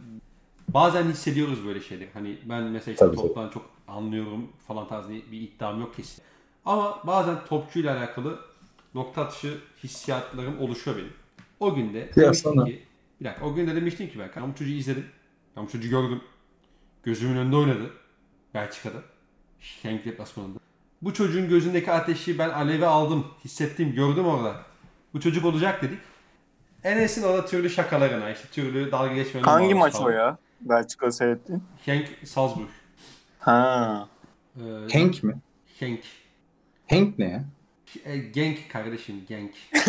bazen 0.68 1.04
hissediyoruz 1.04 1.66
böyle 1.66 1.80
şeyleri. 1.80 2.08
Hani 2.14 2.38
ben 2.44 2.62
mesela 2.64 2.92
işte 2.92 3.06
Tabii, 3.06 3.16
toptan 3.16 3.48
çok 3.48 3.62
anlıyorum 3.88 4.48
falan 4.68 4.88
tarzı 4.88 5.08
bir 5.10 5.40
iddiam 5.40 5.80
yok 5.80 5.96
kesin. 5.96 6.22
Ama 6.64 6.98
bazen 7.06 7.36
topçuyla 7.48 7.98
alakalı 7.98 8.38
nokta 8.94 9.22
atışı 9.22 9.58
hissiyatlarım 9.84 10.60
oluşuyor 10.60 10.96
benim. 10.96 11.12
O 11.60 11.74
günde 11.74 12.10
demiştim 12.16 12.52
sana- 12.52 12.64
ki 12.64 12.82
bir 13.20 13.24
dakika 13.24 13.46
o 13.46 13.54
günde 13.54 13.76
demiştim 13.76 14.08
ki 14.08 14.18
ben 14.18 14.52
çocuğu 14.52 14.72
izledim. 14.72 15.06
Çocuğu 15.72 15.88
gördüm. 15.88 16.20
Gözümün 17.02 17.36
önünde 17.36 17.56
oynadı. 17.56 17.90
Belçika'da. 18.54 18.98
Schenk 19.60 20.04
deplasmanında. 20.04 20.58
Bu 21.02 21.14
çocuğun 21.14 21.48
gözündeki 21.48 21.92
ateşi 21.92 22.38
ben 22.38 22.48
aleve 22.48 22.86
aldım. 22.86 23.26
Hissettim, 23.44 23.92
gördüm 23.94 24.26
orada. 24.26 24.62
Bu 25.14 25.20
çocuk 25.20 25.44
olacak 25.44 25.82
dedik. 25.82 25.98
Enes'in 26.84 27.22
orada 27.22 27.46
türlü 27.46 27.70
şakalarına, 27.70 28.30
işte 28.30 28.48
türlü 28.52 28.92
dalga 28.92 29.14
geçmelerine 29.14 29.50
Hangi 29.50 29.74
maç 29.74 29.92
kaldım. 29.92 30.06
o 30.06 30.10
ya? 30.10 30.38
Belçika 30.60 31.12
seyrettin. 31.12 31.62
Henk 31.84 32.08
Salzburg. 32.24 32.68
Ha. 33.38 34.08
Ee, 34.56 34.98
Hank 34.98 35.22
mi? 35.22 35.34
Henk. 35.78 36.00
Hank 36.90 37.18
ne 37.18 37.28
ya? 37.28 37.44
Genk 38.32 38.70
kardeşim, 38.70 39.16
Genk. 39.28 39.52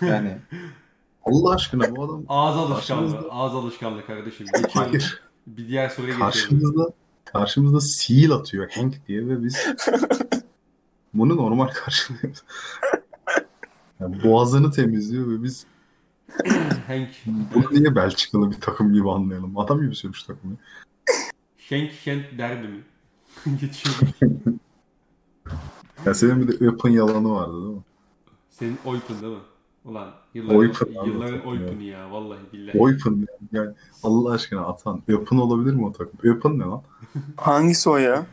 Yani 0.00 0.36
Allah 1.24 1.54
aşkına 1.54 1.96
bu 1.96 2.04
adam 2.04 2.24
Ağız 2.28 2.56
alışkanlığı, 2.56 3.10
Karşımızda- 3.12 3.30
ağız 3.30 3.54
alışkanlığı 3.54 4.06
kardeşim. 4.06 4.46
Hayır. 4.74 5.20
Bir 5.46 5.68
diğer 5.68 5.88
soruya. 5.88 6.18
Karşımızda 6.18 6.92
karşımızda 7.24 7.80
seal 7.80 8.30
atıyor 8.30 8.70
Hank 8.70 8.94
diye 9.08 9.28
ve 9.28 9.44
biz 9.44 9.56
bunu 11.14 11.36
normal 11.36 11.68
karşılıyoruz. 11.68 12.42
Yani 14.00 14.22
boğazını 14.24 14.70
temizliyor 14.70 15.28
ve 15.30 15.42
biz 15.42 15.66
Henk. 16.86 17.08
bunu 17.54 17.64
niye 17.72 17.94
Belçikalı 17.96 18.50
bir 18.50 18.60
takım 18.60 18.92
gibi 18.92 19.10
anlayalım. 19.10 19.58
Adam 19.58 19.82
gibi 19.82 19.94
sürmüş 19.94 20.22
takımı. 20.22 20.56
Henk 21.56 21.92
Kent 22.04 22.24
derbi 22.38 22.68
mi? 22.68 22.80
Geçiyorum. 23.60 24.08
Ya 26.06 26.14
senin 26.14 26.48
bir 26.48 26.60
de 26.60 26.70
Open 26.70 26.90
yalanı 26.90 27.30
vardı 27.34 27.52
değil 27.64 27.76
mi? 27.76 27.82
Senin 28.50 28.78
Oypun 28.84 29.22
değil 29.22 29.32
mi? 29.32 29.38
Ulan 29.84 30.10
yılların, 30.34 30.58
Oypun 30.58 30.92
yılların 31.06 31.34
takım 31.36 31.50
Oypun'u 31.50 31.82
ya 31.82 32.10
vallahi 32.10 32.38
billahi. 32.52 32.78
Open 32.78 33.26
yani 33.52 33.70
Allah 34.02 34.32
aşkına 34.32 34.66
atan. 34.66 35.02
Open 35.16 35.36
olabilir 35.36 35.74
mi 35.74 35.86
o 35.86 35.92
takım? 35.92 36.30
Open 36.32 36.58
ne 36.58 36.64
lan? 36.64 36.82
Hangisi 37.36 37.90
o 37.90 37.96
ya? 37.96 38.26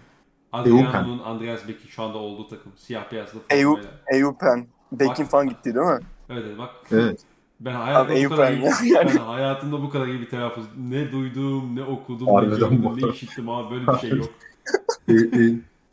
Adriano'nun 0.51 1.19
Andreas 1.19 1.67
Beck'in 1.67 1.89
şu 1.89 2.03
anda 2.03 2.17
olduğu 2.17 2.47
takım. 2.47 2.71
Siyah 2.75 3.11
beyazlı 3.11 3.39
formayla. 3.49 3.89
Eyüpen. 4.13 4.67
Bekin 4.91 5.25
Bak. 5.25 5.31
falan 5.31 5.49
gitti 5.49 5.75
değil 5.75 5.85
mi? 5.85 5.99
Evet 6.29 6.43
evet 6.47 6.57
bak. 6.57 6.69
Evet. 6.91 7.19
Ben 7.59 7.73
hayatımda 7.73 8.19
Abi 8.19 8.25
bu 8.25 8.29
kadar 8.29 8.53
iyi, 8.53 8.63
ya, 8.63 8.71
yani. 8.83 9.09
ben 9.09 9.17
hayatımda 9.17 9.81
bu 9.81 9.89
kadar 9.89 10.07
iyi 10.07 10.21
bir 10.21 10.29
telaffuz 10.29 10.65
ne 10.77 11.11
duydum 11.11 11.75
ne 11.75 11.83
okudum 11.83 12.27
Harbiden 12.27 12.71
ne 12.71 12.75
gördüm 12.75 12.97
ne 13.01 13.09
işittim 13.13 13.49
abi 13.49 13.75
böyle 13.75 13.87
bir 13.87 13.97
şey 13.97 14.09
yok. 14.19 14.29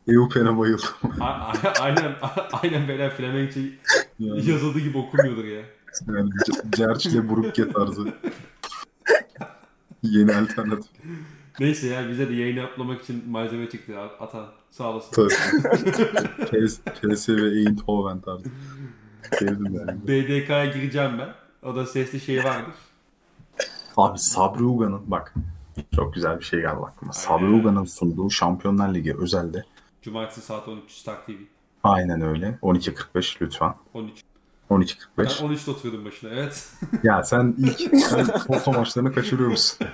E, 0.09 0.12
e, 0.12 0.14
Eupen'e 0.14 0.59
bayıldım. 0.59 0.89
A- 1.20 1.24
a- 1.24 1.72
aynen 1.81 2.12
aynen 2.62 2.89
böyle 2.89 3.10
Flemenkçe 3.10 3.60
Yani, 4.18 4.51
yazıldığı 4.51 4.81
gibi 4.81 4.98
okumuyordur 4.98 5.44
ya. 5.44 5.62
yani 6.09 6.31
Cerç 6.70 7.06
ile 7.06 7.31
Brukke 7.31 7.72
tarzı. 7.72 8.12
Yeni 10.02 10.35
alternatif. 10.35 10.90
Neyse 11.60 11.86
ya 11.86 12.09
bize 12.09 12.28
de 12.28 12.35
yayını 12.35 12.59
yapmak 12.59 13.02
için 13.02 13.28
malzeme 13.28 13.70
çıktı 13.70 13.98
Atan. 14.20 14.47
Sağ 14.70 14.85
olasın. 14.90 15.12
Tabii. 15.12 15.35
PS, 16.66 16.81
PS 16.81 17.28
ve 17.28 17.60
Eindhoven 17.60 18.20
tarzı. 18.20 18.44
Sevdim 19.39 19.74
yani. 19.74 20.09
BDK'ya 20.09 20.64
gireceğim 20.66 21.12
ben. 21.18 21.28
O 21.68 21.76
da 21.76 21.86
sesli 21.86 22.20
şey 22.20 22.44
vardır. 22.44 22.74
Abi 23.97 24.18
Sabri 24.18 24.64
Uga'nın 24.64 25.01
bak 25.06 25.35
çok 25.97 26.14
güzel 26.14 26.39
bir 26.40 26.44
şey 26.44 26.60
geldi 26.60 26.76
aklıma. 26.86 27.12
Sabri 27.12 27.44
Aynen. 27.44 27.60
Uga'nın 27.60 27.85
sunduğu 27.85 28.31
Şampiyonlar 28.31 28.94
Ligi 28.94 29.16
özelde 29.16 29.64
Cumartesi 30.05 30.40
saat 30.40 30.68
13 30.68 30.90
Star 30.93 31.26
TV. 31.26 31.31
aynen 31.82 32.20
öyle. 32.20 32.59
12.45 32.62 33.43
lütfen. 33.43 33.74
13. 33.94 34.22
12.45. 34.70 34.97
Ben 35.18 35.24
13'te 35.24 35.70
oturuyordum 35.70 36.05
başına 36.05 36.31
evet. 36.31 36.72
Ya 37.02 37.22
sen 37.22 37.55
ilk 37.59 38.01
sen 38.05 38.26
Porto 38.47 38.72
maçlarını 38.72 39.12
kaçırıyor 39.12 39.51
musun? 39.51 39.86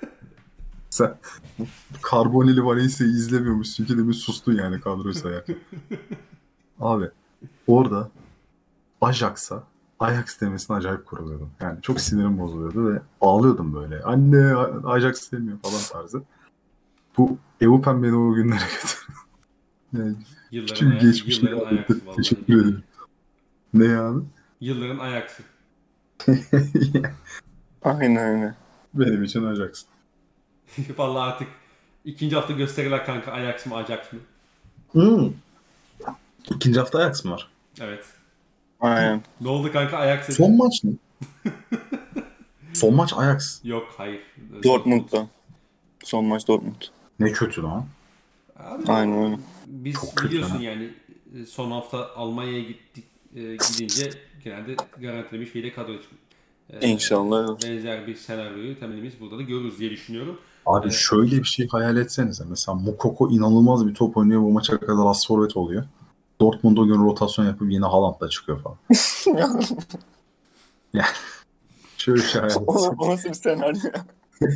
sen 0.90 1.16
Carbonelli 2.10 2.64
Valencia'yı 2.64 3.12
izlemiyormuşsun 3.12 3.84
ki 3.84 3.98
demin 3.98 4.12
sustun 4.12 4.54
yani 4.54 4.80
kadroyu 4.80 5.14
sayarken. 5.14 5.56
Abi 6.80 7.10
orada 7.66 8.10
Ajax'a 9.00 9.64
Ajax 10.00 10.40
demesine 10.40 10.76
acayip 10.76 11.06
kuruluyordum. 11.06 11.50
Yani 11.60 11.82
çok 11.82 12.00
sinirim 12.00 12.38
bozuluyordu 12.38 12.94
ve 12.94 13.02
ağlıyordum 13.20 13.74
böyle. 13.74 14.02
Anne 14.02 14.54
Ajax 14.84 15.32
demiyor 15.32 15.58
falan 15.58 16.02
tarzı. 16.02 16.22
Bu 17.18 17.38
Eupen 17.60 18.02
beni 18.02 18.16
o 18.16 18.34
günlere 18.34 18.58
götürdü. 18.58 19.12
Yılların, 19.92 20.74
Tüm 20.74 20.90
ayak, 20.90 21.00
geçmişini 21.00 21.50
yılların 21.50 21.76
ayaksı 21.76 21.92
anlattı. 22.02 22.16
Teşekkür 22.16 22.54
ederim. 22.62 22.82
Ne 23.74 23.84
yani? 23.84 24.22
Yılların 24.60 24.98
ayaksı. 24.98 25.42
Aynen 27.82 28.16
öyle. 28.16 28.54
Benim 28.94 29.24
için 29.24 29.44
Ajax. 29.44 29.84
vallahi 30.98 31.32
artık 31.32 31.48
ikinci 32.04 32.36
hafta 32.36 32.52
gösterirler 32.52 33.06
kanka 33.06 33.32
Ajax 33.32 33.66
mı 33.66 33.74
Ajax 33.76 33.98
mı? 34.12 34.18
Hmm. 34.92 35.32
İkinci 36.50 36.78
hafta 36.80 36.98
Ajax 36.98 37.24
mı 37.24 37.30
var? 37.30 37.48
Evet. 37.80 38.04
Aynen. 38.80 39.22
Ne 39.40 39.48
oldu 39.48 39.72
kanka 39.72 39.98
Ajax? 39.98 40.24
dedi. 40.28 40.32
Son 40.32 40.56
maç 40.56 40.84
mı? 40.84 40.92
Son 42.74 42.94
maç 42.94 43.12
Ajax. 43.16 43.60
Yok 43.64 43.94
hayır. 43.96 44.20
Dortmund'da. 44.64 45.26
Son 46.04 46.24
maç 46.24 46.48
Dortmund. 46.48 46.82
Ne 47.20 47.32
kötü 47.32 47.62
lan. 47.62 47.86
Abi, 48.58 48.92
Aynen 48.92 49.22
öyle. 49.24 49.38
Biz 49.70 49.94
Çok 49.94 50.16
kötü 50.16 50.30
biliyorsun 50.30 50.56
ha. 50.56 50.62
yani 50.62 50.90
e, 51.42 51.46
son 51.46 51.70
hafta 51.70 52.14
Almanya'ya 52.16 52.60
gittik 52.60 53.04
e, 53.36 53.40
gidince 53.42 54.10
genelde 54.44 54.76
garantilemiş 55.00 55.54
bir 55.54 55.64
de 55.64 55.72
kadro 55.72 55.92
için. 55.92 56.10
E, 56.70 56.88
İnşallah. 56.88 57.62
Benzer 57.62 58.06
bir 58.06 58.14
senaryoyu 58.14 58.78
temennimiz 58.80 59.20
burada 59.20 59.38
da 59.38 59.42
görürüz 59.42 59.78
diye 59.78 59.90
düşünüyorum. 59.90 60.38
Abi 60.66 60.84
Evet. 60.86 60.94
şöyle 60.96 61.38
bir 61.38 61.44
şey 61.44 61.68
hayal 61.68 61.96
etsenize. 61.96 62.44
Mesela 62.50 62.74
Mukoko 62.78 63.30
inanılmaz 63.30 63.86
bir 63.86 63.94
top 63.94 64.16
oynuyor. 64.16 64.40
Bu 64.42 64.50
maça 64.50 64.80
kadar 64.80 65.06
az 65.06 65.26
forvet 65.26 65.56
oluyor. 65.56 65.84
Dortmund 66.40 66.76
o 66.76 66.86
gün 66.86 67.04
rotasyon 67.04 67.46
yapıp 67.46 67.72
yine 67.72 67.84
Haaland'la 67.86 68.28
çıkıyor 68.28 68.62
falan. 68.62 68.76
Şöyle 71.96 72.22
bir 72.22 72.26
şey 72.26 72.40
hayal 72.40 72.56
o, 72.66 72.74
etsenize. 72.74 72.90
o 72.98 73.10
nasıl 73.10 73.28
bir 73.28 73.34
senaryo? 73.34 73.80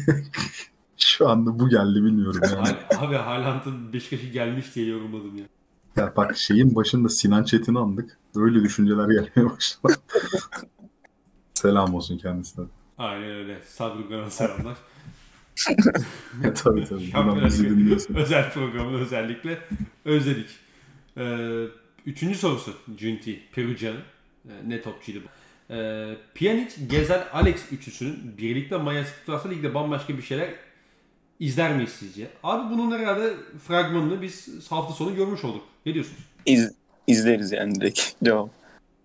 Şu 1.05 1.28
anda 1.28 1.59
bu 1.59 1.68
geldi 1.68 1.94
bilmiyorum 1.94 2.40
yani. 2.55 2.76
Abi 2.98 3.14
Haaland'ın 3.14 3.93
Beşiktaş'a 3.93 4.28
gelmiş 4.28 4.74
diye 4.74 4.86
yorumladım 4.86 5.39
ya. 5.39 5.44
Ya 5.97 6.12
bak 6.16 6.36
şeyin 6.36 6.74
başında 6.74 7.09
Sinan 7.09 7.44
Çetin'i 7.44 7.78
andık. 7.78 8.18
Böyle 8.36 8.64
düşünceler 8.64 9.09
gelmeye 9.09 9.51
başladı. 9.51 9.94
Selam 11.55 11.94
olsun 11.94 12.18
kendisine. 12.18 12.64
Aynen 12.98 13.31
öyle. 13.31 13.59
Sabri 13.66 14.09
Gan'a 14.09 14.31
selamlar. 14.31 14.76
Tabii 16.55 16.85
tabii. 16.85 17.44
Bizi 17.44 17.70
dinliyorsun. 17.70 18.14
özel 18.14 18.52
programını 18.52 19.01
özellikle 19.01 19.59
özledik. 20.05 20.48
Ee, 21.16 21.64
üçüncü 22.06 22.39
sorusu 22.39 22.74
Cünti, 22.97 23.40
Perugia'nın. 23.52 24.01
Ee, 24.48 24.51
ne 24.66 24.82
topçuydu 24.82 25.18
bu. 25.24 25.28
Ee, 25.74 26.16
Pjanic, 26.35 26.86
Gezel, 26.90 27.28
Alex 27.32 27.72
üçlüsünün 27.72 28.39
birlikte 28.39 28.76
Mayas 28.76 29.09
tutarsa 29.20 29.48
ligde 29.48 29.74
bambaşka 29.74 30.16
bir 30.16 30.22
şeyler 30.22 30.55
izler 31.44 31.76
miyiz 31.76 31.90
sizce? 31.98 32.30
Abi 32.42 32.74
bunun 32.74 32.98
herhalde 32.98 33.34
fragmanını 33.68 34.22
biz 34.22 34.48
hafta 34.70 34.94
sonu 34.94 35.14
görmüş 35.14 35.44
olduk. 35.44 35.62
Ne 35.86 35.94
diyorsunuz? 35.94 36.24
İz, 36.46 36.72
izleriz 37.06 37.52
yani 37.52 37.74
direkt. 37.74 38.00
Cevap. 38.24 38.50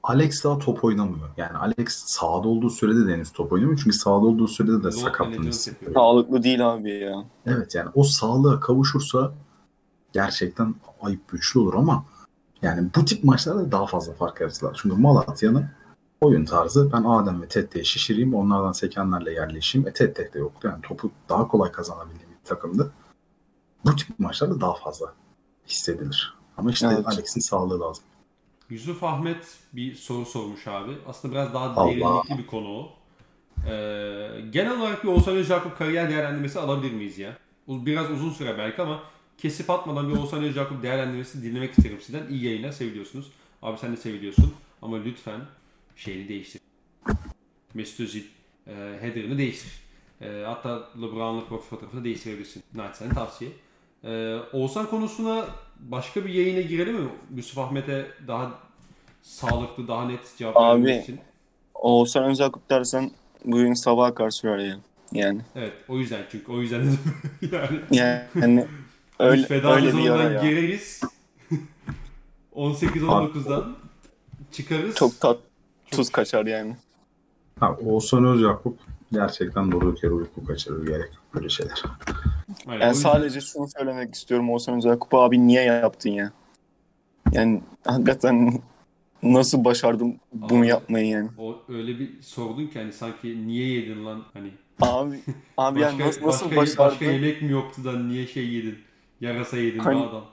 Alex 0.04 0.44
daha 0.44 0.60
top 0.60 0.84
oynamıyor. 0.84 1.30
Yani 1.38 1.58
Alex 1.58 1.88
sahada 1.90 2.48
olduğu 2.48 2.70
sürede 2.70 3.08
de 3.08 3.14
henüz 3.14 3.32
top 3.32 3.52
oynamıyor. 3.52 3.80
Çünkü 3.84 3.98
sahada 3.98 4.26
olduğu 4.26 4.48
sürede 4.48 4.84
de 4.84 4.92
sakatlığını 4.92 5.48
hissediyor. 5.48 5.94
Sağlıklı 5.94 6.44
değil 6.44 6.74
abi 6.74 6.92
ya. 6.92 7.24
Evet 7.46 7.76
yani 7.76 7.90
o 7.96 8.04
sağlığa 8.04 8.60
kavuşursa 8.60 9.34
gerçekten 10.14 10.76
ayıp 11.02 11.28
güçlü 11.28 11.60
olur 11.60 11.74
ama 11.74 12.06
yani 12.62 12.90
bu 12.96 13.06
tip 13.06 13.24
maçlarda 13.24 13.72
daha 13.72 13.86
fazla 13.86 14.14
fark 14.14 14.42
yaratırlar. 14.42 14.80
Çünkü 14.82 14.96
Malatya'nın 14.96 15.66
oyun 16.22 16.46
tarzı 16.46 16.92
ben 16.94 17.04
Adem 17.04 17.42
ve 17.42 17.48
Tette'yi 17.48 17.86
şişireyim 17.86 18.36
onlardan 18.36 18.72
sekenlerle 18.72 19.34
yerleşeyim. 19.34 19.88
E 19.88 19.94
Tette 19.94 20.34
de 20.34 20.40
yoktu 20.40 20.68
yani 20.72 20.82
topu 20.82 21.12
daha 21.30 21.48
kolay 21.48 21.72
kazanabildiğim 21.72 22.29
takımdı. 22.50 22.94
Bu 23.86 23.96
tip 23.96 24.20
maçlarda 24.20 24.62
daha 24.62 24.74
fazla 24.74 25.14
hissedilir. 25.68 26.34
Ama 26.58 26.72
işte 26.72 26.88
Evet. 26.94 27.08
Alex'in 27.08 27.40
sağlığı 27.42 27.80
lazım. 27.80 28.04
Yusuf 28.70 29.04
Ahmet 29.04 29.58
bir 29.74 29.96
soru 29.96 30.26
sormuş 30.26 30.68
abi. 30.68 30.98
Aslında 31.08 31.34
biraz 31.34 31.54
daha 31.54 31.76
derinlikli 31.88 32.38
bir 32.38 32.48
konu 32.48 32.68
o. 32.68 32.94
Ee, 33.68 33.72
genel 34.50 34.80
olarak 34.80 35.04
bir 35.04 35.10
Oğuzhan 35.10 35.36
Özyakup 35.36 35.78
kariyer 35.78 36.10
değerlendirmesi 36.10 36.60
alabilir 36.60 36.92
miyiz 36.94 37.18
ya? 37.18 37.38
Bu 37.68 37.86
Biraz 37.86 38.12
uzun 38.12 38.30
süre 38.30 38.58
belki 38.58 38.82
ama 38.82 39.00
kesip 39.38 39.70
atmadan 39.70 40.10
bir 40.10 40.18
Oğuzhan 40.18 40.44
Özyakup 40.44 40.84
değerlendirmesi 40.84 41.44
dinlemek 41.44 41.78
isterim 41.78 41.98
sizden. 42.02 42.28
İyi 42.30 42.46
yayınlar 42.46 42.72
seviliyorsunuz. 42.72 43.32
Abi 43.62 43.78
sen 43.78 43.92
de 43.92 43.98
seviliyorsun 43.98 44.54
ama 44.82 44.98
lütfen 44.98 45.42
şeyini 45.96 46.30
değiştir. 46.30 46.62
Mesut 47.74 48.00
Özil 48.00 48.24
e, 48.68 48.98
header'ını 49.02 49.38
değiştir. 49.38 49.72
E, 50.22 50.44
hatta 50.46 50.90
LeBron'la 51.02 51.46
profil 51.46 51.70
fotoğrafını 51.70 52.04
değiştirebilirsin. 52.04 52.64
Naçizane 52.76 53.14
tavsiye. 53.14 53.52
E, 54.04 54.36
Oğuzhan 54.54 54.90
konusuna 54.90 55.46
başka 55.80 56.26
bir 56.26 56.34
yayına 56.34 56.62
girelim 56.62 56.96
mi? 56.96 57.10
Yusuf 57.36 57.58
Ahmet'e 57.58 58.08
daha 58.28 58.52
sağlıklı, 59.22 59.88
daha 59.88 60.06
net 60.06 60.38
cevap 60.38 60.58
Abi. 60.58 60.86
vermek 60.86 61.04
için. 61.04 61.20
Oğuzhan 61.74 62.24
Özakup 62.24 62.70
dersen 62.70 63.12
bugün 63.46 63.74
sabaha 63.74 64.14
karşı 64.14 64.38
sürer 64.38 64.58
ya. 64.58 64.78
Yani. 65.12 65.42
Evet, 65.56 65.74
o 65.88 65.98
yüzden 65.98 66.22
çünkü 66.32 66.52
o 66.52 66.62
yüzden 66.62 66.82
yani 67.52 67.80
Yani 67.92 68.66
öyle, 69.20 69.42
biz 69.42 69.48
feda 69.48 69.76
öyle 69.76 69.94
bir 69.98 70.00
yara 70.04 70.42
gireriz. 70.42 71.02
18-19'dan 72.56 73.76
çıkarız. 74.52 74.96
Çok 74.96 75.20
tat 75.20 75.38
tuz 75.92 76.10
kaçar 76.10 76.46
yani. 76.46 76.76
Ha, 77.60 77.76
Oğuzhan 77.86 78.26
Özyakup 78.26 78.78
gerçekten 79.12 79.72
durduk 79.72 80.04
yere 80.04 80.14
uyku 80.14 80.46
kaçırır 80.46 80.88
gerek 80.88 81.14
yok 81.14 81.24
böyle 81.36 81.50
şeyler. 81.50 81.84
Yani 82.68 82.74
yüzden- 82.74 82.94
sadece 82.94 83.42
şunu 83.42 83.68
söylemek 83.78 84.16
istiyorum 84.16 84.50
Oğuzhan 84.50 84.78
Özakup 84.78 85.14
abi 85.14 85.48
niye 85.48 85.62
yaptın 85.64 86.10
ya? 86.10 86.32
Yani 87.32 87.62
hakikaten 87.86 88.62
nasıl 89.24 89.64
başardım 89.66 90.16
bunu 90.34 90.60
Abi. 90.60 90.68
yapmayı 90.68 91.08
yani? 91.08 91.30
o 91.38 91.58
öyle 91.70 92.00
bir 92.00 92.22
sordun 92.22 92.68
ki 92.68 92.80
hani 92.80 92.94
sanki 92.94 93.48
niye 93.48 93.68
yedin 93.68 94.06
lan 94.06 94.24
hani 94.34 94.52
Abi 94.82 95.20
abi 95.58 95.80
başka, 95.80 95.90
yani 95.98 96.08
nasıl, 96.08 96.28
nasıl 96.28 96.46
başka, 96.46 96.56
başardın? 96.62 96.86
başka 96.92 97.06
yemek 97.06 97.42
mi 97.42 97.52
yoktu 97.52 97.84
da 97.86 98.00
niye 98.00 98.28
şey 98.28 98.48
yedin? 98.48 98.76
Yarasa 99.22 99.58
yedin 99.58 99.80
Hani- 99.80 100.06
adam. 100.06 100.26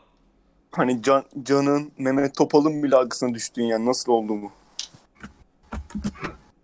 Hani 0.72 1.02
Can, 1.02 1.24
Can'ın 1.42 1.92
Mehmet 1.98 2.34
Topal'ın 2.36 2.82
bile 2.82 2.96
arkasına 2.96 3.34
düştüğün 3.34 3.64
yani 3.64 3.86
nasıl 3.86 4.12
oldu 4.12 4.32
bu? 4.42 4.50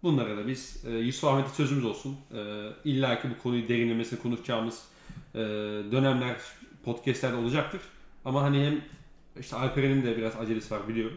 Bunlara 0.03 0.37
da 0.37 0.47
biz 0.47 0.85
e, 0.87 0.91
Yusuf 0.91 1.24
Ahmet'e 1.24 1.49
sözümüz 1.49 1.85
olsun. 1.85 2.16
E, 2.35 2.69
İlla 2.85 3.23
ki 3.23 3.29
bu 3.39 3.43
konuyu 3.43 3.69
derinlemesine 3.69 4.19
konuşacağımız 4.19 4.83
e, 5.35 5.39
dönemler 5.93 6.37
podcastlerde 6.85 7.37
olacaktır. 7.37 7.81
Ama 8.24 8.43
hani 8.43 8.66
hem 8.66 8.81
işte 9.41 9.57
Alperen'in 9.57 10.03
de 10.03 10.16
biraz 10.16 10.37
acelesi 10.37 10.74
var 10.74 10.89
biliyorum. 10.89 11.16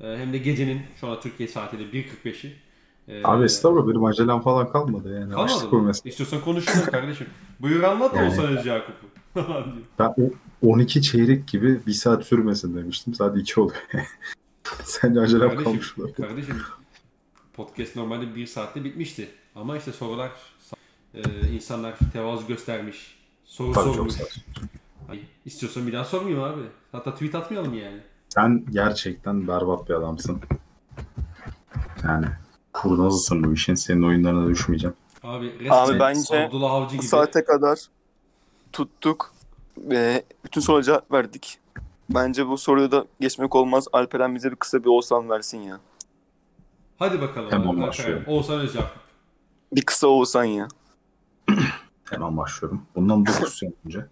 E, 0.00 0.16
hem 0.18 0.32
de 0.32 0.38
gecenin 0.38 0.82
şu 1.00 1.06
anda 1.06 1.20
Türkiye 1.20 1.48
saatiyle 1.48 1.84
1.45'i. 1.84 2.56
E, 3.08 3.20
Abi 3.24 3.44
estağfurullah 3.44 3.88
benim 3.88 4.04
acelem 4.04 4.40
falan 4.40 4.72
kalmadı 4.72 5.20
yani. 5.20 5.32
Kalmadı 5.32 5.76
mı? 5.76 5.92
İstiyorsan 6.04 6.40
konuşalım 6.40 6.86
kardeşim. 6.90 7.26
Buyur 7.60 7.82
anlat 7.82 8.14
Oğuzhan 8.14 8.56
Özcakup'u. 8.58 9.06
Falan 9.34 9.64
diyor. 9.64 9.84
Ben 9.98 10.14
o 10.62 10.70
12 10.72 11.02
çeyrek 11.02 11.48
gibi 11.48 11.80
bir 11.86 11.92
saat 11.92 12.24
sürmesin 12.24 12.76
demiştim. 12.76 13.14
Saat 13.14 13.36
2 13.38 13.60
oluyor. 13.60 13.80
Sence 14.84 15.20
acelem 15.20 15.40
Kardeşim, 15.48 15.64
kalmış 15.64 15.98
olabilir. 15.98 16.14
kardeşim 16.16 16.56
podcast 17.64 17.96
normalde 17.96 18.34
bir 18.34 18.46
saatte 18.46 18.84
bitmişti. 18.84 19.28
Ama 19.54 19.76
işte 19.76 19.92
sorular 19.92 20.30
e, 21.14 21.20
insanlar 21.54 21.94
tevazu 22.12 22.46
göstermiş. 22.46 23.18
Soru 23.44 23.72
Tabii 23.72 23.94
sormuş. 23.94 24.14
Ay, 25.10 25.20
istiyorsan 25.44 25.86
bir 25.86 25.92
daha 25.92 26.04
sormayayım 26.04 26.42
abi. 26.42 26.60
Hatta 26.92 27.14
tweet 27.14 27.34
atmayalım 27.34 27.74
yani. 27.74 28.00
Sen 28.28 28.64
gerçekten 28.70 29.48
berbat 29.48 29.88
bir 29.88 29.94
adamsın. 29.94 30.40
Yani 32.04 32.26
kurnazısın 32.72 33.44
bu 33.44 33.52
işin. 33.52 33.74
Senin 33.74 34.02
oyunlarına 34.02 34.48
düşmeyeceğim. 34.48 34.96
Abi, 35.22 35.52
resmen 35.60 35.70
Abi 35.70 36.00
bence 36.00 36.46
Abdullah 36.46 36.72
Avcı 36.72 36.96
Bu 36.96 37.00
gibi. 37.00 37.08
saate 37.08 37.44
kadar 37.44 37.78
tuttuk 38.72 39.32
ve 39.76 40.24
bütün 40.44 40.60
soruya 40.60 40.82
cevap 40.82 41.12
verdik. 41.12 41.58
Bence 42.10 42.46
bu 42.46 42.58
soruyu 42.58 42.90
da 42.92 43.06
geçmek 43.20 43.56
olmaz. 43.56 43.86
Alperen 43.92 44.34
bize 44.34 44.50
bir 44.50 44.56
kısa 44.56 44.84
bir 44.84 44.88
Oğuzhan 44.88 45.30
versin 45.30 45.58
ya. 45.58 45.80
Hadi 47.00 47.20
bakalım. 47.20 47.52
Hemen 47.52 47.82
başlıyorum. 47.82 48.24
Oğuzhan 48.26 48.60
Özcakup. 48.60 49.00
Bir 49.72 49.82
kısa 49.82 50.06
Oğuzhan 50.06 50.44
ya. 50.44 50.68
Hemen 52.10 52.36
başlıyorum. 52.36 52.82
Bundan 52.94 53.26
9 53.26 53.54
sene 53.54 53.72
önce 53.86 54.06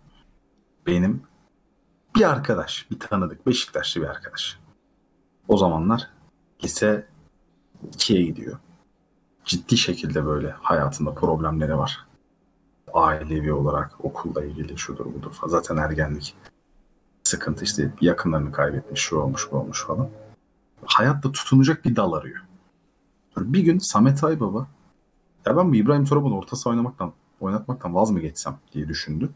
benim 0.86 1.23
bir 2.16 2.31
arkadaş, 2.31 2.86
bir 2.90 2.98
tanıdık, 2.98 3.47
Beşiktaşlı 3.47 4.01
bir 4.01 4.06
arkadaş. 4.06 4.59
O 5.48 5.56
zamanlar 5.56 6.10
lise 6.65 7.06
ikiye 7.94 8.23
gidiyor. 8.23 8.59
Ciddi 9.44 9.77
şekilde 9.77 10.27
böyle 10.27 10.51
hayatında 10.51 11.15
problemleri 11.15 11.78
var. 11.78 12.06
Ailevi 12.93 13.52
olarak 13.52 14.05
okulla 14.05 14.44
ilgili 14.44 14.78
şudur 14.78 15.15
budur 15.15 15.32
falan. 15.32 15.51
Zaten 15.51 15.77
ergenlik 15.77 16.35
sıkıntı 17.23 17.65
işte 17.65 17.93
yakınlarını 18.01 18.52
kaybetmiş, 18.52 19.01
şu 19.01 19.16
olmuş, 19.16 19.48
bu 19.52 19.56
olmuş 19.56 19.86
falan. 19.86 20.09
Hayatta 20.85 21.32
tutunacak 21.32 21.85
bir 21.85 21.97
dal 21.97 22.12
arıyor. 22.12 22.48
Bir 23.40 23.60
gün 23.60 23.78
Samet 23.78 24.24
Aybaba 24.24 24.66
ya 25.47 25.56
ben 25.56 25.73
bu 25.73 25.77
İbrahim 25.77 26.05
Torab'ın 26.05 26.32
orta 26.32 26.56
saha 26.56 26.70
oynamaktan, 26.70 27.12
oynatmaktan 27.40 27.94
vaz 27.94 28.10
mı 28.10 28.20
geçsem 28.20 28.59
diye 28.73 28.89
düşündü. 28.89 29.31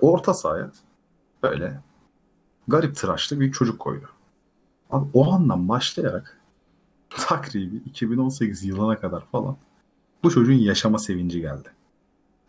Orta 0.00 0.34
sahaya 0.34 0.70
böyle 1.42 1.80
garip 2.68 2.96
tıraşlı 2.96 3.40
bir 3.40 3.52
çocuk 3.52 3.78
koydu. 3.78 4.08
Abi 4.90 5.06
o 5.14 5.32
andan 5.32 5.68
başlayarak 5.68 6.40
takribi 7.10 7.76
2018 7.76 8.64
yılına 8.64 9.00
kadar 9.00 9.26
falan 9.26 9.56
bu 10.22 10.30
çocuğun 10.30 10.52
yaşama 10.52 10.98
sevinci 10.98 11.40
geldi. 11.40 11.68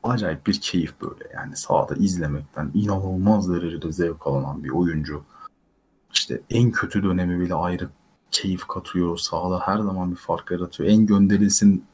Acayip 0.04 0.48
bir 0.48 0.62
keyif 0.62 1.02
böyle 1.02 1.32
yani 1.34 1.56
sahada 1.56 1.96
izlemekten 1.96 2.72
inanılmaz 2.74 3.54
derecede 3.54 3.92
zevk 3.92 4.28
alınan 4.28 4.64
bir 4.64 4.70
oyuncu. 4.70 5.24
İşte 6.14 6.42
en 6.50 6.72
kötü 6.72 7.04
dönemi 7.04 7.40
bile 7.40 7.54
ayrı 7.56 7.90
keyif 8.32 8.68
katıyor. 8.68 9.18
Sahada 9.18 9.60
her 9.60 9.78
zaman 9.80 10.12
bir 10.12 10.16
fark 10.16 10.52
yaratıyor. 10.52 10.90
En 10.90 11.06
gönderilsin 11.06 11.86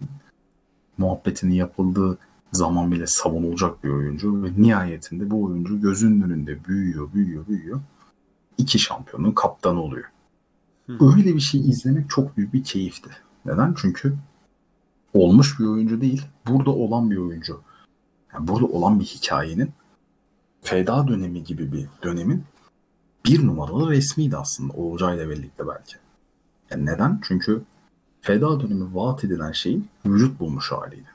muhabbetini 0.97 1.55
yapıldığı 1.55 2.17
zaman 2.51 2.91
bile 2.91 3.07
savunulacak 3.07 3.83
bir 3.83 3.89
oyuncu 3.89 4.43
ve 4.43 4.49
nihayetinde 4.57 5.31
bu 5.31 5.43
oyuncu 5.43 5.81
gözünün 5.81 6.21
önünde 6.21 6.65
büyüyor, 6.65 7.13
büyüyor, 7.13 7.47
büyüyor. 7.47 7.81
İki 8.57 8.79
şampiyonun 8.79 9.31
kaptanı 9.31 9.81
oluyor. 9.81 10.05
Öyle 10.89 11.35
bir 11.35 11.39
şey 11.39 11.61
izlemek 11.61 12.09
çok 12.09 12.37
büyük 12.37 12.53
bir 12.53 12.63
keyifti. 12.63 13.09
Neden? 13.45 13.75
Çünkü 13.77 14.13
olmuş 15.13 15.59
bir 15.59 15.65
oyuncu 15.65 16.01
değil, 16.01 16.21
burada 16.47 16.71
olan 16.71 17.11
bir 17.11 17.17
oyuncu. 17.17 17.61
Yani 18.33 18.47
burada 18.47 18.65
olan 18.65 18.99
bir 18.99 19.05
hikayenin 19.05 19.71
feda 20.61 21.07
dönemi 21.07 21.43
gibi 21.43 21.71
bir 21.71 21.87
dönemin 22.03 22.43
bir 23.25 23.47
numaralı 23.47 23.89
resmiydi 23.89 24.37
aslında 24.37 24.73
Oğuzay'la 24.73 25.29
birlikte 25.29 25.67
belki. 25.67 25.95
Yani 26.71 26.85
neden? 26.85 27.19
Çünkü 27.23 27.61
feda 28.21 28.59
dönemi 28.59 28.95
vaat 28.95 29.23
edilen 29.23 29.51
şeyin 29.51 29.87
vücut 30.05 30.39
bulmuş 30.39 30.71
haliydi. 30.71 31.09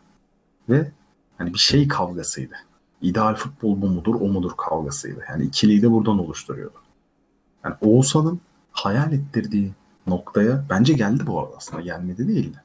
Ve 0.69 0.91
hani 1.39 1.55
bir 1.55 1.59
şey 1.59 1.89
kavgasıydı. 1.89 2.55
İdeal 3.03 3.35
futbol 3.35 3.83
bu 3.83 3.87
mudur, 3.87 4.15
o 4.15 4.29
mudur 4.29 4.53
kavgasıydı. 4.57 5.25
Yani 5.29 5.45
ikiliyi 5.45 5.83
de 5.83 5.91
buradan 5.91 6.19
oluşturuyordu. 6.19 6.79
Yani 7.65 7.75
Oğuzhan'ın 7.81 8.41
hayal 8.73 9.13
ettirdiği 9.13 9.73
noktaya 10.07 10.65
bence 10.71 10.93
geldi 10.93 11.27
bu 11.27 11.41
arada 11.41 11.57
aslında 11.57 11.83
gelmedi 11.83 12.29
değil 12.29 12.55
de. 12.55 12.59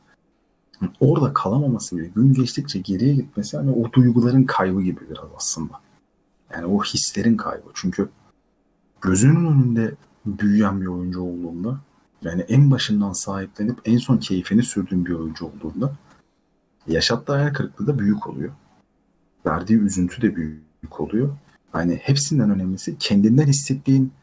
Yani 0.82 0.92
orada 1.00 1.34
kalamaması 1.34 1.98
bile 1.98 2.08
gün 2.08 2.34
geçtikçe 2.34 2.80
geriye 2.80 3.16
gitmesi 3.16 3.58
hani 3.58 3.72
o 3.72 3.94
duyguların 3.94 4.44
kaybı 4.44 4.82
gibi 4.82 5.00
biraz 5.10 5.30
aslında. 5.36 5.74
Yani 6.54 6.66
o 6.66 6.84
hislerin 6.84 7.38
kaybı. 7.38 7.68
Çünkü 7.74 8.10
gözünün 9.02 9.46
önünde 9.46 9.96
büyüyen 10.26 10.82
bir 10.82 10.88
oyuncu 10.88 11.22
olduğunda 11.22 11.78
yani 12.22 12.42
en 12.42 12.72
başından 12.72 13.14
sahiplenip 13.14 13.80
en 13.86 13.98
son 13.98 14.18
keyfini 14.18 14.64
sürdüğün 14.64 15.06
bir 15.06 15.12
oyuncu 15.12 15.46
olduğunda 15.46 15.94
yaşattığı 16.88 17.34
hayal 17.34 17.54
kırıklığı 17.54 17.88
da 17.88 18.00
büyük 18.00 18.28
oluyor. 18.28 18.52
Verdiği 19.46 19.80
üzüntü 19.80 20.22
de 20.22 20.36
büyük 20.36 21.00
oluyor. 21.00 21.36
Yani 21.74 21.96
hepsinden 21.96 22.52
önemlisi 22.52 22.98
kendinden 22.98 23.48
hissettiğin 23.48 24.14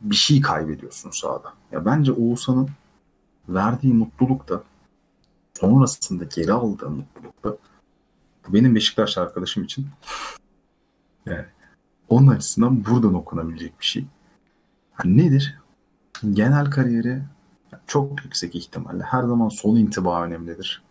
bir 0.00 0.16
şey 0.16 0.40
kaybediyorsun 0.40 1.10
sahada. 1.10 1.52
Ya 1.72 1.84
bence 1.84 2.12
Oğuzhan'ın 2.12 2.68
verdiği 3.48 3.94
mutluluk 3.94 4.48
da 4.48 4.62
sonrasında 5.54 6.24
geri 6.24 6.52
aldığı 6.52 6.90
mutluluk 6.90 7.44
da 7.44 7.56
benim 8.48 8.74
Beşiktaş 8.74 9.18
arkadaşım 9.18 9.64
için 9.64 9.86
yani 11.26 11.44
onun 12.08 12.26
açısından 12.26 12.84
buradan 12.84 13.14
okunabilecek 13.14 13.80
bir 13.80 13.84
şey. 13.84 14.04
Yani 14.98 15.16
nedir? 15.16 15.58
Genel 16.32 16.70
kariyeri 16.70 17.22
çok 17.86 18.24
yüksek 18.24 18.54
ihtimalle 18.54 19.02
her 19.02 19.22
zaman 19.22 19.48
son 19.48 19.76
intiba 19.76 20.22
önemlidir. 20.22 20.82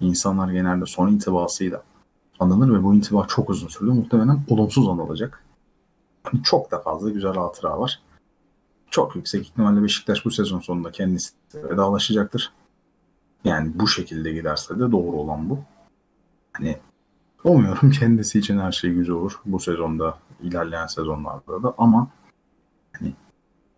İnsanlar 0.00 0.52
genelde 0.52 0.86
son 0.86 1.08
intibasıyla 1.08 1.82
anılır 2.40 2.78
ve 2.78 2.82
bu 2.82 2.94
intiba 2.94 3.26
çok 3.28 3.50
uzun 3.50 3.68
sürdü. 3.68 3.90
Muhtemelen 3.90 4.40
olumsuz 4.48 4.88
anılacak. 4.88 5.44
Çok 6.44 6.70
da 6.70 6.78
fazla 6.78 7.10
güzel 7.10 7.34
hatıra 7.34 7.80
var. 7.80 8.02
Çok 8.90 9.16
yüksek 9.16 9.46
ihtimalle 9.46 9.82
Beşiktaş 9.82 10.24
bu 10.24 10.30
sezon 10.30 10.60
sonunda 10.60 10.90
kendisi 10.90 11.30
vedalaşacaktır. 11.54 12.52
Yani 13.44 13.72
bu 13.74 13.88
şekilde 13.88 14.32
giderse 14.32 14.74
de 14.74 14.92
doğru 14.92 15.16
olan 15.16 15.50
bu. 15.50 15.58
Hani 16.52 16.78
umuyorum 17.44 17.90
kendisi 17.90 18.38
için 18.38 18.58
her 18.58 18.72
şey 18.72 18.92
güzel 18.92 19.14
olur. 19.14 19.40
Bu 19.44 19.60
sezonda, 19.60 20.18
ilerleyen 20.42 20.86
sezonlarda 20.86 21.62
da 21.62 21.74
ama 21.78 22.08
hani 22.92 23.14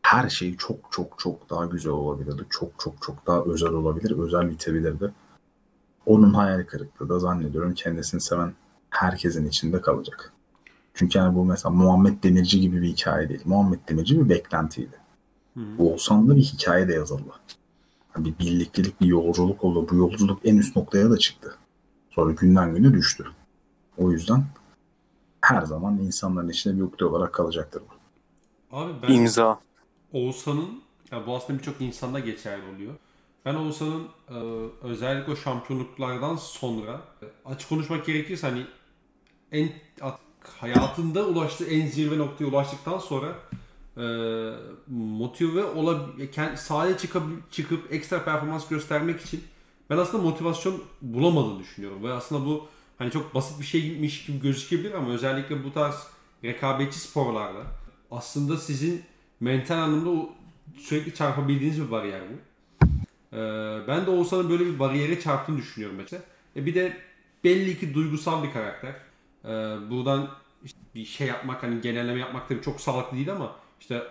her 0.09 0.29
şey 0.29 0.57
çok 0.57 0.77
çok 0.91 1.19
çok 1.19 1.51
daha 1.51 1.67
güzel 1.67 1.93
olabilirdi. 1.93 2.43
Çok 2.51 2.71
çok 2.79 3.03
çok 3.03 3.27
daha 3.27 3.43
özel 3.43 3.71
olabilir. 3.71 4.19
Özel 4.19 4.51
bitebilirdi. 4.51 5.13
Onun 6.07 6.35
hayal 6.35 6.65
kırıklığı 6.65 7.09
da 7.09 7.19
zannediyorum 7.19 7.75
kendisini 7.75 8.21
seven 8.21 8.53
herkesin 8.91 9.49
içinde 9.49 9.81
kalacak. 9.81 10.33
Çünkü 10.95 11.19
yani 11.19 11.35
bu 11.35 11.45
mesela 11.45 11.75
Muhammed 11.75 12.23
Demirci 12.23 12.61
gibi 12.61 12.83
bir 12.83 12.89
hikaye 12.89 13.29
değil. 13.29 13.41
Muhammed 13.45 13.79
Demirci 13.89 14.21
bir 14.21 14.29
beklentiydi. 14.29 14.97
Hı. 15.55 15.61
Oğuzhan'da 15.79 16.37
bir 16.37 16.43
hikaye 16.43 16.89
de 16.89 16.93
yazıldı. 16.93 17.33
Yani 18.17 18.25
bir 18.25 18.39
birliktelik, 18.39 19.01
bir 19.01 19.07
yolculuk 19.07 19.65
oldu. 19.65 19.87
Bu 19.91 19.97
yolculuk 19.97 20.41
en 20.45 20.57
üst 20.57 20.77
noktaya 20.77 21.11
da 21.11 21.17
çıktı. 21.17 21.55
Sonra 22.11 22.33
günden 22.33 22.75
güne 22.75 22.93
düştü. 22.93 23.25
O 23.97 24.11
yüzden 24.11 24.45
her 25.41 25.63
zaman 25.63 25.99
insanların 25.99 26.49
içinde 26.49 26.77
bir 26.77 26.83
ukde 26.83 27.05
olarak 27.05 27.33
kalacaktır 27.33 27.83
bu. 27.91 27.99
Abi 28.77 28.93
ben 29.03 29.13
İmza. 29.13 29.68
Oğuzhan'ın, 30.13 30.83
ya 31.13 31.27
bu 31.27 31.37
aslında 31.37 31.59
birçok 31.59 31.81
insanda 31.81 32.21
geçerli 32.21 32.75
oluyor. 32.75 32.95
Ben 33.45 33.55
Oğuzhan'ın 33.55 34.09
e, 34.29 34.35
özellikle 34.83 35.33
o 35.33 35.37
şampiyonluklardan 35.37 36.37
sonra 36.37 37.01
e, 37.23 37.27
açık 37.45 37.69
konuşmak 37.69 38.07
gerekirse 38.07 38.47
hani 38.47 38.67
en 39.53 39.73
hayatında 40.61 41.27
ulaştığı 41.27 41.65
en 41.65 41.87
zirve 41.87 42.19
noktaya 42.19 42.45
ulaştıktan 42.45 42.99
sonra 42.99 43.35
e, 43.97 44.05
motive 44.93 45.65
olab 45.65 46.01
sahaya 46.57 46.99
çıkıp, 46.99 47.53
çıkıp 47.53 47.93
ekstra 47.93 48.25
performans 48.25 48.69
göstermek 48.69 49.21
için 49.21 49.45
ben 49.91 49.99
aslında 49.99 50.23
motivasyon 50.23 50.83
bulamadığını 51.03 51.59
düşünüyorum. 51.59 52.05
Ve 52.05 52.13
aslında 52.13 52.47
bu 52.47 52.67
hani 52.99 53.11
çok 53.11 53.35
basit 53.35 53.61
bir 53.61 53.65
şeymiş 53.65 54.27
gibi 54.27 54.41
gözükebilir 54.41 54.95
ama 54.95 55.11
özellikle 55.11 55.65
bu 55.65 55.73
tarz 55.73 56.07
rekabetçi 56.45 56.99
sporlarda 56.99 57.63
aslında 58.11 58.57
sizin 58.57 59.05
mental 59.41 59.79
anlamda 59.79 60.29
sürekli 60.77 61.15
çarpabildiğiniz 61.15 61.81
bir 61.81 61.91
bariyer 61.91 62.21
bu. 62.21 62.35
Ee, 63.37 63.81
ben 63.89 64.07
de 64.07 64.11
Oğuzhan'ın 64.11 64.51
böyle 64.51 64.67
bir 64.67 64.79
bariyere 64.79 65.21
çarptığını 65.21 65.59
düşünüyorum 65.59 65.97
mesela. 65.97 66.23
E 66.57 66.67
bir 66.67 66.75
de 66.75 66.97
belli 67.45 67.79
ki 67.79 67.95
duygusal 67.95 68.43
bir 68.43 68.53
karakter. 68.53 68.95
Ee, 69.45 69.49
buradan 69.91 70.29
işte 70.65 70.79
bir 70.95 71.05
şey 71.05 71.27
yapmak 71.27 71.63
hani 71.63 71.81
genelleme 71.81 72.21
yapmak 72.21 72.49
tabii 72.49 72.63
çok 72.63 72.81
sağlıklı 72.81 73.17
değil 73.17 73.33
ama 73.33 73.57
işte 73.81 74.03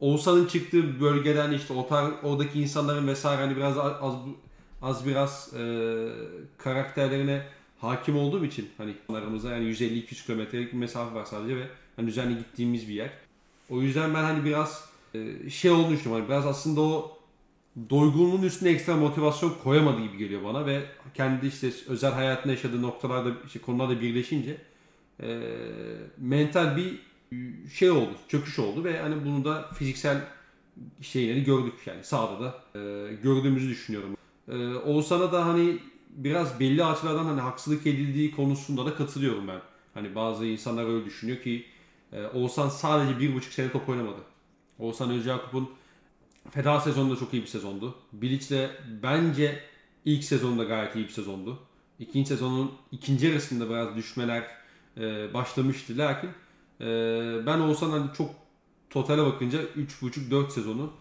Oğuzhan'ın 0.00 0.46
çıktığı 0.46 1.00
bölgeden 1.00 1.52
işte 1.52 1.74
o 1.74 1.88
tar 1.88 2.12
oradaki 2.22 2.60
insanların 2.60 3.06
vesaire 3.06 3.42
hani 3.42 3.56
biraz 3.56 3.78
az 3.78 4.14
az 4.82 5.06
biraz 5.06 5.54
e, 5.54 5.62
karakterlerine 6.58 7.42
hakim 7.78 8.18
olduğum 8.18 8.44
için 8.44 8.70
hani 8.78 8.94
aramızda 9.08 9.50
yani 9.50 9.64
150-200 9.64 10.26
kilometrelik 10.26 10.72
bir 10.72 10.78
mesafe 10.78 11.14
var 11.14 11.24
sadece 11.24 11.56
ve 11.56 11.68
hani 11.96 12.06
düzenli 12.06 12.38
gittiğimiz 12.38 12.88
bir 12.88 12.94
yer. 12.94 13.10
O 13.70 13.82
yüzden 13.82 14.14
ben 14.14 14.22
hani 14.22 14.44
biraz 14.44 14.84
e, 15.14 15.50
şey 15.50 15.70
olmuştum 15.70 16.12
hani 16.12 16.28
biraz 16.28 16.46
aslında 16.46 16.80
o 16.80 17.18
doygunluğun 17.90 18.42
üstüne 18.42 18.70
ekstra 18.70 18.96
motivasyon 18.96 19.54
koyamadı 19.64 20.02
gibi 20.02 20.16
geliyor 20.16 20.44
bana 20.44 20.66
ve 20.66 20.82
kendi 21.14 21.46
işte 21.46 21.70
özel 21.86 22.12
hayatında 22.12 22.52
yaşadığı 22.52 22.82
noktalarda 22.82 23.30
işte 23.46 23.58
konularda 23.58 24.00
birleşince 24.00 24.56
e, 25.22 25.40
mental 26.18 26.76
bir 26.76 27.08
şey 27.70 27.90
oldu, 27.90 28.10
çöküş 28.28 28.58
oldu 28.58 28.84
ve 28.84 29.00
hani 29.00 29.24
bunu 29.24 29.44
da 29.44 29.70
fiziksel 29.74 30.20
şeyleri 31.00 31.44
gördük 31.44 31.74
yani 31.86 32.04
sahada 32.04 32.40
da 32.44 32.78
e, 32.78 33.14
gördüğümüzü 33.22 33.68
düşünüyorum. 33.68 34.16
E, 34.48 34.74
Oğuzhan'a 34.74 35.32
da 35.32 35.46
hani 35.46 35.78
biraz 36.10 36.60
belli 36.60 36.84
açılardan 36.84 37.24
hani 37.24 37.40
haksızlık 37.40 37.86
edildiği 37.86 38.30
konusunda 38.30 38.86
da 38.86 38.94
katılıyorum 38.94 39.48
ben. 39.48 39.60
Hani 39.94 40.14
bazı 40.14 40.46
insanlar 40.46 40.94
öyle 40.94 41.04
düşünüyor 41.04 41.42
ki 41.42 41.64
e, 42.12 42.26
Oğuzhan 42.26 42.68
sadece 42.68 43.20
bir 43.20 43.34
buçuk 43.34 43.52
sene 43.52 43.72
top 43.72 43.88
oynamadı. 43.88 44.20
Oğuzhan 44.78 45.10
Özcakup'un 45.10 45.70
Feda 46.50 46.80
sezonu 46.80 47.10
da 47.10 47.16
çok 47.16 47.34
iyi 47.34 47.42
bir 47.42 47.46
sezondu. 47.46 47.94
Bilic'le 48.12 48.70
bence 49.02 49.60
ilk 50.04 50.24
sezonunda 50.24 50.64
gayet 50.64 50.96
iyi 50.96 51.04
bir 51.04 51.12
sezondu. 51.12 51.58
İkinci 51.98 52.28
sezonun 52.28 52.72
ikinci 52.92 53.26
yarısında 53.26 53.70
biraz 53.70 53.96
düşmeler 53.96 54.44
e, 54.96 55.34
başlamıştı. 55.34 55.98
Lakin 55.98 56.30
e, 56.80 56.86
ben 57.46 57.58
olsan 57.58 57.90
hani 57.90 58.06
çok 58.16 58.30
totale 58.90 59.22
bakınca 59.22 59.62
3.5-4 59.62 60.50
sezonu 60.50 60.92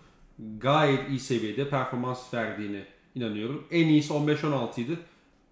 gayet 0.58 1.10
iyi 1.10 1.20
seviyede 1.20 1.70
performans 1.70 2.34
verdiğini 2.34 2.84
inanıyorum. 3.16 3.68
En 3.72 3.88
iyisi 3.88 4.14
15-16 4.14 4.82
idi. 4.82 5.00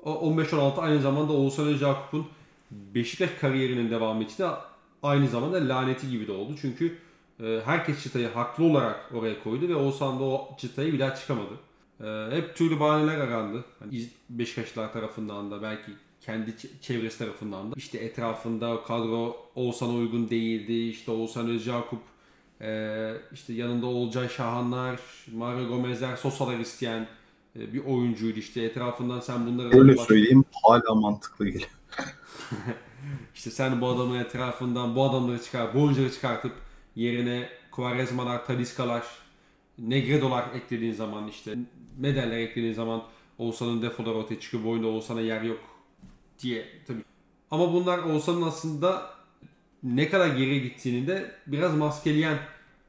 O 0.04 0.36
15-16 0.36 0.82
aynı 0.82 1.02
zamanda 1.02 1.34
Oğuzhan 1.34 1.68
Özyakup'un 1.68 2.28
Beşiktaş 2.72 3.30
kariyerinin 3.42 3.90
devamı 3.90 4.24
için 4.24 4.44
de 4.44 4.48
aynı 5.06 5.28
zamanda 5.28 5.70
laneti 5.76 6.10
gibi 6.10 6.28
de 6.28 6.32
oldu. 6.32 6.56
Çünkü 6.62 6.98
e, 7.44 7.62
herkes 7.66 8.04
çıtayı 8.04 8.28
haklı 8.28 8.64
olarak 8.64 9.12
oraya 9.14 9.44
koydu 9.44 9.68
ve 9.68 9.76
Oğuzhan 9.76 10.20
da 10.20 10.24
o 10.24 10.58
çıtayı 10.58 10.94
bir 10.94 11.00
daha 11.00 11.16
çıkamadı. 11.16 11.54
E, 12.04 12.36
hep 12.36 12.56
türlü 12.56 12.80
bahaneler 12.80 13.18
arandı. 13.18 13.66
Beşiktaşlılar 14.30 14.94
tarafından 14.94 15.52
da 15.52 15.62
belki 15.62 15.92
kendi 16.22 16.54
çevresi 16.82 17.18
tarafından 17.18 17.72
da. 17.72 17.76
İşte 17.78 17.98
etrafında 17.98 18.84
kadro 18.88 19.36
Oğuzhan'a 19.56 19.94
uygun 19.94 20.30
değildi. 20.30 20.74
İşte 20.74 21.12
Oğuzhan 21.12 21.50
Özyakup 21.50 22.02
e, 22.62 23.12
işte 23.34 23.54
yanında 23.54 23.86
Olcay 23.86 24.30
Şahanlar, 24.30 25.00
Mario 25.34 25.68
Gomezler, 25.68 26.16
Sosa'lar 26.16 26.60
isteyen 26.60 27.08
e, 27.60 27.74
bir 27.74 27.86
oyuncuydu. 27.86 28.40
İşte 28.40 28.62
etrafından 28.62 29.20
sen 29.20 29.48
bunları 29.48 29.80
Öyle 29.80 29.98
söyleyeyim 29.98 30.46
hala 30.64 30.96
mantıklı 30.96 31.46
geliyor. 31.46 31.70
İşte 33.36 33.52
sen 33.52 33.82
bu 33.82 33.88
adamın 33.88 34.20
etrafından 34.20 34.96
bu 34.96 35.04
adamları 35.04 35.44
çıkar, 35.44 35.74
bu 35.74 35.84
oyuncuları 35.84 36.12
çıkartıp 36.12 36.52
yerine 36.96 37.50
Quaresma'lar, 37.72 38.46
Talisca'lar, 38.46 39.04
Negredo'lar 39.80 40.46
eklediğin 40.54 40.94
zaman 40.94 41.28
işte 41.28 41.56
Medeller 41.98 42.38
eklediğin 42.38 42.74
zaman 42.74 43.04
Oğuzhan'ın 43.38 43.82
defoları 43.82 44.16
ortaya 44.16 44.40
çıkıyor. 44.40 44.64
Bu 44.64 44.70
oyunda 44.70 44.88
Oğuzhan'a 44.88 45.22
yer 45.22 45.42
yok 45.42 45.60
diye 46.40 46.66
tabii. 46.88 47.04
Ama 47.52 47.74
bunlar 47.74 48.00
Oğuzhan'ın 48.00 48.42
aslında 48.42 49.10
ne 49.84 50.10
kadar 50.10 50.28
geriye 50.28 50.60
gittiğini 50.60 51.08
de 51.08 51.32
biraz 51.48 51.78
maskeleyen 51.78 52.38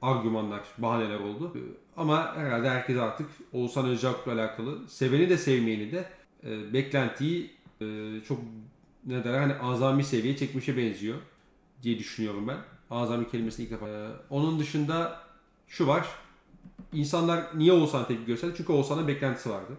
argümanlar, 0.02 0.60
bahaneler 0.78 1.20
oldu. 1.20 1.56
Ama 1.96 2.36
herhalde 2.36 2.70
herkes 2.70 2.96
artık 2.96 3.26
Oğuzhan 3.52 3.86
Özcak'la 3.86 4.32
alakalı 4.32 4.88
seveni 4.88 5.28
de 5.28 5.38
sevmeyeni 5.38 5.92
de 5.92 6.04
e, 6.44 6.72
beklentiyi 6.72 7.50
e, 7.80 7.86
çok 8.28 8.38
ne 9.06 9.24
derler 9.24 9.38
hani 9.38 9.54
azami 9.54 10.04
seviyeye 10.04 10.36
çekmişe 10.36 10.76
benziyor 10.76 11.16
diye 11.82 11.98
düşünüyorum 11.98 12.48
ben. 12.48 12.58
Azami 12.90 13.30
kelimesini 13.30 13.66
ilk 13.66 13.72
defa. 13.72 13.88
Ee, 13.88 14.08
onun 14.30 14.58
dışında 14.58 15.20
şu 15.68 15.86
var. 15.86 16.06
İnsanlar 16.92 17.46
niye 17.54 17.72
Oğuzhan'a 17.72 18.06
tepki 18.06 18.26
gösterdi? 18.26 18.54
Çünkü 18.56 18.72
Oğuzhan'ın 18.72 19.08
beklentisi 19.08 19.50
vardı. 19.50 19.72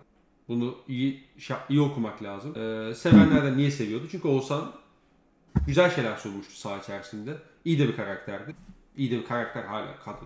Bunu 0.47 0.75
iyi 0.87 1.23
iyi 1.69 1.81
okumak 1.81 2.23
lazım. 2.23 2.51
Ee, 2.51 2.95
sevenler 2.95 3.43
de 3.45 3.57
niye 3.57 3.71
seviyordu? 3.71 4.07
Çünkü 4.11 4.27
Oğuzhan 4.27 4.71
güzel 5.67 5.95
şeyler 5.95 6.17
sunmuştu 6.17 6.53
saha 6.53 6.77
içerisinde. 6.77 7.37
İyi 7.65 7.79
de 7.79 7.87
bir 7.87 7.95
karakterdi. 7.95 8.55
İyi 8.97 9.11
de 9.11 9.17
bir 9.17 9.25
karakter 9.25 9.63
hala 9.63 9.95
kadro. 10.05 10.25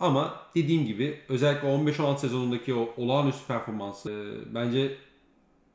Ama 0.00 0.36
dediğim 0.54 0.86
gibi 0.86 1.20
özellikle 1.28 1.68
15-16 1.68 2.18
sezonundaki 2.18 2.74
o 2.74 2.94
olağanüstü 2.96 3.46
performansı 3.46 4.10
e, 4.10 4.54
bence 4.54 4.98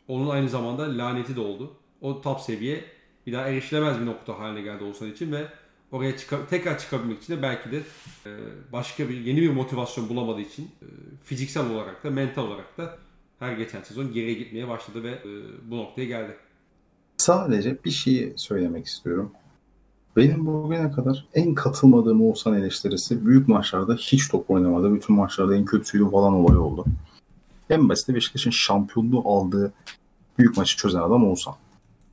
onun 0.08 0.30
aynı 0.30 0.50
zamanda 0.50 0.98
laneti 0.98 1.36
de 1.36 1.40
oldu. 1.40 1.74
O 2.02 2.22
top 2.22 2.40
seviye 2.40 2.86
bir 3.28 3.34
daha 3.34 3.48
erişilemez 3.48 4.00
bir 4.00 4.06
nokta 4.06 4.40
haline 4.40 4.62
geldi 4.62 4.84
Oğuzhan 4.84 5.12
için 5.12 5.32
ve 5.32 5.48
oraya 5.92 6.18
çıka- 6.18 6.48
tekrar 6.50 6.80
çıkabilmek 6.80 7.24
için 7.24 7.38
de 7.38 7.42
belki 7.42 7.72
de 7.72 7.78
e, 8.26 8.32
başka 8.74 9.10
bir 9.10 9.18
yeni 9.26 9.42
bir 9.42 9.50
motivasyon 9.50 10.10
bulamadığı 10.10 10.42
için 10.42 10.64
e, 10.64 10.88
fiziksel 11.24 11.70
olarak 11.70 12.04
da 12.04 12.10
mental 12.10 12.44
olarak 12.44 12.78
da 12.78 12.98
her 13.40 13.54
geçen 13.54 13.82
sezon 13.84 14.14
geriye 14.14 14.34
gitmeye 14.34 14.68
başladı 14.68 15.04
ve 15.04 15.10
e, 15.10 15.30
bu 15.72 15.78
noktaya 15.78 16.06
geldi. 16.06 16.38
Sadece 17.18 17.78
bir 17.86 17.92
şeyi 17.92 18.34
söylemek 18.36 18.86
istiyorum. 18.86 19.32
Benim 20.16 20.46
bugüne 20.46 20.92
kadar 20.92 21.26
en 21.34 21.54
katılmadığım 21.54 22.22
Oğuzhan 22.22 22.54
eleştirisi 22.54 23.26
büyük 23.26 23.48
maçlarda 23.48 23.96
hiç 23.96 24.28
top 24.28 24.50
oynamadı. 24.50 24.96
Bütün 24.96 25.16
maçlarda 25.16 25.56
en 25.56 25.66
kötüsüydü 25.66 26.12
falan 26.12 26.34
olay 26.34 26.58
oldu. 26.58 26.86
En 27.70 27.90
basiti 27.90 28.16
Beşiktaş'ın 28.16 28.52
şampiyonluğu 28.52 29.22
aldığı 29.30 29.74
büyük 30.38 30.58
maçı 30.58 30.78
çözen 30.78 31.00
adam 31.00 31.28
Oğuzhan. 31.28 31.56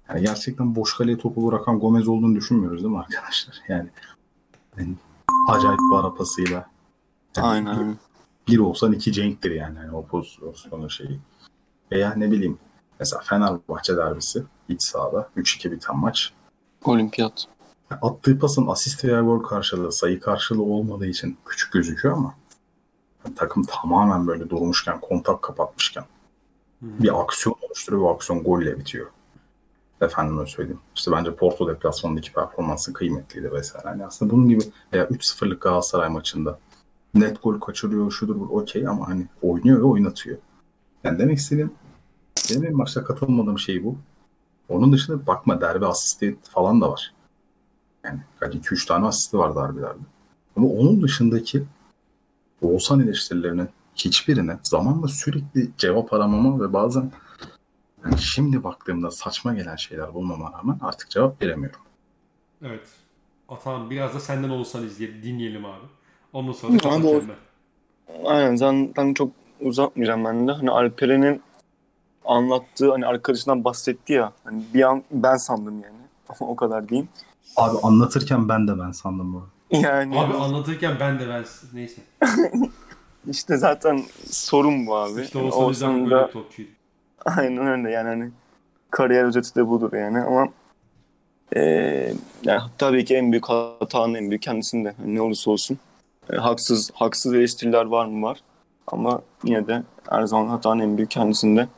Yani 0.09 0.21
gerçekten 0.21 0.77
boş 0.77 0.97
kaleye 0.97 1.19
topu 1.19 1.47
bırakan 1.47 1.81
Gomez 1.81 2.09
olduğunu 2.09 2.37
düşünmüyoruz 2.37 2.83
değil 2.83 2.95
mi 2.95 3.01
arkadaşlar? 3.01 3.61
Yani, 3.69 3.89
yani 4.79 4.95
acayip 5.49 5.79
bir 5.79 5.97
ara 5.97 6.15
pasıyla. 6.15 6.71
Yani 7.37 7.47
Aynen. 7.47 7.97
bir 8.49 8.59
olsan 8.59 8.93
iki 8.93 9.13
Cenk'tir 9.13 9.51
yani. 9.51 9.79
yani 9.79 9.97
o 9.97 10.07
pozisyonun 10.07 10.89
şeyi. 10.89 11.21
Veya 11.93 12.15
ne 12.15 12.31
bileyim 12.31 12.59
mesela 13.01 13.23
Fenerbahçe 13.23 13.97
derbisi 13.97 14.45
iç 14.69 14.83
sahada 14.83 15.29
3-2 15.37 15.71
biten 15.71 15.97
maç. 15.97 16.33
Olimpiyat. 16.85 17.47
Attığı 18.03 18.39
pasın 18.39 18.67
asist 18.67 19.05
veya 19.05 19.21
gol 19.21 19.43
karşılığı, 19.43 19.93
sayı 19.93 20.21
karşılığı 20.21 20.63
olmadığı 20.63 21.07
için 21.07 21.37
küçük 21.47 21.73
gözüküyor 21.73 22.17
ama 22.17 22.35
yani 23.25 23.35
takım 23.35 23.63
tamamen 23.63 24.27
böyle 24.27 24.51
durmuşken, 24.51 25.01
kontak 25.01 25.43
kapatmışken 25.43 26.05
bir 26.83 27.21
aksiyon 27.23 27.57
oluşturuyor 27.63 28.05
ve 28.05 28.15
aksiyon 28.15 28.43
golle 28.43 28.79
bitiyor. 28.79 29.07
Efendime 30.01 30.47
söyleyeyim. 30.47 30.81
İşte 30.97 31.13
bence 31.13 31.35
Porto 31.35 31.69
deplasmanındaki 31.69 32.33
performansı 32.33 32.93
kıymetliydi 32.93 33.53
vesaire. 33.53 33.89
Yani 33.89 34.07
aslında 34.07 34.33
bunun 34.33 34.49
gibi 34.49 34.63
veya 34.93 35.05
3-0'lık 35.05 35.61
Galatasaray 35.61 36.09
maçında 36.09 36.59
net 37.15 37.43
gol 37.43 37.61
kaçırıyor, 37.61 38.11
şudur 38.11 38.41
bu 38.41 38.45
okey 38.45 38.89
ama 38.89 39.09
hani 39.09 39.27
oynuyor 39.43 39.79
ve 39.79 39.83
oynatıyor. 39.83 40.39
Yani 41.05 41.19
demek 41.19 41.39
istediğim 41.39 41.73
benim 42.51 42.65
en 42.65 42.79
başta 42.79 43.05
katılmadığım 43.05 43.59
şey 43.59 43.85
bu. 43.85 43.97
Onun 44.69 44.93
dışında 44.93 45.27
bakma 45.27 45.61
derbi 45.61 45.87
asisti 45.87 46.37
falan 46.43 46.81
da 46.81 46.91
var. 46.91 47.15
Yani 48.05 48.21
kaç 48.41 48.55
2-3 48.55 48.89
tane 48.89 49.07
asisti 49.07 49.39
var 49.39 49.57
derbilerde. 49.57 49.99
Ama 50.57 50.69
onun 50.69 51.03
dışındaki 51.03 51.65
Oğuzhan 52.63 53.01
eleştirilerinin 53.01 53.69
hiçbirine 53.95 54.59
zamanla 54.63 55.09
sürekli 55.09 55.71
cevap 55.79 56.13
aramama 56.13 56.61
ve 56.61 56.73
bazen 56.73 57.13
yani 58.05 58.19
şimdi 58.19 58.65
baktığımda 58.65 59.11
saçma 59.11 59.55
gelen 59.55 59.77
şeyler 59.77 60.15
bulmama 60.15 60.53
rağmen 60.53 60.79
artık 60.83 61.11
cevap 61.11 61.43
veremiyorum. 61.43 61.81
Evet. 62.63 62.89
Atan 63.49 63.91
biraz 63.91 64.15
da 64.15 64.21
senden 64.21 64.49
olsan 64.49 64.85
izleyelim, 64.87 65.23
dinleyelim 65.23 65.65
abi. 65.65 65.85
Ondan 66.33 66.53
sonra 66.53 66.83
da 66.83 66.89
o- 66.89 67.23
ben. 67.29 67.37
Aynen 68.25 68.57
zaten 68.57 69.15
çok 69.15 69.31
uzatmayacağım 69.61 70.25
ben 70.25 70.49
de. 70.49 70.53
Hani 70.53 70.71
Alperen'in 70.71 71.43
anlattığı 72.25 72.91
hani 72.91 73.07
arkadaşından 73.07 73.65
bahsetti 73.65 74.13
ya. 74.13 74.33
Hani 74.45 74.63
bir 74.75 74.83
an 74.83 75.03
ben 75.11 75.37
sandım 75.37 75.75
yani. 75.83 75.95
o 76.41 76.57
kadar 76.57 76.89
diyeyim. 76.89 77.09
Abi 77.57 77.79
anlatırken 77.83 78.49
ben 78.49 78.69
de 78.69 78.79
ben 78.79 78.91
sandım 78.93 79.35
bu. 79.35 79.47
Yani 79.71 80.19
Abi 80.19 80.35
anlatırken 80.35 80.97
ben 81.01 81.19
de 81.19 81.29
ben 81.29 81.45
neyse. 81.73 82.03
işte 83.31 83.57
zaten 83.57 84.03
sorun 84.31 84.87
bu 84.87 84.97
abi. 84.97 85.23
İşte 85.23 85.39
Yani 85.39 85.47
Oğuzhan 85.53 85.71
Özcan 85.71 85.91
Oğuzhan'ın 85.91 86.11
böyle 86.11 86.31
topçuydu. 86.31 86.71
aynen 87.37 87.67
öyle 87.67 87.91
yani 87.91 88.09
hani 88.09 88.31
kariyer 88.91 89.25
özeti 89.25 89.55
de 89.55 89.69
budur 89.69 89.93
yani 89.93 90.19
ama 90.19 90.49
eee 91.57 92.15
yani 92.45 92.61
tabii 92.79 93.05
ki 93.05 93.17
en 93.17 93.33
büyük 93.33 93.49
hatanın 93.49 94.15
en 94.15 94.31
büyük 94.31 94.43
kendisinde. 94.43 94.95
Hani 94.97 95.15
ne 95.15 95.21
olursa 95.21 95.51
olsun. 95.51 95.79
E, 96.33 96.37
haksız 96.37 96.91
haksız 96.95 97.35
eleştiriler 97.35 97.85
var 97.85 98.07
mı 98.07 98.27
var. 98.27 98.41
Ama 98.87 99.23
yine 99.45 99.67
de 99.67 99.83
her 100.11 100.27
zaman 100.27 100.49
hatanın 100.49 100.81
en 100.81 100.97
büyük 100.97 101.11
kendisinde. 101.11 101.69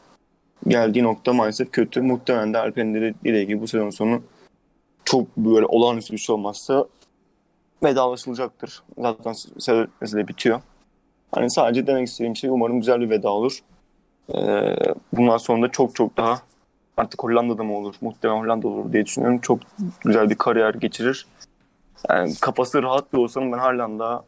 Geldiği 0.68 1.02
nokta 1.02 1.32
maalesef 1.32 1.72
kötü. 1.72 2.02
Muhtemelen 2.02 2.54
de 2.54 2.58
Alper'in 2.58 2.94
de 2.94 3.14
dediği 3.24 3.46
gibi 3.46 3.60
bu 3.60 3.68
sezon 3.68 3.90
sonu 3.90 4.22
çok 5.04 5.36
böyle 5.36 5.66
olağanüstü 5.66 6.12
bir 6.12 6.18
şey 6.18 6.34
olmazsa 6.34 6.86
vedalaşılacaktır. 7.84 8.82
Zaten 8.98 9.32
sezon 9.58 10.28
bitiyor. 10.28 10.60
Hani 11.32 11.50
sadece 11.50 11.86
demek 11.86 12.08
istediğim 12.08 12.36
şey 12.36 12.50
umarım 12.50 12.80
güzel 12.80 13.00
bir 13.00 13.10
veda 13.10 13.30
olur. 13.30 13.62
Ee, 14.34 14.76
bundan 15.12 15.36
sonra 15.36 15.62
da 15.62 15.72
çok 15.72 15.94
çok 15.94 16.16
daha 16.16 16.42
artık 16.96 17.22
Hollanda'da 17.22 17.64
mı 17.64 17.76
olur? 17.76 17.94
Muhtemelen 18.00 18.40
Hollanda'da 18.40 18.68
olur 18.68 18.92
diye 18.92 19.06
düşünüyorum. 19.06 19.38
Çok 19.38 19.60
güzel 20.00 20.30
bir 20.30 20.34
kariyer 20.34 20.74
geçirir. 20.74 21.26
Yani 22.10 22.34
kafası 22.40 22.82
rahat 22.82 23.12
bir 23.12 23.18
olsanın 23.18 23.52
ben 23.52 23.58
halen 23.58 23.98
daha 23.98 24.24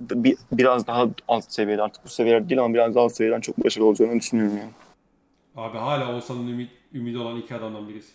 bir, 0.00 0.36
biraz 0.52 0.86
daha 0.86 1.06
alt 1.28 1.44
seviyede 1.52 1.82
artık 1.82 2.04
bu 2.04 2.08
seviyeler 2.08 2.48
değil 2.48 2.60
ama 2.60 2.74
biraz 2.74 2.94
daha 2.94 3.04
alt 3.04 3.12
seviyeden 3.12 3.40
çok 3.40 3.64
başarılı 3.64 3.88
olacağını 3.88 4.20
düşünüyorum 4.20 4.56
yani. 4.56 4.70
Abi 5.56 5.78
hala 5.78 6.14
Oğuzhan'ın 6.14 6.46
ümit, 6.46 6.70
ümidi 6.94 7.18
olan 7.18 7.36
iki 7.36 7.54
adamdan 7.54 7.88
birisi. 7.88 8.12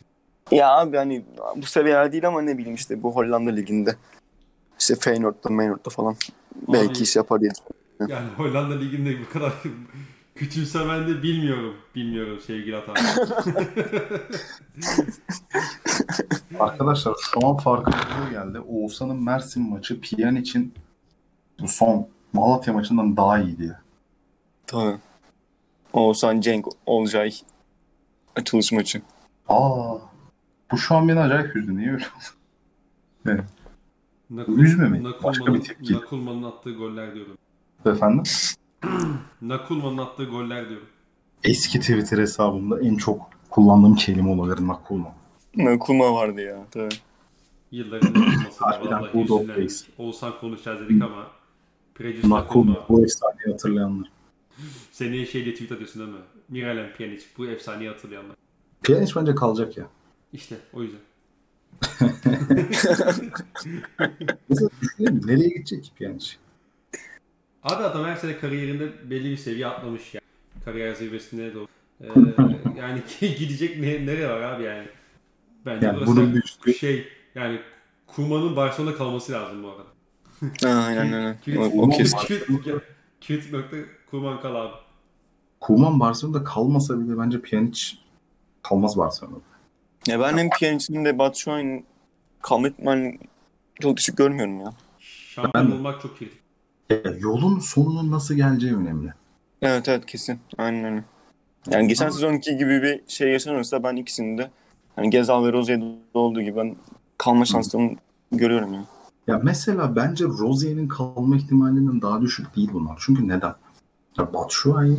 Ya 0.51 0.77
abi 0.77 0.97
hani 0.97 1.25
bu 1.55 1.65
seviyeler 1.65 2.11
değil 2.11 2.27
ama 2.27 2.41
ne 2.41 2.57
bileyim 2.57 2.75
işte 2.75 3.03
bu 3.03 3.15
Hollanda 3.15 3.51
liginde 3.51 3.95
işte 4.79 4.95
Feyenoord'da, 4.95 5.49
Feyenoord'da 5.57 5.89
falan 5.89 6.15
belki 6.67 6.91
Abi- 6.91 7.03
iş 7.03 7.15
yapar 7.15 7.41
diye. 7.41 7.51
Yani 7.99 8.29
Hollanda 8.37 8.75
Ligi'nde 8.75 9.15
bu 9.21 9.33
kadar 9.33 9.53
küçümsemen 10.35 11.07
de 11.07 11.23
bilmiyorum. 11.23 11.75
Bilmiyorum 11.95 12.39
sevgili 12.47 12.77
Atan. 12.77 12.95
Arkadaşlar 16.59 17.15
şu 17.31 17.47
an 17.47 17.57
farkındalığı 17.57 18.29
geldi. 18.31 18.59
Oğuzhan'ın 18.59 19.23
Mersin 19.23 19.69
maçı 19.69 20.01
Piyan 20.01 20.35
için 20.35 20.73
bu 21.59 21.67
son 21.67 22.07
Malatya 22.33 22.73
maçından 22.73 23.17
daha 23.17 23.39
iyiydi. 23.39 23.77
Tabii. 24.67 24.97
Oğuzhan 25.93 26.41
Cenk 26.41 26.65
Olcay 26.85 27.31
açılış 28.35 28.71
maçı. 28.71 29.01
Aa, 29.47 29.95
bu 30.71 30.77
şu 30.77 30.95
an 30.95 31.07
beni 31.09 31.19
acayip 31.19 31.55
üzdü. 31.55 31.77
Niye 31.77 31.91
öyle 31.91 32.05
oldu? 32.05 32.25
Nakul- 34.31 34.59
Üzme 34.59 34.93
beni. 34.93 35.03
Başka 35.23 35.53
bir 35.53 35.61
tepki. 35.61 35.93
Nakulman'ın 35.93 36.43
attığı 36.43 36.73
goller 36.73 37.15
diyorum. 37.15 37.37
Efendim? 37.85 38.23
Nakulman'ın 39.41 39.97
attığı 39.97 40.25
goller 40.25 40.69
diyorum. 40.69 40.87
Eski 41.43 41.79
Twitter 41.79 42.17
hesabımda 42.17 42.81
en 42.81 42.95
çok 42.95 43.29
kullandığım 43.49 43.95
kelime 43.95 44.29
olabilir 44.29 44.67
Nakuma. 44.67 45.15
Nakuma 45.55 46.13
vardı 46.13 46.41
ya. 46.41 46.65
Tabii. 46.71 46.95
Yılların 47.71 48.15
olması 48.15 48.65
Harbiden 48.65 49.11
good 49.13 49.29
old 49.29 49.47
days. 49.47 49.85
Oğuzhan 49.97 50.39
konuşacağız 50.39 50.79
dedik 50.79 51.03
ama 51.03 51.27
Precious 51.95 52.23
Nakuma. 52.23 52.71
Nakuma. 52.71 52.89
Bu 52.89 53.03
efsaneyi 53.03 53.51
hatırlayanlar. 53.51 54.11
Seneye 54.91 55.25
şeyle 55.25 55.53
tweet 55.53 55.71
atıyorsun 55.71 56.01
değil 56.01 56.13
mi? 56.13 56.19
Miralem 56.49 56.93
Pjanic. 56.93 57.23
Bu 57.37 57.47
efsaneyi 57.47 57.89
hatırlayanlar. 57.89 58.35
Pjanic 58.83 59.11
bence 59.15 59.35
kalacak 59.35 59.77
ya. 59.77 59.87
İşte 60.33 60.55
o 60.73 60.83
yüzden. 60.83 60.99
Mesela 64.49 64.69
nereye 64.99 65.49
gidecek 65.49 65.83
ki 65.83 65.91
Pjanic? 65.95 66.35
Abi 67.65 67.83
adam 67.83 68.05
her 68.05 68.15
sene 68.15 68.37
kariyerinde 68.37 69.09
belli 69.09 69.31
bir 69.31 69.37
seviye 69.37 69.67
atlamış 69.67 70.13
yani. 70.13 70.23
Kariyer 70.65 70.93
zirvesine 70.93 71.53
doğru. 71.53 71.67
Ee, 72.01 72.07
yani 72.79 73.01
gidecek 73.19 73.79
ne, 73.79 74.05
nereye 74.05 74.29
var 74.29 74.41
abi 74.41 74.63
yani? 74.63 74.87
Bence 75.65 75.85
Yani 75.85 75.97
burası 75.97 76.11
bunun 76.11 76.35
bir 76.35 76.41
üstü- 76.41 76.73
şey 76.73 77.07
yani 77.35 77.59
Kuma'nın 78.07 78.55
Barcelona'da 78.55 78.97
kalması 78.97 79.31
lazım 79.31 79.63
bu 79.63 79.67
arada. 79.69 79.83
Ha, 80.63 80.83
aynen 80.85 81.13
aynen. 81.13 81.37
Kilit, 83.21 83.53
nokta 83.53 83.77
Kuman 84.11 84.41
kal 84.41 84.55
abi. 84.55 84.73
Kuman 85.59 85.99
Barcelona'da 85.99 86.43
kalmasa 86.43 86.99
bile 86.99 87.17
bence 87.17 87.41
Pjanic 87.41 87.81
kalmaz 88.63 88.97
Barcelona'da. 88.97 89.39
Ya 90.07 90.19
ben 90.19 90.37
hem 90.37 90.49
Pjanic'in 90.49 91.05
de 91.05 91.19
Batshuayi'nin 91.19 91.85
commitment 92.43 93.21
çok 93.81 93.97
düşük 93.97 94.17
görmüyorum 94.17 94.59
ya. 94.59 94.73
Şampiyon 94.99 95.67
Ben- 95.71 95.75
olmak 95.75 96.01
çok 96.01 96.19
kritik. 96.19 96.44
Ya, 96.89 96.97
yolun 97.19 97.59
sonunun 97.59 98.11
nasıl 98.11 98.35
geleceği 98.35 98.75
önemli. 98.75 99.13
Evet 99.61 99.89
evet 99.89 100.05
kesin. 100.05 100.39
Aynen 100.57 100.85
öyle. 100.85 101.03
Yani 101.71 101.87
geçen 101.87 102.09
sezonki 102.09 102.57
gibi 102.57 102.81
bir 102.81 103.01
şey 103.07 103.31
yaşanırsa 103.31 103.83
ben 103.83 103.95
ikisini 103.95 104.37
de 104.37 104.51
hani 104.95 105.09
Gezal 105.09 105.45
ve 105.45 105.53
Rozier'de 105.53 105.85
olduğu 106.13 106.41
gibi 106.41 106.57
ben 106.57 106.75
kalma 107.17 107.45
şanslarını 107.45 107.95
görüyorum 108.31 108.73
ya. 108.73 108.85
Ya 109.27 109.39
mesela 109.43 109.95
bence 109.95 110.25
Rozier'in 110.25 110.87
kalma 110.87 111.35
ihtimalinden 111.35 112.01
daha 112.01 112.21
düşük 112.21 112.55
değil 112.55 112.69
bunlar. 112.73 112.97
Çünkü 113.05 113.27
neden? 113.27 113.55
Ya 114.17 114.33
Batshuayi 114.33 114.97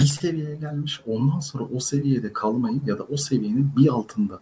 bir 0.00 0.04
seviyeye 0.04 0.56
gelmiş. 0.56 1.00
Ondan 1.06 1.40
sonra 1.40 1.64
o 1.74 1.80
seviyede 1.80 2.32
kalmayı 2.32 2.80
ya 2.86 2.98
da 2.98 3.02
o 3.02 3.16
seviyenin 3.16 3.72
bir 3.76 3.88
altında 3.88 4.40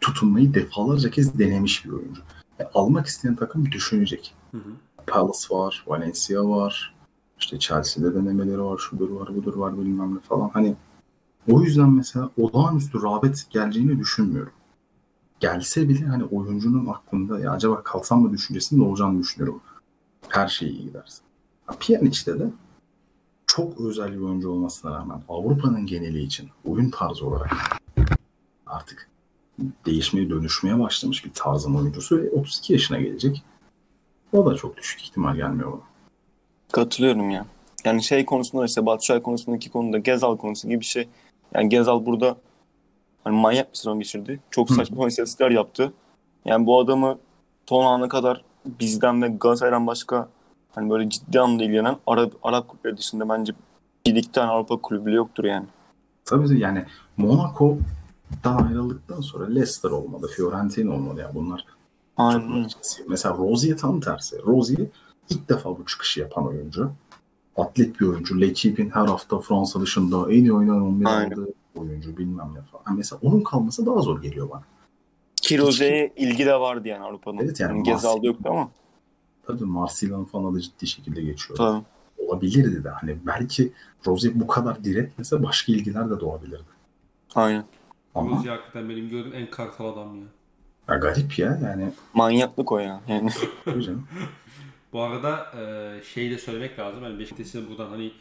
tutunmayı 0.00 0.54
defalarca 0.54 1.10
kez 1.10 1.38
denemiş 1.38 1.84
bir 1.84 1.90
oyuncu. 1.90 2.22
Ya 2.58 2.70
almak 2.74 3.06
isteyen 3.06 3.36
takım 3.36 3.72
düşünecek. 3.72 4.34
Hı 4.50 4.56
hı. 4.56 4.70
Palace 5.06 5.46
var, 5.50 5.84
Valencia 5.86 6.48
var. 6.48 6.94
İşte 7.38 7.58
Chelsea'de 7.58 8.14
denemeleri 8.14 8.62
var, 8.62 8.78
şudur 8.78 9.10
var, 9.10 9.36
budur 9.36 9.56
var 9.56 9.78
bilmem 9.78 10.14
ne 10.14 10.20
falan. 10.20 10.48
Hani 10.48 10.76
o 11.52 11.62
yüzden 11.62 11.90
mesela 11.90 12.30
olağanüstü 12.38 13.02
rağbet 13.02 13.46
geleceğini 13.50 13.98
düşünmüyorum. 13.98 14.52
Gelse 15.40 15.88
bile 15.88 16.06
hani 16.06 16.24
oyuncunun 16.24 16.86
aklında 16.86 17.38
ya 17.38 17.52
acaba 17.52 17.82
kalsam 17.82 18.22
mı 18.22 18.32
düşüncesinde 18.32 18.84
olacağını 18.84 19.20
düşünüyorum. 19.20 19.60
Her 20.28 20.48
şey 20.48 20.68
iyi 20.68 20.82
giderse. 20.82 21.22
Pjanic'te 21.80 22.38
de 22.38 22.50
çok 23.46 23.80
özel 23.80 24.12
bir 24.12 24.20
oyuncu 24.20 24.50
olmasına 24.50 24.98
rağmen 24.98 25.22
Avrupa'nın 25.28 25.86
geneli 25.86 26.22
için 26.22 26.48
oyun 26.64 26.90
tarzı 26.90 27.26
olarak 27.26 27.52
artık 28.66 29.08
değişmeye 29.86 30.30
dönüşmeye 30.30 30.80
başlamış 30.80 31.24
bir 31.24 31.32
tarzın 31.34 31.74
oyuncusu 31.74 32.18
ve 32.18 32.30
32 32.30 32.72
yaşına 32.72 33.00
gelecek. 33.00 33.42
O 34.34 34.46
da 34.46 34.54
çok 34.54 34.76
düşük 34.76 35.02
ihtimal 35.02 35.36
gelmiyor 35.36 35.72
bana. 35.72 35.80
Katılıyorum 36.72 37.30
ya. 37.30 37.46
Yani 37.84 38.02
şey 38.02 38.24
konusunda 38.24 38.64
işte 38.64 38.86
Batshuayi 38.86 39.22
konusundaki 39.22 39.70
konuda 39.70 39.98
Gezal 39.98 40.36
konusu 40.36 40.68
gibi 40.68 40.80
bir 40.80 40.84
şey. 40.84 41.08
Yani 41.54 41.68
Gezal 41.68 42.06
burada 42.06 42.36
hani 43.24 43.36
manyak 43.36 43.72
bir 43.72 43.76
sezon 43.76 43.98
geçirdi. 43.98 44.40
Çok 44.50 44.70
saçma 44.70 45.08
istatistikler 45.08 45.50
yaptı. 45.50 45.92
Yani 46.44 46.66
bu 46.66 46.80
adamı 46.80 47.18
son 47.68 47.84
ana 47.84 48.08
kadar 48.08 48.44
bizden 48.80 49.22
ve 49.22 49.28
Galatasaray'dan 49.28 49.86
başka 49.86 50.28
hani 50.74 50.90
böyle 50.90 51.10
ciddi 51.10 51.40
anlamda 51.40 51.64
ilgilenen 51.64 51.96
Arap, 52.06 52.32
Arap 52.42 52.68
kulüpleri 52.68 52.96
dışında 52.96 53.28
bence 53.28 53.52
bir 54.06 54.14
iki 54.16 54.32
tane 54.32 54.50
Avrupa 54.50 54.76
kulübü 54.76 55.06
bile 55.06 55.14
yoktur 55.14 55.44
yani. 55.44 55.66
Tabii 56.24 56.58
yani 56.58 56.84
Monaco'dan 57.16 58.66
ayrıldıktan 58.66 59.20
sonra 59.20 59.46
Leicester 59.46 59.90
olmadı, 59.90 60.26
Fiorentina 60.36 60.94
olmadı. 60.94 61.20
Yani 61.20 61.34
bunlar 61.34 61.64
Aynen. 62.16 62.66
Mesela 63.08 63.34
Rozier 63.38 63.76
tam 63.76 64.00
tersi. 64.00 64.42
Rozier 64.46 64.86
ilk 65.30 65.48
defa 65.48 65.78
bu 65.78 65.86
çıkışı 65.86 66.20
yapan 66.20 66.46
oyuncu. 66.46 66.92
Atlet 67.56 68.00
bir 68.00 68.06
oyuncu. 68.06 68.40
L'Equipe'in 68.40 68.90
her 68.90 69.06
hafta 69.06 69.38
Fransa 69.38 69.80
dışında 69.80 70.32
en 70.32 70.38
iyi 70.44 70.52
oynayan 70.52 70.82
11 70.82 71.06
Aynen. 71.06 71.30
aldığı 71.30 71.52
oyuncu 71.76 72.16
bilmem 72.16 72.50
ne 72.54 72.62
falan. 72.62 72.84
Yani 72.86 72.96
mesela 72.96 73.20
onun 73.22 73.40
kalması 73.40 73.86
daha 73.86 74.00
zor 74.00 74.22
geliyor 74.22 74.50
bana. 74.50 74.62
Ki 75.36 75.58
Roze'ye 75.58 76.12
ilgi 76.16 76.46
de 76.46 76.54
vardı 76.54 76.88
yani 76.88 77.04
Avrupa'nın. 77.04 77.38
Evet 77.38 77.60
yani 77.60 77.70
yani 77.70 77.82
Gezal'da 77.82 78.26
yoktu 78.26 78.44
ama. 78.50 78.70
Tabii 79.46 79.64
Marsilya'nın 79.64 80.24
falan 80.24 80.52
adı 80.52 80.60
ciddi 80.60 80.86
şekilde 80.86 81.22
geçiyor. 81.22 81.56
Tabii. 81.56 81.84
Olabilirdi 82.18 82.84
de 82.84 82.88
hani 82.88 83.16
belki 83.26 83.72
Rozier 84.06 84.40
bu 84.40 84.46
kadar 84.46 84.84
diretmese 84.84 85.42
başka 85.42 85.72
ilgiler 85.72 86.10
de 86.10 86.20
doğabilirdi. 86.20 86.74
Aynen. 87.34 87.64
Ama 88.14 88.36
Ruzi 88.36 88.48
hakikaten 88.48 88.88
benim 88.88 89.08
gördüğüm 89.08 89.34
en 89.34 89.50
kartal 89.50 89.92
adam 89.92 90.16
ya. 90.16 90.26
Ya 90.88 90.96
garip 90.96 91.38
ya 91.38 91.58
yani. 91.64 91.92
Manyaklık 92.14 92.72
o 92.72 92.78
ya. 92.78 93.00
Yani. 93.08 93.30
Bu 94.92 95.02
arada 95.02 95.46
e, 95.60 96.02
şey 96.02 96.30
de 96.30 96.38
söylemek 96.38 96.78
lazım. 96.78 97.02
Hani 97.02 97.18
Beşiktaş'ın 97.18 97.70
buradan 97.70 97.90
hani 97.90 98.12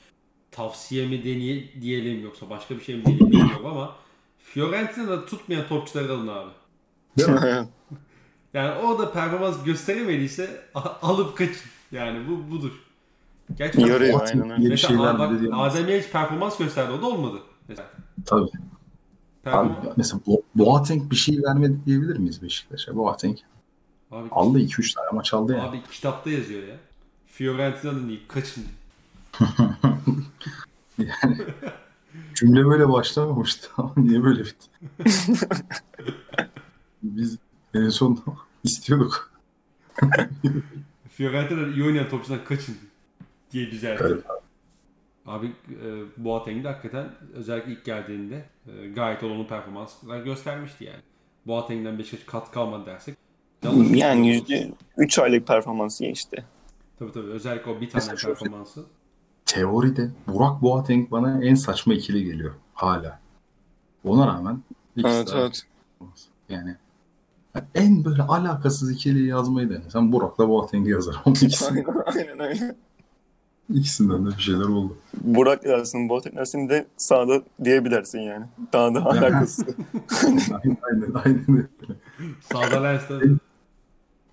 tavsiye 0.52 1.08
mi 1.08 1.24
deneye, 1.24 1.82
diyelim 1.82 2.24
yoksa 2.24 2.50
başka 2.50 2.76
bir 2.76 2.82
şey 2.82 2.96
mi 2.96 3.06
diyelim 3.06 3.32
bilmiyorum 3.32 3.66
ama 3.66 3.96
Fiorentina'da 4.38 5.26
tutmayan 5.26 5.68
topçuları 5.68 6.14
alın 6.14 6.28
abi. 6.28 6.52
Değil 7.18 7.30
mi? 7.30 7.68
Yani 8.54 8.80
o 8.80 9.00
da 9.00 9.12
performans 9.12 9.64
gösteremediyse 9.64 10.62
alıp 11.02 11.38
kaçın. 11.38 11.70
Yani 11.92 12.20
bu 12.28 12.52
budur. 12.52 12.72
Gerçekten 13.58 13.88
Yarıyor 13.88 14.22
aynen 14.22 14.50
öyle. 14.50 14.70
Mesela 14.70 15.20
bak, 15.20 15.32
dedi 15.32 15.46
ya. 15.46 15.58
Adem 15.58 15.90
Yeliç 15.90 16.10
performans 16.10 16.58
gösterdi 16.58 16.92
o 16.92 17.02
da 17.02 17.06
olmadı. 17.06 17.38
Mesela. 17.68 17.90
Tabii. 18.26 18.50
Abi, 19.46 19.74
mesela 19.98 20.22
Bo- 20.28 20.42
Boateng 20.56 21.12
bir 21.12 21.16
şey 21.16 21.44
vermedi 21.44 21.78
diyebilir 21.86 22.18
miyiz 22.18 22.42
Beşiktaş'a? 22.42 22.96
Boateng 22.96 23.38
abi, 24.12 24.28
aldı 24.32 24.60
2-3 24.60 24.96
tane 24.96 25.08
maç 25.12 25.34
aldı 25.34 25.54
ya. 25.54 25.64
abi 25.64 25.82
kitapta 25.92 26.30
yazıyor 26.30 26.68
ya. 26.68 26.76
Fiorentina'nın 27.28 28.10
değil 28.10 28.24
kaçın. 28.28 28.64
Cümle 32.36 32.66
böyle 32.66 32.90
başlamamıştı 32.90 33.68
ama 33.78 33.94
niye 33.98 34.24
böyle 34.24 34.44
bitti? 34.46 34.68
Biz 37.04 37.38
en 37.74 37.90
son 37.90 38.24
istiyorduk. 38.64 39.32
Fiorentina'da 41.12 41.68
iyi 41.68 41.84
oynayan 41.84 42.10
topçudan 42.10 42.44
kaçın 42.46 42.76
diye 43.52 43.72
düzeltti. 43.72 44.18
Abi 45.26 45.48
e, 45.48 45.88
Boateng 46.18 46.64
de 46.64 46.68
hakikaten 46.68 47.10
özellikle 47.34 47.72
ilk 47.72 47.86
geldiğinde 47.86 48.46
e, 48.68 48.88
gayet 48.90 49.24
olumlu 49.24 49.48
performanslar 49.48 50.20
göstermişti 50.24 50.84
yani. 50.84 51.02
Boateng'den 51.46 52.00
Beşiktaş 52.00 52.24
katkı 52.28 52.60
almadı 52.60 52.86
dersek. 52.86 53.18
yanlış 53.64 54.00
Yani 54.00 54.28
yüzde 54.28 54.72
3 54.98 55.20
aylık 55.20 55.48
performansı 55.48 56.06
işte. 56.06 56.44
Tabii 57.00 57.12
tabii 57.12 57.28
özellikle 57.30 57.72
o 57.72 57.82
bir 57.82 57.90
tane 57.90 58.04
Mesela 58.04 58.18
şöyle- 58.18 58.36
performansı. 58.36 58.86
Teoride 59.46 60.10
Burak 60.28 60.62
Boateng 60.62 61.12
bana 61.12 61.44
en 61.44 61.56
saçma 61.56 61.94
ikili 61.94 62.24
geliyor 62.26 62.54
hala. 62.74 63.20
Ona 64.04 64.28
rağmen 64.28 64.64
Evet 65.06 65.30
evet. 65.36 65.62
Yani 66.50 66.76
en 67.76 68.06
böyle 68.06 68.24
alakasız 68.24 68.92
ikiliyi 68.92 69.28
yazmayı 69.28 69.70
denesem 69.70 70.12
Burak'la 70.12 70.50
Boateng'i 70.50 70.92
ikisi, 71.26 71.66
Aynen, 71.66 71.86
aynen 72.06 72.40
öyle. 72.40 72.76
İkisinden 73.70 74.26
de 74.26 74.30
bir 74.38 74.42
şeyler 74.42 74.66
oldu. 74.66 74.98
Burak 75.22 75.64
dersin, 75.64 76.10
Boateng 76.10 76.36
dersin 76.36 76.70
de 76.70 76.88
sağda 76.98 77.42
diyebilirsin 77.64 78.20
yani. 78.20 78.46
Daha 78.74 78.96
da 78.96 79.06
alakası. 79.06 79.66
aynen 80.64 80.78
aynen. 80.82 81.14
aynen. 81.26 81.70
Sağda 82.54 82.84
Lens 82.84 83.08
tabii. 83.08 83.38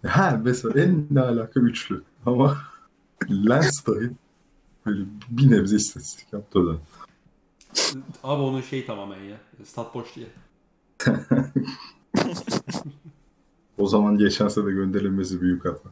Ha 0.06 0.40
mesela 0.44 0.80
en 0.80 1.06
ne 1.10 1.20
alaka 1.20 1.60
üçlü. 1.60 2.02
Ama 2.26 2.58
Lens 3.30 3.86
dahi 3.86 4.10
böyle 4.86 5.04
bir 5.30 5.50
nebze 5.50 5.76
istatistik 5.76 6.32
yaptı 6.32 6.58
o 6.58 6.66
da. 6.66 6.76
Abi 8.24 8.42
onun 8.42 8.60
şey 8.60 8.86
tamamen 8.86 9.20
ya. 9.20 9.36
Stat 9.64 9.94
boş 9.94 10.16
diye. 10.16 10.26
O 13.78 13.86
zaman 13.86 14.18
geçen 14.18 14.48
sene 14.48 14.70
gönderilmesi 14.70 15.40
büyük 15.40 15.64
hata. 15.64 15.88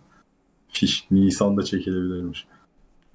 Fiş 0.68 1.06
Nisan'da 1.10 1.62
çekilebilirmiş. 1.62 2.46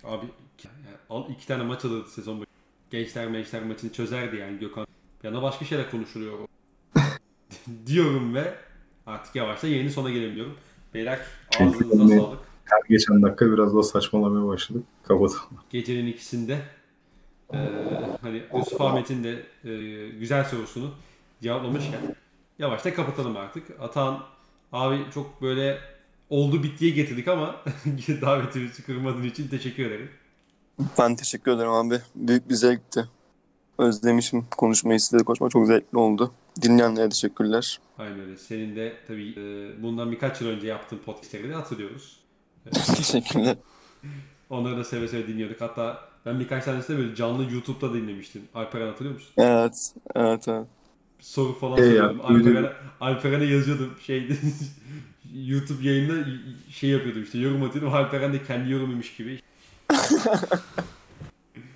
Abi 0.04 0.26
yani 0.64 0.96
al 1.10 1.30
iki 1.30 1.48
tane 1.48 1.64
maç 1.64 1.86
alırdı 1.86 2.10
sezon 2.10 2.36
boyu. 2.38 2.46
Gençler 2.92 3.28
gençler 3.28 3.64
maçını 3.64 3.94
çözerdi 3.94 4.36
yani 4.36 4.60
Gökhan. 4.60 4.88
Yana 5.24 5.42
başka 5.42 5.66
şeyler 5.66 5.92
konuşuluyor. 5.92 6.34
diyorum 7.86 8.36
ve 8.36 8.54
artık 9.06 9.36
yavaştan 9.36 9.68
yeni 9.68 9.90
sona 9.90 10.10
gelelim 10.10 10.36
diyorum. 10.36 10.56
Beyler 10.94 11.20
ağzınıza 11.60 12.16
sağlık. 12.18 12.40
Her 12.66 12.80
geçen 12.90 13.22
dakika 13.22 13.52
biraz 13.52 13.74
daha 13.74 13.84
saçmalamaya 13.84 14.48
başladık. 14.48 14.84
Kapatalım. 15.04 15.60
Gecenin 15.70 16.08
ikisinde 16.08 16.62
Ee, 17.54 17.58
hani 18.22 18.44
Yusuf 18.58 18.82
Ahmet'in 18.82 19.24
de 19.24 19.44
e, 19.64 20.10
güzel 20.10 20.46
sorusunu 20.46 20.92
cevaplamışken 21.42 22.00
yavaşta 22.60 22.94
kapatalım 22.94 23.38
artık. 23.38 23.82
Atan 23.82 24.24
abi 24.72 24.98
çok 25.14 25.42
böyle 25.42 25.80
oldu 26.34 26.64
bittiye 26.64 26.92
getirdik 26.92 27.28
ama 27.28 27.56
davetimizi 28.22 28.84
kırmadığın 28.84 29.24
için 29.24 29.48
teşekkür 29.48 29.86
ederim. 29.86 30.10
Ben 31.00 31.16
teşekkür 31.16 31.52
ederim 31.52 31.72
abi. 31.72 32.00
Büyük 32.16 32.50
bir 32.50 32.56
zevkti. 32.56 33.06
Özlemişim 33.78 34.46
konuşmayı 34.58 35.00
size 35.00 35.24
konuşmak 35.24 35.52
çok 35.52 35.68
zevkli 35.68 35.98
oldu. 35.98 36.32
Dinleyenlere 36.62 37.10
teşekkürler. 37.10 37.80
Aynen 37.98 38.20
öyle. 38.20 38.38
Senin 38.38 38.76
de 38.76 38.94
tabii 39.08 39.30
e, 39.30 39.84
bundan 39.84 40.12
birkaç 40.12 40.42
yıl 40.42 40.48
önce 40.48 40.68
yaptığın 40.68 40.98
podcastleri 40.98 41.50
de 41.50 41.54
hatırlıyoruz. 41.54 42.20
Teşekkürler. 42.96 43.56
Onları 44.50 44.78
da 44.78 44.84
seve 44.84 45.08
seve 45.08 45.28
dinliyorduk. 45.28 45.62
Hatta 45.62 46.10
ben 46.26 46.40
birkaç 46.40 46.66
tanesini 46.66 46.98
de 46.98 47.02
böyle 47.02 47.16
canlı 47.16 47.54
YouTube'da 47.54 47.94
dinlemiştim. 47.94 48.42
Alperen 48.54 48.88
hatırlıyor 48.88 49.16
musun? 49.16 49.34
Evet, 49.38 49.94
evet, 50.16 50.48
evet. 50.48 50.68
Soru 51.20 51.54
falan 51.60 51.78
Ee, 51.78 51.82
soruyordum. 51.86 52.22
Alperen'e, 52.24 52.72
Alperen'e 53.02 53.46
yazıyordum. 53.46 53.94
Şeyde 54.02 54.34
YouTube 55.34 55.88
yayında 55.88 56.14
şey 56.70 56.90
yapıyordum 56.90 57.24
işte 57.24 57.38
yorum 57.38 57.64
atıyordum. 57.64 57.94
Alperen 57.94 58.34
de 58.34 58.44
kendi 58.44 58.72
yorumuymuş 58.72 59.16
gibi. 59.16 59.40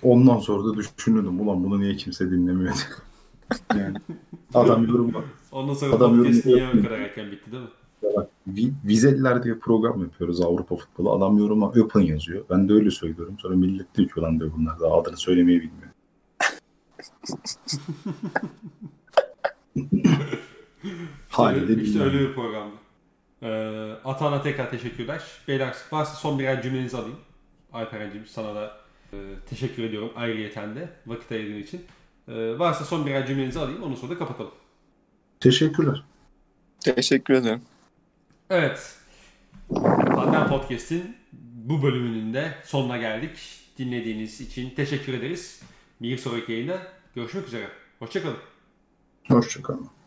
Ondan 0.02 0.38
sonra 0.38 0.64
da 0.64 0.74
düşünüyordum 0.76 1.40
ulan 1.40 1.64
bunu 1.64 1.80
niye 1.80 1.96
kimse 1.96 2.30
dinlemiyor 2.30 2.74
yani 3.74 3.96
adam 4.54 4.86
yorum. 4.86 5.24
Ondan 5.52 5.74
sonra 5.74 5.96
Adam 5.96 6.16
podcast 6.16 6.46
niye 6.46 6.68
o 6.68 6.82
kadar 6.82 6.98
erken 6.98 7.30
bitti 7.30 7.52
değil 7.52 7.62
mi? 7.62 7.68
Bak, 8.02 8.28
diye 9.44 9.54
program 9.58 10.02
yapıyoruz 10.02 10.40
Avrupa 10.40 10.76
futbolu. 10.76 11.12
Adam 11.12 11.38
yoruma 11.38 11.68
open 11.68 12.00
yazıyor. 12.00 12.44
Ben 12.50 12.68
de 12.68 12.72
öyle 12.72 12.90
söylüyorum. 12.90 13.36
Sonra 13.38 13.56
millet 13.56 13.94
diyor 13.94 14.08
ki 14.08 14.20
ulan 14.20 14.40
diyor 14.40 14.52
bunlar 14.56 14.80
daha 14.80 15.00
adını 15.00 15.16
söylemeyi 15.16 15.60
bilmiyor. 15.60 15.90
Haliyle 21.28 21.72
işte, 21.72 21.84
işte 21.84 22.02
öyle 22.02 22.20
bir 22.20 22.34
programdı. 22.34 22.74
Ee, 23.42 23.92
Atan'a 24.04 24.42
tekrar 24.42 24.70
teşekkürler. 24.70 25.22
Beyler 25.48 25.76
varsa 25.92 26.14
son 26.14 26.38
birer 26.38 26.62
cümlenizi 26.62 26.96
alayım. 26.96 27.18
Alperen'cim 27.72 28.26
sana 28.26 28.54
da 28.54 28.76
e, 29.12 29.16
teşekkür 29.50 29.82
ediyorum 29.82 30.12
ayrıyeten 30.16 30.76
de 30.76 30.88
vakit 31.06 31.32
ayırdığın 31.32 31.62
için. 31.62 31.84
Ee, 32.28 32.58
varsa 32.58 32.84
son 32.84 33.06
birer 33.06 33.26
cümlenizi 33.26 33.58
alayım 33.58 33.82
ondan 33.82 33.96
sonra 33.96 34.14
da 34.14 34.18
kapatalım. 34.18 34.50
Teşekkürler. 35.40 36.04
Teşekkür 36.80 37.34
ederim. 37.34 37.62
Evet. 38.50 38.96
Tandem 40.14 40.48
Podcast'in 40.48 41.16
bu 41.64 41.82
bölümünün 41.82 42.34
de 42.34 42.54
sonuna 42.64 42.96
geldik. 42.96 43.38
Dinlediğiniz 43.78 44.40
için 44.40 44.70
teşekkür 44.70 45.14
ederiz. 45.14 45.62
Bir 46.02 46.18
sonraki 46.18 46.52
yayında 46.52 46.82
görüşmek 47.14 47.46
üzere. 47.46 47.68
Hoşçakalın. 47.98 48.38
Hoşçakalın. 49.28 49.97